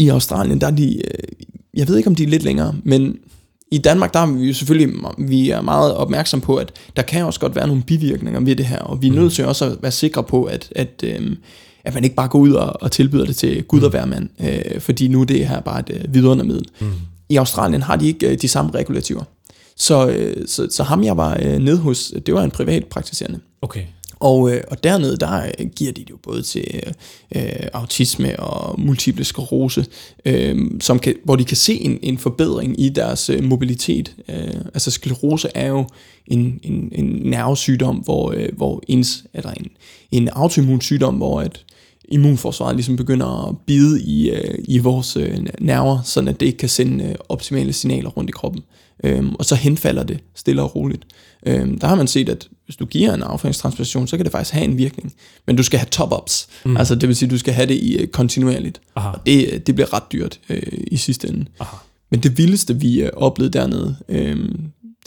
I 0.00 0.08
Australien, 0.08 0.60
der 0.60 0.66
er 0.66 0.70
de, 0.70 0.96
øh, 0.96 1.46
jeg 1.74 1.88
ved 1.88 1.96
ikke 1.96 2.06
om 2.06 2.14
de 2.14 2.22
er 2.22 2.28
lidt 2.28 2.42
længere, 2.42 2.74
men 2.84 3.16
i 3.70 3.78
Danmark, 3.78 4.14
der 4.14 4.20
er 4.20 4.26
vi 4.26 4.46
jo 4.46 4.54
selvfølgelig 4.54 4.94
vi 5.18 5.50
er 5.50 5.60
meget 5.60 5.94
opmærksom 5.94 6.40
på, 6.40 6.56
at 6.56 6.72
der 6.96 7.02
kan 7.02 7.24
også 7.24 7.40
godt 7.40 7.56
være 7.56 7.66
nogle 7.66 7.82
bivirkninger 7.82 8.40
ved 8.40 8.56
det 8.56 8.66
her, 8.66 8.78
og 8.78 9.02
vi 9.02 9.08
er 9.08 9.12
nødt 9.12 9.32
til 9.32 9.44
også 9.44 9.64
at 9.64 9.76
være 9.82 9.92
sikre 9.92 10.24
på, 10.24 10.44
at, 10.44 10.72
at, 10.76 11.04
øh, 11.04 11.36
at 11.84 11.94
man 11.94 12.04
ikke 12.04 12.16
bare 12.16 12.28
går 12.28 12.38
ud 12.38 12.52
og, 12.52 12.82
og 12.82 12.92
tilbyder 12.92 13.24
det 13.24 13.36
til 13.36 13.62
Gud 13.62 13.82
og 13.82 13.90
hver 13.90 14.04
mand, 14.04 14.28
øh, 14.40 14.80
fordi 14.80 15.08
nu 15.08 15.24
det 15.24 15.48
her 15.48 15.60
bare 15.60 15.80
et 15.80 15.90
øh, 15.90 16.14
vidundermiddel. 16.14 16.66
Mm. 16.80 16.86
I 17.28 17.36
Australien 17.36 17.82
har 17.82 17.96
de 17.96 18.06
ikke 18.06 18.28
øh, 18.28 18.38
de 18.42 18.48
samme 18.48 18.70
regulativer. 18.74 19.22
Så, 19.76 20.08
øh, 20.08 20.48
så, 20.48 20.68
så 20.70 20.82
ham 20.82 21.04
jeg 21.04 21.16
var 21.16 21.38
øh, 21.42 21.58
nede 21.58 21.78
hos, 21.78 22.12
det 22.26 22.34
var 22.34 22.42
en 22.42 22.50
privat 22.50 22.84
praktiserende. 22.86 23.40
Okay. 23.62 23.82
Og, 24.20 24.52
øh, 24.52 24.60
og 24.68 24.84
dernede, 24.84 25.16
der 25.16 25.42
øh, 25.58 25.66
giver 25.76 25.92
de 25.92 26.00
det 26.00 26.10
jo 26.10 26.16
både 26.22 26.42
til 26.42 26.64
øh, 26.74 26.92
øh, 27.36 27.68
autisme 27.72 28.40
og 28.40 28.80
multiple 28.80 29.24
sklerose, 29.24 29.86
øh, 30.24 30.58
som 30.80 30.98
kan, 30.98 31.14
hvor 31.24 31.36
de 31.36 31.44
kan 31.44 31.56
se 31.56 31.74
en, 31.74 31.98
en 32.02 32.18
forbedring 32.18 32.80
i 32.80 32.88
deres 32.88 33.30
øh, 33.30 33.44
mobilitet. 33.44 34.16
Øh, 34.28 34.54
altså 34.74 34.90
sklerose 34.90 35.48
er 35.54 35.68
jo 35.68 35.86
en, 36.26 36.60
en, 36.62 36.92
en 36.92 37.04
nervesygdom, 37.04 37.96
hvor, 37.96 38.32
øh, 38.36 38.48
hvor 38.56 38.82
ens, 38.88 39.24
eller 39.34 39.50
en, 39.50 39.66
en 40.10 40.28
autoimmun 40.28 40.80
sygdom, 40.80 41.14
hvor 41.14 41.40
at 41.40 41.64
immunforsvaret 42.10 42.76
ligesom 42.76 42.96
begynder 42.96 43.48
at 43.48 43.56
bide 43.66 44.02
i, 44.02 44.30
øh, 44.30 44.58
i 44.64 44.78
vores 44.78 45.16
øh, 45.16 45.38
nerver, 45.60 46.02
sådan 46.04 46.28
at 46.28 46.40
det 46.40 46.46
ikke 46.46 46.58
kan 46.58 46.68
sende 46.68 47.04
øh, 47.04 47.14
optimale 47.28 47.72
signaler 47.72 48.10
rundt 48.10 48.30
i 48.30 48.32
kroppen. 48.32 48.62
Øhm, 49.04 49.34
og 49.34 49.44
så 49.44 49.54
henfalder 49.54 50.02
det 50.02 50.20
stille 50.34 50.62
og 50.62 50.76
roligt. 50.76 51.06
Øhm, 51.46 51.78
der 51.78 51.86
har 51.86 51.94
man 51.94 52.06
set, 52.06 52.28
at 52.28 52.48
hvis 52.64 52.76
du 52.76 52.86
giver 52.86 53.14
en 53.14 53.22
afføringstransplantation, 53.22 54.06
så 54.06 54.16
kan 54.16 54.24
det 54.24 54.32
faktisk 54.32 54.54
have 54.54 54.64
en 54.64 54.78
virkning. 54.78 55.12
Men 55.46 55.56
du 55.56 55.62
skal 55.62 55.78
have 55.78 55.88
top-ups. 55.90 56.48
Mm. 56.64 56.76
Altså 56.76 56.94
det 56.94 57.08
vil 57.08 57.16
sige, 57.16 57.26
at 57.26 57.30
du 57.30 57.38
skal 57.38 57.54
have 57.54 57.66
det 57.66 57.74
i 57.74 57.96
øh, 57.96 58.08
kontinuerligt. 58.08 58.80
Aha. 58.96 59.08
Og 59.08 59.26
det, 59.26 59.66
det 59.66 59.74
bliver 59.74 59.94
ret 59.94 60.12
dyrt 60.12 60.40
øh, 60.48 60.62
i 60.86 60.96
sidste 60.96 61.28
ende. 61.28 61.46
Aha. 61.60 61.76
Men 62.10 62.20
det 62.20 62.38
vildeste, 62.38 62.76
vi 62.76 63.02
øh, 63.02 63.10
oplevede 63.16 63.58
dernede, 63.58 63.96
øh, 64.08 64.48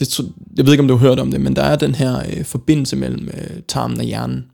det, 0.00 0.20
jeg 0.56 0.66
ved 0.66 0.72
ikke, 0.72 0.82
om 0.82 0.88
du 0.88 0.96
har 0.96 1.08
hørt 1.08 1.20
om 1.20 1.30
det, 1.30 1.40
men 1.40 1.56
der 1.56 1.62
er 1.62 1.76
den 1.76 1.94
her 1.94 2.22
øh, 2.36 2.44
forbindelse 2.44 2.96
mellem 2.96 3.28
øh, 3.28 3.60
tarmen 3.68 3.98
og 3.98 4.04
hjernen. 4.04 4.44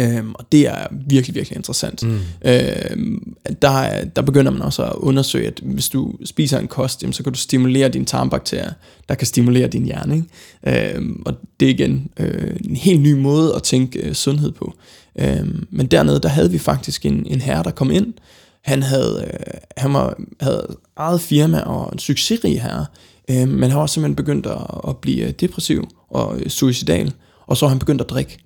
Øhm, 0.00 0.34
og 0.34 0.52
det 0.52 0.68
er 0.68 0.86
virkelig, 1.06 1.34
virkelig 1.34 1.56
interessant. 1.56 2.02
Mm. 2.02 2.18
Øhm, 2.44 3.36
der, 3.62 4.04
der 4.04 4.22
begynder 4.22 4.50
man 4.52 4.62
også 4.62 4.84
at 4.84 4.92
undersøge, 4.94 5.46
at 5.46 5.60
hvis 5.62 5.88
du 5.88 6.12
spiser 6.24 6.58
en 6.58 6.68
kost, 6.68 7.02
jamen, 7.02 7.12
så 7.12 7.22
kan 7.22 7.32
du 7.32 7.38
stimulere 7.38 7.88
dine 7.88 8.04
tarmbakterier, 8.04 8.72
der 9.08 9.14
kan 9.14 9.26
stimulere 9.26 9.68
din 9.68 9.84
hjerne. 9.84 10.16
Ikke? 10.16 10.94
Øhm, 10.96 11.22
og 11.26 11.34
det 11.60 11.66
er 11.66 11.70
igen 11.70 12.08
øh, 12.20 12.56
en 12.64 12.76
helt 12.76 13.00
ny 13.00 13.12
måde 13.12 13.54
at 13.54 13.62
tænke 13.62 13.98
øh, 13.98 14.14
sundhed 14.14 14.52
på. 14.52 14.74
Øhm, 15.18 15.66
men 15.70 15.86
dernede, 15.86 16.20
der 16.20 16.28
havde 16.28 16.50
vi 16.50 16.58
faktisk 16.58 17.06
en, 17.06 17.26
en 17.26 17.40
herre, 17.40 17.62
der 17.62 17.70
kom 17.70 17.90
ind. 17.90 18.14
Han 18.62 18.82
havde, 18.82 19.24
øh, 19.26 19.54
han 19.76 19.94
var, 19.94 20.18
havde 20.40 20.76
eget 20.96 21.20
firma 21.20 21.60
og 21.60 21.92
en 21.92 21.98
succesrig 21.98 22.62
herre, 22.62 22.86
øh, 23.30 23.48
men 23.48 23.70
han 23.70 23.80
var 23.80 23.86
simpelthen 23.86 24.16
begyndt 24.16 24.46
at, 24.46 24.58
at 24.88 24.96
blive 24.96 25.30
depressiv 25.30 25.88
og 26.10 26.40
suicidal, 26.46 27.12
og 27.46 27.56
så 27.56 27.66
har 27.66 27.68
han 27.68 27.78
begyndt 27.78 28.00
at 28.00 28.10
drikke 28.10 28.38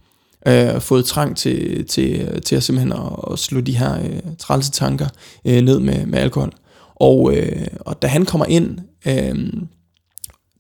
øh, 0.47 0.81
fået 0.81 1.05
trang 1.05 1.37
til, 1.37 1.87
til, 1.87 2.41
til 2.43 2.57
at 2.57 2.63
simpelthen 2.63 2.93
at, 2.93 3.33
at 3.33 3.39
slå 3.39 3.61
de 3.61 3.77
her 3.77 3.99
øh, 3.99 4.21
trælse 4.39 4.71
tanker 4.71 5.07
øh, 5.45 5.63
ned 5.63 5.81
med, 5.81 6.07
med 6.07 6.19
alkohol. 6.19 6.53
Og, 6.95 7.37
øh, 7.37 7.67
og 7.81 8.03
da 8.03 8.07
han 8.07 8.25
kommer 8.25 8.47
ind, 8.47 8.79
øh, 9.07 9.53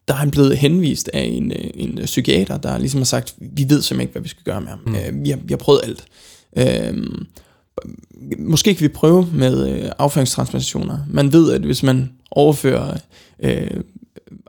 der 0.08 0.14
er 0.14 0.18
han 0.18 0.30
blevet 0.30 0.58
henvist 0.58 1.10
af 1.12 1.22
en, 1.22 1.52
øh, 1.52 1.70
en 1.74 2.00
psykiater, 2.04 2.56
der 2.56 2.78
ligesom 2.78 3.00
har 3.00 3.04
sagt, 3.04 3.34
vi 3.38 3.66
ved 3.68 3.82
simpelthen 3.82 4.00
ikke, 4.00 4.12
hvad 4.12 4.22
vi 4.22 4.28
skal 4.28 4.44
gøre 4.44 4.60
med 4.60 4.68
ham. 4.68 4.80
Mm. 4.86 4.94
Øh, 4.94 5.24
vi, 5.24 5.30
har, 5.30 5.36
vi 5.36 5.52
har 5.52 5.56
prøvet 5.56 5.80
alt. 5.84 6.04
Øh, 6.56 7.04
måske 8.38 8.74
kan 8.74 8.82
vi 8.82 8.88
prøve 8.88 9.28
med 9.32 9.68
øh, 9.68 9.90
afføringstransplantationer. 9.98 10.98
Man 11.10 11.32
ved, 11.32 11.52
at 11.52 11.60
hvis 11.60 11.82
man 11.82 12.10
overfører 12.30 12.98
øh, 13.42 13.80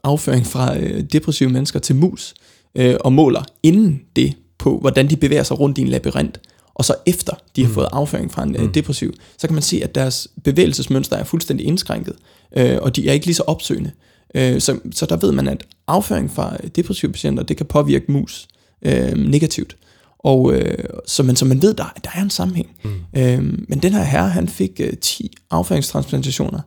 afføring 0.04 0.46
fra 0.46 0.80
øh, 0.80 1.04
depressive 1.04 1.50
mennesker 1.50 1.80
til 1.80 1.96
mus, 1.96 2.34
øh, 2.76 2.96
og 3.00 3.14
måler 3.14 3.44
inden 3.64 4.02
det 4.16 4.34
på, 4.64 4.78
hvordan 4.78 5.10
de 5.10 5.16
bevæger 5.16 5.44
sig 5.44 5.60
rundt 5.60 5.78
i 5.78 5.82
en 5.82 5.88
labyrint, 5.88 6.40
og 6.76 6.86
så 6.86 6.96
efter 7.06 7.34
de 7.56 7.62
har 7.62 7.68
mm. 7.68 7.74
fået 7.74 7.88
afføring 7.92 8.32
fra 8.32 8.44
en 8.44 8.56
øh, 8.56 8.62
mm. 8.62 8.72
depressiv, 8.72 9.14
så 9.38 9.48
kan 9.48 9.54
man 9.54 9.64
se, 9.64 9.82
at 9.84 9.96
deres 9.96 10.28
bevægelsesmønster 10.44 11.18
er 11.18 11.24
fuldstændig 11.24 11.68
indskrænket, 11.68 12.16
øh, 12.58 12.78
og 12.82 12.96
de 12.96 13.10
er 13.10 13.14
ikke 13.14 13.26
lige 13.26 13.36
så 13.36 13.44
opsøgende. 13.48 13.92
Øh, 14.36 14.62
så, 14.62 14.80
så 14.92 15.06
der 15.06 15.18
ved 15.18 15.32
man, 15.32 15.48
at 15.48 15.66
afføring 15.88 16.32
fra 16.32 16.58
depressive 16.76 17.12
patienter, 17.12 17.44
det 17.44 17.58
kan 17.58 17.66
påvirke 17.66 18.12
mus 18.12 18.48
øh, 18.86 19.14
negativt. 19.18 19.76
Og 20.20 20.54
øh, 20.54 20.84
så, 21.08 21.24
man, 21.24 21.36
så 21.36 21.46
man 21.46 21.62
ved, 21.62 21.74
der, 21.74 21.94
der 22.04 22.10
er 22.16 22.22
en 22.22 22.30
sammenhæng. 22.30 22.70
Mm. 22.84 22.92
Øh, 23.18 23.44
men 23.70 23.80
den 23.80 23.94
her 23.94 24.04
herre, 24.04 24.30
han 24.30 24.48
fik 24.48 24.72
øh, 24.84 24.94
10 24.98 25.32
afføringstransplantationer, 25.52 26.60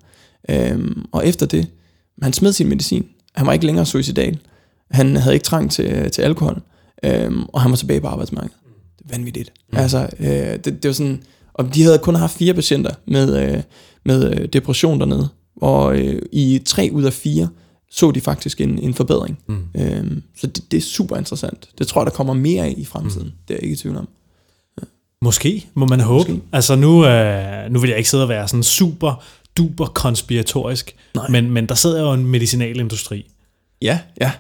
øh, 0.49 0.97
og 1.13 1.27
efter 1.27 1.47
det, 1.47 1.67
han 2.23 2.33
smed 2.33 2.53
sin 2.53 2.69
medicin. 2.69 3.07
Han 3.35 3.47
var 3.47 3.53
ikke 3.53 3.67
længere 3.67 3.87
suicidal. 3.87 4.39
Han 4.91 5.17
havde 5.17 5.35
ikke 5.35 5.45
trang 5.45 5.71
til, 5.71 6.11
til 6.11 6.23
alkohol. 6.23 6.63
Øhm, 7.05 7.43
og 7.43 7.61
han 7.61 7.71
var 7.71 7.77
tilbage 7.77 8.01
på 8.01 8.07
arbejdsmarkedet. 8.07 8.57
Det 8.99 9.05
er 9.05 9.17
vanvittigt. 9.17 9.53
Mm. 9.73 9.79
Altså, 9.79 10.09
øh, 10.19 10.29
det, 10.29 10.65
det 10.65 10.85
var 10.85 10.93
sådan, 10.93 11.23
og 11.55 11.75
de 11.75 11.83
havde 11.83 11.99
kun 11.99 12.15
haft 12.15 12.37
fire 12.37 12.55
patienter 12.55 12.91
med, 13.07 13.43
øh, 13.43 13.63
med 14.05 14.33
øh, 14.33 14.49
depression 14.53 15.01
dernede, 15.01 15.29
og 15.57 15.99
øh, 15.99 16.23
i 16.33 16.63
tre 16.67 16.91
ud 16.93 17.03
af 17.03 17.13
fire 17.13 17.49
så 17.91 18.11
de 18.11 18.21
faktisk 18.21 18.61
en, 18.61 18.79
en 18.79 18.95
forbedring. 18.95 19.39
Mm. 19.47 19.65
Øhm, 19.77 20.23
så 20.37 20.47
det, 20.47 20.71
det 20.71 20.77
er 20.77 20.81
super 20.81 21.17
interessant. 21.17 21.69
Det 21.79 21.87
tror 21.87 22.01
jeg, 22.01 22.07
der 22.07 22.13
kommer 22.13 22.35
mere 22.35 22.65
af 22.65 22.75
i 22.77 22.85
fremtiden. 22.85 23.27
Mm. 23.27 23.33
Det 23.49 23.55
er 23.55 23.59
jeg 23.59 23.63
ikke 23.63 23.73
i 23.73 23.77
tvivl 23.77 23.97
om. 23.97 24.09
Ja. 24.81 24.87
Måske, 25.23 25.67
må 25.75 25.87
man 25.87 26.01
håbe. 26.01 26.31
Måske. 26.31 26.47
Altså 26.53 26.77
nu, 26.77 27.07
øh, 27.07 27.71
nu 27.71 27.79
vil 27.79 27.89
jeg 27.89 27.99
ikke 27.99 28.11
sidde 28.11 28.25
og 28.25 28.29
være 28.29 28.49
sådan 28.49 28.63
super 28.63 29.23
duper 29.57 29.87
konspiratorisk, 29.87 30.97
men, 31.29 31.51
men 31.51 31.67
der 31.67 31.75
sidder 31.75 32.01
jo 32.01 32.13
en 32.13 32.27
medicinalindustri. 32.27 33.31
Ja, 33.83 34.01
ja. 34.21 34.33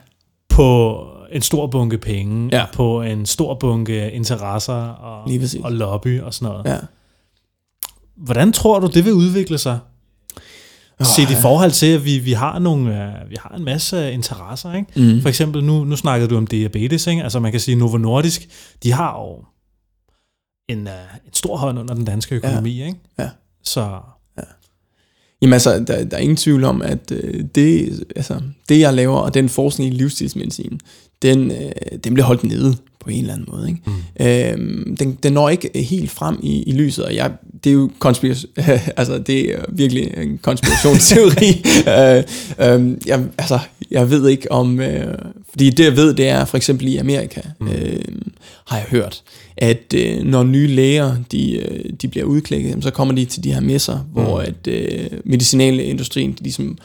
På 0.48 0.98
en 1.32 1.42
stor 1.42 1.66
bunke 1.66 1.98
penge, 1.98 2.48
ja. 2.52 2.64
på 2.72 3.02
en 3.02 3.26
stor 3.26 3.54
bunke 3.54 4.10
interesser 4.10 4.72
og, 4.72 5.30
og 5.62 5.72
lobby 5.72 6.20
og 6.20 6.34
sådan 6.34 6.52
noget. 6.52 6.66
Ja. 6.66 6.78
Hvordan 8.16 8.52
tror 8.52 8.80
du, 8.80 8.86
det 8.86 9.04
vil 9.04 9.12
udvikle 9.12 9.58
sig? 9.58 9.78
Oh, 11.00 11.06
Set 11.06 11.30
i 11.30 11.34
forhold 11.42 11.70
til, 11.70 11.86
at 11.86 12.04
vi, 12.04 12.18
vi, 12.18 12.32
har 12.32 12.58
nogle, 12.58 12.90
uh, 12.90 13.30
vi 13.30 13.36
har 13.40 13.54
en 13.56 13.64
masse 13.64 14.12
interesser. 14.12 14.74
Ikke? 14.74 15.14
Mm. 15.14 15.22
For 15.22 15.28
eksempel, 15.28 15.64
nu, 15.64 15.84
nu 15.84 15.96
snakkede 15.96 16.30
du 16.30 16.36
om 16.36 16.46
diabetes. 16.46 17.06
Ikke? 17.06 17.22
Altså 17.22 17.40
man 17.40 17.50
kan 17.50 17.60
sige, 17.60 17.76
Novo 17.76 17.98
Nordisk, 17.98 18.48
de 18.82 18.92
har 18.92 19.18
jo 19.18 19.44
en, 20.68 20.86
uh, 20.86 21.26
en 21.26 21.32
stor 21.32 21.56
hånd 21.56 21.78
under 21.78 21.94
den 21.94 22.04
danske 22.04 22.34
økonomi. 22.34 22.78
Ja. 22.78 22.86
Ikke? 22.86 22.98
Ja. 23.18 23.28
Så 23.62 24.00
Jamen 25.42 25.52
altså, 25.52 25.78
der, 25.78 26.04
der 26.04 26.16
er 26.16 26.20
ingen 26.20 26.36
tvivl 26.36 26.64
om, 26.64 26.82
at 26.82 27.10
øh, 27.10 27.44
det, 27.54 28.04
altså, 28.16 28.40
det, 28.68 28.80
jeg 28.80 28.94
laver, 28.94 29.16
og 29.16 29.34
den 29.34 29.48
forskning 29.48 29.94
i 29.94 29.96
livsstilsmedicin, 29.96 30.80
den, 31.22 31.50
øh, 31.50 31.98
den 32.04 32.14
bliver 32.14 32.26
holdt 32.26 32.44
nede 32.44 32.76
på 33.06 33.10
en 33.10 33.20
eller 33.20 33.34
anden 33.34 33.48
måde. 33.52 33.68
Ikke? 33.68 33.80
Mm. 33.86 34.26
Øhm, 34.26 34.96
den, 34.96 35.18
den 35.22 35.32
når 35.32 35.48
ikke 35.48 35.70
helt 35.74 36.10
frem 36.10 36.38
i, 36.42 36.62
i 36.62 36.72
lyset, 36.72 37.04
og 37.04 37.14
jeg, 37.14 37.32
det 37.64 37.70
er 37.70 37.74
jo 37.74 37.90
konspiration, 37.98 38.50
altså 38.96 39.18
det 39.18 39.54
er 39.54 39.64
virkelig 39.68 40.14
en 40.16 40.38
konspirationsteori. 40.42 41.64
øh, 41.98 42.22
øh, 42.58 42.96
jeg, 43.06 43.24
altså, 43.38 43.58
jeg 43.90 44.10
ved 44.10 44.28
ikke 44.28 44.52
om, 44.52 44.80
øh, 44.80 45.18
fordi 45.50 45.70
det 45.70 45.84
jeg 45.84 45.96
ved, 45.96 46.14
det 46.14 46.28
er 46.28 46.44
for 46.44 46.56
eksempel 46.56 46.88
i 46.88 46.96
Amerika, 46.96 47.40
mm. 47.60 47.68
øh, 47.68 48.04
har 48.66 48.76
jeg 48.76 48.86
hørt, 48.90 49.22
at 49.56 49.94
øh, 49.94 50.22
når 50.22 50.42
nye 50.42 50.66
læger, 50.66 51.16
de, 51.32 51.56
øh, 51.56 51.92
de 52.02 52.08
bliver 52.08 52.26
udklækket, 52.26 52.82
så 52.82 52.90
kommer 52.90 53.14
de 53.14 53.24
til 53.24 53.44
de 53.44 53.52
her 53.52 53.60
messer, 53.60 53.98
mm. 53.98 54.22
hvor 54.22 54.38
at 54.38 54.66
øh, 54.68 55.10
medicinaleindustrien, 55.24 56.32
de 56.32 56.42
ligesom 56.42 56.78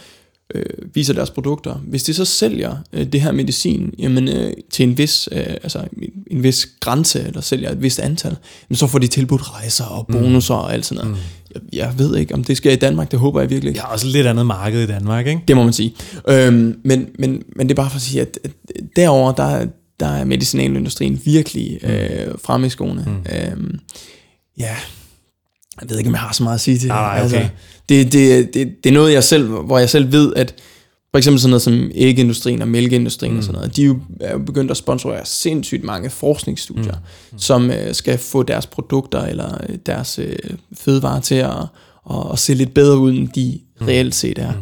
øh, 0.56 0.66
viser 0.94 1.14
deres 1.14 1.30
produkter. 1.30 1.76
Hvis 1.76 2.04
de 2.04 2.14
så 2.14 2.26
sælger 2.26 2.76
øh, 2.94 3.06
det 3.06 3.22
her 3.22 3.32
medicin 3.32 3.94
jamen, 4.00 4.28
øh, 4.28 4.54
til 4.72 4.84
en 4.84 4.98
vis, 4.98 5.30
øh, 5.32 5.46
altså 5.64 5.84
en, 6.32 6.44
vis 6.44 6.68
grænse, 6.80 7.24
eller 7.28 7.42
sælger 7.42 7.72
et 7.72 7.82
vist 7.82 8.00
antal, 8.00 8.36
jamen, 8.70 8.78
så 8.78 8.88
får 8.88 9.00
de 9.00 9.08
tilbudt 9.08 9.54
rejser 9.54 9.86
og 9.86 10.06
mm. 10.10 10.16
bonusser 10.16 10.54
mm. 10.56 10.60
og 10.60 10.74
alt 10.74 10.86
sådan 10.86 11.06
noget. 11.06 11.18
Mm. 11.18 11.24
Jeg, 11.56 11.62
jeg 11.74 12.00
ved 12.00 12.18
ikke, 12.18 12.34
om 12.34 12.44
det 12.44 12.58
sker 12.58 12.72
i 12.72 12.76
Danmark, 12.76 13.12
det 13.12 13.20
håber 13.20 13.40
jeg 13.40 13.50
virkelig 13.50 13.70
ikke. 13.70 13.80
Ja, 13.80 13.94
også 13.94 14.08
lidt 14.08 14.28
andet 14.28 14.46
marked 14.46 14.84
i 14.84 14.88
Danmark, 14.88 15.28
ikke? 15.28 15.42
Det 15.48 15.56
må 15.56 15.64
man 15.64 15.74
sige. 15.74 15.94
Øhm, 16.30 16.80
men, 16.84 17.08
men, 17.20 17.44
men 17.56 17.70
det 17.70 17.72
er 17.72 17.82
bare 17.82 17.90
for 17.90 17.98
at 17.98 18.02
sige, 18.02 18.22
at, 18.22 18.40
at 18.44 18.52
derover 18.96 19.32
der, 19.32 19.66
der 20.00 20.08
er 20.08 20.26
medicinalindustrien 20.26 21.22
virkelig 21.26 21.80
mm. 21.84 21.90
øh, 21.90 22.34
fremme 22.44 22.68
i 22.68 22.70
skoene. 22.70 23.06
Mm. 23.08 23.36
Øhm, 23.36 23.80
ja, 24.58 24.76
jeg 25.82 25.90
ved 25.90 25.98
ikke, 25.98 26.08
om 26.08 26.14
jeg 26.14 26.22
har 26.22 26.34
så 26.34 26.44
meget 26.44 26.56
at 26.56 26.62
sige 26.62 26.78
til 26.78 26.82
det. 26.82 26.96
Nej, 26.96 27.12
okay. 27.14 27.22
altså, 27.22 27.50
det, 27.90 28.14
det, 28.14 28.54
det, 28.54 28.84
det 28.84 28.90
er 28.90 28.94
noget, 28.94 29.14
jeg 29.14 29.24
selv, 29.24 29.48
hvor 29.48 29.80
jeg 29.80 29.90
selv 29.90 30.12
ved, 30.12 30.34
at 30.36 30.56
for 31.12 31.18
eksempel 31.18 31.40
sådan 31.40 31.50
noget 31.50 31.62
som 31.62 31.92
æggeindustrien 31.96 32.62
og 32.62 32.68
mælkeindustrien 32.68 33.34
mm. 33.34 33.38
og 33.38 33.44
sådan 33.44 33.56
noget, 33.56 33.76
de 33.76 33.82
er 33.82 33.86
jo, 33.86 34.00
er 34.20 34.38
begyndt 34.38 34.72
at 34.72 34.78
sponsorere 34.78 35.26
sindssygt 35.26 35.84
mange 35.84 36.10
forskningsstudier, 36.10 36.96
mm. 36.96 37.32
Mm. 37.32 37.40
som 37.40 37.70
uh, 37.70 37.76
skal 37.92 38.18
få 38.18 38.44
deres 38.44 38.68
produkter 38.68 39.22
eller 39.22 39.58
øh, 39.70 39.78
deres 39.86 40.20
uh, 40.20 40.56
fødevarer 40.74 41.22
til 41.22 41.36
at, 41.36 41.52
at, 42.10 42.18
at 42.32 42.40
se 42.40 42.54
lidt 42.54 42.74
bedre 42.74 42.98
ud, 42.98 43.12
end 43.12 43.30
de 43.30 43.60
mm. 43.80 43.86
reelt 43.86 44.16
set 44.16 44.38
er. 44.38 44.52
Mm. 44.52 44.58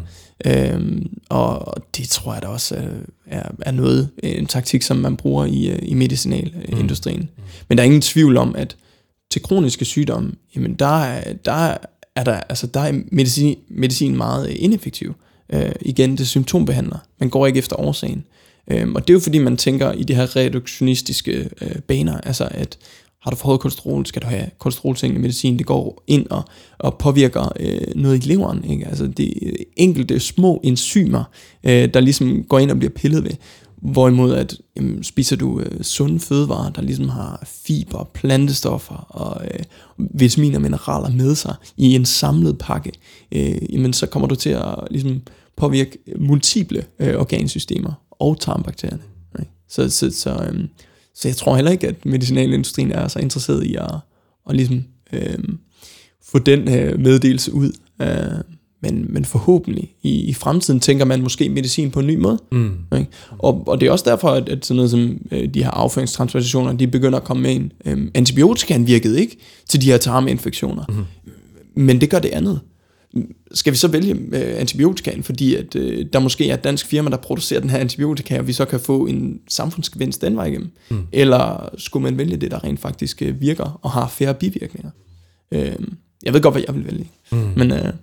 Øhm, 0.46 1.10
og 1.30 1.76
det 1.98 2.10
tror 2.10 2.34
jeg 2.34 2.42
da 2.42 2.48
også 2.48 2.76
er, 3.28 3.44
er 3.62 3.72
noget, 3.72 4.10
en 4.24 4.46
taktik, 4.46 4.82
som 4.82 4.98
man 4.98 5.18
bruger 5.18 5.46
i, 5.46 5.80
i 5.80 5.94
medicinalindustrien. 5.94 7.20
Mm. 7.20 7.44
Men 7.70 7.78
der 7.78 7.84
er 7.84 7.86
ingen 7.86 8.02
tvivl 8.02 8.38
om, 8.38 8.56
at 8.56 8.76
til 9.32 9.42
kroniske 9.42 9.86
sygdomme, 9.86 10.32
jamen 10.56 10.74
der, 10.74 11.22
der 11.46 11.78
er 12.16 12.24
der, 12.24 12.34
altså 12.50 12.68
der 12.68 12.80
er 12.80 13.02
medicin, 13.12 13.58
medicin 13.70 14.18
meget 14.18 14.50
øh, 14.50 14.56
ineffektiv. 14.60 15.14
Øh, 15.54 15.72
igen, 15.82 16.18
det 16.18 16.28
symptombehandler. 16.28 16.98
Man 17.20 17.30
går 17.30 17.48
ikke 17.48 17.60
efter 17.60 17.80
årsagen. 17.80 18.24
Øh, 18.72 18.92
og 18.96 19.08
det 19.08 19.10
er 19.10 19.16
jo 19.16 19.20
fordi, 19.20 19.38
man 19.38 19.58
tænker 19.58 19.92
i 19.92 20.04
de 20.04 20.16
her 20.16 20.36
reduktionistiske 20.36 21.50
øh, 21.62 21.76
baner, 21.88 22.18
altså 22.18 22.48
at 22.52 22.78
har 23.22 23.32
du 23.32 23.38
for 23.38 23.48
højt 23.48 23.60
kolesterol, 23.60 24.06
skal 24.06 24.22
du 24.22 24.28
have 24.28 24.50
kolesterolsænkende 24.58 25.22
medicin. 25.22 25.58
Det 25.58 25.66
går 25.66 26.04
ind 26.08 26.28
og, 26.30 26.44
og 26.78 26.98
påvirker 26.98 27.52
øh, 27.60 27.82
noget 27.96 28.26
i 28.26 28.28
leveren. 28.28 28.72
Ikke? 28.72 28.88
Altså 28.88 29.08
det 29.08 29.34
enkelte 29.76 30.20
små 30.20 30.60
enzymer, 30.64 31.24
øh, 31.64 31.94
der 31.94 32.00
ligesom 32.00 32.44
går 32.44 32.60
ind 32.60 32.72
og 32.72 32.80
bliver 32.80 32.92
pillet 32.92 33.24
ved. 33.24 33.32
Hvorimod 33.82 34.34
at 34.34 34.58
jamen, 34.76 35.04
spiser 35.04 35.36
du 35.36 35.60
øh, 35.60 35.84
sunde 35.84 36.20
fødevarer, 36.20 36.70
der 36.70 36.82
ligesom 36.82 37.10
har 37.10 37.44
fiber, 37.46 38.10
plantestoffer 38.14 38.96
og 38.96 39.46
øh, 39.46 39.60
vitaminer 39.98 40.58
og 40.58 40.62
mineraler 40.62 41.10
med 41.10 41.36
sig 41.36 41.56
i 41.78 41.96
en 41.96 42.06
samlet 42.06 42.58
pakke, 42.58 42.92
øh, 43.32 43.74
jamen, 43.74 43.94
så 43.94 44.06
kommer 44.06 44.28
du 44.28 44.36
til 44.36 44.50
at 44.50 44.76
ligesom, 44.92 45.22
påvirke 45.58 45.98
multiple 46.20 46.86
øh, 47.00 47.16
organsystemer 47.16 47.94
og 48.12 48.40
tarmbakterierne. 48.40 49.04
Ikke? 49.40 49.52
Så, 49.70 49.90
så, 49.90 50.12
så, 50.12 50.30
øh, 50.30 50.68
så 51.16 51.28
jeg 51.28 51.36
tror 51.36 51.56
heller 51.56 51.72
ikke, 51.72 51.88
at 51.88 52.06
medicinalindustrien 52.06 52.92
er 52.92 53.08
så 53.08 53.20
interesseret 53.20 53.64
i 53.64 53.76
at, 53.76 53.96
at 54.50 54.56
ligesom, 54.56 54.84
øh, 55.14 55.40
få 56.24 56.40
den 56.40 56.60
øh, 56.76 57.00
meddelelse 57.00 57.54
ud. 57.54 57.72
Øh, 58.02 58.59
men, 58.82 59.06
men 59.10 59.26
forhåbentlig 59.26 59.96
i, 60.02 60.22
i 60.22 60.34
fremtiden 60.34 60.80
tænker 60.80 61.06
man 61.06 61.22
måske 61.22 61.50
medicin 61.50 61.92
på 61.92 62.00
en 62.00 62.08
ny 62.08 62.16
måde. 62.16 62.40
Mm. 62.52 62.72
Ikke? 62.98 63.08
Og, 63.38 63.64
og 63.68 63.82
det 63.82 63.88
er 63.88 63.92
også 63.92 64.06
derfor, 64.10 64.30
at, 64.30 64.50
at 64.50 64.66
sådan 64.66 64.76
noget 64.76 64.92
som 64.92 65.18
øh, 65.32 65.54
de 65.54 65.64
her 65.64 65.72
afføringstransplantationer, 65.72 66.74
de 66.74 66.88
begynder 66.88 67.20
at 67.20 67.24
komme 67.24 67.44
med 67.44 67.52
ind. 67.52 67.72
Øhm, 67.86 68.12
antibiotikaen 68.14 68.88
virkede 68.88 69.22
ikke 69.22 69.38
til 69.68 69.82
de 69.82 69.86
her 69.86 69.98
tarminfektioner, 69.98 70.84
mm. 70.90 71.06
men 71.84 72.02
det 72.02 72.10
gør 72.10 72.20
det 72.20 72.30
andet. 72.30 72.60
Skal 73.54 73.74
vi 73.74 73.78
så 73.78 73.88
vælge 73.88 74.14
øh, 74.14 74.60
antibiotikaen, 74.60 75.24
fordi 75.24 75.56
at, 75.56 75.76
øh, 75.76 76.06
der 76.14 76.20
måske 76.20 76.50
er 76.50 76.54
et 76.54 76.64
dansk 76.64 76.86
firma, 76.86 77.10
der 77.10 77.18
producerer 77.18 77.60
den 77.60 77.70
her 77.70 77.78
antibiotika, 77.78 78.40
og 78.40 78.48
vi 78.48 78.54
så 78.54 78.66
kan 78.66 78.80
få 78.80 79.06
en 79.06 79.40
samfundsgevinst 79.48 80.22
den 80.22 80.36
vej 80.36 80.46
igennem? 80.46 80.70
Mm. 80.90 80.98
Eller 81.12 81.70
skulle 81.78 82.04
man 82.04 82.18
vælge 82.18 82.38
det, 82.38 82.52
der 82.52 82.64
rent 82.64 82.80
faktisk 82.80 83.22
øh, 83.22 83.42
virker 83.42 83.80
og 83.82 83.92
har 83.92 84.08
færre 84.08 84.34
bivirkninger? 84.34 84.90
Øh, 85.52 85.76
jeg 86.24 86.34
ved 86.34 86.42
godt, 86.42 86.54
hvad 86.54 86.64
jeg 86.68 86.76
vil 86.76 86.86
vælge. 86.86 87.08
Mm. 87.32 87.38
Men... 87.56 87.72
Øh, 87.72 87.94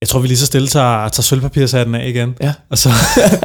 jeg 0.00 0.08
tror, 0.08 0.20
vi 0.20 0.26
lige 0.26 0.38
så 0.38 0.46
stille 0.46 0.68
tager, 0.68 1.08
tager 1.08 1.22
sølvpapirshatten 1.22 1.94
af 1.94 2.08
igen. 2.08 2.34
Ja. 2.42 2.52
Og 2.70 2.78
så, 2.78 2.90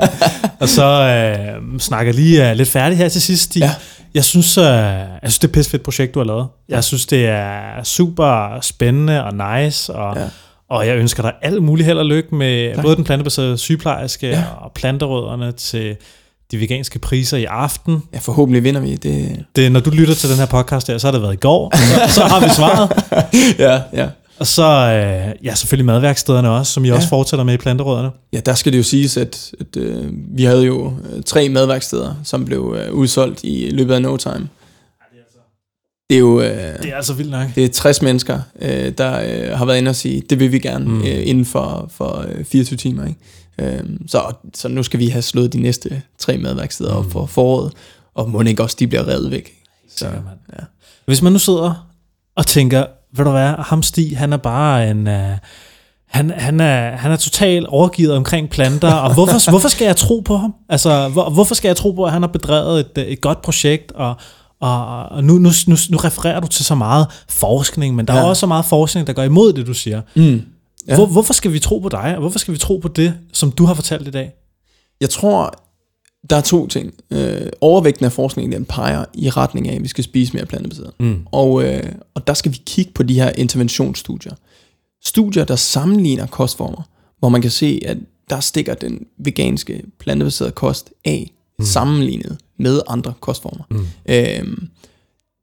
og 0.62 0.70
så 0.70 0.86
øh, 0.86 1.80
snakker 1.80 2.14
lige 2.14 2.51
uh, 2.51 2.58
lidt 2.58 2.70
færdigt 2.70 2.97
her 2.97 3.10
til 3.10 3.22
sidst. 3.22 3.58
Ja. 3.58 3.72
Jeg 4.14 4.24
synes, 4.24 4.58
uh, 4.58 4.64
jeg 4.64 5.20
synes, 5.24 5.39
det 5.39 5.56
er 5.56 5.60
et 5.60 5.68
fedt 5.68 5.84
projekt, 5.84 6.14
du 6.14 6.20
har 6.20 6.26
lavet. 6.26 6.47
Jeg 6.70 6.84
synes, 6.84 7.06
det 7.06 7.26
er 7.26 7.84
super 7.84 8.60
spændende 8.62 9.24
og 9.24 9.34
nice, 9.34 9.93
og, 9.93 10.18
ja. 10.18 10.26
og 10.70 10.88
jeg 10.88 10.97
ønsker 10.97 11.24
dig 11.24 11.34
alt 11.41 11.64
muligt 11.64 11.86
held 11.86 11.97
og 11.97 12.06
lykke 12.06 12.36
med 12.36 12.76
tak. 12.76 12.84
både 12.84 12.95
den 12.95 13.04
plantebaserede 13.04 13.58
sygeplejerske 13.58 14.28
ja. 14.28 14.43
og 14.62 14.72
planterødderne 14.76 15.51
til 15.51 15.95
de 16.51 16.60
veganske 16.60 16.99
priser 16.99 17.38
i 17.38 17.45
aften. 17.45 18.04
Ja, 18.14 18.20
forhåbentlig 18.20 18.64
vinder 18.64 18.82
vi. 18.82 18.95
Det... 18.95 19.45
det 19.56 19.72
når 19.72 19.80
du 19.80 19.89
lytter 19.89 20.14
til 20.14 20.30
den 20.30 20.38
her 20.38 20.45
podcast 20.45 20.88
der, 20.88 20.97
så 20.97 21.08
har 21.08 21.12
det 21.12 21.22
været 21.22 21.34
i 21.34 21.38
går, 21.38 21.78
så, 21.78 22.14
så 22.20 22.24
har 22.24 22.39
vi 22.39 22.49
svaret. 22.49 22.91
ja, 23.60 23.82
ja. 23.93 24.08
Og 24.39 24.47
så 24.47 24.63
øh, 24.63 25.45
ja, 25.45 25.55
selvfølgelig 25.55 25.86
madværkstederne 25.86 26.49
også, 26.49 26.73
som 26.73 26.86
I 26.86 26.88
ja. 26.88 26.95
også 26.95 27.09
fortsætter 27.09 27.43
med 27.43 27.53
i 27.53 27.57
planterådene. 27.57 28.11
Ja, 28.34 28.39
der 28.39 28.53
skal 28.53 28.71
det 28.71 28.77
jo 28.77 28.84
siges, 28.84 29.17
at, 29.17 29.51
at 29.59 29.77
øh, 29.77 30.07
vi 30.11 30.43
havde 30.43 30.63
jo 30.63 30.93
øh, 31.13 31.23
tre 31.23 31.49
madværksteder, 31.49 32.15
som 32.23 32.45
blev 32.45 32.75
øh, 32.79 32.93
udsolgt 32.93 33.43
i 33.43 33.69
løbet 33.69 33.93
af 33.93 34.01
no 34.01 34.17
time. 34.17 34.49
Det 36.09 36.15
er 36.15 36.19
jo 36.19 36.41
øh, 36.41 36.47
det 36.47 36.91
er 36.91 36.95
altså 36.95 37.13
vildt 37.13 37.31
nok. 37.31 37.47
Det 37.55 37.65
er 37.65 37.69
60 37.69 38.01
mennesker, 38.01 38.39
øh, 38.61 38.93
der 38.97 39.19
øh, 39.19 39.57
har 39.57 39.65
været 39.65 39.77
inde 39.77 39.89
og 39.89 39.95
sige, 39.95 40.23
det 40.29 40.39
vil 40.39 40.51
vi 40.51 40.59
gerne 40.59 40.86
mm. 40.86 41.01
øh, 41.01 41.27
inden 41.27 41.45
for, 41.45 41.89
for 41.91 42.25
øh, 42.27 42.45
24 42.45 42.77
timer. 42.77 43.05
Ikke? 43.05 43.77
Øh, 43.77 43.84
så, 44.07 44.34
så 44.53 44.67
nu 44.67 44.84
skal 44.84 44.99
vi 44.99 45.07
have 45.07 45.21
slået 45.21 45.53
de 45.53 45.61
næste 45.61 46.01
tre 46.17 46.38
madværksteder 46.38 46.93
mm. 46.93 46.97
op 46.97 47.11
for 47.11 47.25
foråret, 47.25 47.73
og 48.13 48.29
må 48.29 48.41
ikke 48.41 48.63
også 48.63 48.75
de 48.79 48.88
bliver 48.88 49.07
revet 49.07 49.31
væk. 49.31 49.53
Så, 49.95 50.05
ja. 50.05 50.63
Hvis 51.05 51.21
man 51.21 51.34
nu 51.34 51.39
sidder 51.39 51.88
og 52.36 52.47
tænker, 52.47 52.86
ved 53.16 53.26
du 53.26 53.32
hvad, 53.32 53.53
ham 53.59 53.84
Stig, 53.84 54.18
han 54.18 54.34
er 54.34 54.38
bare 54.38 54.89
en... 54.89 55.07
Uh, 55.07 55.38
han, 56.14 56.32
han, 56.32 56.59
er, 56.59 56.95
han 56.95 57.11
er 57.11 57.16
totalt 57.16 57.68
overgivet 57.68 58.14
omkring 58.14 58.49
planter, 58.49 58.93
og 58.93 59.14
hvorfor, 59.14 59.49
hvorfor 59.51 59.70
skal 59.70 59.86
jeg 59.86 59.95
tro 59.95 60.20
på 60.20 60.38
ham? 60.38 60.53
Altså, 60.70 61.09
hvor, 61.09 61.30
hvorfor 61.30 61.55
skal 61.55 61.70
jeg 61.70 61.76
tro 61.76 61.91
på, 61.91 62.05
at 62.05 62.11
han 62.11 62.22
har 62.22 62.28
bedrevet 62.28 62.80
et, 62.80 63.11
et 63.11 63.22
godt 63.22 63.41
projekt, 63.41 63.91
og, 63.91 64.16
og, 64.61 65.05
og 65.05 65.24
nu, 65.24 65.34
nu, 65.34 65.49
nu, 65.68 65.76
nu 65.89 65.97
refererer 65.97 66.39
du 66.39 66.47
til 66.47 66.66
så 66.66 66.76
meget 66.76 67.07
forskning, 67.30 67.95
men 67.95 68.07
der 68.07 68.14
ja. 68.14 68.20
er 68.20 68.24
også 68.24 68.39
så 68.39 68.47
meget 68.47 68.66
forskning, 68.66 69.07
der 69.07 69.14
går 69.14 69.24
imod 69.24 69.53
det, 69.53 69.68
du 69.68 69.74
siger. 69.74 70.01
Mm. 70.16 70.41
Ja. 70.88 70.95
Hvor, 70.95 71.05
hvorfor 71.05 71.34
skal 71.34 71.53
vi 71.53 71.59
tro 71.59 71.80
på 71.80 71.89
dig, 71.89 72.14
og 72.16 72.20
hvorfor 72.20 72.39
skal 72.39 72.53
vi 72.53 72.59
tro 72.59 72.78
på 72.78 72.88
det, 72.88 73.14
som 73.34 73.51
du 73.51 73.66
har 73.66 73.74
fortalt 73.74 74.07
i 74.07 74.11
dag? 74.11 74.32
Jeg 75.01 75.09
tror, 75.09 75.53
der 76.30 76.36
er 76.36 76.41
to 76.41 76.67
ting. 76.67 76.93
Øh, 77.11 77.47
overvægten 77.61 78.05
af 78.05 78.11
forskningen, 78.11 78.51
den 78.51 78.65
peger 78.65 79.05
i 79.13 79.30
retning 79.30 79.69
af, 79.69 79.76
at 79.76 79.84
vi 79.84 79.88
skal 79.88 80.03
spise 80.03 80.34
mere 80.34 80.45
plantebaseret. 80.45 80.91
Mm. 80.99 81.19
Og, 81.32 81.63
øh, 81.63 81.84
og 82.13 82.28
der 82.28 82.34
skal 82.34 82.51
vi 82.51 82.61
kigge 82.65 82.91
på 82.91 83.03
de 83.03 83.13
her 83.13 83.32
interventionsstudier. 83.38 84.34
Studier, 85.03 85.45
der 85.45 85.55
sammenligner 85.55 86.28
kostformer, 86.28 86.89
hvor 87.19 87.30
man 87.30 87.41
kan 87.41 87.51
se, 87.51 87.82
at 87.86 87.97
der 88.30 88.39
stikker 88.39 88.74
den 88.74 89.05
veganske 89.17 89.84
plantebaserede 89.99 90.51
kost 90.51 90.89
af, 91.05 91.32
mm. 91.59 91.65
sammenlignet 91.65 92.38
med 92.57 92.82
andre 92.88 93.13
kostformer. 93.19 93.63
Mm. 93.69 93.88
Øh, 94.09 94.57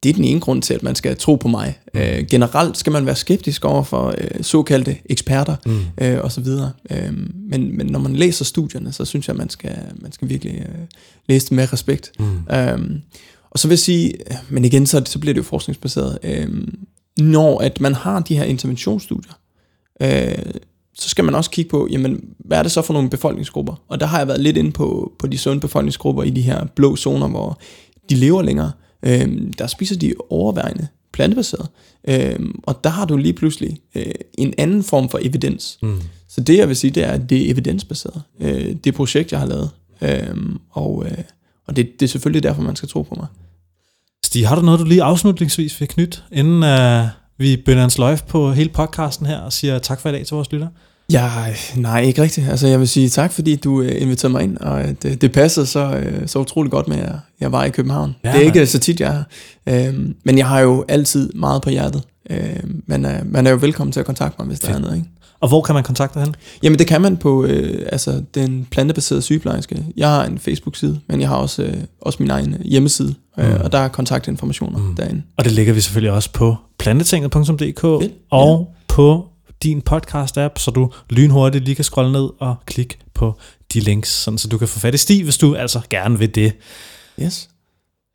det 0.03 0.09
er 0.09 0.12
den 0.12 0.24
ene 0.24 0.40
grund 0.40 0.62
til, 0.62 0.74
at 0.74 0.82
man 0.82 0.94
skal 0.94 1.16
tro 1.16 1.34
på 1.34 1.48
mig. 1.48 1.78
Mm. 1.94 2.01
Øh, 2.01 2.26
generelt 2.30 2.76
skal 2.76 2.92
man 2.92 3.07
være 3.07 3.16
skeptisk 3.16 3.64
over 3.64 3.82
for 3.82 4.14
øh, 4.18 4.44
såkaldte 4.44 4.96
eksperter 5.05 5.57
mm. 5.66 5.80
øh, 6.01 6.24
osv. 6.24 6.46
Øh, 6.90 7.12
men, 7.34 7.76
men 7.76 7.86
når 7.86 7.98
man 7.98 8.16
læser 8.16 8.44
studierne, 8.44 8.92
så 8.92 9.05
synes 9.05 9.28
jeg, 9.28 9.34
at 9.34 9.38
man 9.38 9.51
skal, 9.51 9.76
man 9.96 10.12
skal 10.12 10.28
virkelig 10.28 10.55
øh, 10.55 10.84
læse 11.28 11.46
det 11.46 11.53
med 11.53 11.72
respekt. 11.72 12.12
Mm. 12.18 12.55
Øh, 12.55 13.01
og 13.51 13.59
så 13.59 13.68
vil 13.68 13.72
jeg 13.72 13.78
sige, 13.78 14.12
men 14.48 14.64
igen, 14.64 14.86
så, 14.86 15.03
så 15.07 15.18
bliver 15.18 15.34
det 15.34 15.38
jo 15.38 15.44
forskningsbaseret. 15.44 16.18
Øh, 16.22 16.48
når 17.18 17.59
at 17.59 17.80
man 17.80 17.94
har 17.94 18.20
de 18.20 18.36
her 18.36 18.44
interventionsstudier, 18.44 19.32
øh, 20.03 20.53
så 20.94 21.09
skal 21.09 21.24
man 21.24 21.34
også 21.34 21.51
kigge 21.51 21.70
på, 21.70 21.88
jamen, 21.90 22.24
hvad 22.38 22.59
er 22.59 22.62
det 22.62 22.72
så 22.72 22.82
for 22.82 22.92
nogle 22.92 23.11
befolkningsgrupper? 23.11 23.82
Og 23.88 24.01
der 24.01 24.07
har 24.07 24.18
jeg 24.18 24.28
været 24.28 24.40
lidt 24.40 24.57
inde 24.57 24.72
på, 24.72 25.12
på 25.18 25.26
de 25.26 25.38
sunde 25.38 25.61
befolkningsgrupper 25.61 26.22
i 26.22 26.30
de 26.30 26.42
her 26.42 26.64
blå 26.64 26.96
zoner, 26.96 27.28
hvor 27.28 27.61
de 28.11 28.14
lever 28.14 28.42
længere 28.42 28.72
øh, 29.03 29.28
der 29.59 29.66
spiser 29.66 29.96
de 29.96 30.14
overvejende 30.30 30.88
plantebaseret. 31.12 31.68
Øh, 32.09 32.38
og 32.62 32.84
der 32.84 32.90
har 32.90 33.05
du 33.05 33.16
lige 33.16 33.32
pludselig 33.32 33.80
øh, 33.94 34.12
en 34.38 34.55
anden 34.59 34.82
form 34.82 35.09
for 35.09 35.18
evidens. 35.22 35.78
Mm. 35.82 36.01
Så 36.28 36.40
det 36.40 36.59
jeg 36.59 36.68
vil 36.68 36.76
sige, 36.76 36.90
det 36.90 37.05
er, 37.05 37.11
at 37.11 37.30
det 37.30 37.46
er 37.46 37.53
evidensbaseret. 37.53 38.22
Øh, 38.40 38.76
det 38.84 38.94
projekt, 38.94 39.32
jeg 39.32 39.40
har 39.40 39.46
lavet. 39.46 39.70
Øh, 40.03 40.36
og 40.70 41.07
øh, 41.07 41.18
og 41.70 41.76
det, 41.76 42.01
det 42.01 42.07
er 42.07 42.09
selvfølgelig 42.09 42.42
derfor, 42.42 42.62
man 42.62 42.76
skal 42.76 42.88
tro 42.88 43.03
på 43.03 43.14
mig. 43.14 43.26
Stig, 44.24 44.48
har 44.48 44.57
du 44.57 44.62
noget, 44.62 44.80
du 44.80 44.84
lige 44.84 45.03
afslutningsvis 45.03 45.80
vil 45.80 45.88
knytte, 45.88 46.18
inden 46.32 46.62
uh, 46.62 47.09
vi 47.38 47.57
bønder 47.57 47.84
en 47.84 47.90
sløjf 47.90 48.22
på 48.22 48.53
hele 48.53 48.70
podcasten 48.70 49.26
her 49.26 49.38
og 49.38 49.53
siger 49.53 49.78
tak 49.78 50.01
for 50.01 50.09
i 50.09 50.12
dag 50.12 50.26
til 50.26 50.34
vores 50.34 50.53
lytter? 50.53 50.68
Ja, 51.13 51.31
nej, 51.77 52.01
ikke 52.01 52.23
rigtigt. 52.23 52.49
Altså, 52.49 52.67
jeg 52.67 52.81
vil 52.81 52.89
sige 52.89 53.09
tak, 53.09 53.33
fordi 53.33 53.57
du 53.57 53.81
uh, 53.81 53.87
inviterede 53.99 54.33
mig 54.33 54.43
ind, 54.43 54.57
og 54.57 54.83
øh, 54.83 54.95
det, 55.03 55.21
det 55.21 55.33
passede 55.33 55.67
så, 55.67 55.89
uh, 55.89 56.27
så 56.27 56.39
utrolig 56.39 56.73
godt 56.73 56.89
med, 56.89 56.99
at 56.99 57.13
jeg 57.41 57.53
var 57.53 57.65
i 57.65 57.71
København. 57.71 58.17
Ja, 58.25 58.33
det 58.33 58.37
er 58.37 58.45
ikke 58.45 58.67
så 58.67 58.79
tit, 58.79 59.01
jeg 59.01 59.25
er 59.67 59.89
uh, 59.89 59.95
Men 60.25 60.39
jeg 60.39 60.47
har 60.47 60.61
jo 60.61 60.85
altid 60.89 61.33
meget 61.33 61.63
på 61.63 61.71
hjertet. 61.71 62.03
Uh, 62.31 62.37
men 62.87 63.05
uh, 63.05 63.13
man 63.25 63.47
er 63.47 63.51
jo 63.51 63.57
velkommen 63.57 63.93
til 63.93 64.01
at 64.01 64.07
kontakte 64.07 64.37
mig, 64.39 64.47
hvis 64.47 64.59
Fedt. 64.59 64.69
der 64.69 64.77
er 64.77 64.81
noget. 64.81 64.97
Ikke? 64.97 65.09
Og 65.41 65.49
hvor 65.49 65.63
kan 65.63 65.75
man 65.75 65.85
kontakte 65.85 66.19
dig 66.19 66.27
hen? 66.27 66.35
Jamen, 66.63 66.79
det 66.79 66.87
kan 66.87 67.01
man 67.01 67.17
på 67.17 67.43
uh, 67.43 67.49
altså, 67.93 68.23
den 68.35 68.67
plantebaserede 68.71 69.23
sygeplejerske. 69.23 69.85
Jeg 69.97 70.09
har 70.09 70.25
en 70.25 70.39
Facebook-side, 70.39 71.01
men 71.09 71.21
jeg 71.21 71.29
har 71.29 71.37
også, 71.37 71.73
også 72.01 72.17
min 72.21 72.31
egen 72.31 72.57
hjemmeside, 72.65 73.15
mm. 73.37 73.45
og 73.65 73.73
der 73.73 73.79
er 73.79 73.89
kontaktinformationer 73.89 74.79
mm. 74.79 74.95
derinde. 74.95 75.23
Og 75.37 75.45
det 75.45 75.53
ligger 75.53 75.73
vi 75.73 75.81
selvfølgelig 75.81 76.13
også 76.13 76.33
på 76.33 76.57
plantetinget.dk 76.79 77.85
og 78.31 78.69
ja. 78.71 78.95
på 78.95 79.30
din 79.63 79.83
podcast-app, 79.91 80.59
så 80.59 80.71
du 80.75 80.93
lynhurtigt 81.11 81.65
lige 81.65 81.75
kan 81.75 81.85
scrolle 81.85 82.13
ned 82.13 82.29
og 82.39 82.57
klikke 82.67 82.99
på 83.15 83.39
de 83.73 83.81
links, 83.81 84.09
sådan 84.09 84.39
så 84.39 84.49
du 84.49 84.59
kan 84.59 84.69
få 84.69 84.79
fat 84.79 84.95
i 84.95 84.99
Stig, 84.99 85.25
hvis 85.25 85.39
du 85.39 85.55
altså 85.55 85.81
gerne 85.91 86.19
vil 86.19 86.35
det. 86.35 86.53
Yes. 87.23 87.49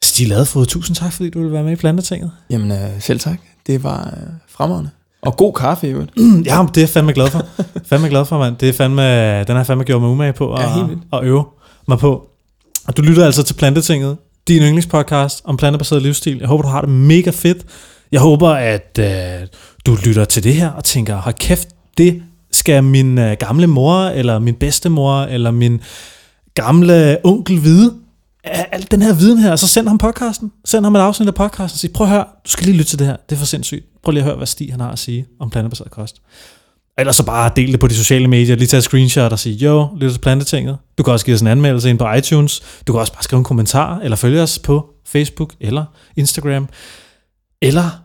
Stig 0.03 0.27
Ladefod, 0.27 0.65
tusind 0.65 0.95
tak, 0.95 1.13
fordi 1.13 1.29
du 1.29 1.39
ville 1.39 1.53
være 1.53 1.63
med 1.63 1.71
i 1.71 1.75
Plantetinget. 1.75 2.31
Jamen, 2.49 2.71
øh, 2.71 3.01
selv 3.01 3.19
tak. 3.19 3.39
Det 3.67 3.83
var 3.83 4.05
øh, 4.05 4.33
fremragende. 4.49 4.89
Og 5.21 5.37
god 5.37 5.53
kaffe, 5.53 5.87
jo. 5.87 5.99
ja, 6.45 6.65
det 6.67 6.77
er 6.77 6.81
jeg 6.81 6.89
fandme 6.89 7.13
glad 7.13 7.29
for. 7.29 7.45
fandme 7.89 8.09
glad 8.09 8.25
for, 8.25 8.39
mand. 8.39 8.57
Det 8.57 8.69
er 8.69 8.73
fandme, 8.73 9.03
den 9.39 9.47
har 9.47 9.55
jeg 9.55 9.65
fandme 9.65 9.83
gjort 9.83 10.01
mig 10.01 10.09
umage 10.09 10.33
på 10.33 10.53
at, 10.53 10.61
ja, 10.61 11.17
at 11.17 11.23
øve 11.23 11.45
mig 11.87 11.99
på. 11.99 12.29
Og 12.87 12.97
du 12.97 13.01
lytter 13.01 13.25
altså 13.25 13.43
til 13.43 13.53
Plantetinget, 13.53 14.17
din 14.47 14.61
yndlingspodcast 14.61 15.41
om 15.43 15.57
plantebaseret 15.57 16.01
livsstil. 16.01 16.37
Jeg 16.39 16.47
håber, 16.47 16.63
du 16.63 16.69
har 16.69 16.81
det 16.81 16.89
mega 16.89 17.29
fedt. 17.29 17.65
Jeg 18.11 18.21
håber, 18.21 18.49
at 18.49 18.99
øh, 18.99 19.47
du 19.85 19.97
lytter 20.05 20.25
til 20.25 20.43
det 20.43 20.53
her 20.53 20.69
og 20.69 20.83
tænker, 20.83 21.17
har 21.17 21.31
kæft, 21.31 21.67
det 21.97 22.23
skal 22.51 22.83
min 22.83 23.17
øh, 23.17 23.37
gamle 23.39 23.67
mor, 23.67 23.99
eller 23.99 24.39
min 24.39 24.55
bedstemor, 24.55 25.21
eller 25.21 25.51
min 25.51 25.81
gamle 26.53 27.17
onkel 27.23 27.63
vide. 27.63 27.93
Al 28.43 28.87
den 28.91 29.01
her 29.01 29.13
viden 29.13 29.37
her, 29.37 29.55
så 29.55 29.67
send 29.67 29.87
ham 29.87 29.97
podcasten. 29.97 30.51
Send 30.65 30.85
ham 30.85 30.95
et 30.95 30.99
afsnit 30.99 31.27
af 31.27 31.35
podcasten 31.35 31.75
og 31.75 31.79
sig, 31.79 31.93
prøv 31.93 32.07
at 32.07 32.13
høre, 32.13 32.25
du 32.45 32.49
skal 32.49 32.65
lige 32.65 32.77
lytte 32.77 32.89
til 32.89 32.99
det 32.99 33.07
her. 33.07 33.15
Det 33.29 33.35
er 33.35 33.39
for 33.39 33.45
sindssygt. 33.45 33.85
Prøv 34.03 34.11
lige 34.11 34.21
at 34.21 34.25
høre, 34.25 34.37
hvad 34.37 34.47
Stig 34.47 34.71
han 34.71 34.79
har 34.79 34.91
at 34.91 34.99
sige 34.99 35.25
om 35.39 35.49
plantebaseret 35.49 35.91
kost. 35.91 36.21
Ellers 36.97 37.15
så 37.15 37.25
bare 37.25 37.51
del 37.55 37.71
det 37.71 37.79
på 37.79 37.87
de 37.87 37.95
sociale 37.95 38.27
medier, 38.27 38.55
lige 38.55 38.67
tage 38.67 38.77
et 38.77 38.83
screenshot 38.83 39.31
og 39.31 39.39
sige, 39.39 39.55
jo, 39.55 39.89
lyt 39.97 40.11
til 40.11 40.19
Plantetinget. 40.19 40.77
Du 40.97 41.03
kan 41.03 41.13
også 41.13 41.25
give 41.25 41.35
os 41.35 41.41
en 41.41 41.47
anmeldelse 41.47 41.89
ind 41.89 41.99
på 41.99 42.11
iTunes. 42.11 42.61
Du 42.87 42.93
kan 42.93 42.99
også 42.99 43.13
bare 43.13 43.23
skrive 43.23 43.37
en 43.37 43.43
kommentar, 43.43 43.99
eller 43.99 44.17
følge 44.17 44.41
os 44.41 44.59
på 44.59 44.89
Facebook 45.07 45.53
eller 45.59 45.85
Instagram, 46.15 46.67
eller 47.61 48.04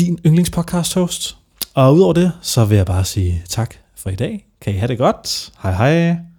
din 0.00 0.18
yndlingspodcast 0.26 0.94
host. 0.94 1.36
Og 1.74 1.94
udover 1.94 2.12
det, 2.12 2.32
så 2.42 2.64
vil 2.64 2.76
jeg 2.76 2.86
bare 2.86 3.04
sige 3.04 3.42
tak 3.48 3.74
for 3.96 4.10
i 4.10 4.14
dag. 4.14 4.46
Kan 4.60 4.74
I 4.74 4.76
have 4.76 4.88
det 4.88 4.98
godt? 4.98 5.52
Hej 5.62 5.72
hej. 5.72 6.29